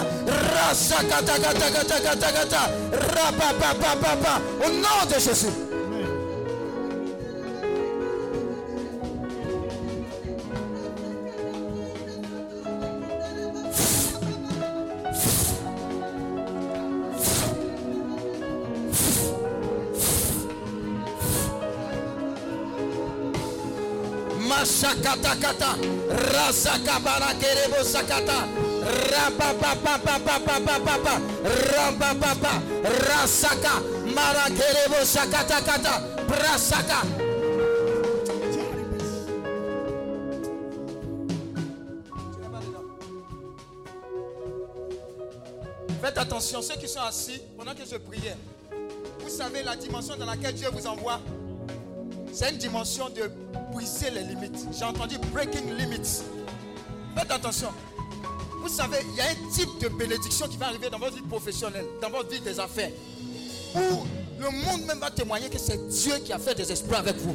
razaka 0.54 1.18
takata 1.26 1.66
kata 1.76 1.96
kata 2.00 2.28
kata 2.32 2.62
rababa 3.14 3.74
baba 3.80 3.94
baba 4.02 4.40
au 4.64 4.70
nom 4.72 5.06
de 5.10 5.18
Jésus 5.20 5.65
Mashakata 25.06 25.38
kata, 25.40 25.70
rasaka 26.34 26.98
barakerebo 26.98 27.78
sakata, 27.84 28.48
Rababababababababa. 28.82 31.20
Rambababa. 31.70 32.58
Rasaka. 32.82 33.80
Marakerebo 34.14 35.04
shakatakata. 35.06 36.02
Brasaka. 36.26 37.06
Faites 46.02 46.18
attention, 46.18 46.60
ceux 46.62 46.74
qui 46.76 46.88
sont 46.88 47.00
assis 47.00 47.40
pendant 47.56 47.74
que 47.74 47.84
je 47.88 47.96
priais. 47.96 48.36
Vous 49.20 49.28
savez 49.28 49.62
la 49.62 49.76
dimension 49.76 50.16
dans 50.16 50.26
laquelle 50.26 50.54
Dieu 50.54 50.68
vous 50.72 50.86
envoie 50.86 51.20
C'est 52.38 52.50
une 52.50 52.58
dimension 52.58 53.08
de 53.08 53.30
briser 53.72 54.10
les 54.10 54.22
limites. 54.22 54.66
J'ai 54.78 54.84
entendu 54.84 55.16
breaking 55.32 55.74
limits. 55.78 56.20
Faites 57.16 57.30
attention. 57.30 57.68
Vous 58.60 58.68
savez, 58.68 58.98
il 59.08 59.16
y 59.16 59.20
a 59.22 59.24
un 59.24 59.50
type 59.50 59.70
de 59.80 59.88
bénédiction 59.88 60.46
qui 60.46 60.58
va 60.58 60.66
arriver 60.66 60.90
dans 60.90 60.98
votre 60.98 61.16
vie 61.16 61.22
professionnelle, 61.22 61.86
dans 62.02 62.10
votre 62.10 62.28
vie 62.28 62.40
des 62.40 62.60
affaires, 62.60 62.90
où 63.74 64.04
le 64.38 64.50
monde 64.50 64.82
même 64.86 64.98
va 64.98 65.10
témoigner 65.10 65.48
que 65.48 65.58
c'est 65.58 65.88
Dieu 65.88 66.12
qui 66.26 66.30
a 66.34 66.38
fait 66.38 66.54
des 66.54 66.70
exploits 66.70 66.98
avec 66.98 67.16
vous. 67.16 67.34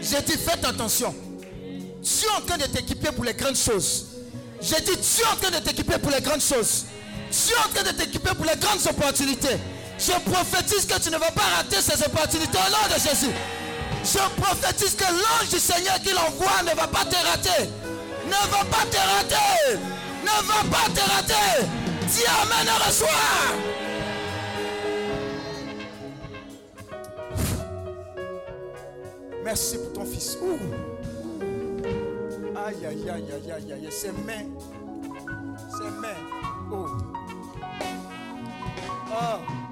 J'ai 0.00 0.22
dit, 0.22 0.38
faites 0.38 0.64
attention. 0.64 1.12
Dieu 2.00 2.28
est 2.28 2.40
en 2.40 2.46
train 2.46 2.58
de 2.58 2.70
t'équiper 2.72 3.10
pour 3.10 3.24
les 3.24 3.34
grandes 3.34 3.56
choses. 3.56 4.06
J'ai 4.60 4.76
dit, 4.76 4.96
Dieu 4.96 5.24
est 5.24 5.32
en 5.32 5.36
train 5.40 5.58
de 5.58 5.64
t'équiper 5.64 5.98
pour 5.98 6.12
les 6.12 6.20
grandes 6.20 6.40
choses. 6.40 6.84
Dieu 7.32 7.52
est 7.52 7.68
en 7.68 7.74
train 7.74 7.92
de 7.92 7.96
t'équiper 7.98 8.30
pour 8.36 8.44
les 8.44 8.60
grandes 8.60 8.86
opportunités. 8.88 9.56
Je 9.98 10.12
prophétise 10.30 10.86
que 10.86 11.00
tu 11.00 11.10
ne 11.10 11.16
vas 11.16 11.30
pas 11.30 11.42
rater 11.56 11.80
ces 11.80 12.02
opportunités 12.04 12.58
au 12.58 12.70
nom 12.70 12.94
de 12.94 13.00
Jésus. 13.00 13.32
Je 14.04 14.40
prophétise 14.40 14.94
que 14.94 15.04
l'ange 15.04 15.48
du 15.50 15.58
Seigneur 15.58 15.94
qu'il 16.00 16.16
envoie 16.16 16.62
ne 16.62 16.76
va 16.76 16.86
pas 16.86 17.04
te 17.04 17.16
rater. 17.16 17.70
Ne 18.26 18.50
va 18.50 18.64
pas 18.64 18.84
te 18.90 18.96
rater. 18.96 19.78
Ne 20.22 20.46
va 20.46 20.62
pas 20.70 20.90
te 20.94 21.00
rater. 21.10 21.66
Dis 22.08 22.24
Amen 22.42 22.66
et 22.66 22.86
reçois. 22.86 23.08
Merci 29.44 29.78
pour 29.78 29.92
ton 29.92 30.04
fils. 30.04 30.36
Ouh. 30.42 30.58
Aïe, 32.66 32.86
aïe, 32.86 33.10
aïe, 33.10 33.24
aïe, 33.32 33.52
aïe, 33.52 33.72
aïe. 33.72 33.88
Ses 33.90 34.12
mains. 34.12 34.46
Ses 35.70 35.90
mains. 35.90 36.20
Oh. 36.72 36.86
Oh. 39.10 39.65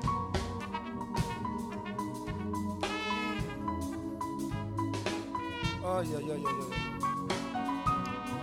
Aïe, 5.87 6.17
aïe, 6.17 6.31
aïe, 6.31 6.31
aïe. 6.33 6.45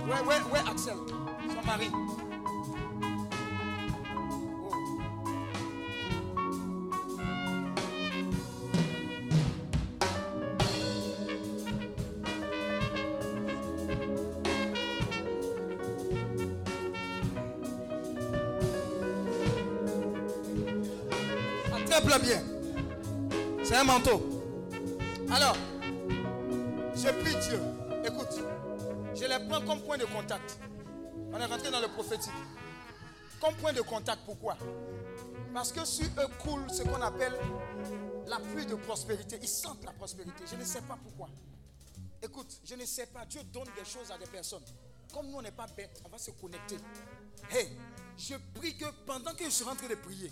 Ouais, 0.05 0.21
ouais, 0.27 0.41
ouais, 0.53 0.63
Axel? 0.69 0.93
Son 1.49 1.65
mari. 1.65 1.89
Oh. 4.63 4.75
Bien. 22.21 22.41
C'est 23.63 23.77
un 23.77 23.83
manteau. 23.85 24.21
Alors, 25.33 25.55
je 27.11 27.23
prie 27.23 27.35
Dieu. 27.47 27.59
Écoute, 28.05 28.39
je 29.15 29.25
les 29.25 29.47
prends 29.47 29.61
comme 29.61 29.81
point 29.81 29.97
de 29.97 30.05
contact. 30.05 30.59
On 31.33 31.39
est 31.39 31.45
rentré 31.45 31.71
dans 31.71 31.79
le 31.79 31.87
prophétique. 31.87 32.31
Comme 33.39 33.55
point 33.55 33.73
de 33.73 33.81
contact, 33.81 34.21
pourquoi? 34.25 34.57
Parce 35.53 35.71
que 35.71 35.83
sur 35.85 36.05
eux 36.05 36.27
coule 36.39 36.69
ce 36.69 36.83
qu'on 36.83 37.01
appelle 37.01 37.33
la 38.27 38.39
pluie 38.39 38.65
de 38.65 38.75
prospérité. 38.75 39.39
Ils 39.41 39.47
sentent 39.47 39.83
la 39.83 39.91
prospérité. 39.91 40.43
Je 40.49 40.55
ne 40.55 40.63
sais 40.63 40.81
pas 40.81 40.97
pourquoi. 41.01 41.29
Écoute, 42.21 42.59
je 42.63 42.75
ne 42.75 42.85
sais 42.85 43.07
pas. 43.07 43.25
Dieu 43.25 43.41
donne 43.51 43.67
des 43.77 43.85
choses 43.85 44.11
à 44.11 44.17
des 44.17 44.27
personnes. 44.27 44.63
Comme 45.13 45.27
nous, 45.27 45.37
on 45.37 45.41
n'est 45.41 45.51
pas 45.51 45.67
bêtes, 45.75 46.01
on 46.05 46.09
va 46.09 46.17
se 46.17 46.31
connecter. 46.31 46.77
Hey, 47.49 47.69
je 48.17 48.35
prie 48.53 48.77
que 48.77 48.85
pendant 49.05 49.33
que 49.33 49.43
je 49.43 49.49
suis 49.49 49.65
rentré 49.65 49.89
de 49.89 49.95
prier, 49.95 50.31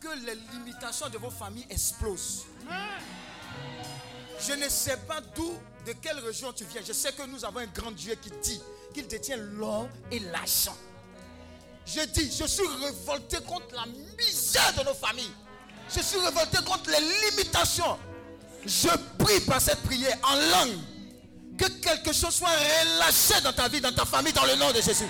que 0.00 0.08
les 0.24 0.36
limitations 0.52 1.08
de 1.10 1.18
vos 1.18 1.30
familles 1.30 1.66
explosent. 1.68 2.46
Je 4.40 4.52
ne 4.52 4.68
sais 4.68 4.96
pas 5.08 5.20
d'où, 5.34 5.54
de 5.86 5.92
quelle 5.92 6.18
région 6.20 6.52
tu 6.52 6.64
viens. 6.64 6.82
Je 6.86 6.92
sais 6.92 7.12
que 7.12 7.22
nous 7.26 7.44
avons 7.44 7.60
un 7.60 7.66
grand 7.66 7.92
Dieu 7.92 8.14
qui 8.20 8.30
dit 8.42 8.60
qu'il 8.92 9.06
détient 9.06 9.36
l'or 9.36 9.88
et 10.10 10.18
l'argent. 10.18 10.76
Je 11.86 12.00
dis, 12.06 12.32
je 12.38 12.46
suis 12.46 12.66
révolté 12.82 13.38
contre 13.46 13.74
la 13.74 13.84
misère 13.86 14.72
de 14.78 14.84
nos 14.84 14.94
familles. 14.94 15.32
Je 15.94 16.00
suis 16.00 16.18
révolté 16.18 16.58
contre 16.64 16.90
les 16.90 17.30
limitations. 17.30 17.98
Je 18.64 18.88
prie 19.18 19.40
par 19.40 19.60
cette 19.60 19.82
prière 19.82 20.16
en 20.22 20.34
langue 20.36 20.78
que 21.58 21.68
quelque 21.80 22.12
chose 22.12 22.34
soit 22.34 22.48
relâché 22.48 23.40
dans 23.42 23.52
ta 23.52 23.68
vie, 23.68 23.80
dans 23.80 23.92
ta 23.92 24.04
famille, 24.04 24.32
dans 24.32 24.46
le 24.46 24.56
nom 24.56 24.72
de 24.72 24.80
Jésus. 24.80 25.08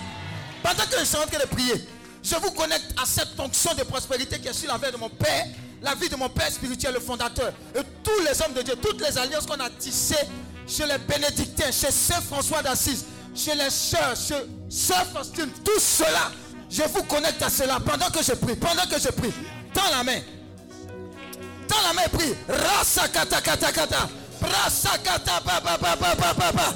Pendant 0.62 0.84
que 0.84 0.98
je 0.98 1.04
suis 1.04 1.16
en 1.16 1.26
train 1.26 1.38
de 1.38 1.46
prier, 1.46 1.86
je 2.22 2.34
vous 2.36 2.50
connecte 2.50 2.92
à 3.00 3.06
cette 3.06 3.38
onction 3.38 3.74
de 3.74 3.82
prospérité 3.84 4.40
qui 4.40 4.48
est 4.48 4.52
sur 4.52 4.68
la 4.76 4.90
de 4.90 4.96
mon 4.96 5.10
Père, 5.10 5.46
la 5.84 5.94
vie 5.94 6.08
de 6.08 6.16
mon 6.16 6.28
Père 6.28 6.50
spirituel, 6.50 6.94
le 6.94 7.00
fondateur, 7.00 7.52
et 7.74 7.80
tous 8.02 8.20
les 8.26 8.40
hommes 8.42 8.54
de 8.54 8.62
Dieu, 8.62 8.74
toutes 8.80 9.00
les 9.06 9.18
alliances 9.18 9.46
qu'on 9.46 9.60
a 9.60 9.68
tissées 9.70 10.16
chez 10.66 10.86
les 10.86 10.98
bénédictins, 10.98 11.70
chez 11.70 11.90
Saint 11.90 12.22
François 12.22 12.62
d'Assise, 12.62 13.04
chez 13.34 13.54
les 13.54 13.68
sœurs, 13.70 14.16
chez 14.16 14.34
Sœur 14.70 15.04
Faustine, 15.14 15.50
tout 15.62 15.78
cela, 15.78 16.32
je 16.70 16.82
vous 16.84 17.02
connecte 17.02 17.42
à 17.42 17.50
cela 17.50 17.78
pendant 17.78 18.08
que 18.10 18.22
je 18.22 18.32
prie, 18.32 18.56
pendant 18.56 18.86
que 18.90 18.98
je 18.98 19.08
prie. 19.08 19.32
Tends 19.74 19.90
la 19.90 20.02
main. 20.02 20.20
Tends 21.68 21.82
la 21.86 21.92
main, 21.92 22.08
prie. 22.12 22.34
Rasakata 22.48 23.40
kata 23.40 23.72
kata. 23.72 24.08
Brasakata 24.40 25.40
ba 25.44 25.60
ba 25.62 25.76
ba 25.76 25.96
ba 25.96 26.14
ba 26.14 26.34
ba 26.34 26.52
ba. 26.52 26.74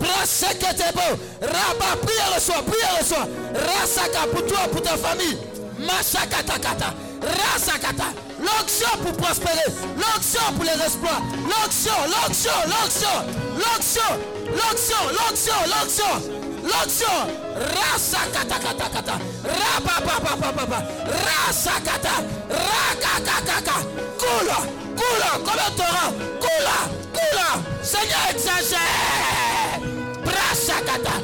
Bo. 0.00 1.00
Raba, 1.40 1.96
prie 2.02 2.34
le 2.34 2.40
soir, 2.40 2.62
prie 2.64 2.76
le 2.98 3.04
soir. 3.04 3.28
Rasaka 3.54 4.26
pour 4.32 4.46
toi, 4.46 4.60
pour 4.72 4.82
ta 4.82 4.96
famille. 4.96 5.36
Masakata 5.78 6.58
kata. 6.58 6.94
Rasakata. 7.22 8.06
L'onction 8.40 8.98
pour 9.02 9.12
prospérer. 9.16 9.66
L'onction 9.96 10.52
pour 10.54 10.64
les 10.64 10.84
espoirs. 10.84 11.22
L'onction, 11.44 11.92
l'onction, 12.06 12.50
l'onction. 12.66 13.16
L'onction, 13.56 14.10
l'onction, 14.50 15.02
l'onction, 15.12 15.58
l'onction. 15.66 16.14
L'onction. 16.62 17.18
Rasakata 17.56 18.58
kata 18.58 18.88
kata. 18.88 19.18
Rabababababa. 19.44 20.82
Rasakata. 21.06 22.14
Rakakakaka. 22.50 23.76
Coula, 24.18 24.58
coula, 24.96 25.30
comme 25.44 25.62
un 25.66 25.70
torrent. 25.76 26.12
Coula, 26.40 26.78
coula. 27.12 27.48
Seigneur, 27.82 28.24
exagère. 28.30 29.80
Brasakata. 30.24 31.14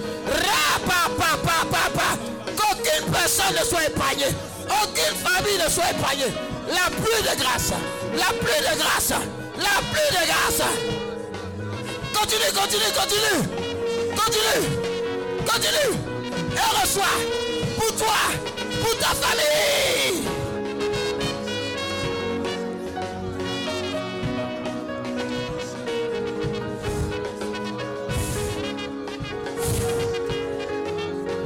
Rapapapapapa. 0.46 2.08
Qu'aucune 2.56 3.12
personne 3.12 3.54
ne 3.58 3.64
soit 3.64 3.84
épargnée. 3.86 4.34
Aucune 4.70 5.16
famille 5.16 5.58
ne 5.64 5.70
soit 5.70 5.90
épargnée. 5.90 6.32
La 6.68 6.90
pluie 6.90 7.22
de 7.22 7.40
grâce. 7.40 7.72
La 8.14 8.26
pluie 8.38 8.60
de 8.60 8.78
grâce. 8.78 9.10
La 9.56 9.80
pluie 9.90 10.10
de 10.10 10.26
grâce. 10.26 10.62
Continue, 12.12 12.52
continue, 12.54 12.92
continue. 12.94 13.38
Continue. 14.16 14.66
Continue. 15.46 15.94
Et 16.54 16.80
reçois. 16.80 17.16
Pour 17.76 17.96
toi. 17.96 18.16
Pour 18.82 18.98
ta 18.98 19.14
famille. 19.14 20.28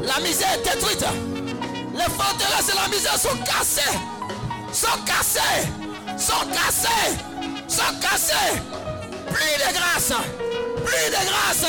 La 0.04 0.20
misère 0.20 0.48
est 0.54 0.62
détruite. 0.62 1.31
Les 2.04 2.12
forteresses 2.14 2.68
et 2.68 2.74
la 2.74 2.88
misère 2.88 3.16
sont 3.16 3.36
cassées. 3.44 3.98
Sont 4.72 5.04
cassées. 5.04 5.68
Sont 6.18 6.46
cassées. 6.50 7.16
Sont 7.68 7.94
cassées. 8.00 8.60
Plus 9.28 9.54
de 9.58 9.72
grâce. 9.72 10.12
Plus 10.84 11.10
de 11.10 11.24
grâce. 11.28 11.66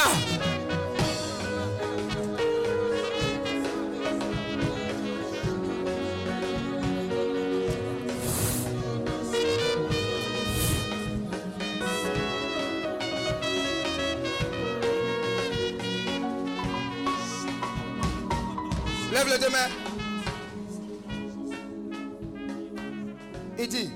Lève 19.12 19.28
les 19.28 19.38
deux 19.38 19.50
mains. 19.52 19.83
Dit 23.68 23.90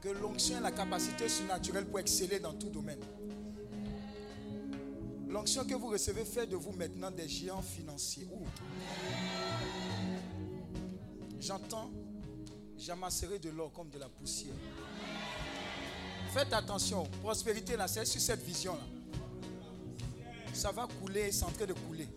que 0.00 0.08
l'onction 0.08 0.56
a 0.56 0.60
la 0.60 0.72
capacité 0.72 1.28
surnaturelle 1.28 1.84
pour 1.84 1.98
exceller 2.00 2.40
dans 2.40 2.54
tout 2.54 2.70
domaine. 2.70 3.00
L'onction 5.28 5.64
que 5.66 5.74
vous 5.74 5.88
recevez 5.88 6.24
fait 6.24 6.46
de 6.46 6.56
vous 6.56 6.72
maintenant 6.72 7.10
des 7.10 7.28
géants 7.28 7.60
financiers. 7.60 8.26
J'entends, 11.38 11.90
j'amasserai 12.78 13.38
de 13.38 13.50
l'or 13.50 13.72
comme 13.72 13.90
de 13.90 13.98
la 13.98 14.08
poussière. 14.08 14.54
Faites 16.32 16.52
attention, 16.54 17.04
prospérité 17.22 17.76
là, 17.76 17.88
c'est 17.88 18.06
sur 18.06 18.22
cette 18.22 18.42
vision-là. 18.42 18.80
Ça 20.54 20.72
va 20.72 20.88
couler, 21.02 21.30
c'est 21.30 21.44
en 21.44 21.50
train 21.50 21.66
de 21.66 21.74
couler. 21.74 22.08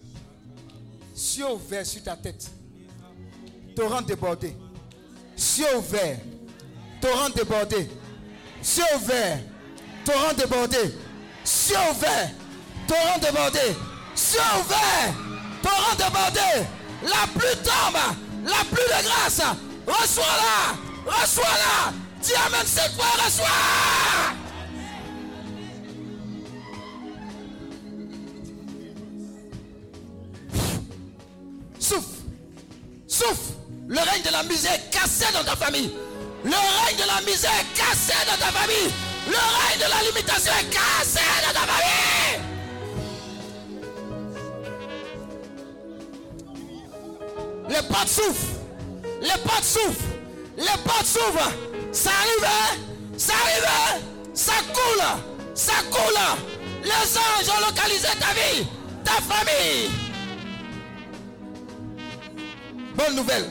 Cieux 1.14 1.52
ouvert 1.52 1.86
sur 1.86 2.02
ta 2.02 2.16
tête. 2.16 2.50
Torrent 3.76 4.02
débordé. 4.02 4.56
Cieux 5.36 5.78
ouvert. 5.78 6.18
Torrent 7.02 7.30
débordé. 7.30 7.90
Cieux 8.62 8.84
ouvert. 8.96 9.40
Torrent 10.06 10.34
débordé. 10.34 10.96
Cieux 11.44 11.76
ouvert. 11.92 12.30
Torrent 12.88 13.20
débordé. 13.20 13.76
Cieux 14.16 14.40
ouvert. 14.60 15.14
Torrent 15.64 15.96
débordé. 15.96 16.68
La 17.04 17.28
pluie 17.34 17.58
tombe. 17.64 18.16
La 18.46 18.64
pluie 18.70 18.86
de 18.86 19.04
grâce. 19.04 19.42
Reçois-la. 19.88 21.12
Reçois-la. 21.12 21.94
Dis 22.22 22.34
Amen 22.36 22.66
cette 22.66 22.92
fois. 22.92 23.06
Reçois. 23.26 23.48
Souffle. 31.80 32.22
Souffle. 33.08 33.61
Le 33.92 34.00
règne 34.00 34.22
de 34.24 34.30
la 34.32 34.44
misère 34.44 34.72
est 34.74 34.90
cassé 34.90 35.26
dans 35.34 35.44
ta 35.44 35.54
famille. 35.58 35.92
Le 36.46 36.52
règne 36.52 36.96
de 36.96 37.06
la 37.06 37.20
misère 37.30 37.52
est 37.60 37.78
cassé 37.78 38.14
dans 38.26 38.38
ta 38.38 38.50
famille. 38.58 38.90
Le 39.28 39.36
règne 39.36 39.80
de 39.80 39.90
la 39.90 40.02
limitation 40.10 40.54
est 40.62 40.70
cassé 40.70 41.20
dans 41.46 41.54
ta 41.60 41.68
famille. 41.68 42.40
Les 47.68 47.82
portes 47.88 48.08
souffrent. 48.08 48.54
Les 49.22 49.42
portes 49.44 49.64
souffrent. 49.66 50.08
Les 50.58 50.82
portes 50.86 51.06
s'ouvrent. 51.06 51.52
Ça 51.92 52.12
arrive. 52.12 52.46
hein? 52.46 52.78
Ça 53.18 53.34
arrive. 53.44 53.66
hein? 53.68 54.00
Ça 54.34 54.54
coule. 54.74 55.04
Ça 55.54 55.74
coule. 55.92 56.22
Les 56.84 57.18
anges 57.18 57.58
ont 57.58 57.66
localisé 57.68 58.08
ta 58.20 58.34
vie. 58.34 58.66
Ta 59.04 59.14
famille. 59.22 59.90
Bonne 62.96 63.16
nouvelle. 63.18 63.50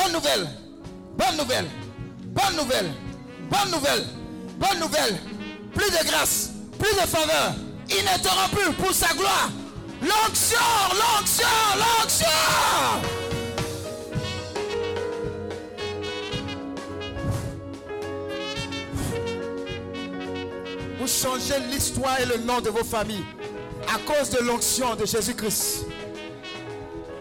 Bonne 0.00 0.12
nouvelle. 0.12 0.48
Bonne 1.16 1.36
nouvelle. 1.36 1.66
Bonne 2.26 2.56
nouvelle. 2.56 2.92
Bonne 3.50 3.70
nouvelle. 3.72 4.04
Bonne 4.56 4.78
nouvelle. 4.78 5.18
Plus 5.74 5.90
de 5.90 6.06
grâce. 6.06 6.50
Plus 6.78 6.94
de 6.94 7.06
faveur. 7.06 7.54
Plus 8.52 8.72
pour 8.74 8.94
sa 8.94 9.12
gloire. 9.14 9.50
L'onction. 10.00 10.56
L'onction. 10.90 11.46
L'onction. 11.76 12.26
Vous 21.00 21.08
changez 21.08 21.60
l'histoire 21.72 22.20
et 22.20 22.26
le 22.26 22.38
nom 22.38 22.60
de 22.60 22.70
vos 22.70 22.84
familles 22.84 23.24
à 23.92 23.98
cause 23.98 24.30
de 24.30 24.44
l'onction 24.44 24.94
de 24.94 25.06
Jésus-Christ. 25.06 25.87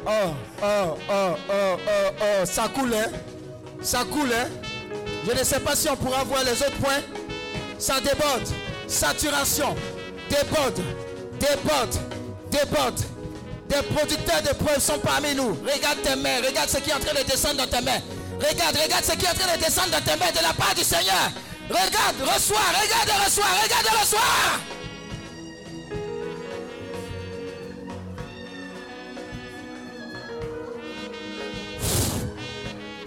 Oh, 0.10 0.34
oh, 0.64 0.98
oh, 1.10 1.36
oh, 1.50 1.78
oh, 1.86 2.12
oh, 2.22 2.46
ça 2.46 2.70
coule, 2.70 2.94
hein? 2.94 3.12
Ça 3.82 4.06
coule, 4.06 4.32
hein? 4.34 4.48
Je 5.26 5.38
ne 5.38 5.44
sais 5.44 5.60
pas 5.60 5.76
si 5.76 5.90
on 5.90 5.98
pourra 5.98 6.24
voir 6.24 6.46
les 6.46 6.54
autres 6.54 6.78
points. 6.82 7.02
Ça 7.78 8.00
déborde. 8.00 8.48
Saturation. 8.88 9.76
Déborde. 10.30 10.82
Déborde. 11.38 11.96
Déborde. 12.50 13.02
Des 13.68 13.82
producteurs 13.94 14.42
de 14.44 14.64
preuves 14.64 14.80
sont 14.80 15.00
parmi 15.00 15.36
nous. 15.36 15.58
Regarde 15.70 16.02
tes 16.02 16.16
mains. 16.16 16.40
Regarde 16.46 16.70
ce 16.70 16.78
qui 16.78 16.90
est 16.90 16.94
en 16.94 17.00
train 17.00 17.14
de 17.14 17.30
descendre 17.30 17.58
dans 17.58 17.68
tes 17.68 17.84
mains. 17.84 18.00
Regarde, 18.40 18.78
regarde 18.82 19.04
ce 19.04 19.12
qui 19.12 19.26
est 19.26 19.30
en 19.30 19.34
train 19.34 19.58
de 19.58 19.62
descendre 19.62 19.90
dans 19.90 20.02
tes 20.02 20.18
mains 20.18 20.32
de 20.32 20.42
la 20.42 20.54
part 20.54 20.74
du 20.74 20.86
Seigneur. 20.86 21.32
Regarde, 21.70 22.16
reçois, 22.22 22.64
regarde 22.82 23.10
et 23.10 23.26
reçois, 23.26 23.44
regarde 23.62 23.86
et 23.86 24.00
reçois. 24.00 24.77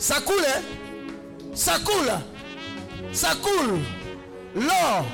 Ça 0.01 0.19
coule, 0.23 0.43
hein? 0.49 0.63
Ça 1.55 1.79
coule. 1.85 2.11
Ça 3.13 3.35
coule. 3.43 3.81
L'or, 4.55 5.05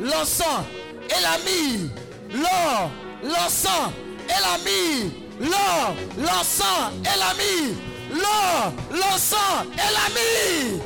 l'encens 0.00 0.64
et 1.10 1.20
la 1.20 1.38
myrrhe. 1.38 1.90
L'or, 2.32 2.90
l'encens 3.24 3.90
et 4.28 4.40
la 4.40 4.56
myrrhe. 4.64 5.10
L'or, 5.40 5.96
l'encens 6.16 6.92
et 7.02 7.18
la 7.18 7.34
myrrhe. 7.34 7.74
L'or, 8.12 8.72
l'encens 8.92 9.66
et 9.74 9.92
la 9.92 10.08
myrrhe. 10.14 10.82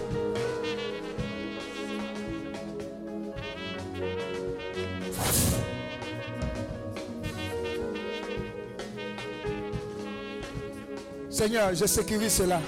Seigneur, 11.28 11.74
je 11.74 11.84
sécurise 11.84 12.32
cela 12.32 12.60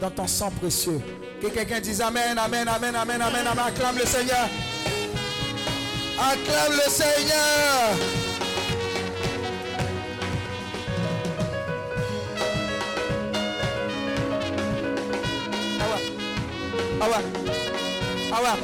dans 0.00 0.10
ton 0.10 0.26
sang 0.26 0.50
précieux. 0.50 1.00
Que 1.40 1.48
quelqu'un 1.48 1.80
dise 1.80 2.00
Amen, 2.00 2.36
Amen, 2.38 2.68
Amen, 2.68 2.94
Amen, 2.94 3.20
Amen, 3.20 3.46
Amen. 3.46 3.64
Acclame 3.66 3.98
le 3.98 4.06
Seigneur. 4.06 4.48
Acclame 6.18 6.72
le 6.72 6.90
Seigneur. 6.90 7.98
Ah 17.00 17.06
ouais. 17.06 17.24
Ah. 18.32 18.56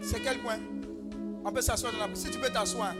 C'est 0.00 0.20
quel 0.20 0.38
point? 0.38 0.58
On 1.44 1.52
peut 1.52 1.60
s'asseoir 1.60 1.92
dans 1.92 2.06
la... 2.06 2.14
Si 2.14 2.30
tu 2.30 2.38
peux 2.38 2.48
t'asseoir. 2.48 2.94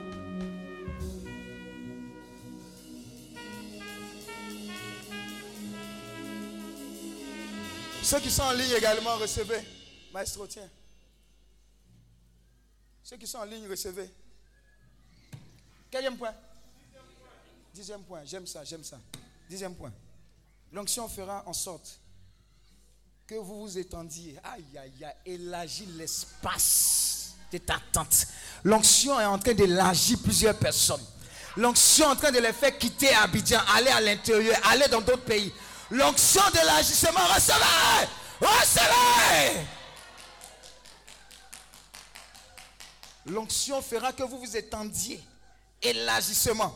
Ceux 8.09 8.21
qui 8.21 8.31
sont 8.31 8.45
en 8.45 8.53
ligne 8.53 8.73
également, 8.75 9.17
recevez. 9.17 9.61
Maestro, 10.15 10.47
tiens. 10.47 10.67
Ceux 13.05 13.19
qui 13.19 13.27
sont 13.27 13.37
en 13.37 13.45
ligne, 13.45 13.69
recevez. 13.69 14.11
Quatrième 15.91 16.17
point 16.17 16.33
Dixième 17.75 18.03
point. 18.05 18.23
J'aime 18.25 18.47
ça, 18.47 18.65
j'aime 18.65 18.83
ça. 18.83 18.99
Dixième 19.51 19.75
point. 19.75 19.93
L'onction 20.73 21.07
fera 21.07 21.43
en 21.45 21.53
sorte 21.53 22.01
que 23.27 23.35
vous 23.35 23.61
vous 23.61 23.77
étendiez. 23.77 24.39
Aïe, 24.43 24.65
aïe, 24.79 25.05
aïe. 25.05 25.15
Élargir 25.27 25.87
l'espace 25.91 27.35
de 27.53 27.59
ta 27.59 27.79
tente. 27.93 28.27
L'onction 28.65 29.21
est 29.21 29.27
en 29.27 29.39
train 29.39 29.53
d'élargir 29.53 30.19
plusieurs 30.23 30.59
personnes. 30.59 31.05
L'onction 31.59 32.07
est 32.07 32.13
en 32.13 32.17
train 32.17 32.33
de 32.33 32.39
les 32.39 32.55
faire 32.55 32.79
quitter 32.79 33.13
Abidjan, 33.13 33.61
aller 33.75 33.91
à 33.91 34.01
l'intérieur, 34.01 34.59
aller 34.65 34.89
dans 34.89 35.03
d'autres 35.03 35.25
pays. 35.25 35.53
L'onction 35.91 36.43
de 36.51 36.59
l'élargissement, 36.59 37.27
recevez 37.35 38.09
Recevez 38.41 39.67
L'onction 43.27 43.83
fera 43.83 44.13
que 44.13 44.23
vous 44.23 44.39
vous 44.39 44.57
étendiez. 44.57 45.23
Élargissement. 45.83 46.75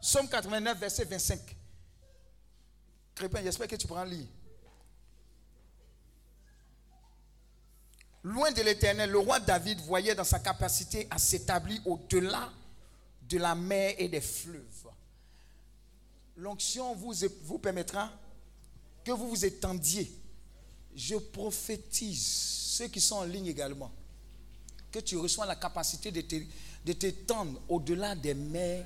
Somme 0.00 0.28
89, 0.28 0.78
verset 0.78 1.04
25. 1.04 1.40
Crépin, 3.14 3.42
j'espère 3.42 3.68
que 3.68 3.76
tu 3.76 3.86
pourras 3.86 4.04
lire. 4.04 4.26
Loin 8.24 8.52
de 8.52 8.62
l'éternel, 8.62 9.10
le 9.10 9.18
roi 9.18 9.40
David 9.40 9.80
voyait 9.80 10.14
dans 10.14 10.24
sa 10.24 10.38
capacité 10.38 11.08
à 11.10 11.18
s'établir 11.18 11.84
au-delà 11.86 12.50
de 13.22 13.38
la 13.38 13.54
mer 13.54 13.94
et 13.98 14.08
des 14.08 14.20
fleuves. 14.20 14.71
L'onction 16.42 16.96
vous, 16.96 17.58
permettra 17.58 18.10
que 19.04 19.12
vous 19.12 19.28
vous 19.28 19.44
étendiez. 19.44 20.10
Je 20.96 21.14
prophétise, 21.14 22.26
ceux 22.76 22.88
qui 22.88 23.00
sont 23.00 23.14
en 23.18 23.22
ligne 23.22 23.46
également, 23.46 23.92
que 24.90 24.98
tu 24.98 25.16
reçois 25.16 25.46
la 25.46 25.54
capacité 25.54 26.10
de 26.10 26.20
te- 26.22 26.42
de 26.84 26.92
t'étendre 26.94 27.60
au-delà 27.68 28.16
des 28.16 28.34
mers 28.34 28.84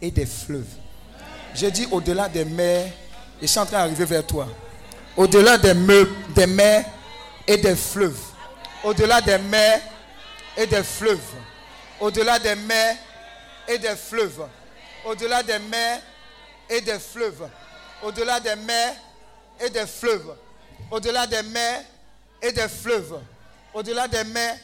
et 0.00 0.10
des 0.10 0.24
fleuves. 0.24 0.72
Je 1.54 1.66
dis 1.66 1.86
au-delà 1.90 2.30
des 2.30 2.46
mers, 2.46 2.86
et 2.86 3.42
je 3.42 3.46
suis 3.46 3.58
en 3.60 3.66
train 3.66 3.80
d'arriver 3.80 4.06
vers 4.06 4.26
toi. 4.26 4.48
Au-delà 5.18 5.58
des, 5.58 5.74
des 6.34 6.46
mers 6.46 6.86
et 7.46 7.58
des 7.58 7.76
fleuves. 7.76 8.18
Au-delà 8.82 9.20
des 9.20 9.36
mers 9.36 9.82
et 10.56 10.66
des 10.66 10.82
fleuves. 10.82 11.34
Au-delà 12.00 12.38
des 12.38 12.54
mers 12.54 12.96
et 13.68 13.76
des 13.78 13.96
fleuves. 13.96 14.48
Au-delà 15.04 15.42
des 15.42 15.58
mers 15.58 16.00
et 16.70 16.80
des 16.80 16.98
fleuves. 16.98 17.48
Au-delà 18.02 18.40
des 18.40 18.56
mers 18.56 18.96
et 19.60 19.68
des 19.68 19.86
fleuves. 19.86 20.34
Au-delà 20.90 21.26
des 21.26 21.42
mers 21.42 21.84
et 22.40 22.52
des 22.52 22.68
fleuves. 22.68 23.20
Au-delà 23.74 24.08
des 24.08 24.24
mers. 24.24 24.56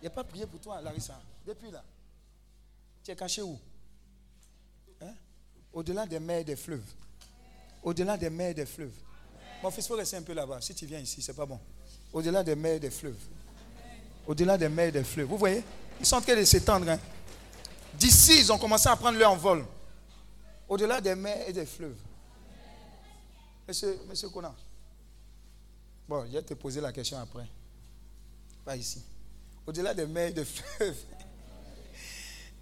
Il 0.00 0.02
n'y 0.02 0.06
a 0.08 0.10
pas 0.10 0.24
prié 0.24 0.44
pour 0.46 0.60
toi, 0.60 0.80
Larissa. 0.82 1.18
Depuis 1.46 1.70
là. 1.70 1.82
Tu 3.02 3.10
es 3.10 3.16
caché 3.16 3.40
où? 3.42 3.58
Hein? 5.00 5.14
Au-delà 5.72 6.04
des 6.04 6.20
mers 6.20 6.38
et 6.40 6.44
des 6.44 6.56
fleuves. 6.56 6.84
Au-delà 7.82 8.16
des 8.16 8.28
mers 8.30 8.50
et 8.50 8.54
des 8.54 8.66
fleuves. 8.66 8.92
Mon 9.62 9.70
fils, 9.70 9.84
il 9.84 9.88
faut 9.88 9.96
rester 9.96 10.16
un 10.16 10.22
peu 10.22 10.34
là-bas. 10.34 10.60
Si 10.60 10.74
tu 10.74 10.86
viens 10.86 10.98
ici, 10.98 11.22
c'est 11.22 11.34
pas 11.34 11.46
bon. 11.46 11.58
Au-delà 12.12 12.42
des 12.42 12.54
mers 12.56 12.74
et 12.74 12.80
des 12.80 12.90
fleuves. 12.90 13.18
Au-delà 14.26 14.58
des 14.58 14.68
mers 14.68 14.88
et 14.88 14.92
des 14.92 15.04
fleuves. 15.04 15.28
Vous 15.28 15.38
voyez? 15.38 15.64
Ils 16.00 16.06
sont 16.06 16.16
en 16.16 16.20
train 16.20 16.36
de 16.36 16.44
s'étendre. 16.44 16.88
hein. 16.88 16.98
D'ici, 17.94 18.38
ils 18.40 18.52
ont 18.52 18.58
commencé 18.58 18.88
à 18.88 18.96
prendre 18.96 19.18
leur 19.18 19.30
envol. 19.32 19.64
Au-delà 20.72 21.02
des 21.02 21.14
mers 21.14 21.46
et 21.46 21.52
des 21.52 21.66
fleuves. 21.66 21.98
Monsieur, 23.68 24.00
monsieur 24.08 24.30
Kona. 24.30 24.54
Bon, 26.08 26.24
je 26.24 26.32
vais 26.32 26.40
te 26.40 26.54
poser 26.54 26.80
la 26.80 26.90
question 26.90 27.18
après. 27.18 27.46
Pas 28.64 28.74
ici. 28.74 29.02
Au-delà 29.66 29.92
des 29.92 30.06
mers 30.06 30.28
et 30.28 30.32
des 30.32 30.46
fleuves. 30.46 30.96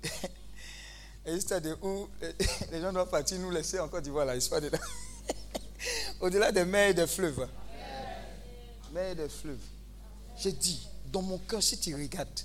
Et 1.25 1.35
l'histoire 1.35 1.61
de 1.61 1.77
où 1.83 2.09
les 2.73 2.81
gens 2.81 2.93
doivent 2.93 3.11
partir, 3.11 3.39
nous 3.39 3.53
laisser 3.53 3.79
encore 3.79 4.03
d'y 4.03 4.11
voir 4.11 4.27
la 4.27 4.35
histoire 4.35 4.61
de 4.61 4.73
Au-delà 6.21 6.51
des 6.51 6.65
mers 6.65 6.89
et 6.89 6.95
des 6.95 7.07
fleuves. 7.07 7.49
Mers 8.93 9.13
et 9.13 9.15
des 9.15 9.29
fleuves. 9.29 9.63
J'ai 10.37 10.51
dit, 10.51 10.85
dans 11.13 11.23
mon 11.23 11.39
cœur, 11.39 11.63
si 11.63 11.79
tu 11.79 11.95
regardes, 11.95 12.41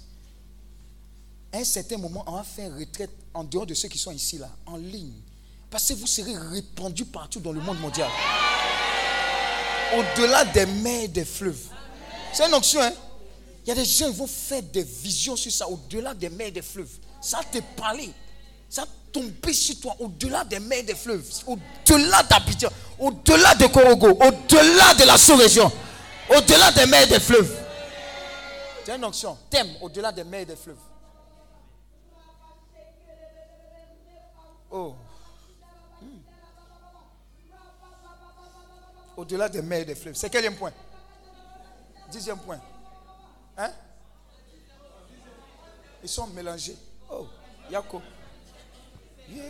à 1.51 1.57
un 1.57 1.63
certain 1.63 1.97
moment, 1.97 2.23
on 2.27 2.33
va 2.33 2.43
faire 2.43 2.71
retraite 2.77 3.09
en 3.33 3.43
dehors 3.43 3.65
de 3.65 3.73
ceux 3.73 3.87
qui 3.87 3.97
sont 3.97 4.11
ici, 4.11 4.37
là, 4.37 4.51
en 4.67 4.77
ligne. 4.77 5.23
Parce 5.69 5.87
que 5.89 5.93
vous 5.93 6.07
serez 6.07 6.35
répandus 6.37 7.05
partout 7.05 7.39
dans 7.39 7.51
le 7.51 7.59
monde 7.59 7.79
mondial. 7.79 8.09
Au-delà 9.95 10.45
des 10.45 10.65
mers 10.65 11.03
et 11.03 11.07
des 11.07 11.25
fleuves. 11.25 11.67
C'est 12.33 12.45
une 12.47 12.53
onction, 12.53 12.81
hein? 12.81 12.91
Il 13.65 13.69
y 13.69 13.71
a 13.71 13.75
des 13.75 13.85
gens 13.85 14.11
qui 14.11 14.17
vont 14.17 14.27
faire 14.27 14.61
des 14.61 14.83
visions 14.83 15.35
sur 15.35 15.51
ça, 15.51 15.67
au-delà 15.67 16.13
des 16.13 16.29
mers 16.29 16.47
et 16.47 16.51
des 16.51 16.61
fleuves. 16.61 16.91
Ça 17.19 17.39
te 17.51 17.57
parler. 17.75 18.11
Ça 18.69 18.85
tomber 19.11 19.53
sur 19.53 19.79
toi, 19.79 19.95
au-delà 19.99 20.43
des 20.43 20.59
mers 20.59 20.79
et 20.79 20.83
des 20.83 20.95
fleuves. 20.95 21.25
Au-delà 21.47 22.23
d'Abidjan. 22.23 22.69
Au-delà 22.99 23.55
de 23.55 23.67
Korogo. 23.67 24.09
Au-delà 24.09 24.93
de 24.93 25.05
la 25.05 25.17
sous-région. 25.17 25.71
Au-delà 26.29 26.71
des 26.71 26.85
mers 26.85 27.03
et 27.03 27.07
des 27.07 27.19
fleuves. 27.19 27.57
C'est 28.85 28.95
une 28.95 29.05
onction. 29.05 29.37
Thème, 29.49 29.69
au-delà 29.81 30.11
des 30.11 30.23
mers 30.23 30.41
et 30.41 30.45
des 30.45 30.55
fleuves. 30.55 30.77
Au-delà 39.25 39.49
des 39.49 39.63
mers 39.63 39.81
et 39.81 39.85
des 39.85 39.95
fleuves. 39.95 40.13
C'est 40.13 40.29
quel 40.29 40.55
point 40.55 40.71
Dixième 42.11 42.37
point. 42.37 42.61
Hein? 43.57 43.71
Ils 46.03 46.09
sont 46.09 46.27
mélangés. 46.27 46.77
Oh, 47.09 47.27
Yako. 47.71 48.03
Yeah. 49.27 49.43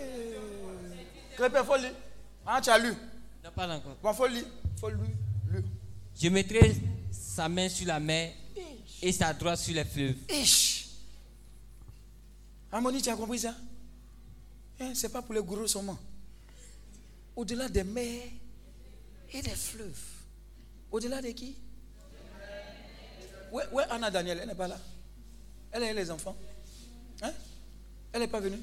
Crépin, 1.36 1.64
faut 1.66 1.76
lire. 1.76 1.92
Ah, 2.46 2.62
tu 2.62 2.70
as 2.70 2.78
lu? 2.78 2.94
Non, 3.44 3.52
pas 3.54 3.68
encore. 3.68 3.98
Bon, 4.02 4.14
faut 4.14 4.28
lire. 4.28 4.46
Faut 4.80 4.88
lire. 4.88 4.98
lire. 5.52 5.64
Je 6.18 6.30
mettrai 6.30 6.78
sa 7.12 7.50
main 7.50 7.68
sur 7.68 7.88
la 7.88 8.00
mer 8.00 8.32
et 9.02 9.12
sa 9.12 9.34
droite 9.34 9.60
sur 9.60 9.76
les 9.76 9.84
fleuves. 9.84 10.16
Ish. 10.30 10.88
Harmonie, 12.72 13.02
tu 13.02 13.10
as 13.10 13.18
compris 13.18 13.40
ça? 13.40 13.54
Hein? 14.80 14.94
C'est 14.96 15.12
pas 15.12 15.22
pour 15.22 15.36
les 15.36 15.42
gourous 15.42 15.68
seulement. 15.68 15.98
Au-delà 17.36 17.68
des 17.68 17.84
mers 17.84 18.22
et 19.34 19.42
des 19.42 19.50
fleuves. 19.50 20.04
Au-delà 20.92 21.22
de 21.22 21.30
qui? 21.30 21.56
Où 23.52 23.60
est, 23.60 23.68
où 23.72 23.80
est 23.80 23.90
Anna 23.90 24.10
Daniel? 24.12 24.40
Elle 24.42 24.48
n'est 24.48 24.56
pas 24.56 24.68
là. 24.68 24.80
Elle 25.72 25.84
est 25.84 25.94
les 25.94 26.12
enfants. 26.12 26.36
Hein? 27.22 27.34
Elle 28.14 28.22
n'est 28.22 28.28
pas 28.28 28.40
venue. 28.40 28.60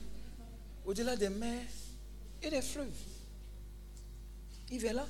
Au-delà 0.84 1.16
des 1.16 1.28
mers 1.28 1.66
et 2.42 2.50
des 2.50 2.62
fleuves. 2.62 2.88
Il 4.70 4.84
est 4.84 4.92
là. 4.92 5.06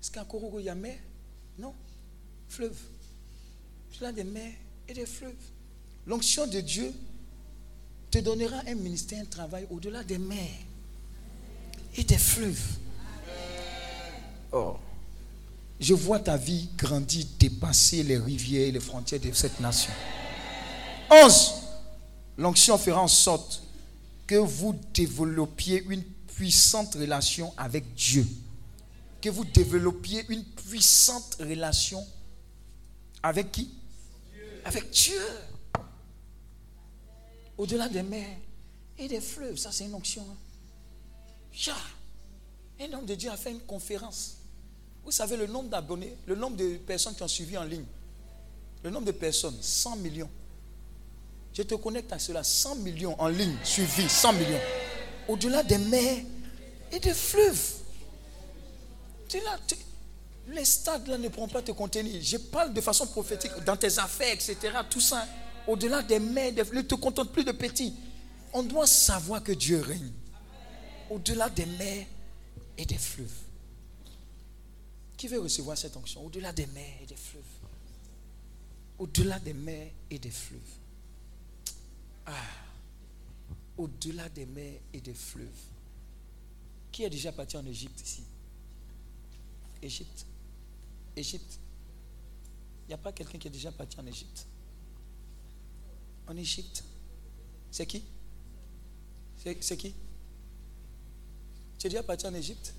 Est-ce 0.00 0.10
qu'à 0.10 0.24
Korogo, 0.24 0.58
il 0.58 0.64
y 0.64 0.68
a 0.68 0.74
mer? 0.74 0.98
Non. 1.58 1.74
Fleuve. 2.48 2.78
Au-delà 3.92 4.12
des 4.12 4.24
mers 4.24 4.54
et 4.88 4.94
des 4.94 5.06
fleuves. 5.06 5.34
L'onction 6.06 6.46
de 6.46 6.60
Dieu 6.60 6.92
te 8.10 8.18
donnera 8.18 8.60
un 8.66 8.74
ministère, 8.74 9.20
un 9.20 9.26
travail 9.26 9.66
au-delà 9.70 10.02
des 10.02 10.18
mers 10.18 10.38
et 11.96 12.04
des 12.04 12.16
fleuves. 12.16 12.78
Oh. 14.52 14.76
Je 15.80 15.94
vois 15.94 16.18
ta 16.18 16.36
vie 16.36 16.68
grandir, 16.76 17.24
dépasser 17.38 18.02
les 18.02 18.18
rivières 18.18 18.68
et 18.68 18.72
les 18.72 18.80
frontières 18.80 19.20
de 19.20 19.32
cette 19.32 19.60
nation. 19.60 19.92
11. 21.10 21.54
L'onction 22.36 22.76
fera 22.78 23.00
en 23.00 23.08
sorte 23.08 23.62
que 24.26 24.36
vous 24.36 24.78
développiez 24.92 25.84
une 25.84 26.02
puissante 26.02 26.94
relation 26.94 27.52
avec 27.56 27.94
Dieu. 27.94 28.26
Que 29.20 29.28
vous 29.30 29.44
développiez 29.44 30.24
une 30.28 30.44
puissante 30.44 31.36
relation 31.40 32.04
avec 33.22 33.50
qui? 33.52 33.70
Avec 34.64 34.90
Dieu. 34.90 35.20
Au-delà 37.56 37.88
des 37.88 38.02
mers 38.02 38.36
et 38.96 39.08
des 39.08 39.20
fleuves, 39.20 39.56
ça 39.56 39.72
c'est 39.72 39.84
une 39.84 39.94
onction. 39.94 40.24
hein. 40.30 41.72
Un 42.80 42.92
homme 42.92 43.06
de 43.06 43.14
Dieu 43.16 43.30
a 43.30 43.36
fait 43.36 43.50
une 43.50 43.60
conférence. 43.60 44.37
Vous 45.08 45.12
savez 45.12 45.38
le 45.38 45.46
nombre 45.46 45.70
d'abonnés, 45.70 46.14
le 46.26 46.34
nombre 46.34 46.58
de 46.58 46.76
personnes 46.76 47.14
qui 47.14 47.22
ont 47.22 47.28
suivi 47.28 47.56
en 47.56 47.64
ligne. 47.64 47.86
Le 48.82 48.90
nombre 48.90 49.06
de 49.06 49.12
personnes, 49.12 49.56
100 49.58 49.96
millions. 49.96 50.28
Je 51.54 51.62
te 51.62 51.74
connecte 51.76 52.12
à 52.12 52.18
cela, 52.18 52.44
100 52.44 52.74
millions 52.74 53.18
en 53.18 53.28
ligne 53.28 53.56
suivis, 53.64 54.06
100 54.06 54.34
millions. 54.34 54.60
Au-delà 55.26 55.62
des 55.62 55.78
mers 55.78 56.18
et 56.92 57.00
des 57.00 57.14
fleuves. 57.14 57.72
Tu 59.28 59.38
les 60.48 60.66
stades 60.66 61.08
là 61.08 61.16
ne 61.16 61.28
pourront 61.28 61.48
pas 61.48 61.62
te 61.62 61.72
contenir. 61.72 62.20
Je 62.22 62.36
parle 62.36 62.74
de 62.74 62.80
façon 62.82 63.06
prophétique 63.06 63.52
dans 63.64 63.78
tes 63.78 63.98
affaires, 63.98 64.34
etc. 64.34 64.56
Tout 64.90 65.00
ça. 65.00 65.26
Au-delà 65.66 66.02
des 66.02 66.18
mers, 66.18 66.52
des 66.52 66.64
ne 66.64 66.82
te 66.82 66.96
contente 66.96 67.32
plus 67.32 67.44
de 67.44 67.52
petits. 67.52 67.94
On 68.52 68.62
doit 68.62 68.86
savoir 68.86 69.42
que 69.42 69.52
Dieu 69.52 69.80
règne. 69.80 70.12
Au-delà 71.08 71.48
des 71.48 71.64
mers 71.64 72.04
et 72.76 72.84
des 72.84 72.98
fleuves. 72.98 73.47
Qui 75.18 75.26
veut 75.26 75.40
recevoir 75.40 75.76
cette 75.76 75.96
onction? 75.96 76.24
Au-delà 76.24 76.52
des 76.52 76.66
mers 76.68 77.02
et 77.02 77.06
des 77.06 77.16
fleuves. 77.16 77.42
Au-delà 78.98 79.40
des 79.40 79.52
mers 79.52 79.90
et 80.08 80.18
des 80.18 80.30
fleuves. 80.30 80.60
Ah. 82.24 82.32
Au-delà 83.76 84.28
des 84.28 84.46
mers 84.46 84.80
et 84.92 85.00
des 85.00 85.14
fleuves. 85.14 85.48
Qui 86.92 87.02
est 87.02 87.10
déjà 87.10 87.32
parti 87.32 87.56
en 87.56 87.66
Égypte 87.66 88.00
ici? 88.00 88.22
Égypte. 89.82 90.24
Égypte. 91.16 91.58
Il 92.84 92.88
n'y 92.88 92.94
a 92.94 92.98
pas 92.98 93.12
quelqu'un 93.12 93.38
qui 93.38 93.48
est 93.48 93.50
déjà 93.50 93.72
parti 93.72 93.98
en 93.98 94.06
Égypte? 94.06 94.46
En 96.28 96.36
Égypte. 96.36 96.84
C'est 97.72 97.86
qui? 97.86 98.04
C'est 99.36 99.76
qui? 99.76 99.94
Tu 101.76 101.86
es 101.88 101.90
déjà 101.90 102.04
parti 102.04 102.24
en 102.26 102.34
Égypte? 102.34 102.72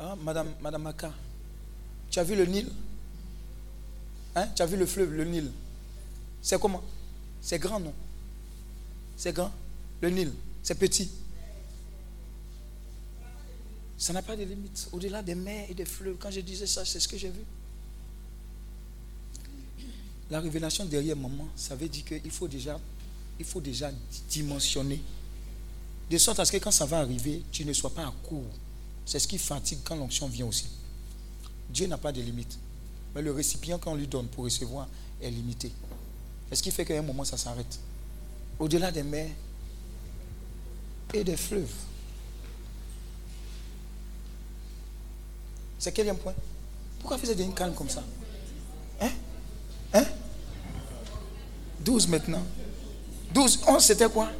Hein, 0.00 0.16
Madame, 0.22 0.48
Madame 0.60 0.82
Maka 0.82 1.12
Tu 2.10 2.18
as 2.18 2.24
vu 2.24 2.34
le 2.34 2.44
Nil? 2.44 2.68
Hein 4.34 4.48
Tu 4.54 4.62
as 4.62 4.66
vu 4.66 4.76
le 4.76 4.86
fleuve, 4.86 5.12
le 5.12 5.24
Nil? 5.24 5.50
C'est 6.40 6.60
comment? 6.60 6.82
C'est 7.40 7.58
grand, 7.58 7.80
non? 7.80 7.94
C'est 9.16 9.32
grand? 9.32 9.52
Le 10.00 10.10
Nil 10.10 10.32
C'est 10.62 10.74
petit? 10.74 11.10
Ça 14.02 14.12
n'a 14.12 14.22
pas 14.22 14.34
de 14.34 14.42
limite. 14.42 14.88
Au-delà 14.90 15.22
des 15.22 15.36
mers 15.36 15.70
et 15.70 15.74
des 15.74 15.84
fleuves, 15.84 16.16
quand 16.18 16.30
je 16.32 16.40
disais 16.40 16.66
ça, 16.66 16.84
c'est 16.84 16.98
ce 16.98 17.06
que 17.06 17.16
j'ai 17.16 17.28
vu. 17.30 17.44
La 20.28 20.40
révélation 20.40 20.84
derrière 20.84 21.14
maman, 21.14 21.46
ça 21.54 21.76
veut 21.76 21.88
dire 21.88 22.04
qu'il 22.04 22.30
faut 22.32 22.48
déjà, 22.48 22.80
il 23.38 23.44
faut 23.44 23.60
déjà 23.60 23.92
dimensionner. 24.28 25.00
De 26.10 26.18
sorte 26.18 26.40
à 26.40 26.44
ce 26.44 26.50
que 26.50 26.56
quand 26.56 26.72
ça 26.72 26.84
va 26.84 26.98
arriver, 26.98 27.42
tu 27.52 27.64
ne 27.64 27.72
sois 27.72 27.94
pas 27.94 28.02
à 28.02 28.12
court. 28.24 28.42
C'est 29.04 29.18
ce 29.18 29.28
qui 29.28 29.38
fatigue 29.38 29.80
quand 29.84 29.96
l'onction 29.96 30.28
vient 30.28 30.46
aussi. 30.46 30.66
Dieu 31.68 31.86
n'a 31.86 31.98
pas 31.98 32.12
de 32.12 32.20
limite. 32.20 32.58
Mais 33.14 33.22
le 33.22 33.32
récipient 33.32 33.78
qu'on 33.78 33.94
lui 33.94 34.06
donne 34.06 34.26
pour 34.28 34.44
recevoir 34.44 34.88
est 35.20 35.30
limité. 35.30 35.72
Et 36.50 36.56
ce 36.56 36.62
qui 36.62 36.70
fait 36.70 36.84
qu'à 36.84 36.98
un 36.98 37.02
moment, 37.02 37.24
ça 37.24 37.36
s'arrête. 37.36 37.78
Au-delà 38.58 38.90
des 38.90 39.02
mers 39.02 39.30
et 41.12 41.24
des 41.24 41.36
fleuves. 41.36 41.72
C'est 45.78 45.92
quel 45.92 46.14
point? 46.16 46.34
Pourquoi 47.00 47.16
vous 47.16 47.30
êtes 47.30 47.36
devenu 47.36 47.52
calme 47.54 47.74
comme 47.74 47.90
ça? 47.90 48.04
Hein? 49.00 49.10
Hein? 49.92 50.04
12 51.80 52.08
maintenant. 52.08 52.44
12, 53.34 53.60
11, 53.66 53.82
c'était 53.82 54.08
quoi? 54.08 54.30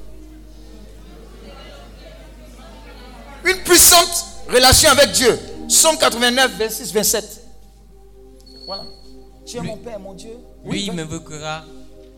Une 3.45 3.57
puissante 3.65 4.32
relation 4.49 4.91
avec 4.91 5.13
Dieu. 5.13 5.39
Somme 5.69 5.97
89, 5.99 6.57
26, 6.59 6.93
27. 6.93 7.41
Voilà. 8.67 8.85
Tu 9.47 9.57
es 9.57 9.61
Lui- 9.61 9.69
mon 9.69 9.77
Père, 9.79 9.99
mon 10.01 10.15
Dieu. 10.15 10.31
Lui, 10.65 10.83
il 10.83 10.87
vas-y. 10.89 10.97
m'invoquera, 10.97 11.65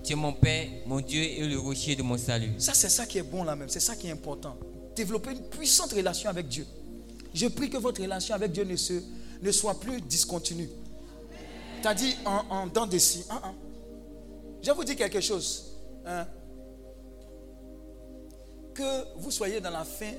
tu 0.03 0.13
es 0.13 0.17
mon 0.17 0.33
Père, 0.33 0.67
mon 0.87 1.01
Dieu 1.01 1.23
et 1.23 1.41
le 1.47 1.59
rocher 1.59 1.97
de 1.97 2.03
mon 2.03 2.19
salut. 2.19 2.53
Ça, 2.59 2.73
c'est 2.75 2.89
ça 2.91 3.07
qui 3.07 3.19
est 3.19 3.23
bon 3.23 3.45
là 3.45 3.57
même. 3.57 3.69
C'est 3.69 3.81
ça 3.81 3.95
qui 3.97 4.09
est 4.09 4.13
important. 4.13 4.57
Développer 4.97 5.31
une 5.33 5.43
puissante 5.43 5.93
relation 5.93 6.29
avec 6.31 6.49
Dieu. 6.49 6.67
Je 7.33 7.47
prie 7.49 7.69
que 7.71 7.79
votre 7.79 8.01
relation 8.03 8.35
avec 8.35 8.53
Dieu 8.53 8.65
ne, 8.65 8.77
se, 8.77 8.93
ne 9.43 9.51
soit 9.51 9.79
plus 9.81 10.01
discontinue. 10.01 10.69
Tu 11.83 11.89
as 11.89 11.95
dit 11.95 12.15
en, 12.25 12.43
en 12.51 12.67
dents 12.67 12.87
de 12.87 12.99
scie. 12.99 13.25
Hein, 13.31 13.41
hein. 13.45 13.55
Je 14.63 14.69
vais 14.71 14.75
vous 14.77 14.85
dire 14.85 14.97
quelque 14.97 15.21
chose. 15.21 15.73
hein. 16.07 16.27
Que 18.75 19.05
vous 19.19 19.31
soyez 19.31 19.61
dans 19.61 19.71
la 19.71 19.85
faim 19.85 20.13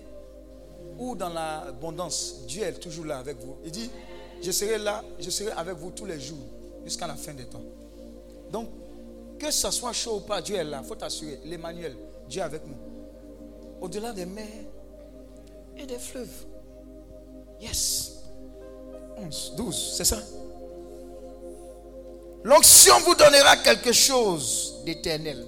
ou 0.98 1.16
dans 1.16 1.30
l'abondance, 1.30 2.42
Dieu 2.48 2.64
est 2.64 2.74
toujours 2.74 3.06
là 3.06 3.18
avec 3.20 3.38
vous. 3.40 3.58
Il 3.64 3.72
dit, 3.72 3.90
je 4.42 4.52
serai 4.52 4.78
là, 4.78 5.04
je 5.20 5.30
serai 5.30 5.52
avec 5.52 5.76
vous 5.76 5.92
tous 5.92 6.06
les 6.06 6.20
jours 6.20 6.46
jusqu'à 6.84 7.08
la 7.08 7.16
fin 7.16 7.34
des 7.34 7.46
temps. 7.46 7.64
Donc, 8.52 8.70
que 9.40 9.52
ce 9.52 9.70
soit 9.72 9.94
chaud 9.94 10.18
ou 10.18 10.20
pas, 10.22 10.42
Dieu 10.42 10.56
est 10.56 10.64
là. 10.64 10.80
Il 10.82 10.88
faut 10.88 10.96
t'assurer. 10.96 11.40
L'Emmanuel, 11.46 11.96
Dieu 12.30 12.42
est 12.42 12.46
avec 12.46 12.66
nous. 12.66 12.78
Au-delà 13.82 14.14
des 14.14 14.26
mers 14.26 14.46
et 15.78 15.86
des 15.86 16.00
fleuves. 16.00 16.46
Yes. 17.60 18.12
11, 19.18 19.54
12, 19.58 19.94
c'est 19.98 20.06
ça? 20.06 20.20
L'onction 22.44 23.00
vous 23.00 23.16
donnera 23.16 23.58
quelque 23.58 23.92
chose 23.92 24.82
d'éternel. 24.86 25.46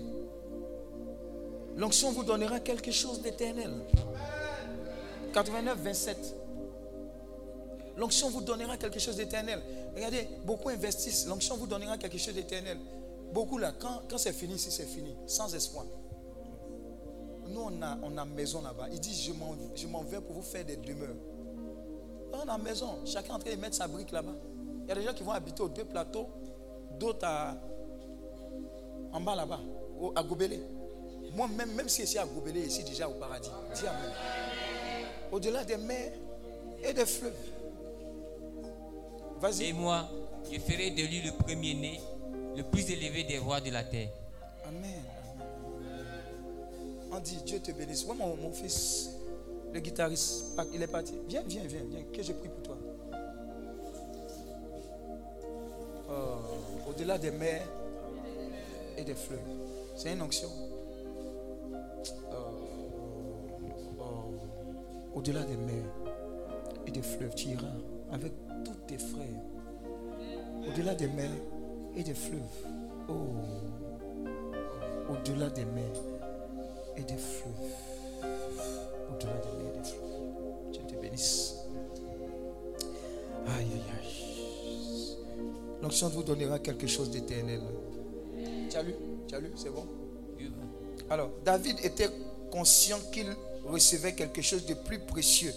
L'onction 1.75 2.11
vous 2.11 2.23
donnera 2.23 2.59
quelque 2.59 2.91
chose 2.91 3.21
d'éternel. 3.21 3.71
89, 5.33 5.77
27. 5.79 6.35
L'onction 7.97 8.29
vous 8.29 8.41
donnera 8.41 8.77
quelque 8.77 8.99
chose 8.99 9.15
d'éternel. 9.15 9.61
Regardez, 9.95 10.27
beaucoup 10.45 10.69
investissent. 10.69 11.25
L'onction 11.27 11.57
vous 11.57 11.67
donnera 11.67 11.97
quelque 11.97 12.17
chose 12.17 12.35
d'éternel. 12.35 12.77
Beaucoup 13.33 13.57
là, 13.57 13.73
quand, 13.79 14.17
c'est 14.17 14.33
fini, 14.33 14.53
ici 14.55 14.71
c'est 14.71 14.85
fini, 14.85 15.15
sans 15.25 15.53
espoir. 15.55 15.85
Nous, 17.47 17.61
on 17.61 17.81
a, 17.81 17.97
on 18.03 18.25
maison 18.25 18.61
là-bas. 18.61 18.87
Il 18.91 18.99
dit, 18.99 19.13
je 19.13 19.31
m'en, 19.33 19.55
je 19.75 19.87
vais 20.09 20.21
pour 20.21 20.35
vous 20.35 20.41
faire 20.41 20.63
des 20.65 20.75
demeures. 20.77 21.15
On 22.33 22.47
a 22.47 22.57
maison. 22.57 22.99
Chacun 23.05 23.29
est 23.33 23.35
en 23.35 23.39
train 23.39 23.51
de 23.55 23.59
mettre 23.59 23.75
sa 23.75 23.87
brique 23.87 24.11
là-bas. 24.11 24.35
Il 24.83 24.89
y 24.89 24.91
a 24.91 24.95
des 24.95 25.03
gens 25.03 25.13
qui 25.13 25.23
vont 25.23 25.31
habiter 25.31 25.63
aux 25.63 25.69
deux 25.69 25.85
plateaux, 25.85 26.27
d'autres 26.99 27.25
à- 27.25 27.55
en 29.11 29.19
bas 29.21 29.35
là-bas, 29.35 29.59
à 30.15 30.23
Gobelé. 30.23 30.61
Moi, 31.33 31.47
même, 31.47 31.89
si 31.89 32.03
ici 32.03 32.17
à 32.17 32.25
Gobelé, 32.25 32.61
ici 32.67 32.83
déjà 32.83 33.09
au 33.09 33.13
paradis. 33.13 33.49
Dis 33.75 33.87
Amen. 33.87 34.11
Au-delà 35.31 35.63
des 35.63 35.77
mers 35.77 36.13
et 36.83 36.93
des 36.93 37.05
fleuves. 37.05 37.33
Et 38.63 39.39
Vas-y. 39.39 39.73
moi, 39.73 40.07
je 40.51 40.59
ferai 40.59 40.91
de 40.91 41.03
lui 41.03 41.21
le 41.21 41.31
premier-né, 41.31 41.99
le 42.55 42.63
plus 42.63 42.89
élevé 42.89 43.23
des 43.23 43.37
rois 43.37 43.61
de 43.61 43.69
la 43.71 43.83
terre. 43.83 44.09
Amen. 44.65 45.03
On 47.11 47.19
dit, 47.19 47.37
Dieu 47.45 47.59
te 47.59 47.71
bénisse. 47.71 48.05
Moi, 48.05 48.15
mon, 48.15 48.35
mon 48.35 48.51
fils, 48.51 49.09
le 49.73 49.79
guitariste, 49.79 50.45
ah, 50.57 50.63
il 50.73 50.81
est 50.81 50.87
parti. 50.87 51.13
Viens, 51.27 51.43
viens, 51.45 51.63
viens, 51.65 51.83
viens, 51.89 52.03
que 52.13 52.21
je 52.23 52.33
prie 52.33 52.49
pour 52.49 52.63
toi. 52.63 52.77
Oh, 56.09 56.89
Au-delà 56.89 57.17
des 57.17 57.31
mers 57.31 57.67
et 58.97 59.03
des 59.03 59.13
fleuves. 59.15 59.39
C'est 59.95 60.13
une 60.13 60.21
onction. 60.21 60.49
Au-delà 65.17 65.41
des 65.41 65.57
mers 65.57 65.83
et 66.85 66.91
des 66.91 67.01
fleuves, 67.01 67.33
tu 67.33 67.47
iras 67.47 67.65
avec 68.11 68.31
tous 68.63 68.75
tes 68.85 68.99
frères. 68.99 69.25
Au-delà 70.67 70.93
des 70.93 71.07
mers 71.07 71.31
et 71.95 72.03
des 72.03 72.13
fleuves. 72.13 72.39
Oh 73.09 73.13
au-delà 75.09 75.49
des 75.49 75.65
mers 75.65 76.03
et 76.97 77.01
des 77.01 77.17
fleuves. 77.17 77.51
Au-delà 79.09 79.33
des 79.37 79.57
mers 79.57 79.73
et 79.73 79.79
des 79.79 79.89
fleuves. 79.89 80.71
Dieu 80.71 80.81
te 80.87 81.01
bénisse. 81.01 81.55
Aïe, 83.47 83.65
aïe, 83.73 83.81
aïe. 83.99 85.17
L'onction 85.81 86.09
vous 86.09 86.21
donnera 86.21 86.59
quelque 86.59 86.85
chose 86.85 87.09
d'éternel. 87.09 87.61
Tu 88.69 88.77
as 88.77 88.83
lu? 88.83 88.93
Tu 89.27 89.33
as 89.33 89.39
lu? 89.39 89.51
C'est 89.55 89.73
bon? 89.73 89.87
Alors, 91.09 91.31
David 91.43 91.77
était 91.83 92.09
conscient 92.51 92.99
qu'il 93.11 93.35
recevait 93.67 94.13
quelque 94.13 94.41
chose 94.41 94.65
de 94.65 94.73
plus 94.73 94.99
précieux 94.99 95.53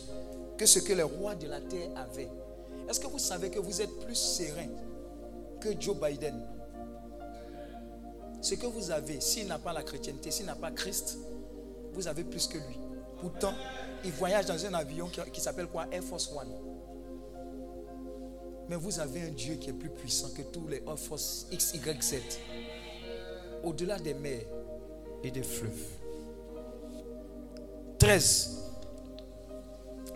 que 0.59 0.67
ce 0.67 0.79
que 0.79 0.93
les 0.93 1.03
rois 1.03 1.35
de 1.35 1.47
la 1.47 1.61
terre 1.61 1.89
avaient. 1.97 2.31
Est-ce 2.89 3.01
que 3.01 3.07
vous 3.07 3.19
savez 3.19 3.51
que 3.51 3.59
vous 3.59 3.81
êtes 3.81 4.01
plus 4.01 4.17
serein 4.17 4.69
que 5.61 5.81
Joe 5.81 5.97
Biden? 5.97 6.43
Ce 8.41 8.55
que 8.55 8.67
vous 8.67 8.91
avez, 8.91 9.21
s'il 9.21 9.47
n'a 9.47 9.59
pas 9.59 9.73
la 9.73 9.83
chrétienté, 9.83 10.31
s'il 10.31 10.47
n'a 10.47 10.55
pas 10.55 10.71
Christ, 10.71 11.19
vous 11.93 12.09
avez 12.09 12.25
plus 12.25 12.47
que 12.47 12.59
lui. 12.59 12.79
Pourtant, 13.21 13.53
il 14.05 14.13
voyage 14.13 14.47
dans 14.47 14.67
un 14.67 14.75
avion 14.75 15.09
qui, 15.33 15.41
s'appelle 15.41 15.67
quoi? 15.67 15.87
Air 15.93 16.03
Force 16.03 16.33
One. 16.35 16.53
Mais 18.69 18.77
vous 18.77 18.99
avez 18.99 19.23
un 19.23 19.31
Dieu 19.31 19.57
qui 19.57 19.71
est 19.71 19.75
plus 19.75 19.91
puissant 19.91 20.31
que 20.31 20.43
tous 20.43 20.67
les 20.69 20.83
Air 20.87 20.99
Force 20.99 21.47
X, 21.53 21.75
Y, 21.75 22.03
Z. 22.03 22.15
Au-delà 23.63 23.99
des 23.99 24.15
mers 24.15 24.47
et 25.23 25.31
des 25.31 25.43
fleuves. 25.43 26.00
13. 28.01 28.57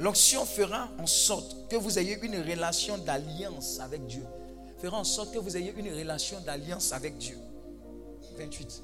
L'onction 0.01 0.45
fera 0.45 0.89
en 0.99 1.07
sorte 1.07 1.69
que 1.69 1.77
vous 1.77 1.99
ayez 1.99 2.19
une 2.23 2.41
relation 2.41 2.99
d'alliance 2.99 3.79
avec 3.79 4.05
Dieu. 4.07 4.25
Fera 4.81 4.99
en 4.99 5.05
sorte 5.05 5.33
que 5.33 5.39
vous 5.39 5.57
ayez 5.57 5.73
une 5.77 5.93
relation 5.95 6.41
d'alliance 6.41 6.93
avec 6.93 7.17
Dieu. 7.19 7.37
28. 8.39 8.83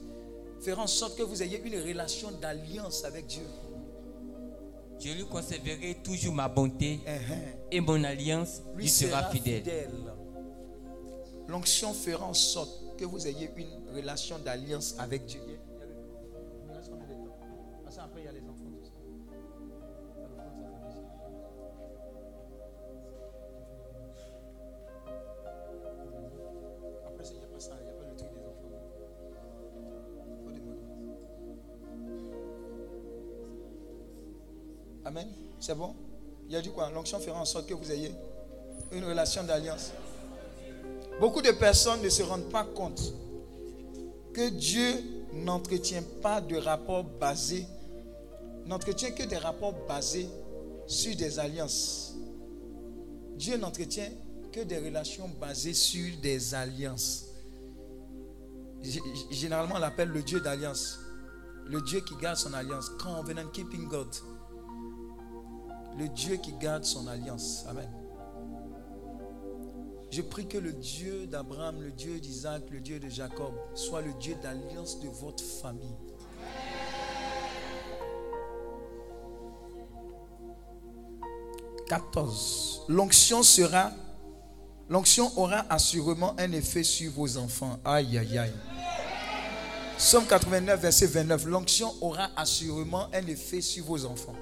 Fera 0.60 0.82
en 0.82 0.86
sorte 0.86 1.16
que 1.16 1.22
vous 1.22 1.42
ayez 1.42 1.60
une 1.64 1.80
relation 1.82 2.30
d'alliance 2.30 3.02
avec 3.04 3.26
Dieu. 3.26 3.46
Je 5.02 5.08
lui 5.12 5.24
conserverai 5.26 5.96
toujours 6.04 6.34
ma 6.34 6.48
bonté 6.48 7.00
Uh-huh. 7.06 7.56
et 7.72 7.80
mon 7.80 8.04
alliance 8.04 8.60
lui 8.76 8.88
sera 8.88 9.30
fidèle. 9.30 9.88
L'onction 11.48 11.94
fera 11.94 12.26
en 12.26 12.34
sorte 12.34 12.96
que 12.98 13.06
vous 13.06 13.26
ayez 13.26 13.50
une 13.56 13.96
relation 13.96 14.38
d'alliance 14.38 14.94
avec 14.98 15.24
Dieu. 15.24 15.40
C'est 35.70 35.76
bon? 35.76 35.94
Il 36.48 36.56
a 36.56 36.60
dit 36.60 36.70
quoi? 36.70 36.90
L'onction 36.90 37.20
fera 37.20 37.40
en 37.40 37.44
sorte 37.44 37.68
que 37.68 37.74
vous 37.74 37.92
ayez 37.92 38.10
une 38.90 39.04
relation 39.04 39.44
d'alliance. 39.44 39.92
Beaucoup 41.20 41.40
de 41.40 41.52
personnes 41.52 42.02
ne 42.02 42.08
se 42.08 42.24
rendent 42.24 42.50
pas 42.50 42.64
compte 42.64 43.00
que 44.34 44.48
Dieu 44.48 45.00
n'entretient 45.32 46.02
pas 46.20 46.40
de 46.40 46.56
rapports 46.56 47.04
basés, 47.04 47.68
n'entretient 48.66 49.12
que 49.12 49.22
des 49.22 49.36
rapports 49.36 49.74
basés 49.86 50.28
sur 50.88 51.14
des 51.14 51.38
alliances. 51.38 52.16
Dieu 53.36 53.56
n'entretient 53.56 54.10
que 54.50 54.62
des 54.62 54.78
relations 54.78 55.30
basées 55.40 55.74
sur 55.74 56.16
des 56.20 56.52
alliances. 56.52 57.26
Généralement, 59.30 59.76
on 59.76 59.78
l'appelle 59.78 60.08
le 60.08 60.24
Dieu 60.24 60.40
d'alliance. 60.40 60.98
Le 61.66 61.80
Dieu 61.80 62.00
qui 62.00 62.16
garde 62.16 62.38
son 62.38 62.54
alliance. 62.54 62.88
Covenant 62.98 63.46
keeping 63.52 63.86
God. 63.86 64.08
Le 65.98 66.08
Dieu 66.08 66.36
qui 66.36 66.52
garde 66.52 66.84
son 66.84 67.06
alliance. 67.06 67.64
Amen. 67.68 67.88
Je 70.10 70.22
prie 70.22 70.46
que 70.46 70.58
le 70.58 70.72
Dieu 70.72 71.26
d'Abraham, 71.28 71.80
le 71.80 71.92
Dieu 71.92 72.18
d'Isaac, 72.18 72.64
le 72.70 72.80
Dieu 72.80 72.98
de 72.98 73.08
Jacob 73.08 73.54
soit 73.74 74.02
le 74.02 74.12
Dieu 74.14 74.34
d'alliance 74.42 74.98
de 74.98 75.08
votre 75.08 75.44
famille. 75.44 75.94
«14. 81.88 82.82
L'onction 82.88 83.42
sera, 83.42 83.92
l'onction 84.88 85.30
aura 85.36 85.64
assurément 85.68 86.34
un 86.38 86.52
effet 86.52 86.82
sur 86.82 87.12
vos 87.12 87.36
enfants. 87.36 87.78
Aïe, 87.84 88.18
aïe, 88.18 88.38
aïe. 88.38 88.52
Somme 89.96 90.26
89, 90.26 90.80
verset 90.80 91.06
29. 91.06 91.44
L'onction 91.46 91.92
aura 92.00 92.30
assurément 92.36 93.06
un 93.12 93.26
effet 93.26 93.60
sur 93.60 93.84
vos 93.84 94.04
enfants. 94.06 94.34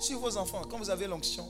Sur 0.00 0.18
vos 0.20 0.36
enfants, 0.36 0.62
quand 0.70 0.78
vous 0.78 0.90
avez 0.90 1.06
l'onction. 1.06 1.44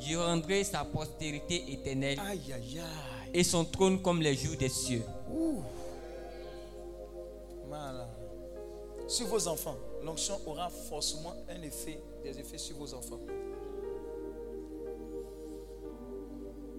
Je 0.00 0.16
rendrai 0.16 0.64
sa 0.64 0.84
postérité 0.84 1.72
éternelle 1.72 2.18
Aïe, 2.20 2.52
aïe, 2.52 2.78
aïe. 2.80 3.30
et 3.32 3.44
son 3.44 3.64
trône 3.64 4.02
comme 4.02 4.20
les 4.20 4.34
jours 4.34 4.56
des 4.56 4.68
cieux. 4.68 5.04
Ouh. 5.32 5.62
Sur 9.06 9.26
vos 9.26 9.46
enfants, 9.48 9.76
l'onction 10.02 10.40
aura 10.46 10.68
forcément 10.70 11.34
un 11.48 11.62
effet, 11.62 12.00
des 12.24 12.38
effets 12.38 12.58
sur 12.58 12.76
vos 12.76 12.94
enfants. 12.94 13.20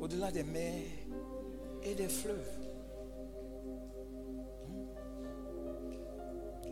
au-delà 0.04 0.32
des 0.32 0.44
mers 0.44 0.84
et 1.82 1.96
des 1.96 2.10
fleuves. 2.10 2.63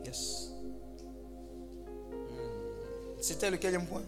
Yes. 0.05 0.51
Hmm. 2.11 3.21
C'était 3.21 3.51
le 3.51 3.57
quatrième 3.57 3.85
point 3.85 4.03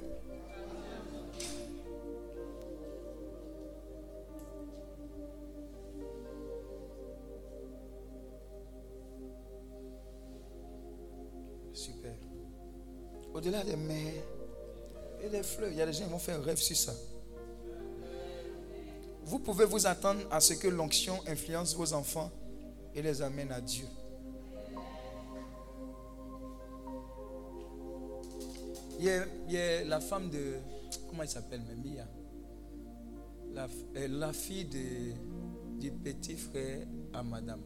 Super. 11.74 12.14
Au-delà 13.34 13.64
des 13.64 13.76
mers 13.76 14.24
et 15.24 15.30
des 15.30 15.42
fleuves, 15.44 15.72
il 15.72 15.78
y 15.78 15.82
a 15.82 15.86
des 15.86 15.94
gens 15.94 16.04
qui 16.06 16.10
vont 16.12 16.20
faire 16.20 16.38
un 16.40 16.44
rêve 16.44 16.58
sur 16.58 16.76
ça. 16.78 16.94
Vous 19.26 19.40
pouvez 19.40 19.66
vous 19.66 19.88
attendre 19.88 20.22
à 20.30 20.40
ce 20.40 20.54
que 20.54 20.68
l'onction 20.68 21.20
influence 21.28 21.76
vos 21.76 21.94
enfants 21.94 22.32
et 22.94 23.02
les 23.02 23.22
amène 23.22 23.52
à 23.52 23.62
Dieu. 23.62 23.86
Y 29.06 29.10
a, 29.10 29.26
il 29.48 29.54
y 29.54 29.58
a 29.58 29.84
la 29.86 30.00
femme 30.00 30.30
de. 30.30 30.56
Comment 31.10 31.24
elle 31.24 31.30
s'appelle, 31.30 31.62
Mia 31.84 32.08
la, 33.54 33.68
euh, 33.98 34.34
fille 34.34 34.66
du 35.80 35.92
petit 35.92 36.36
frère 36.36 36.86
à 37.14 37.24
madame. 37.24 37.62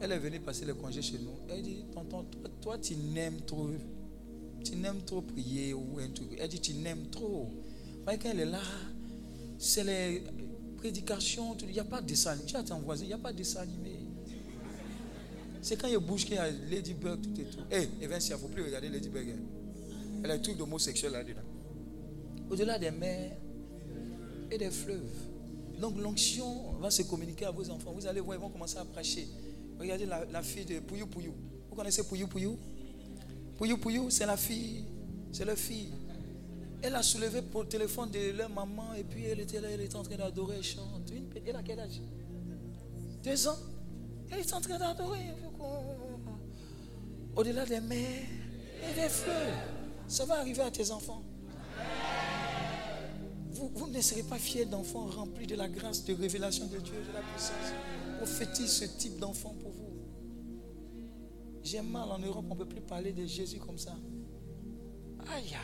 Elle 0.00 0.12
est 0.12 0.18
venue 0.18 0.40
passer 0.40 0.64
le 0.64 0.74
congé 0.74 1.00
chez 1.02 1.18
nous. 1.18 1.32
Elle 1.48 1.62
dit 1.62 1.84
Tonton, 1.92 2.24
toi, 2.24 2.50
toi, 2.60 2.78
tu 2.78 2.96
n'aimes 2.96 3.40
trop. 3.46 3.70
Tu 4.64 4.76
n'aimes 4.76 5.02
trop 5.04 5.22
prier 5.22 5.72
ou 5.72 5.98
un 5.98 6.08
truc. 6.10 6.36
Elle 6.38 6.48
dit 6.48 6.60
Tu 6.60 6.74
n'aimes 6.74 7.08
trop. 7.10 7.48
Mais 8.06 8.18
quand 8.18 8.28
elle 8.30 8.40
est 8.40 8.46
là, 8.46 8.60
c'est 9.58 9.84
les 9.84 10.22
prédications. 10.76 11.56
Il 11.62 11.72
n'y 11.72 11.80
a 11.80 11.84
pas 11.84 12.02
de 12.02 12.06
dessin. 12.06 12.36
Tu 12.46 12.56
as 12.56 12.62
ton 12.62 12.80
voisin, 12.80 13.04
il 13.04 13.08
n'y 13.08 13.14
a 13.14 13.18
pas 13.18 13.32
de 13.32 13.38
dessin 13.38 13.60
animé. 13.60 13.95
C'est 15.66 15.76
quand 15.76 15.88
il 15.88 15.98
bouge 15.98 16.24
qu'il 16.24 16.36
y 16.36 16.38
a 16.38 16.48
Ladybug, 16.48 17.20
tout 17.22 17.40
et 17.40 17.44
tout. 17.44 17.58
Hé, 17.72 17.78
hey, 17.78 17.88
Evan, 18.00 18.20
il 18.24 18.30
ne 18.30 18.36
faut 18.36 18.46
plus 18.46 18.62
regarder 18.62 18.88
Ladybug. 18.88 19.30
hein. 19.30 19.42
Elle 20.22 20.30
a 20.30 20.34
un 20.34 20.38
truc 20.38 20.56
d'homosexuel 20.56 21.10
là-dedans. 21.10 21.40
Au-delà 22.48 22.78
des 22.78 22.92
mers 22.92 23.32
et 24.48 24.58
des 24.58 24.70
fleuves. 24.70 25.10
Donc 25.80 25.98
l'onction 25.98 26.74
va 26.74 26.88
se 26.92 27.02
communiquer 27.02 27.46
à 27.46 27.50
vos 27.50 27.68
enfants. 27.68 27.90
Vous 27.92 28.06
allez 28.06 28.20
voir, 28.20 28.36
ils 28.36 28.40
vont 28.40 28.48
commencer 28.48 28.78
à 28.78 28.84
prêcher. 28.84 29.26
Regardez 29.80 30.06
la, 30.06 30.40
fille 30.40 30.66
de 30.66 30.78
Pouyou 30.78 31.08
Pouyou. 31.08 31.34
Vous 31.68 31.74
connaissez 31.74 32.04
Pouyou 32.04 32.28
Pouyou 32.28 32.56
Pouyou 33.58 33.76
Pouyou, 33.78 34.08
c'est 34.08 34.26
la 34.26 34.36
fille. 34.36 34.84
C'est 35.32 35.44
leur 35.44 35.58
fille. 35.58 35.88
Elle 36.80 36.94
a 36.94 37.02
soulevé 37.02 37.42
pour 37.42 37.64
le 37.64 37.68
téléphone 37.68 38.08
de 38.12 38.30
leur 38.38 38.50
maman 38.50 38.94
et 38.94 39.02
puis 39.02 39.24
elle 39.24 39.40
était 39.40 39.60
là, 39.60 39.68
elle 39.68 39.80
était 39.80 39.96
en 39.96 40.04
train 40.04 40.16
d'adorer, 40.16 40.58
elle 40.58 40.62
chante. 40.62 41.10
Elle 41.44 41.56
a 41.56 41.62
quel 41.64 41.80
âge? 41.80 42.00
Deux 43.24 43.48
ans. 43.48 43.58
Elle 44.30 44.40
est 44.40 44.54
en 44.54 44.60
train 44.60 44.78
d'adorer. 44.78 45.26
Au-delà 47.34 47.66
des 47.66 47.80
mers 47.80 48.22
et 48.82 48.94
des 48.94 49.08
fleuves. 49.08 49.54
Ça 50.08 50.24
va 50.24 50.38
arriver 50.38 50.62
à 50.62 50.70
tes 50.70 50.90
enfants. 50.90 51.22
Vous, 53.50 53.86
ne 53.88 54.00
serez 54.00 54.22
pas 54.22 54.38
fiers 54.38 54.66
d'enfants 54.66 55.06
remplis 55.06 55.46
de 55.46 55.54
la 55.54 55.68
grâce, 55.68 56.04
de 56.04 56.14
révélation 56.14 56.66
de 56.66 56.78
Dieu, 56.78 56.94
de 57.08 57.12
la 57.12 57.20
puissance. 57.20 57.72
Prophétise 58.18 58.70
ce 58.70 58.84
type 58.84 59.18
d'enfant 59.18 59.54
pour 59.60 59.70
vous? 59.70 59.86
J'ai 61.62 61.80
mal 61.80 62.10
en 62.10 62.18
Europe, 62.18 62.44
on 62.50 62.54
ne 62.54 62.58
peut 62.58 62.68
plus 62.68 62.82
parler 62.82 63.12
de 63.12 63.24
Jésus 63.26 63.58
comme 63.58 63.78
ça. 63.78 63.96
Aïe. 65.34 65.56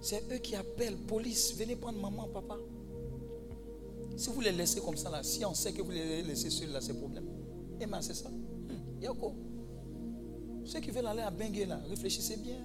C'est 0.00 0.30
eux 0.32 0.38
qui 0.38 0.56
appellent 0.56 0.96
police. 0.96 1.54
Venez 1.56 1.76
prendre 1.76 2.00
maman, 2.00 2.28
papa. 2.28 2.56
Si 4.16 4.28
vous 4.30 4.40
les 4.40 4.52
laissez 4.52 4.80
comme 4.80 4.96
ça 4.96 5.10
là, 5.10 5.22
si 5.22 5.44
on 5.44 5.54
sait 5.54 5.72
que 5.72 5.82
vous 5.82 5.90
les 5.90 6.22
laissez 6.22 6.50
seuls 6.50 6.70
là, 6.70 6.80
c'est 6.80 6.94
problème. 6.94 7.26
Et 7.80 7.86
ben 7.86 8.02
c'est 8.02 8.14
ça. 8.14 8.30
Yoko. 9.00 9.34
Ceux 10.64 10.80
qui 10.80 10.90
veulent 10.90 11.06
aller 11.06 11.22
à 11.22 11.30
Bengue 11.30 11.66
là, 11.68 11.80
réfléchissez 11.88 12.36
bien. 12.36 12.58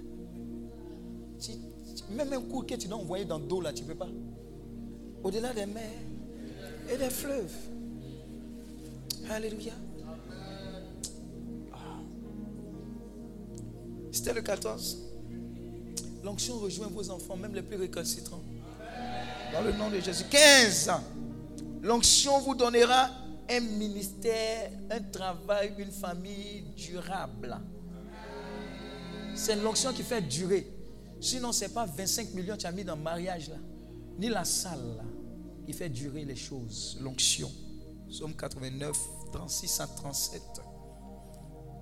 Même 2.11 2.33
un 2.33 2.41
coup 2.41 2.61
que 2.61 2.75
tu 2.75 2.87
dois 2.87 2.97
envoyer 2.97 3.25
dans 3.25 3.39
le 3.39 3.45
dos 3.45 3.61
là, 3.61 3.73
tu 3.73 3.83
ne 3.83 3.87
peux 3.87 3.95
pas. 3.95 4.09
Au-delà 5.23 5.53
des 5.53 5.65
mers 5.65 5.83
et 6.91 6.97
des 6.97 7.09
fleuves. 7.09 7.55
Alléluia. 9.29 9.73
Ah. 11.73 11.77
C'était 14.11 14.33
le 14.33 14.41
14. 14.41 14.99
L'onction 16.23 16.57
rejoint 16.57 16.87
vos 16.87 17.09
enfants, 17.09 17.35
même 17.37 17.53
les 17.53 17.61
plus 17.61 17.77
récalcitrants. 17.77 18.41
Dans 19.53 19.61
le 19.61 19.71
nom 19.73 19.89
de 19.89 19.99
Jésus. 19.99 20.25
15 20.29 20.89
ans. 20.89 21.03
L'onction 21.81 22.39
vous 22.39 22.55
donnera 22.55 23.09
un 23.49 23.59
ministère, 23.59 24.71
un 24.89 25.01
travail, 25.01 25.73
une 25.77 25.91
famille 25.91 26.63
durable. 26.75 27.57
C'est 29.35 29.55
l'onction 29.57 29.91
qui 29.93 30.03
fait 30.03 30.21
durer. 30.21 30.67
Sinon, 31.19 31.51
ce 31.51 31.65
n'est 31.65 31.69
pas 31.71 31.85
25 31.85 32.33
millions 32.33 32.55
que 32.55 32.61
tu 32.61 32.67
as 32.67 32.71
mis 32.71 32.83
dans 32.83 32.95
le 32.95 33.01
mariage 33.01 33.49
là. 33.49 33.55
Ni 34.17 34.29
la 34.29 34.45
salle 34.45 34.95
là. 34.97 35.03
Il 35.67 35.73
fait 35.73 35.89
durer 35.89 36.23
les 36.25 36.35
choses. 36.35 36.97
L'onction. 37.01 37.51
Somme 38.09 38.35
89, 38.35 38.95
36 39.33 39.79
à 39.81 39.87
37. 39.87 40.41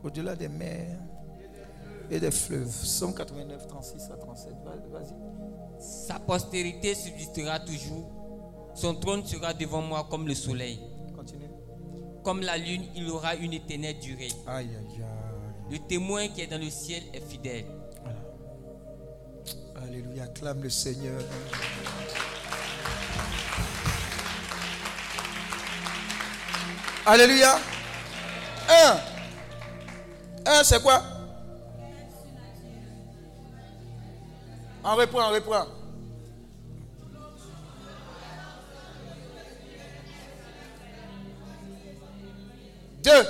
Au-delà 0.03 0.35
des 0.35 0.47
mers 0.47 0.99
et 2.09 2.19
des 2.19 2.31
fleuves. 2.31 2.71
Somme 2.71 3.13
89, 3.13 3.67
36 3.67 4.01
à 4.11 4.17
37. 4.17 4.53
Va- 4.63 4.99
Vas-y. 4.99 5.13
Sa 5.81 6.19
postérité 6.19 6.95
subsistera 6.95 7.59
toujours. 7.59 8.09
Son 8.75 8.95
trône 8.95 9.25
sera 9.25 9.53
devant 9.53 9.81
moi 9.81 10.07
comme 10.09 10.27
le 10.27 10.33
soleil. 10.33 10.79
Comme 12.23 12.41
la 12.41 12.57
lune, 12.57 12.85
il 12.95 13.09
aura 13.09 13.35
une 13.35 13.53
éternelle 13.53 13.99
durée. 13.99 14.31
Aïe, 14.47 14.69
aïe, 14.69 15.01
aïe. 15.01 15.03
Le 15.69 15.79
témoin 15.79 16.27
qui 16.29 16.41
est 16.41 16.47
dans 16.47 16.57
le 16.59 16.69
ciel 16.69 17.03
est 17.13 17.19
fidèle. 17.19 17.65
Alléluia. 19.75 20.23
Acclame 20.23 20.63
le 20.63 20.69
Seigneur. 20.69 21.21
Alléluia. 27.05 27.59
Un. 28.69 28.97
Un, 30.45 30.63
c'est 30.63 30.81
quoi? 30.81 31.01
On 34.85 34.95
reprend, 34.95 35.29
on 35.29 35.33
reprend. 35.33 35.65
Deux. 43.03 43.27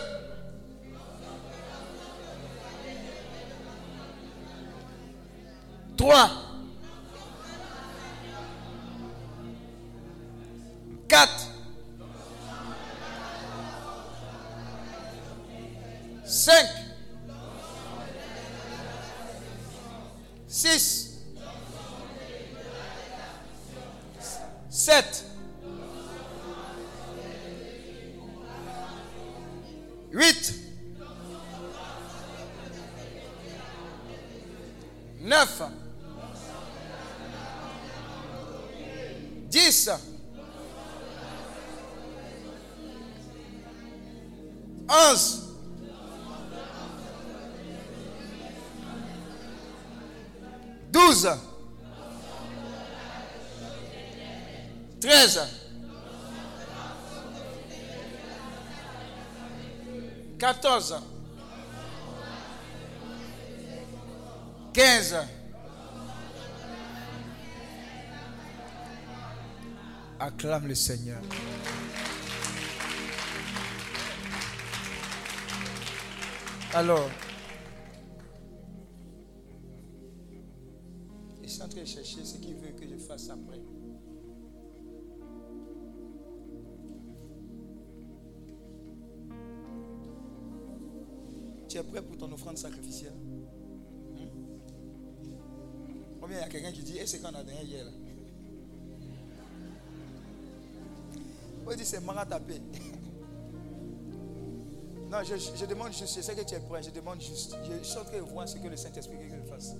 Trois. 5.97 6.29
Quatre. 11.07 11.47
Cinq. 16.23 16.67
Six. 20.47 21.17
Sept. 24.69 25.32
Huit. 30.13 30.53
Neuf. 35.21 35.61
Dix. 39.49 39.89
Onze. 44.87 45.41
Douze. 50.91 51.39
Treize. 54.99 55.62
Quatorze. 60.43 60.95
Quinze. 64.73 65.15
Acclame 70.19 70.67
le 70.67 70.75
Seigneur. 70.75 71.21
Alors, 76.73 77.09
je 81.41 81.47
suis 81.47 81.61
en 81.61 81.69
train 81.69 81.79
de 81.79 81.85
chercher 81.85 82.25
ce 82.25 82.35
qu'il 82.39 82.55
veut 82.55 82.73
que 82.77 82.85
je 82.85 82.97
fasse 82.97 83.29
après. 83.29 83.62
Tu 91.73 91.79
es 91.79 91.83
prêt 91.83 92.03
pour 92.03 92.15
ton 92.15 92.31
offrande 92.31 92.55
sacrificielle? 92.55 93.15
Hmm? 93.15 94.27
Ou 96.21 96.27
bien 96.27 96.37
il 96.37 96.41
y 96.41 96.43
a 96.43 96.47
quelqu'un 96.47 96.71
qui 96.71 96.83
dit, 96.83 96.99
et 96.99 97.07
c'est 97.07 97.17
quand 97.17 97.31
on 97.33 97.35
a 97.35 97.43
donné 97.43 97.63
hier 97.63 97.83
là 97.83 97.89
dit, 101.75 101.85
c'est 101.85 102.01
maratapé. 102.01 102.61
Non, 105.09 105.19
je, 105.23 105.65
demande 105.65 105.93
juste, 105.93 106.15
je 106.15 106.21
sais 106.21 106.35
que 106.35 106.41
tu 106.41 106.55
es 106.55 106.59
prêt, 106.59 106.81
je 106.81 106.89
demande 106.89 107.21
juste. 107.21 107.55
Je 107.63 107.83
suis 107.83 107.97
en 107.99 108.03
train 108.03 108.17
de 108.17 108.21
voir 108.21 108.49
ce 108.49 108.57
que 108.57 108.67
le 108.67 108.75
Saint-Esprit 108.75 109.15
veut 109.15 109.29
que 109.29 109.35
je 109.35 109.41
fasse. 109.47 109.75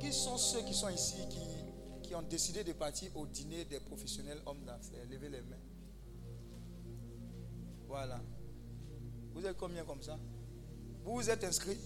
Qui 0.00 0.12
sont 0.12 0.36
ceux 0.36 0.62
qui 0.62 0.74
sont 0.74 0.88
ici 0.88 1.16
qui, 1.30 1.38
qui 2.02 2.14
ont 2.16 2.22
décidé 2.22 2.64
de 2.64 2.72
partir 2.72 3.16
au 3.16 3.26
dîner 3.26 3.64
des 3.64 3.78
professionnels 3.78 4.40
hommes 4.46 4.64
d'affaires? 4.64 5.06
Levez 5.08 5.28
les 5.28 5.42
mains. 5.42 5.73
Voilà. 7.96 8.18
Vous 9.32 9.46
êtes 9.46 9.56
combien 9.56 9.84
comme 9.84 10.02
ça? 10.02 10.18
Vous 11.04 11.14
vous 11.14 11.30
êtes 11.30 11.44
inscrit? 11.44 11.78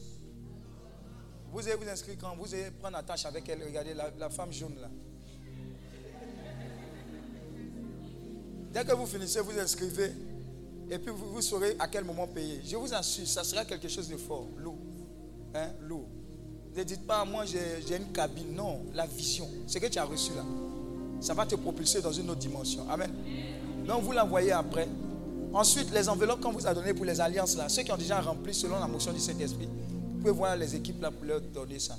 Vous 1.53 1.61
allez 1.69 1.77
vous 1.77 1.87
inscrire 1.87 2.17
quand? 2.19 2.35
Vous 2.35 2.55
allez 2.55 2.71
prendre 2.71 2.97
attache 2.97 3.27
avec 3.27 3.47
elle. 3.47 3.63
Regardez 3.63 3.93
la, 3.93 4.31
femme 4.31 4.51
jaune 4.51 4.75
là. 4.81 4.89
Dès 8.73 8.87
que 8.87 8.93
vous 8.95 9.05
finissez, 9.05 9.41
vous 9.41 9.59
inscrivez. 9.59 10.13
Et 10.91 10.99
puis 10.99 11.13
vous, 11.15 11.43
saurez 11.43 11.77
à 11.79 11.89
quel 11.89 12.05
moment 12.05 12.27
payer. 12.27 12.63
Je 12.65 12.77
vous 12.77 12.95
assure, 12.95 13.29
ça 13.29 13.45
sera 13.45 13.67
quelque 13.67 13.89
chose 13.89 14.09
de 14.09 14.17
fort, 14.17 14.49
lourd. 14.57 14.79
Hein, 15.55 15.73
lourd. 15.83 16.09
Ne 16.75 16.85
dites 16.85 17.07
pas, 17.07 17.23
moi 17.27 17.45
j'ai 17.45 17.95
une 17.95 18.13
cabine. 18.13 18.55
Non, 18.55 18.87
la 18.95 19.05
vision. 19.05 19.47
Ce 19.67 19.77
que 19.77 19.87
tu 19.89 19.99
as 19.99 20.05
reçu 20.05 20.33
là, 20.35 20.45
ça 21.21 21.35
va 21.35 21.45
te 21.45 21.57
propulser 21.57 22.01
dans 22.01 22.13
une 22.13 22.31
autre 22.31 22.41
dimension. 22.41 22.89
Amen. 22.89 23.13
Donc 23.87 24.05
vous 24.05 24.13
la 24.13 24.25
voyez 24.25 24.53
après. 24.53 24.89
Ensuite, 25.53 25.91
les 25.93 26.09
enveloppes 26.09 26.41
qu'on 26.41 26.53
vous 26.53 26.67
a 26.67 26.75
données 26.75 26.95
pour 26.95 27.05
les 27.05 27.21
alliances 27.21 27.57
là, 27.57 27.69
ceux 27.69 27.83
qui 27.83 27.91
ont 27.91 27.97
déjà 27.97 28.21
rempli 28.21 28.55
selon 28.55 28.79
la 28.79 28.87
motion 28.87 29.13
du 29.13 29.19
Saint-Esprit, 29.19 29.67
vous 29.67 30.19
pouvez 30.21 30.33
voir 30.33 30.57
les 30.57 30.77
équipes 30.77 31.01
là 31.01 31.11
pour 31.11 31.25
leur 31.25 31.41
donner 31.41 31.79
ça. 31.79 31.97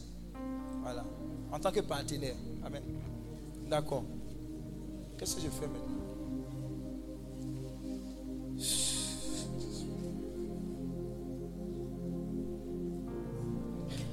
Voilà. 0.81 1.03
En 1.51 1.59
tant 1.59 1.71
que 1.71 1.79
partenaire. 1.81 2.35
Amen. 2.63 2.83
D'accord. 3.69 4.03
Qu'est-ce 5.17 5.35
que 5.35 5.41
je 5.41 5.49
fais 5.49 5.67
maintenant? 5.67 5.95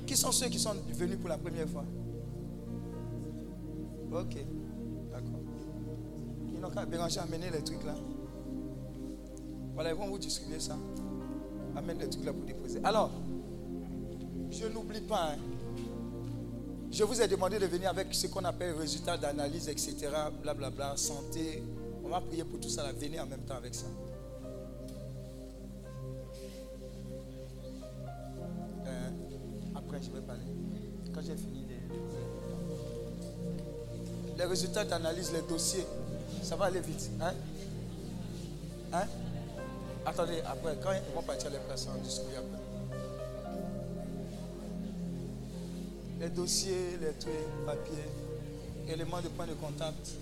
Qui 0.07 0.17
sont 0.17 0.33
ceux 0.33 0.49
qui 0.49 0.59
sont 0.59 0.75
venus 0.95 1.19
pour 1.19 1.29
la 1.29 1.37
première 1.37 1.69
fois? 1.69 1.85
Ok, 4.13 4.37
d'accord. 5.13 5.41
Qui 6.49 6.59
n'ont 6.59 6.71
qu'à 6.71 6.87
Béranger 6.87 7.21
amener 7.21 7.51
les 7.51 7.63
trucs 7.63 7.85
là. 7.85 7.95
Voilà, 9.77 9.91
ils 9.91 9.97
vont 9.97 10.07
vous 10.09 10.19
distribuer 10.19 10.59
ça. 10.59 10.75
Amène 11.77 11.99
les 11.99 12.09
trucs 12.09 12.25
là 12.25 12.33
pour 12.33 12.45
déposer. 12.45 12.81
Alors, 12.83 13.11
je 14.51 14.65
n'oublie 14.69 15.03
pas, 15.03 15.33
hein. 15.33 15.37
je 16.91 17.05
vous 17.05 17.21
ai 17.21 17.29
demandé 17.29 17.59
de 17.59 17.67
venir 17.67 17.91
avec 17.91 18.15
ce 18.15 18.27
qu'on 18.29 18.45
appelle 18.47 18.75
résultats 18.75 19.19
d'analyse, 19.19 19.69
etc. 19.69 20.09
Blablabla, 20.43 20.97
santé. 20.97 21.63
On 22.03 22.09
va 22.09 22.23
prier 22.23 22.45
pour 22.45 22.59
tout 22.59 22.71
ça. 22.71 22.85
Là. 22.85 22.93
Venez 22.99 23.21
en 23.21 23.27
même 23.27 23.43
temps 23.43 23.57
avec 23.57 23.75
ça. 23.75 23.85
Euh, 28.87 29.11
après, 29.75 30.01
je 30.03 30.11
vais 30.11 30.23
parler. 30.23 30.41
Quand 31.13 31.21
j'ai 31.21 31.37
fini 31.37 31.67
les, 31.69 31.83
les 34.39 34.45
résultats 34.45 34.87
d'analyse, 34.87 35.33
les 35.35 35.43
dossiers, 35.43 35.85
ça 36.43 36.57
va 36.57 36.65
aller 36.67 36.81
vite. 36.81 37.11
Hein? 37.21 37.35
Attendez, 40.07 40.41
après, 40.47 40.77
quand 40.81 40.93
ils 40.93 41.15
vont 41.15 41.23
partir 41.23 41.51
les 41.51 41.59
places, 41.59 41.89
on 41.93 42.01
discute 42.01 42.27
après. 42.37 42.63
Les 46.21 46.29
dossiers, 46.29 46.97
les 47.01 47.13
trucs, 47.19 47.67
papiers, 47.67 48.09
éléments 48.89 49.21
de 49.21 49.29
point 49.29 49.47
de 49.47 49.55
contact. 49.55 50.13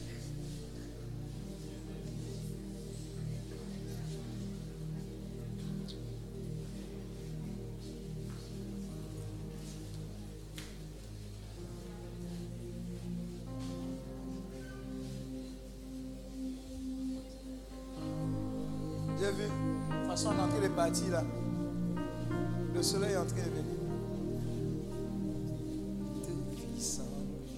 Le 22.74 22.82
soleil 22.82 23.12
est 23.12 23.16
en 23.16 23.24
train 23.26 23.36
de 23.36 23.40
venir. 23.42 23.64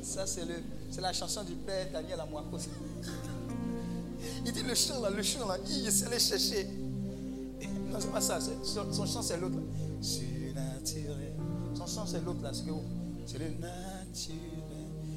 Ça, 0.03 0.27
c'est, 0.27 0.45
le, 0.47 0.55
c'est 0.91 1.01
la 1.03 1.13
chanson 1.13 1.43
du 1.45 1.53
père 1.55 1.89
Daniel 1.93 2.19
Amouakos. 2.21 2.69
Il 4.45 4.53
dit 4.53 4.63
le 4.63 4.75
chant 4.75 5.01
là, 5.03 5.11
le 5.11 5.23
chant 5.23 5.47
là, 5.47 5.59
il 5.69 5.85
de 5.85 6.11
le 6.11 6.19
chercher. 6.19 6.67
Non, 7.91 7.99
c'est 8.01 8.11
pas 8.11 8.21
ça. 8.21 8.39
son, 8.41 9.07
chant, 9.07 9.21
c'est 9.23 9.37
l'autre. 9.39 9.59
Son 10.01 11.87
chant, 11.87 12.07
c'est 12.07 12.25
l'autre 12.25 12.43
là. 12.43 12.53
C'est, 12.55 12.65
c'est 13.27 13.39
le 13.39 13.51
naturel. 13.51 14.37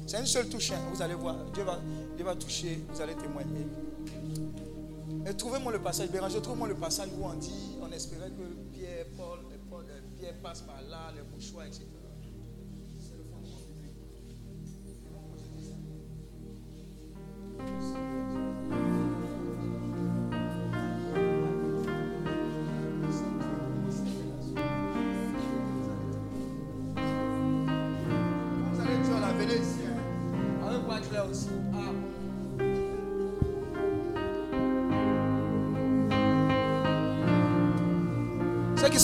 C'est 0.06 0.18
une 0.20 0.26
seule 0.26 0.48
touche. 0.48 0.72
hein. 0.72 0.80
Vous 0.92 1.00
allez 1.00 1.14
voir. 1.14 1.36
Dieu 1.54 1.62
va, 1.64 1.78
Dieu 2.16 2.24
va 2.24 2.34
toucher. 2.34 2.84
Vous 2.92 3.00
allez 3.00 3.14
témoigner. 3.14 3.66
Trouvez-moi 5.38 5.72
le 5.72 5.78
passage, 5.80 6.10
Béranger, 6.10 6.40
trouve-moi 6.42 6.68
le 6.68 6.74
passage 6.74 7.08
où 7.18 7.24
on 7.24 7.34
dit, 7.34 7.50
on 7.90 7.92
espérait 7.92 8.30
que 8.30 8.76
Pierre, 8.76 9.06
Paul, 9.16 9.40
Pierre 10.18 10.38
passe 10.42 10.62
par 10.62 10.80
là, 10.82 11.12
les 11.14 11.22
mouchoirs, 11.34 11.66
etc. 11.66 11.86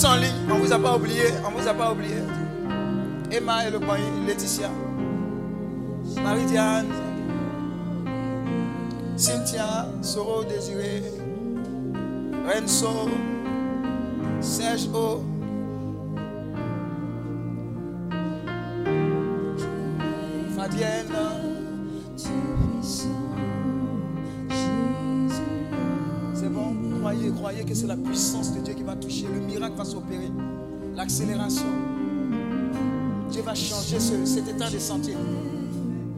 en 0.05 0.15
ligne, 0.15 0.31
on 0.49 0.55
ne 0.55 0.59
vous 0.59 0.73
a 0.73 0.79
pas 0.79 0.95
oublié, 0.95 1.23
on 1.45 1.51
ne 1.51 1.61
vous 1.61 1.67
a 1.67 1.73
pas 1.73 1.91
oublié. 1.91 2.17
Emma 3.31 3.67
et 3.67 3.71
le 3.71 3.79
boy, 3.79 3.99
Laetitia, 4.27 4.69
Marie-Diane, 6.23 6.87
Cynthia, 9.15 9.87
Soro 10.01 10.43
Désiré, 10.43 11.03
Renzo, 12.45 13.09
Serge 14.39 14.87
O. 14.93 15.23
l'accélération. 30.97 31.65
Dieu 33.31 33.41
va 33.43 33.53
changer 33.55 33.99
ce- 33.99 34.25
cet 34.25 34.47
état 34.49 34.69
de 34.69 34.79
santé. 34.79 35.13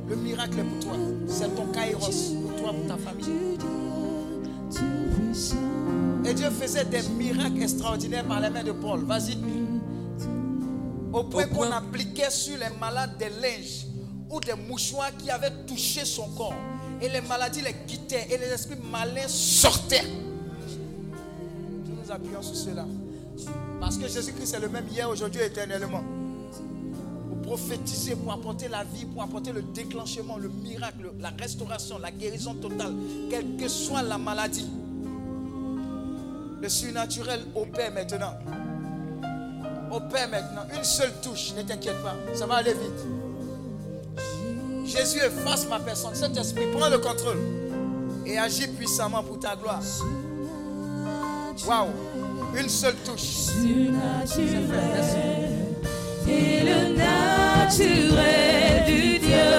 Le 0.08 0.16
miracle 0.16 0.60
est 0.60 0.64
pour 0.64 0.80
toi, 0.80 0.98
c'est 1.28 1.54
ton 1.56 1.66
kairos, 1.68 2.34
pour 2.42 2.56
toi, 2.62 2.74
pour 2.74 2.88
ta 2.88 2.98
famille. 2.98 3.58
Et 6.26 6.34
Dieu 6.34 6.50
faisait 6.50 6.86
des 6.86 7.02
miracles 7.18 7.62
extraordinaires 7.62 8.26
par 8.26 8.40
les 8.40 8.50
mains 8.50 8.64
de 8.64 8.72
Paul. 8.72 9.04
Vas-y. 9.04 9.38
Au 11.12 11.24
point 11.24 11.46
qu'on 11.48 11.72
appliquait 11.72 12.30
sur 12.30 12.58
les 12.58 12.70
malades 12.80 13.18
des 13.18 13.30
linges 13.42 13.86
ou 14.32 14.40
des 14.40 14.54
mouchoirs 14.70 15.12
qui 15.18 15.30
avaient 15.32 15.66
touché 15.68 16.06
son 16.06 16.28
corps. 16.38 16.54
Et 17.02 17.10
les 17.10 17.22
maladies 17.22 17.62
les 17.62 17.74
quittaient 17.88 18.28
et 18.32 18.38
les 18.38 18.48
esprits 18.54 18.78
malins 18.92 19.28
sortaient. 19.28 20.04
Nous 21.88 21.96
nous 22.04 22.12
appuyons 22.12 22.42
sur 22.44 22.56
cela. 22.56 22.86
Parce 23.80 23.98
que 23.98 24.08
Jésus-Christ 24.08 24.54
est 24.54 24.60
le 24.60 24.70
même 24.70 24.88
hier, 24.92 25.10
aujourd'hui, 25.10 25.42
et 25.42 25.46
éternellement. 25.46 26.04
Pour 27.30 27.58
prophétiser, 27.58 28.16
pour 28.16 28.32
apporter 28.32 28.68
la 28.68 28.84
vie, 28.84 29.06
pour 29.06 29.24
apporter 29.24 29.52
le 29.52 29.62
déclenchement, 29.62 30.38
le 30.38 30.50
miracle, 30.50 31.12
la 31.20 31.30
restauration, 31.40 31.98
la 32.00 32.12
guérison 32.12 32.54
totale, 32.56 32.94
quelle 33.30 33.58
que 33.58 33.68
soit 33.68 34.04
la 34.04 34.18
maladie. 34.18 34.70
Le 36.62 36.70
surnaturel 36.70 37.42
opère 37.56 37.94
maintenant. 37.94 38.34
Opère 39.92 40.30
maintenant. 40.30 40.64
Une 40.76 40.84
seule 40.84 41.14
touche, 41.22 41.54
ne 41.56 41.64
t'inquiète 41.64 42.02
pas, 42.04 42.16
ça 42.34 42.46
va 42.46 42.56
aller 42.56 42.74
vite. 42.74 43.06
Jésus 44.86 45.20
efface 45.20 45.68
ma 45.70 45.80
personne. 45.80 46.16
Cet 46.16 46.36
esprit 46.36 46.66
prend 46.72 46.90
le 46.90 46.98
contrôle 46.98 47.38
et 48.26 48.38
agis 48.38 48.68
puissamment 48.68 49.24
pour 49.24 49.40
ta 49.40 49.56
gloire. 49.56 49.82
Waouh! 51.68 51.90
Une 52.56 52.70
seule 52.70 52.96
touche. 53.06 53.50
Et 56.28 56.64
le 56.64 56.96
naturel 56.96 58.86
du 58.86 59.20
Dieu 59.20 59.52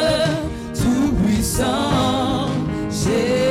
tout-puissant. 0.75 2.49
Jésus. 2.91 3.50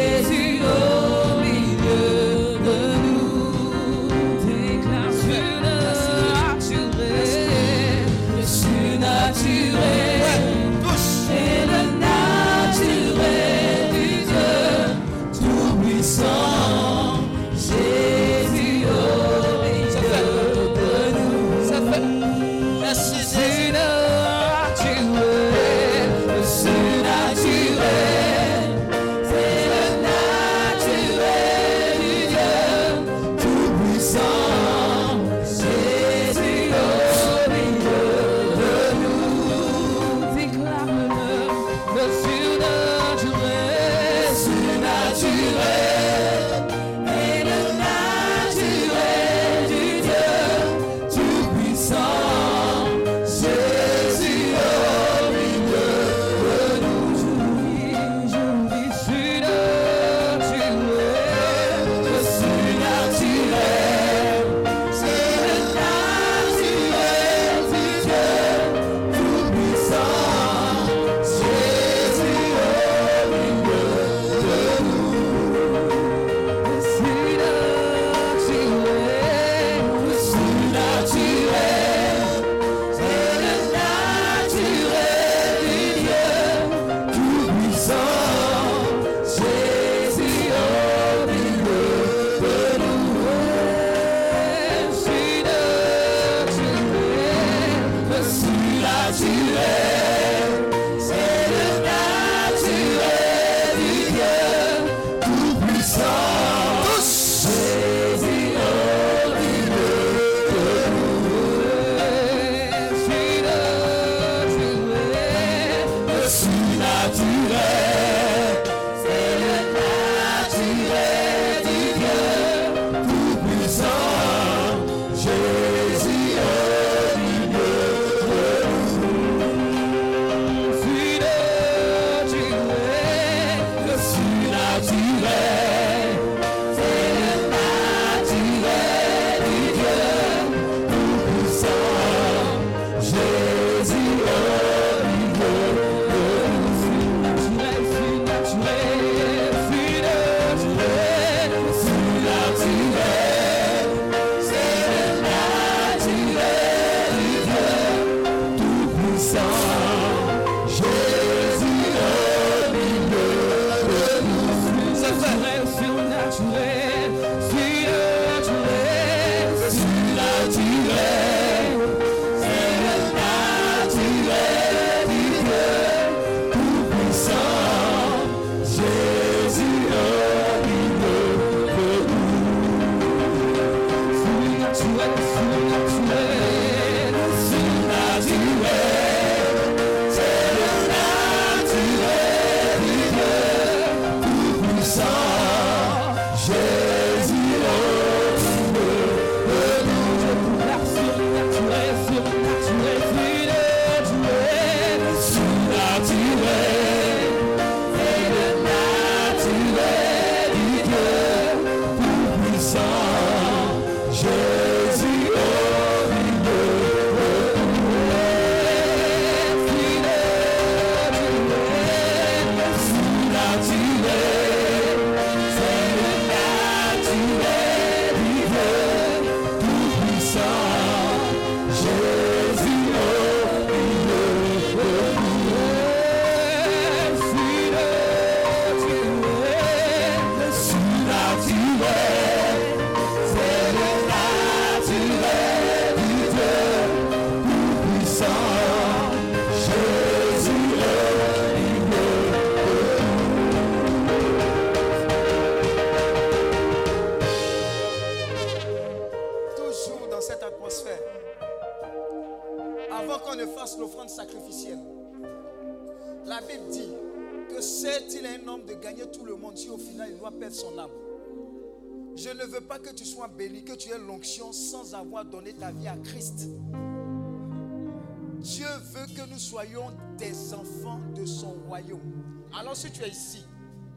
soyons 279.50 279.92
des 280.18 280.54
enfants 280.54 281.00
de 281.16 281.26
son 281.26 281.54
royaume. 281.68 282.24
Alors 282.58 282.76
si 282.76 282.92
tu 282.92 283.04
es 283.04 283.10
ici, 283.10 283.44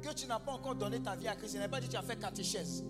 que 0.00 0.12
tu 0.14 0.26
n'as 0.26 0.38
pas 0.38 0.52
encore 0.52 0.74
donné 0.74 1.00
ta 1.00 1.14
vie 1.14 1.28
à 1.28 1.34
Christ, 1.36 1.54
je 1.54 1.58
n'ai 1.58 1.68
pas 1.68 1.80
dit 1.80 1.86
que 1.86 1.92
tu 1.92 1.98
as 1.98 2.02
fait 2.02 2.16
catéchèse, 2.16 2.84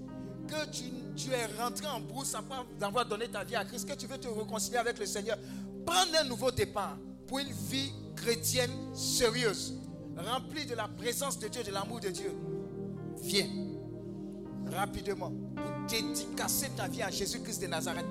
que 0.46 0.70
tu, 0.70 1.30
es 1.30 1.46
rentré 1.60 1.86
en 1.86 2.00
brousse 2.00 2.34
après 2.34 2.56
d'avoir 2.78 3.06
donné 3.06 3.28
ta 3.28 3.42
vie 3.42 3.56
à 3.56 3.64
Christ, 3.64 3.88
que 3.88 3.94
tu 3.94 4.06
veux 4.06 4.18
te 4.18 4.28
réconcilier 4.28 4.78
avec 4.78 4.98
le 4.98 5.06
Seigneur, 5.06 5.38
prends 5.84 6.20
un 6.20 6.24
nouveau 6.24 6.50
départ 6.50 6.96
pour 7.26 7.40
une 7.40 7.52
vie 7.52 7.92
chrétienne 8.14 8.70
sérieuse, 8.94 9.74
remplie 10.16 10.64
de 10.64 10.74
la 10.74 10.88
présence 10.88 11.38
de 11.38 11.48
Dieu, 11.48 11.64
de 11.64 11.70
l'amour 11.72 12.00
de 12.00 12.10
Dieu. 12.10 12.32
Viens 13.22 13.48
rapidement 14.72 15.32
pour 15.56 15.86
dédicacer 15.88 16.70
ta 16.76 16.86
vie 16.86 17.02
à 17.02 17.10
Jésus-Christ 17.10 17.60
de 17.62 17.66
Nazareth. 17.66 18.06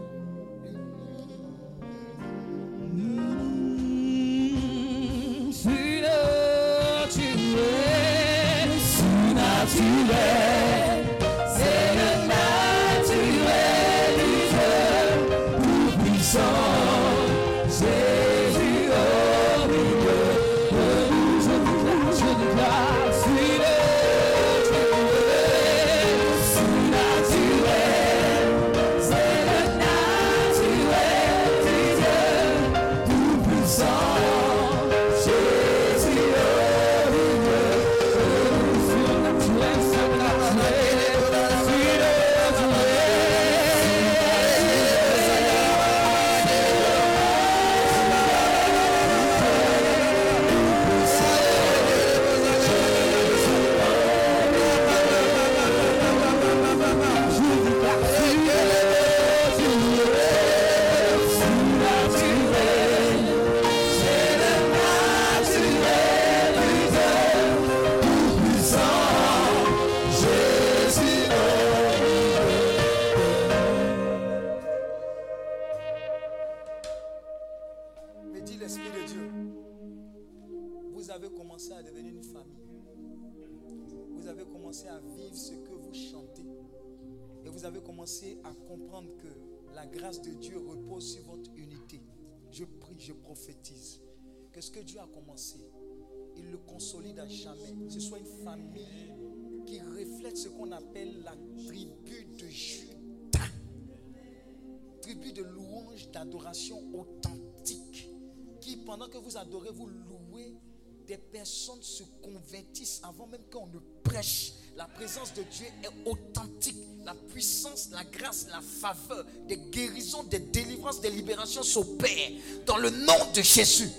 S'opèrent 121.60 122.32
dans 122.66 122.78
le 122.78 122.90
nom 122.90 123.32
de 123.36 123.42
Jésus. 123.42 123.90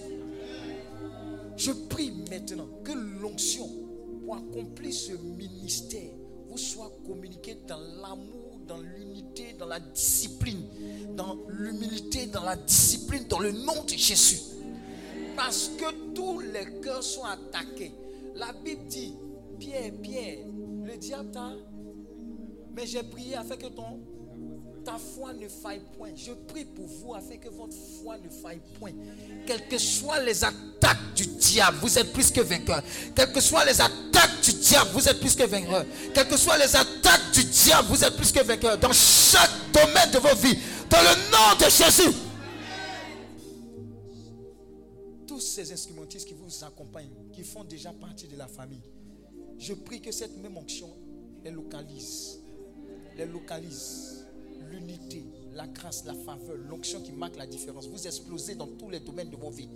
Je 1.57 1.73
prie 1.73 2.13
maintenant 2.31 2.69
que 2.83 2.93
l'onction 2.93 3.69
pour 4.25 4.37
accomplir 4.37 4.93
ce 4.93 5.13
ministère 5.13 6.11
vous 6.49 6.59
soit 6.59 6.93
communiquée 7.07 7.57
dans 7.67 7.79
l'amour, 7.79 8.59
dans 8.67 8.79
l'unité, 8.81 9.55
dans 9.59 9.67
la 9.67 9.81
discipline, 9.81 10.63
dans 11.17 11.39
l'humilité, 11.49 12.27
dans 12.27 12.43
la 12.43 12.57
discipline, 12.57 13.25
dans 13.29 13.39
le 13.39 13.53
nom 13.53 13.85
de 13.85 13.91
Jésus. 13.97 14.41
Parce 15.37 15.71
que 15.79 16.13
tous 16.15 16.41
les 16.41 16.81
cœurs 16.83 17.03
sont 17.03 17.25
attaqués. 17.25 17.93
La 18.35 18.53
Bible 18.53 18.87
dit, 18.87 19.15
Pierre, 19.59 19.93
Pierre, 20.03 20.39
le 20.85 20.97
diable 20.97 21.31
t'a. 21.31 21.53
Mais 22.75 22.87
j'ai 22.87 23.03
prié 23.03 23.37
afin 23.37 23.57
que 23.57 23.69
ton, 23.69 24.01
ta 24.85 24.99
foi 24.99 25.33
ne 25.33 25.49
faille 25.49 25.81
point. 25.97 26.11
Je 26.17 26.33
prie 26.33 26.65
pour 26.65 26.87
vous 26.87 27.15
afin 27.15 27.37
que 27.37 27.49
votre 27.49 27.75
foi 28.03 28.19
ne 28.19 28.29
faille 28.29 28.61
point. 28.79 28.93
Quelles 29.47 29.67
que 29.69 29.79
soient 29.79 30.21
les 30.23 30.45
attaques 30.45 31.15
du 31.15 31.27
diable, 31.27 31.79
vous 31.81 31.99
êtes 31.99 32.13
plus 32.13 32.31
que 32.31 32.41
vainqueur. 32.41 32.83
Quelles 33.15 33.33
que 33.33 33.41
soient 33.41 33.65
les 33.65 33.81
attaques 33.81 34.41
du 34.43 34.53
diable, 34.55 34.91
vous 34.93 35.09
êtes 35.09 35.21
plus 35.21 35.35
que 35.35 35.45
vainqueur. 35.45 35.85
Quelles 36.15 36.29
que 36.29 36.37
soient 36.37 36.59
les 36.59 36.77
attaques 36.77 37.33
du 37.33 37.45
diable, 37.45 37.89
vous 37.89 38.05
êtes 38.05 38.17
plus 38.17 38.33
que 38.33 38.43
vainqueur. 38.43 38.79
Dans 38.79 38.93
chaque 38.93 39.51
domaine 39.73 40.11
de 40.13 40.19
vos 40.19 40.35
vies. 40.37 40.59
Dans 40.91 41.01
le 41.01 41.31
nom 41.31 41.57
de 41.59 41.71
Jésus. 41.71 42.17
Tous 45.27 45.41
ces 45.41 45.73
instrumentistes 45.73 46.27
qui 46.27 46.35
vous 46.35 46.65
accompagnent, 46.65 47.31
qui 47.33 47.43
font 47.43 47.65
déjà 47.65 47.93
partie 47.93 48.29
de 48.29 48.37
la 48.37 48.47
famille, 48.47 48.83
je 49.59 49.75
prie 49.75 50.01
que 50.01 50.13
cette 50.13 50.37
même 50.39 50.57
onction 50.57 50.91
les 51.45 51.51
localise. 51.51 52.41
Les 53.17 53.27
localise. 53.27 54.22
L'unité, 54.73 55.25
la 55.55 55.67
grâce, 55.67 56.05
la 56.05 56.15
faveur, 56.15 56.57
l'onction 56.69 57.01
qui 57.03 57.13
marque 57.13 57.37
la 57.37 57.47
différence. 57.47 57.87
Vous 57.87 58.07
explosez 58.07 58.55
dans 58.55 58.67
tous 58.67 58.91
les 58.91 59.01
domaines 59.01 59.31
de 59.31 59.37
vos 59.37 59.51
vies. 59.51 59.69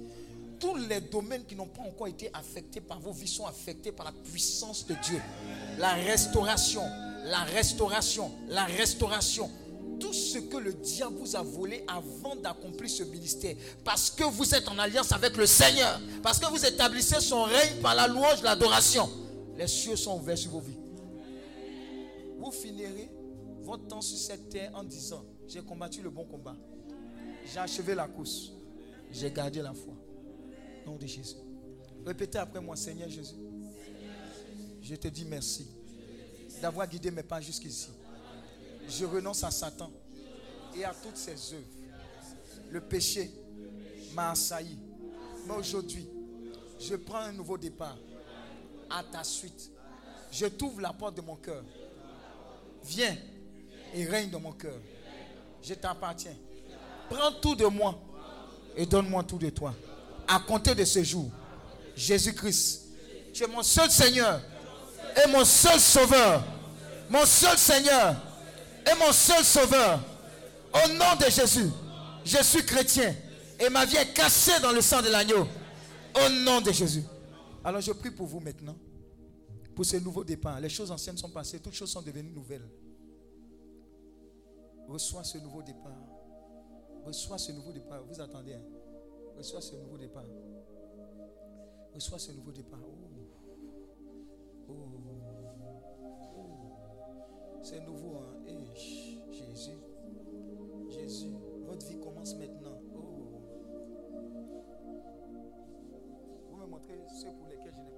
Tous 0.58 0.74
les 0.76 1.00
domaines 1.02 1.44
qui 1.44 1.54
n'ont 1.54 1.66
pas 1.66 1.82
encore 1.82 2.08
été 2.08 2.30
affectés 2.32 2.80
par 2.80 2.98
vos 2.98 3.12
vies 3.12 3.28
sont 3.28 3.46
affectés 3.46 3.92
par 3.92 4.06
la 4.06 4.12
puissance 4.12 4.86
de 4.86 4.94
Dieu. 5.04 5.20
La 5.78 5.92
restauration, 5.92 6.82
la 7.24 7.40
restauration, 7.40 8.32
la 8.48 8.64
restauration. 8.64 9.50
Tout 10.00 10.12
ce 10.12 10.38
que 10.38 10.56
le 10.56 10.72
diable 10.72 11.16
vous 11.18 11.36
a 11.36 11.42
volé 11.42 11.84
avant 11.86 12.36
d'accomplir 12.36 12.88
ce 12.88 13.02
ministère. 13.02 13.54
Parce 13.84 14.10
que 14.10 14.24
vous 14.24 14.54
êtes 14.54 14.68
en 14.68 14.78
alliance 14.78 15.12
avec 15.12 15.36
le 15.36 15.46
Seigneur. 15.46 16.00
Parce 16.22 16.38
que 16.38 16.46
vous 16.46 16.64
établissez 16.64 17.20
son 17.20 17.42
règne 17.44 17.80
par 17.82 17.94
la 17.94 18.08
louange, 18.08 18.42
l'adoration 18.42 19.08
les 19.56 19.68
cieux 19.68 19.96
sont 19.96 20.18
ouverts 20.18 20.38
sur 20.38 20.50
vos 20.50 20.60
vies. 20.60 20.78
Vous 22.38 22.50
finirez 22.50 23.08
votre 23.66 23.88
temps 23.88 24.00
sur 24.00 24.16
cette 24.16 24.48
terre 24.48 24.70
en 24.74 24.84
disant, 24.84 25.24
j'ai 25.48 25.60
combattu 25.60 26.00
le 26.00 26.08
bon 26.08 26.24
combat. 26.24 26.56
J'ai 27.52 27.58
achevé 27.58 27.94
la 27.94 28.06
course. 28.06 28.52
J'ai 29.10 29.30
gardé 29.30 29.60
la 29.60 29.74
foi. 29.74 29.94
Nom 30.86 30.96
de 30.96 31.06
Jésus. 31.06 31.36
Répétez 32.04 32.38
après 32.38 32.60
moi, 32.60 32.76
Seigneur 32.76 33.08
Jésus. 33.08 33.34
Je 34.80 34.94
te 34.94 35.08
dis 35.08 35.24
merci 35.24 35.66
d'avoir 36.62 36.86
guidé 36.86 37.10
mes 37.10 37.24
pas 37.24 37.40
jusqu'ici. 37.40 37.88
Je 38.88 39.04
renonce 39.04 39.42
à 39.42 39.50
Satan 39.50 39.90
et 40.76 40.84
à 40.84 40.94
toutes 40.94 41.16
ses 41.16 41.54
œuvres. 41.54 41.66
Le 42.70 42.80
péché 42.80 43.30
m'a 44.14 44.30
assailli. 44.30 44.78
Mais 45.46 45.54
aujourd'hui, 45.54 46.08
je 46.78 46.94
prends 46.94 47.18
un 47.18 47.32
nouveau 47.32 47.58
départ 47.58 47.98
à 48.88 49.02
ta 49.02 49.24
suite. 49.24 49.72
Je 50.30 50.46
t'ouvre 50.46 50.80
la 50.80 50.92
porte 50.92 51.16
de 51.16 51.20
mon 51.20 51.34
cœur. 51.34 51.64
Viens 52.84 53.16
et 53.94 54.04
règne 54.04 54.30
dans 54.30 54.40
mon 54.40 54.52
cœur. 54.52 54.78
Je 55.62 55.74
t'appartiens. 55.74 56.34
Prends 57.08 57.32
tout 57.32 57.54
de 57.54 57.66
moi 57.66 57.98
et 58.76 58.86
donne-moi 58.86 59.22
tout 59.24 59.38
de 59.38 59.50
toi. 59.50 59.74
À 60.28 60.40
compter 60.40 60.74
de 60.74 60.84
ce 60.84 61.02
jour, 61.02 61.30
Jésus-Christ, 61.96 62.82
tu 63.32 63.44
es 63.44 63.46
mon 63.46 63.62
seul 63.62 63.90
Seigneur 63.90 64.40
et 65.24 65.28
mon 65.28 65.44
seul 65.44 65.78
Sauveur. 65.78 66.42
Mon 67.08 67.24
seul 67.24 67.56
Seigneur 67.56 68.16
et 68.84 68.98
mon 68.98 69.12
seul 69.12 69.44
Sauveur. 69.44 70.00
Au 70.72 70.88
nom 70.88 71.16
de 71.18 71.30
Jésus, 71.30 71.70
je 72.24 72.42
suis 72.42 72.64
chrétien 72.64 73.14
et 73.58 73.68
ma 73.68 73.84
vie 73.84 73.96
est 73.96 74.12
cassée 74.12 74.60
dans 74.60 74.72
le 74.72 74.80
sang 74.80 75.00
de 75.00 75.08
l'agneau. 75.08 75.46
Au 76.14 76.28
nom 76.28 76.60
de 76.60 76.72
Jésus. 76.72 77.04
Alors 77.64 77.80
je 77.80 77.92
prie 77.92 78.10
pour 78.10 78.26
vous 78.26 78.40
maintenant, 78.40 78.76
pour 79.74 79.84
ce 79.84 79.96
nouveau 79.96 80.22
départ. 80.24 80.60
Les 80.60 80.68
choses 80.68 80.90
anciennes 80.90 81.18
sont 81.18 81.30
passées, 81.30 81.58
toutes 81.60 81.74
choses 81.74 81.90
sont 81.90 82.02
devenues 82.02 82.30
nouvelles. 82.30 82.68
Reçois 84.88 85.24
ce 85.24 85.38
nouveau 85.38 85.62
départ. 85.62 85.92
Reçois 87.04 87.38
ce 87.38 87.52
nouveau 87.52 87.72
départ. 87.72 88.02
Vous 88.04 88.20
attendez. 88.20 88.54
Hein? 88.54 88.62
Reçois 89.36 89.60
ce 89.60 89.76
nouveau 89.76 89.98
départ. 89.98 90.24
Reçois 91.94 92.18
ce 92.18 92.32
nouveau 92.32 92.52
départ. 92.52 92.80
Oh. 92.82 93.08
Oh. 94.68 94.74
Oh. 96.36 97.62
C'est 97.62 97.80
nouveau. 97.80 98.16
Hein? 98.16 98.36
Jésus. 99.30 99.78
Jésus, 100.88 101.32
votre 101.66 101.86
vie 101.86 101.98
commence 101.98 102.34
maintenant. 102.36 102.78
Oh. 102.94 103.40
Vous 106.50 106.56
me 106.56 106.66
montrez 106.66 106.98
ceux 107.08 107.32
pour 107.32 107.48
lesquels 107.48 107.74
je 107.74 107.80
n'ai 107.80 107.95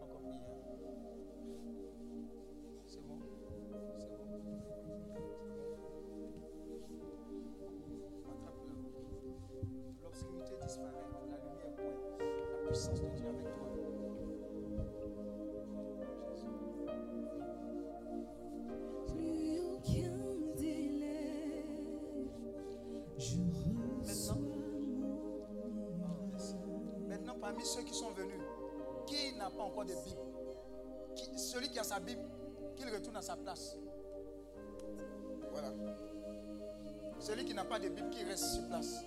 pas 29.58 29.64
encore 29.64 29.84
de 29.84 29.92
Bible 29.92 31.36
Celui 31.36 31.68
qui 31.68 31.78
a 31.78 31.82
sa 31.82 31.98
Bible, 31.98 32.22
qu'il 32.76 32.88
retourne 32.88 33.16
à 33.16 33.22
sa 33.22 33.36
place. 33.36 33.76
Voilà. 35.50 35.72
Celui 37.18 37.44
qui 37.44 37.54
n'a 37.54 37.64
pas 37.64 37.78
de 37.80 37.88
Bible, 37.88 38.08
qui 38.10 38.22
reste 38.24 38.44
sur 38.44 38.68
place. 38.68 39.04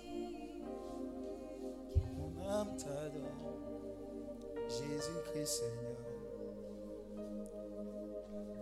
Jésus-Christ 4.68 5.46
Seigneur. 5.46 5.96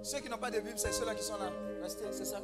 Ceux 0.02 0.20
qui 0.20 0.30
n'ont 0.30 0.38
pas 0.38 0.50
de 0.50 0.60
Bible, 0.60 0.78
c'est 0.78 0.92
ceux-là 0.92 1.14
qui 1.14 1.24
sont 1.24 1.36
là. 1.36 1.50
Restez, 1.82 2.04
c'est 2.12 2.24
ça. 2.24 2.40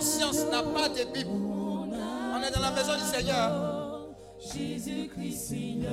Conscience, 0.00 0.46
n'a 0.50 0.62
pas 0.62 0.88
de 0.88 1.04
Bible 1.12 1.28
On 1.30 2.42
est 2.42 2.50
dans 2.50 2.60
la 2.60 2.70
maison 2.70 2.94
du 2.94 3.04
Seigneur. 3.04 4.08
Jésus-Christ 4.40 5.36
Seigneur. 5.36 5.90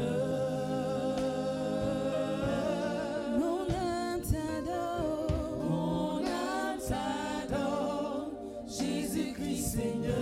Jésus-Christ 8.68 9.64
Seigneur. 9.76 10.14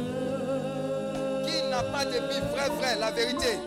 Qui 1.46 1.70
n'a 1.70 1.84
pas 1.84 2.06
de 2.06 2.12
Bible, 2.12 2.48
vrai, 2.54 2.70
vrai, 2.80 3.00
la 3.00 3.12
vérité? 3.12 3.60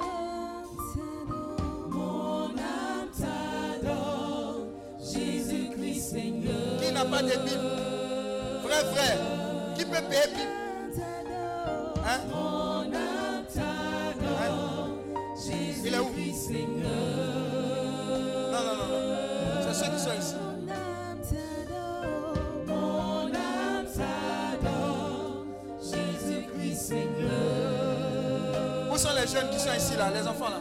Sont 28.98 29.14
les 29.14 29.26
jeunes 29.26 29.50
qui 29.50 29.58
sont 29.58 29.72
ici, 29.76 29.96
là, 29.96 30.10
les 30.12 30.26
enfants, 30.26 30.50
là? 30.50 30.60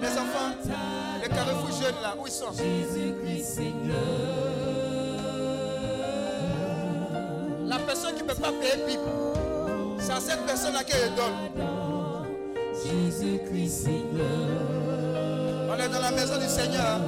Les 0.00 0.12
enfants, 0.12 0.54
les 1.22 1.28
carrefours 1.28 1.72
jeunes, 1.82 2.00
là, 2.02 2.14
où 2.20 2.26
ils 2.26 2.32
sont? 2.32 2.52
Jésus-Christ 2.52 3.44
Seigneur. 3.44 3.96
La 7.66 7.78
personne 7.78 8.14
qui 8.14 8.22
ne 8.22 8.28
peut 8.28 8.40
pas 8.40 8.52
payer 8.52 8.84
Bible, 8.86 9.02
c'est 9.98 10.12
à 10.12 10.20
cette 10.20 10.46
personne-là 10.46 10.84
qu'elle 10.84 11.14
donne. 11.14 11.50
Jésus-Christ 12.84 13.84
Seigneur. 13.84 14.26
On 15.68 15.74
est 15.74 15.88
dans 15.88 16.00
la 16.00 16.10
maison 16.12 16.38
du 16.38 16.46
Seigneur. 16.46 17.00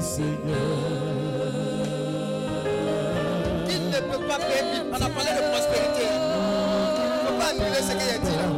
Seigneur. 0.00 0.28
Qui 3.66 3.78
ne 3.80 4.00
peut 4.00 4.26
pas 4.26 4.38
Bible 4.38 4.86
On 4.90 4.94
a 4.94 4.98
parlé 4.98 5.30
de 5.30 5.42
prospérité. 5.50 6.02
Il 6.02 6.12
ne 7.12 7.26
faut 7.26 7.38
pas 7.38 7.48
annuler 7.50 7.82
ce 7.82 7.92
qu'il 7.92 8.14
a 8.14 8.18
dit 8.18 8.36
là. 8.36 8.57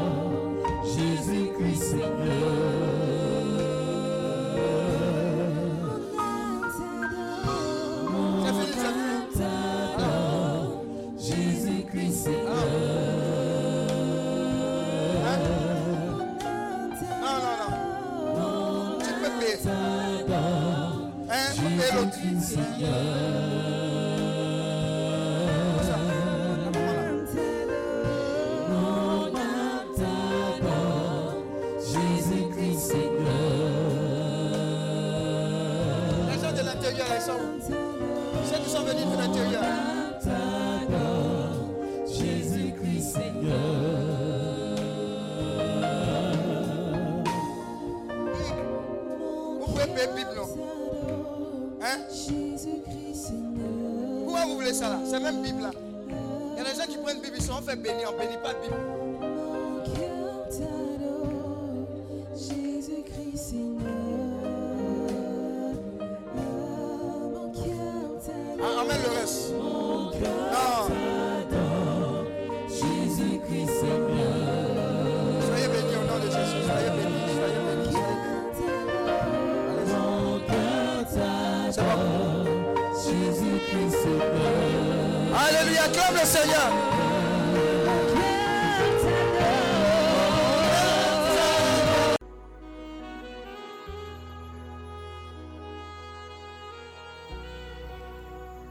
L'intérieur, 37.01 37.17
ils 37.17 37.23
sont 37.23 37.39
Ceux 38.51 38.59
qui 38.63 38.71
sont 38.71 38.83
venus 38.83 39.07
de 39.07 39.17
l'intérieur. 39.17 39.63
Jésus-Christ. 42.07 43.19
Vous 49.61 49.67
pouvez 49.67 49.87
Bible, 50.15 50.35
non? 50.37 50.49
Hein? 51.83 51.99
Pourquoi 54.25 54.45
vous 54.47 54.55
voulez 54.55 54.75
ça 54.75 54.89
là? 54.89 54.99
C'est 55.05 55.21
même 55.21 55.43
Bible 55.43 55.63
là. 55.63 55.71
Il 56.53 56.59
y 56.59 56.61
a 56.61 56.71
des 56.71 56.79
gens 56.79 56.87
qui 56.87 56.99
prennent 56.99 57.21
Bible, 57.21 57.37
ils 57.37 57.43
sont 57.43 57.63
fait 57.63 57.77
bénir, 57.77 58.13
on 58.13 58.19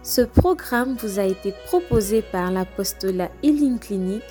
Ce 0.03 0.22
programme 0.22 0.95
vous 0.95 1.18
a 1.18 1.24
été 1.24 1.52
proposé 1.66 2.22
par 2.22 2.52
l'apostolat 2.52 3.32
Healing 3.42 3.80
Clinic, 3.80 4.24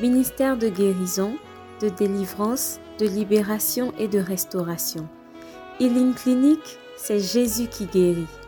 ministère 0.00 0.56
de 0.56 0.68
guérison, 0.68 1.36
de 1.82 1.90
délivrance, 1.90 2.80
de 2.98 3.06
libération 3.06 3.92
et 3.98 4.08
de 4.08 4.18
restauration. 4.18 5.06
Healing 5.80 6.14
Clinic, 6.14 6.60
c'est 6.96 7.20
Jésus 7.20 7.66
qui 7.66 7.84
guérit. 7.86 8.43